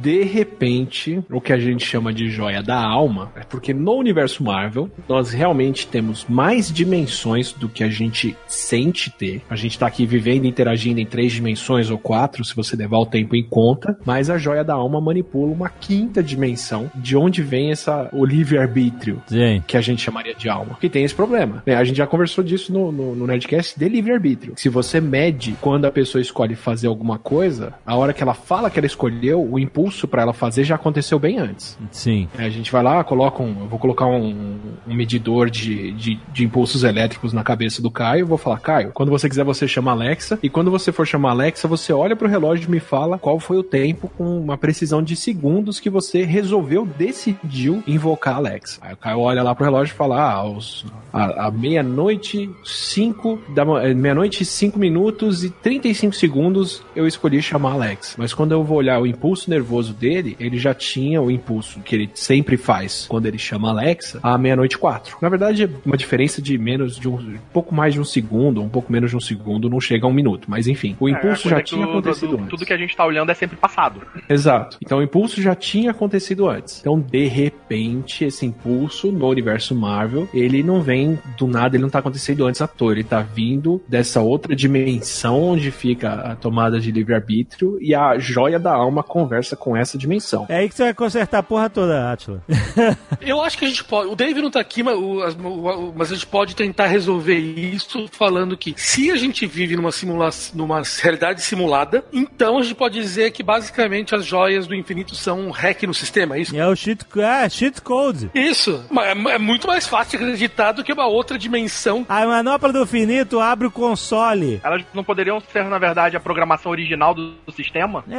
De 0.00 0.22
repente, 0.22 1.22
o 1.30 1.40
que 1.40 1.52
a 1.52 1.58
gente 1.58 1.84
chama 1.84 2.12
de 2.12 2.28
joia 2.28 2.62
da 2.62 2.80
alma 2.80 3.32
é 3.36 3.40
porque 3.40 3.72
no 3.72 3.92
universo 3.94 4.42
Marvel 4.42 4.90
nós 5.08 5.32
realmente 5.32 5.86
temos 5.86 6.26
mais 6.28 6.72
dimensões 6.72 7.52
do 7.52 7.68
que 7.68 7.84
a 7.84 7.88
gente 7.88 8.36
sente 8.46 9.10
ter. 9.10 9.42
A 9.48 9.56
gente 9.56 9.78
tá 9.78 9.86
aqui 9.86 10.04
vivendo 10.06 10.44
e 10.44 10.48
interagindo 10.48 11.00
em 11.00 11.06
três 11.06 11.32
dimensões 11.32 11.90
ou 11.90 11.98
quatro, 11.98 12.44
se 12.44 12.54
você 12.54 12.76
levar 12.76 12.98
o 12.98 13.06
tempo 13.06 13.34
em 13.36 13.42
conta, 13.42 13.96
mas 14.04 14.28
a 14.30 14.38
joia 14.38 14.64
da 14.64 14.74
alma 14.74 15.00
manipula 15.00 15.52
uma 15.52 15.68
quinta 15.68 16.22
dimensão 16.22 16.90
de 16.94 17.16
onde 17.16 17.42
vem 17.42 17.70
essa 17.70 18.08
o 18.12 18.24
livre-arbítrio 18.24 19.22
que 19.66 19.76
a 19.76 19.80
gente 19.80 20.02
chamaria 20.02 20.34
de 20.34 20.48
alma. 20.48 20.76
Que 20.80 20.88
tem 20.88 21.04
esse 21.04 21.14
problema. 21.14 21.62
né? 21.66 21.74
A 21.74 21.84
gente 21.84 21.96
já 21.96 22.06
conversou 22.06 22.42
disso 22.42 22.72
no, 22.72 22.90
no, 22.90 23.14
no 23.14 23.26
Nerdcast 23.26 23.78
de 23.78 23.88
livre-arbítrio. 23.88 24.54
Se 24.56 24.68
você 24.68 25.00
mede 25.00 25.56
quando 25.60 25.84
a 25.84 25.90
pessoa 25.90 26.20
escolhe 26.20 26.54
fazer 26.54 26.86
alguma 26.86 27.18
coisa, 27.18 27.74
a 27.86 27.96
hora 27.96 28.12
que 28.12 28.22
ela 28.22 28.34
fala 28.34 28.70
que 28.70 28.78
ela 28.78 28.86
escolheu, 28.86 29.42
o 29.42 29.58
impulso 29.58 29.83
pra 30.06 30.22
ela 30.22 30.32
fazer 30.32 30.64
já 30.64 30.74
aconteceu 30.74 31.18
bem 31.18 31.38
antes. 31.38 31.78
Sim. 31.90 32.28
É, 32.38 32.44
A 32.44 32.50
gente 32.50 32.70
vai 32.70 32.82
lá, 32.82 33.02
coloca 33.04 33.42
um. 33.42 33.62
Eu 33.62 33.68
vou 33.68 33.78
colocar 33.78 34.06
um, 34.06 34.58
um 34.86 34.94
medidor 34.94 35.50
de, 35.50 35.92
de, 35.92 36.18
de 36.32 36.44
impulsos 36.44 36.84
elétricos 36.84 37.32
na 37.32 37.42
cabeça 37.42 37.82
do 37.82 37.90
Caio. 37.90 38.26
Vou 38.26 38.38
falar, 38.38 38.58
Caio, 38.60 38.90
quando 38.92 39.10
você 39.10 39.28
quiser, 39.28 39.44
você 39.44 39.66
chama 39.68 39.90
Alexa. 39.90 40.38
E 40.42 40.48
quando 40.48 40.70
você 40.70 40.92
for 40.92 41.06
chamar 41.06 41.30
Alexa, 41.30 41.68
você 41.68 41.92
olha 41.92 42.16
pro 42.16 42.28
relógio 42.28 42.68
e 42.68 42.70
me 42.70 42.80
fala 42.80 43.18
qual 43.18 43.38
foi 43.38 43.56
o 43.56 43.62
tempo 43.62 44.10
com 44.16 44.38
uma 44.38 44.56
precisão 44.56 45.02
de 45.02 45.16
segundos 45.16 45.80
que 45.80 45.90
você 45.90 46.24
resolveu, 46.24 46.86
decidiu 46.86 47.82
invocar 47.86 48.36
Alexa. 48.36 48.78
Aí 48.80 48.94
o 48.94 48.96
Caio 48.96 49.20
olha 49.20 49.42
lá 49.42 49.54
pro 49.54 49.64
relógio 49.64 49.92
e 49.92 49.96
fala, 49.96 50.16
ah, 50.16 50.32
aos, 50.32 50.84
a, 51.12 51.46
a 51.46 51.50
meia-noite, 51.50 52.50
5 52.64 53.38
da 53.54 53.62
eh, 53.82 53.94
meia-noite, 53.94 54.42
e 54.42 54.46
5 54.46 54.78
minutos 54.78 55.44
e 55.44 55.50
35 55.50 56.14
segundos 56.14 56.82
eu 56.94 57.06
escolhi 57.06 57.40
chamar 57.40 57.72
Alexa. 57.72 58.14
Mas 58.18 58.34
quando 58.34 58.52
eu 58.52 58.64
vou 58.64 58.78
olhar 58.78 59.00
o 59.00 59.06
impulso 59.06 59.48
nervoso 59.50 59.73
dele, 59.82 60.36
ele 60.38 60.56
já 60.58 60.72
tinha 60.74 61.20
o 61.20 61.30
impulso 61.30 61.80
que 61.80 61.94
ele 61.94 62.10
sempre 62.14 62.56
faz 62.56 63.06
quando 63.08 63.26
ele 63.26 63.38
chama 63.38 63.70
Alexa 63.70 64.20
à 64.22 64.36
meia-noite 64.38 64.78
4. 64.78 65.16
Na 65.20 65.28
verdade, 65.28 65.64
é 65.64 65.68
uma 65.84 65.96
diferença 65.96 66.40
de 66.40 66.56
menos 66.58 66.96
de 66.98 67.08
um, 67.08 67.14
um 67.16 67.38
pouco 67.52 67.74
mais 67.74 67.94
de 67.94 68.00
um 68.00 68.04
segundo, 68.04 68.62
um 68.62 68.68
pouco 68.68 68.92
menos 68.92 69.10
de 69.10 69.16
um 69.16 69.20
segundo, 69.20 69.68
não 69.68 69.80
chega 69.80 70.06
a 70.06 70.08
um 70.08 70.12
minuto. 70.12 70.50
Mas 70.50 70.66
enfim, 70.68 70.96
o 71.00 71.08
É, 71.08 71.12
impulso 71.12 71.48
a 71.48 71.50
já 71.52 71.62
tinha 71.62 71.82
que 71.82 71.86
o- 71.88 71.90
acontecido 71.90 72.28
do- 72.30 72.36
antes. 72.36 72.48
Tudo 72.50 72.66
que 72.66 72.72
a 72.72 72.76
gente 72.76 72.96
tá 72.96 73.04
olhando 73.04 73.30
é 73.30 73.34
sempre 73.34 73.56
passado. 73.56 74.02
Exato. 74.28 74.78
Então 74.82 74.98
o 74.98 75.02
impulso 75.02 75.40
já 75.42 75.54
tinha 75.54 75.90
acontecido 75.90 76.48
antes. 76.48 76.80
Então, 76.80 76.98
de 77.00 77.26
repente, 77.26 78.24
esse 78.24 78.44
impulso 78.46 79.10
no 79.10 79.28
universo 79.28 79.74
Marvel, 79.74 80.28
ele 80.34 80.62
não 80.62 80.80
vem 80.82 81.18
do 81.38 81.46
nada, 81.46 81.76
ele 81.76 81.82
não 81.82 81.90
tá 81.90 81.98
acontecendo 82.00 82.46
antes 82.46 82.60
à 82.60 82.66
toa. 82.68 82.92
Ele 82.92 83.04
tá 83.04 83.20
vindo 83.20 83.80
dessa 83.88 84.20
outra 84.20 84.54
dimensão 84.54 85.42
onde 85.42 85.70
fica 85.70 86.12
a 86.12 86.36
tomada 86.36 86.78
de 86.80 86.90
livre-arbítrio 86.92 87.78
e 87.80 87.94
a 87.94 88.18
joia 88.18 88.58
da 88.58 88.72
alma 88.74 89.02
conversa 89.02 89.56
com 89.64 89.74
essa 89.74 89.96
dimensão. 89.96 90.44
É 90.50 90.56
aí 90.58 90.68
que 90.68 90.74
você 90.74 90.84
vai 90.84 90.92
consertar 90.94 91.38
a 91.38 91.42
porra 91.42 91.70
toda, 91.70 92.12
Atila. 92.12 92.42
Eu 93.20 93.40
acho 93.42 93.56
que 93.56 93.64
a 93.64 93.68
gente 93.68 93.82
pode. 93.82 94.10
O 94.10 94.14
Dave 94.14 94.42
não 94.42 94.50
tá 94.50 94.60
aqui, 94.60 94.82
mas, 94.82 94.94
o- 94.94 95.20
o- 95.24 95.88
o- 95.88 95.94
mas 95.96 96.12
a 96.12 96.14
gente 96.14 96.26
pode 96.26 96.54
tentar 96.54 96.86
resolver 96.86 97.38
isso 97.38 98.06
falando 98.12 98.56
que 98.58 98.74
se 98.76 99.10
a 99.10 99.16
gente 99.16 99.46
vive 99.46 99.74
numa 99.74 99.90
simulação, 99.90 100.56
numa 100.58 100.82
realidade 101.00 101.40
simulada, 101.40 102.04
então 102.12 102.58
a 102.58 102.62
gente 102.62 102.74
pode 102.74 103.00
dizer 103.00 103.30
que 103.30 103.42
basicamente 103.42 104.14
as 104.14 104.26
joias 104.26 104.66
do 104.66 104.74
infinito 104.74 105.14
são 105.14 105.40
um 105.40 105.50
hack 105.50 105.82
no 105.84 105.94
sistema, 105.94 106.36
é 106.36 106.40
isso? 106.40 106.54
É 106.56 106.66
o 106.68 106.76
cheat, 106.76 107.04
é, 107.18 107.48
cheat 107.48 107.80
code. 107.80 108.30
Isso. 108.34 108.84
Mas 108.90 109.06
É 109.08 109.34
é 109.34 109.38
muito 109.38 109.66
mais 109.66 109.86
fácil 109.86 110.18
de 110.18 110.24
acreditar 110.24 110.72
do 110.72 110.84
que 110.84 110.92
uma 110.92 111.06
outra 111.06 111.38
dimensão. 111.38 112.04
A 112.08 112.26
manopla 112.26 112.70
do 112.72 112.82
infinito 112.82 113.40
abre 113.40 113.66
o 113.66 113.70
console. 113.70 114.60
Elas 114.62 114.82
não 114.92 115.02
poderiam 115.02 115.40
ser, 115.52 115.64
na 115.64 115.78
verdade, 115.78 116.16
a 116.16 116.20
programação 116.20 116.70
original 116.70 117.14
do, 117.14 117.32
do 117.46 117.52
sistema? 117.52 118.04
É, 118.10 118.16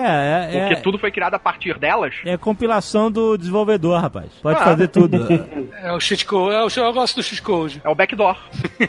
é, 0.55 0.59
Porque 0.59 0.73
é, 0.73 0.77
tudo 0.77 0.97
foi 0.97 1.11
criado 1.11 1.34
a 1.35 1.39
partir 1.39 1.77
delas? 1.77 2.15
é 2.25 2.37
compilação 2.37 3.11
do 3.11 3.37
desenvolvedor, 3.37 3.99
rapaz. 4.01 4.27
Pode 4.41 4.59
Ah. 4.59 4.63
fazer 4.63 4.87
tudo. 4.87 5.15
É 5.85 5.91
o 5.91 5.99
cheat 5.99 6.25
code. 6.25 6.55
É 6.55 6.63
o, 6.63 6.67
eu 6.85 6.93
gosto 6.93 7.15
do 7.17 7.23
cheat 7.23 7.41
code. 7.41 7.81
É 7.83 7.89
o 7.89 7.93
backdoor. 7.95 8.37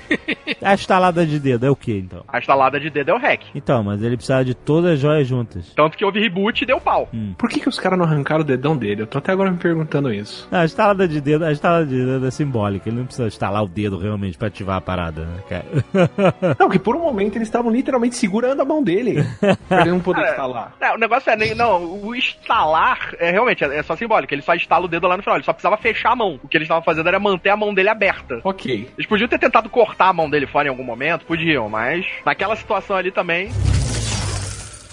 A 0.63 0.75
estalada 0.75 1.27
de 1.27 1.39
dedo 1.39 1.67
é 1.67 1.71
o 1.71 1.77
que, 1.77 1.93
então? 1.93 2.25
A 2.29 2.39
instalada 2.39 2.79
de 2.81 2.89
dedo 2.91 3.11
é 3.11 3.15
o 3.15 3.19
hack. 3.19 3.43
Então, 3.55 3.83
mas 3.85 4.03
ele 4.03 4.17
precisava 4.17 4.45
de 4.45 4.55
todas 4.55 4.93
as 4.93 4.99
joias 5.01 5.27
juntas. 5.27 5.73
Tanto 5.77 5.97
que 5.97 6.05
houve 6.05 6.21
reboot 6.21 6.63
e 6.63 6.67
deu 6.67 6.81
pau. 6.81 7.09
Por 7.37 7.49
que, 7.51 7.61
que 7.61 7.69
os 7.69 7.79
caras 7.79 7.99
não 7.99 8.07
arrancaram 8.07 8.41
o 8.41 8.45
dedão 8.45 8.77
dele? 8.77 9.03
Eu 9.03 9.07
tô 9.07 9.19
até 9.19 9.33
agora 9.33 9.51
me 9.51 9.59
perguntando 9.59 10.13
isso. 10.13 10.49
Não, 10.51 10.61
a 10.61 10.65
estalada 10.65 11.07
de 11.07 11.21
dedo, 11.21 11.45
a 11.45 11.53
estalada 11.53 11.87
de 11.87 11.97
dedo 12.05 12.27
é 12.27 12.31
simbólica. 12.31 12.89
Ele 12.89 12.99
não 12.99 13.05
precisa 13.07 13.29
estalar 13.29 13.63
o 13.63 13.69
dedo 13.69 13.99
realmente 13.99 14.39
pra 14.39 14.49
ativar 14.49 14.77
a 14.77 14.81
parada, 14.81 15.25
né, 15.27 15.39
cara? 15.49 15.67
Não, 16.59 16.69
que 16.69 16.79
por 16.79 16.97
um 16.97 17.01
momento 17.01 17.37
eles 17.37 17.49
estavam 17.49 17.71
literalmente 17.71 18.17
segurando 18.17 18.61
a 18.61 18.65
mão 18.65 18.83
dele. 18.83 19.25
pra 19.69 19.81
ele 19.83 19.91
não 19.91 20.01
poder 20.01 20.21
Cara, 20.21 20.31
instalar. 20.33 20.73
É, 20.81 20.93
o 20.95 20.99
negócio 20.99 21.31
é, 21.31 21.37
nem- 21.37 21.55
não, 21.55 21.83
o 21.85 22.15
instalar 22.29 23.15
é 23.19 23.31
realmente, 23.31 23.65
é, 23.65 23.79
é 23.79 23.83
só 23.83 23.97
simbólico. 23.97 24.33
Ele 24.33 24.43
só 24.43 24.55
instala 24.55 24.85
o 24.85 24.89
dedo 24.89 25.07
lá 25.07 25.17
no 25.17 25.23
final, 25.23 25.37
ele 25.37 25.45
só 25.45 25.53
precisava 25.53 25.77
fechar 25.77 26.13
a 26.13 26.17
mão. 26.17 26.41
O 26.43 26.49
que 26.49 26.57
eles 26.57 26.67
estavam 26.67 26.83
fazendo 26.83 27.09
era 27.09 27.19
manter 27.19 27.51
a 27.51 27.57
mão 27.57 27.75
dele 27.75 27.89
aberta. 27.89 28.41
Ok. 28.45 28.89
Eles 28.97 29.07
podiam 29.07 29.29
ter 29.29 29.39
tentado 29.39 29.69
cortar 29.69 30.09
a 30.09 30.13
mão 30.13 30.29
dele 30.29 30.47
fora 30.47 30.69
em 30.69 30.71
algum 30.71 30.85
momento, 30.85 31.25
podiam, 31.27 31.69
mas 31.69 32.07
naquela 32.25 32.57
situação 32.57 32.97
ali 32.97 33.11
também. 33.11 33.51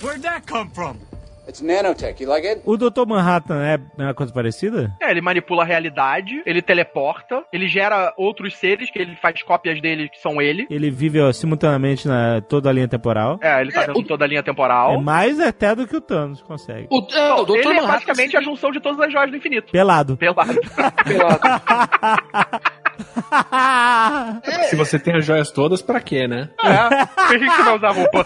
Where'd 0.02 0.22
that 0.24 0.46
come 0.52 0.70
from? 0.74 1.13
It's 1.48 1.62
nanotech. 1.62 2.22
You 2.22 2.30
like 2.30 2.48
it? 2.48 2.62
O 2.66 2.78
Dr. 2.78 3.06
Manhattan 3.06 3.62
é 3.64 3.80
uma 3.98 4.14
coisa 4.14 4.32
parecida? 4.32 4.96
É, 5.02 5.12
ele 5.12 5.22
manipula 5.22 5.64
a 5.64 5.66
realidade, 5.66 6.42
ele 6.46 6.62
teleporta, 6.62 7.44
ele 7.52 7.68
gera 7.68 8.14
outros 8.18 8.58
seres, 8.58 8.90
que 8.90 9.00
ele 9.00 9.16
faz 9.18 9.42
cópias 9.44 9.82
dele 9.82 10.10
que 10.10 10.22
são 10.22 10.42
ele. 10.42 10.66
Ele 10.70 10.90
vive 10.90 11.20
ó, 11.20 11.32
simultaneamente 11.34 12.08
na 12.08 12.42
toda 12.42 12.70
a 12.70 12.72
linha 12.72 12.88
temporal. 12.88 13.40
É, 13.42 13.62
ele 13.62 13.72
tá 13.72 13.86
dentro 13.86 14.02
de 14.02 14.08
toda 14.08 14.24
a 14.24 14.28
linha 14.28 14.44
temporal. 14.44 14.94
É 14.94 14.98
mais 14.98 15.40
até 15.40 15.76
do 15.76 15.86
que 15.86 15.98
o 15.98 16.02
Thanos 16.02 16.42
consegue. 16.42 16.88
O, 16.90 17.06
é, 17.14 17.34
o 17.34 17.44
Dr. 17.44 17.56
ele 17.56 17.62
é 17.62 17.74
Manhattan 17.74 17.94
basicamente 17.94 18.38
a 18.38 18.42
junção 18.42 18.72
de 18.72 18.80
todas 18.80 19.00
as 19.00 19.12
joias 19.12 19.32
do 19.32 19.38
infinito. 19.38 19.72
Pelado. 19.72 20.18
Pelado. 20.18 20.54
Se 24.70 24.76
você 24.76 25.00
tem 25.00 25.16
as 25.16 25.26
joias 25.26 25.52
todas, 25.52 25.82
pra 25.82 26.00
quê, 26.00 26.28
né? 26.28 26.50
é, 26.64 27.06
por 27.06 27.40
que 27.40 27.40
que 27.40 27.52
você 27.52 27.64
vai 27.64 27.76
usar 27.76 27.92
roupa? 27.92 28.26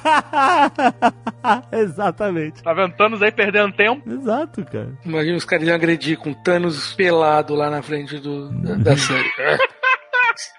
Exatamente. 1.71 2.63
Tá 2.63 2.73
vendo? 2.73 2.93
Thanos 2.93 3.21
aí 3.21 3.31
perdendo 3.31 3.73
tempo. 3.73 4.09
Exato, 4.09 4.65
cara. 4.65 4.91
Imagina 5.05 5.37
os 5.37 5.45
caras 5.45 5.67
iam 5.67 5.75
agredir 5.75 6.17
com 6.17 6.33
Thanos 6.33 6.93
pelado 6.93 7.55
lá 7.55 7.69
na 7.69 7.81
frente 7.81 8.19
do, 8.19 8.49
da, 8.49 8.75
da 8.75 8.97
série. 8.97 9.27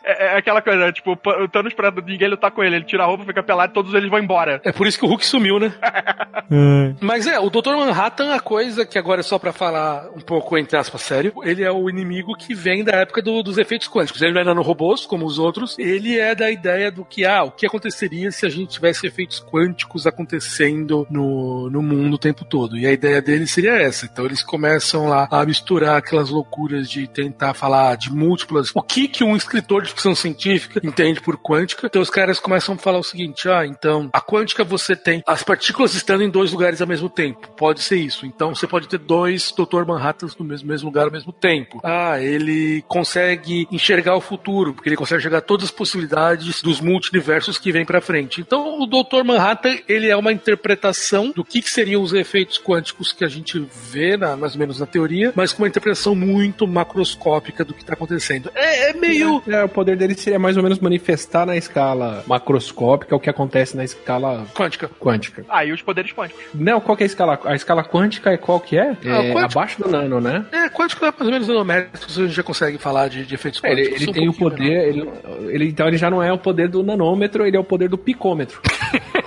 É, 0.05 0.35
é 0.35 0.39
aquela 0.39 0.61
coisa, 0.63 0.93
tipo, 0.93 1.13
o 1.13 1.49
Thanos 1.49 1.75
pra 1.75 1.91
ninguém 1.91 2.29
lutar 2.29 2.51
com 2.51 2.63
ele, 2.63 2.77
ele 2.77 2.85
tira 2.85 3.03
a 3.03 3.07
roupa, 3.07 3.25
fica 3.25 3.43
pelado 3.43 3.73
e 3.73 3.75
todos 3.75 3.95
eles 3.95 4.11
vão 4.11 4.19
embora. 4.19 4.61
É 4.65 4.73
por 4.73 4.87
isso 4.87 4.99
que 4.99 5.05
o 5.05 5.09
Hulk 5.09 5.25
sumiu, 5.25 5.59
né? 5.59 5.73
É. 6.51 6.95
Mas 7.03 7.27
é, 7.27 7.39
o 7.39 7.51
Dr. 7.51 7.75
Manhattan, 7.77 8.33
a 8.35 8.41
coisa 8.41 8.87
que 8.87 8.99
agora 8.99 9.21
é 9.21 9.23
só 9.23 9.39
pra 9.39 9.53
falar 9.53 10.09
um 10.17 10.21
pouco, 10.21 10.57
entre 10.57 10.79
aspas, 10.79 11.03
sério, 11.03 11.31
ele 11.43 11.63
é 11.63 11.71
o 11.71 11.91
inimigo 11.91 12.35
que 12.35 12.55
vem 12.55 12.83
da 12.83 12.93
época 12.93 13.21
do- 13.21 13.43
dos 13.43 13.59
efeitos 13.59 13.87
quânticos. 13.87 14.23
Ele 14.23 14.33
não 14.33 14.41
é 14.41 14.45
nanorobôs, 14.45 15.05
como 15.05 15.27
os 15.27 15.39
outros, 15.39 15.79
ele 15.79 16.19
é 16.19 16.35
da 16.35 16.51
ideia 16.51 16.91
do 16.91 17.05
que, 17.05 17.27
ah, 17.27 17.45
o 17.45 17.51
que 17.51 17.67
aconteceria 17.67 18.31
se 18.31 18.47
a 18.47 18.49
gente 18.49 18.71
tivesse 18.71 19.07
efeitos 19.07 19.45
quânticos 19.45 20.07
acontecendo 20.07 21.07
no, 21.11 21.69
no 21.69 21.83
mundo 21.83 22.15
o 22.15 22.19
tempo 22.19 22.47
todo. 22.47 22.79
E 22.79 22.87
a 22.87 22.93
ideia 22.93 23.21
dele 23.21 23.47
seria 23.47 23.75
essa. 23.75 24.07
Então 24.07 24.25
eles 24.25 24.43
começam 24.43 25.07
lá 25.07 25.29
a 25.31 25.45
misturar 25.45 25.97
aquelas 25.99 26.31
loucuras 26.31 26.89
de 26.89 27.07
tentar 27.09 27.53
falar 27.53 27.95
de 27.97 28.11
múltiplas. 28.11 28.71
O 28.75 28.81
que 28.81 29.07
que 29.07 29.23
um 29.23 29.37
escritor 29.37 29.68
de 29.83 29.89
ficção 29.91 30.15
científica 30.15 30.81
entende 30.83 31.21
por 31.21 31.37
quântica? 31.37 31.87
Então 31.87 32.01
os 32.01 32.11
caras 32.11 32.41
começam 32.41 32.75
a 32.75 32.79
falar 32.79 32.99
o 32.99 33.03
seguinte, 33.03 33.49
ah, 33.49 33.67
então, 33.67 34.09
a 34.13 34.21
quântica 34.21 34.65
você 34.65 34.97
tem 34.97 35.23
as 35.27 35.43
partículas 35.43 35.95
estando 35.95 36.23
em 36.23 36.31
dois 36.31 36.53
lugares 36.53 36.81
ao 36.81 36.87
mesmo 36.89 37.09
tempo. 37.11 37.49
Pode 37.57 37.83
ser 37.83 37.97
isso. 37.97 38.25
Então 38.27 38.55
você 38.55 38.67
pode 38.67 38.89
ter 38.89 38.99
dois 38.99 39.53
Dr. 39.53 39.85
Manhattans 39.87 40.37
no 40.37 40.45
mesmo, 40.45 40.67
mesmo 40.69 40.87
lugar 40.89 41.05
ao 41.07 41.13
mesmo 41.13 41.33
tempo. 41.33 41.81
Ah, 41.85 42.19
ele 42.21 42.83
consegue 42.89 43.69
enxergar 43.71 44.17
o 44.17 44.21
futuro, 44.21 44.73
porque 44.75 44.89
ele 44.89 44.97
consegue 44.97 45.21
enxergar 45.21 45.43
todas 45.43 45.65
as 45.67 45.71
possibilidades 45.71 46.63
dos 46.63 46.81
multiversos 46.81 47.59
que 47.59 47.71
vem 47.71 47.85
pra 47.85 48.01
frente. 48.01 48.41
Então 48.41 48.81
o 48.81 48.87
Dr. 48.87 49.23
Manhattan, 49.25 49.77
ele 49.89 50.09
é 50.09 50.17
uma 50.17 50.33
interpretação 50.33 51.31
do 51.35 51.45
que, 51.45 51.61
que 51.63 51.71
seriam 51.71 52.03
os 52.03 52.13
efeitos 52.13 52.59
quânticos 52.59 53.13
que 53.13 53.25
a 53.25 53.29
gente 53.29 53.59
vê, 53.91 54.17
na- 54.17 54.37
mais 54.37 54.55
ou 54.55 54.59
menos 54.59 54.79
na 54.81 54.87
teoria, 54.87 55.33
mas 55.35 55.53
com 55.53 55.63
uma 55.63 55.69
interpretação 55.69 56.15
muito 56.15 56.67
macroscópica 56.67 57.65
do 57.65 57.75
que 57.75 57.85
tá 57.85 57.95
acontecendo. 57.95 58.51
É, 58.55 58.91
é 58.91 58.93
meio... 58.95 59.43
É 59.47 59.58
o 59.65 59.69
poder 59.69 59.97
dele 59.97 60.15
seria 60.15 60.39
mais 60.39 60.57
ou 60.57 60.63
menos 60.63 60.79
manifestar 60.79 61.47
na 61.47 61.57
escala 61.57 62.23
macroscópica 62.27 63.15
o 63.15 63.21
que 63.21 63.29
acontece 63.31 63.77
na 63.77 63.85
escala 63.85 64.47
Quântica. 64.55 64.91
quântica. 65.01 65.45
Ah, 65.49 65.65
e 65.65 65.73
os 65.73 65.83
poderes 65.83 66.13
quânticos. 66.13 66.43
Não, 66.55 66.81
qual 66.81 66.97
que 66.97 67.03
é 67.03 67.07
a 67.07 67.09
escala? 67.09 67.39
A 67.45 67.55
escala 67.55 67.85
quântica 67.85 68.31
é 68.31 68.37
qual 68.37 68.61
que 68.61 68.77
é? 68.79 68.97
Ah, 69.05 69.23
é 69.25 69.39
abaixo 69.43 69.83
do 69.83 69.89
nano, 69.89 70.21
né? 70.21 70.45
É, 70.53 70.69
quântico 70.69 71.05
é 71.05 71.09
mais 71.11 71.21
ou 71.27 71.31
menos 71.31 71.49
nanométrios, 71.49 72.19
a 72.19 72.23
gente 72.23 72.35
já 72.35 72.43
consegue 72.43 72.79
falar 72.79 73.09
de, 73.09 73.25
de 73.25 73.35
efeitos 73.35 73.63
É, 73.65 73.73
ele, 73.73 73.83
quânticos. 73.83 74.03
ele 74.03 74.13
tem 74.13 74.29
um 74.29 74.33
o 74.33 74.35
poder, 74.35 74.89
ele, 74.89 75.09
ele- 75.49 75.69
então 75.69 75.87
ele 75.89 75.97
já 75.97 76.11
não 76.11 76.23
é 76.23 76.33
o 76.33 76.39
poder 76.39 76.69
do 76.69 76.83
nanômetro, 76.83 77.47
ele 77.47 77.57
é 77.57 77.61
o 77.61 77.65
poder 77.65 77.89
do 77.89 77.99
picômetro. 77.99 78.61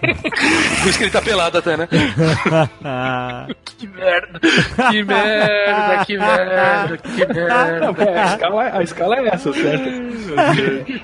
Por 0.00 0.88
isso 0.88 0.98
que 0.98 1.04
ele 1.04 1.10
tá 1.10 1.20
pelado 1.20 1.58
até, 1.58 1.76
né? 1.76 1.86
Que 3.80 3.86
merda, 3.86 4.38
que 4.90 5.02
merda, 5.02 6.04
que 6.04 6.18
merda, 6.18 6.98
que 6.98 7.26
Não, 7.26 7.92
merda. 7.94 8.20
a, 8.20 8.24
escala, 8.26 8.62
a 8.78 8.82
escala 8.82 9.16
é 9.16 9.28
essa, 9.28 9.50
certo? 9.54 9.88
É 9.88 11.00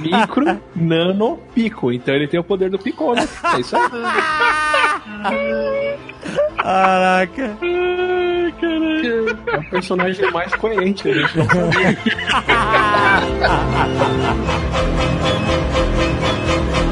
Micro, 0.00 0.60
nano, 0.74 1.38
pico. 1.54 1.92
Então 1.92 2.12
ele 2.14 2.26
tem 2.26 2.40
o 2.40 2.44
poder 2.44 2.68
do 2.68 2.80
picômetro. 2.80 3.28
É 3.54 3.60
isso 3.60 3.76
aí. 3.76 3.82
caraca. 6.56 7.56
É 9.52 9.58
o 9.58 9.64
personagem 9.70 10.32
mais 10.32 10.52
coerente. 10.56 11.08
A 11.08 11.14
gente 11.14 11.38
não 11.38 11.46
sabia. 11.46 11.96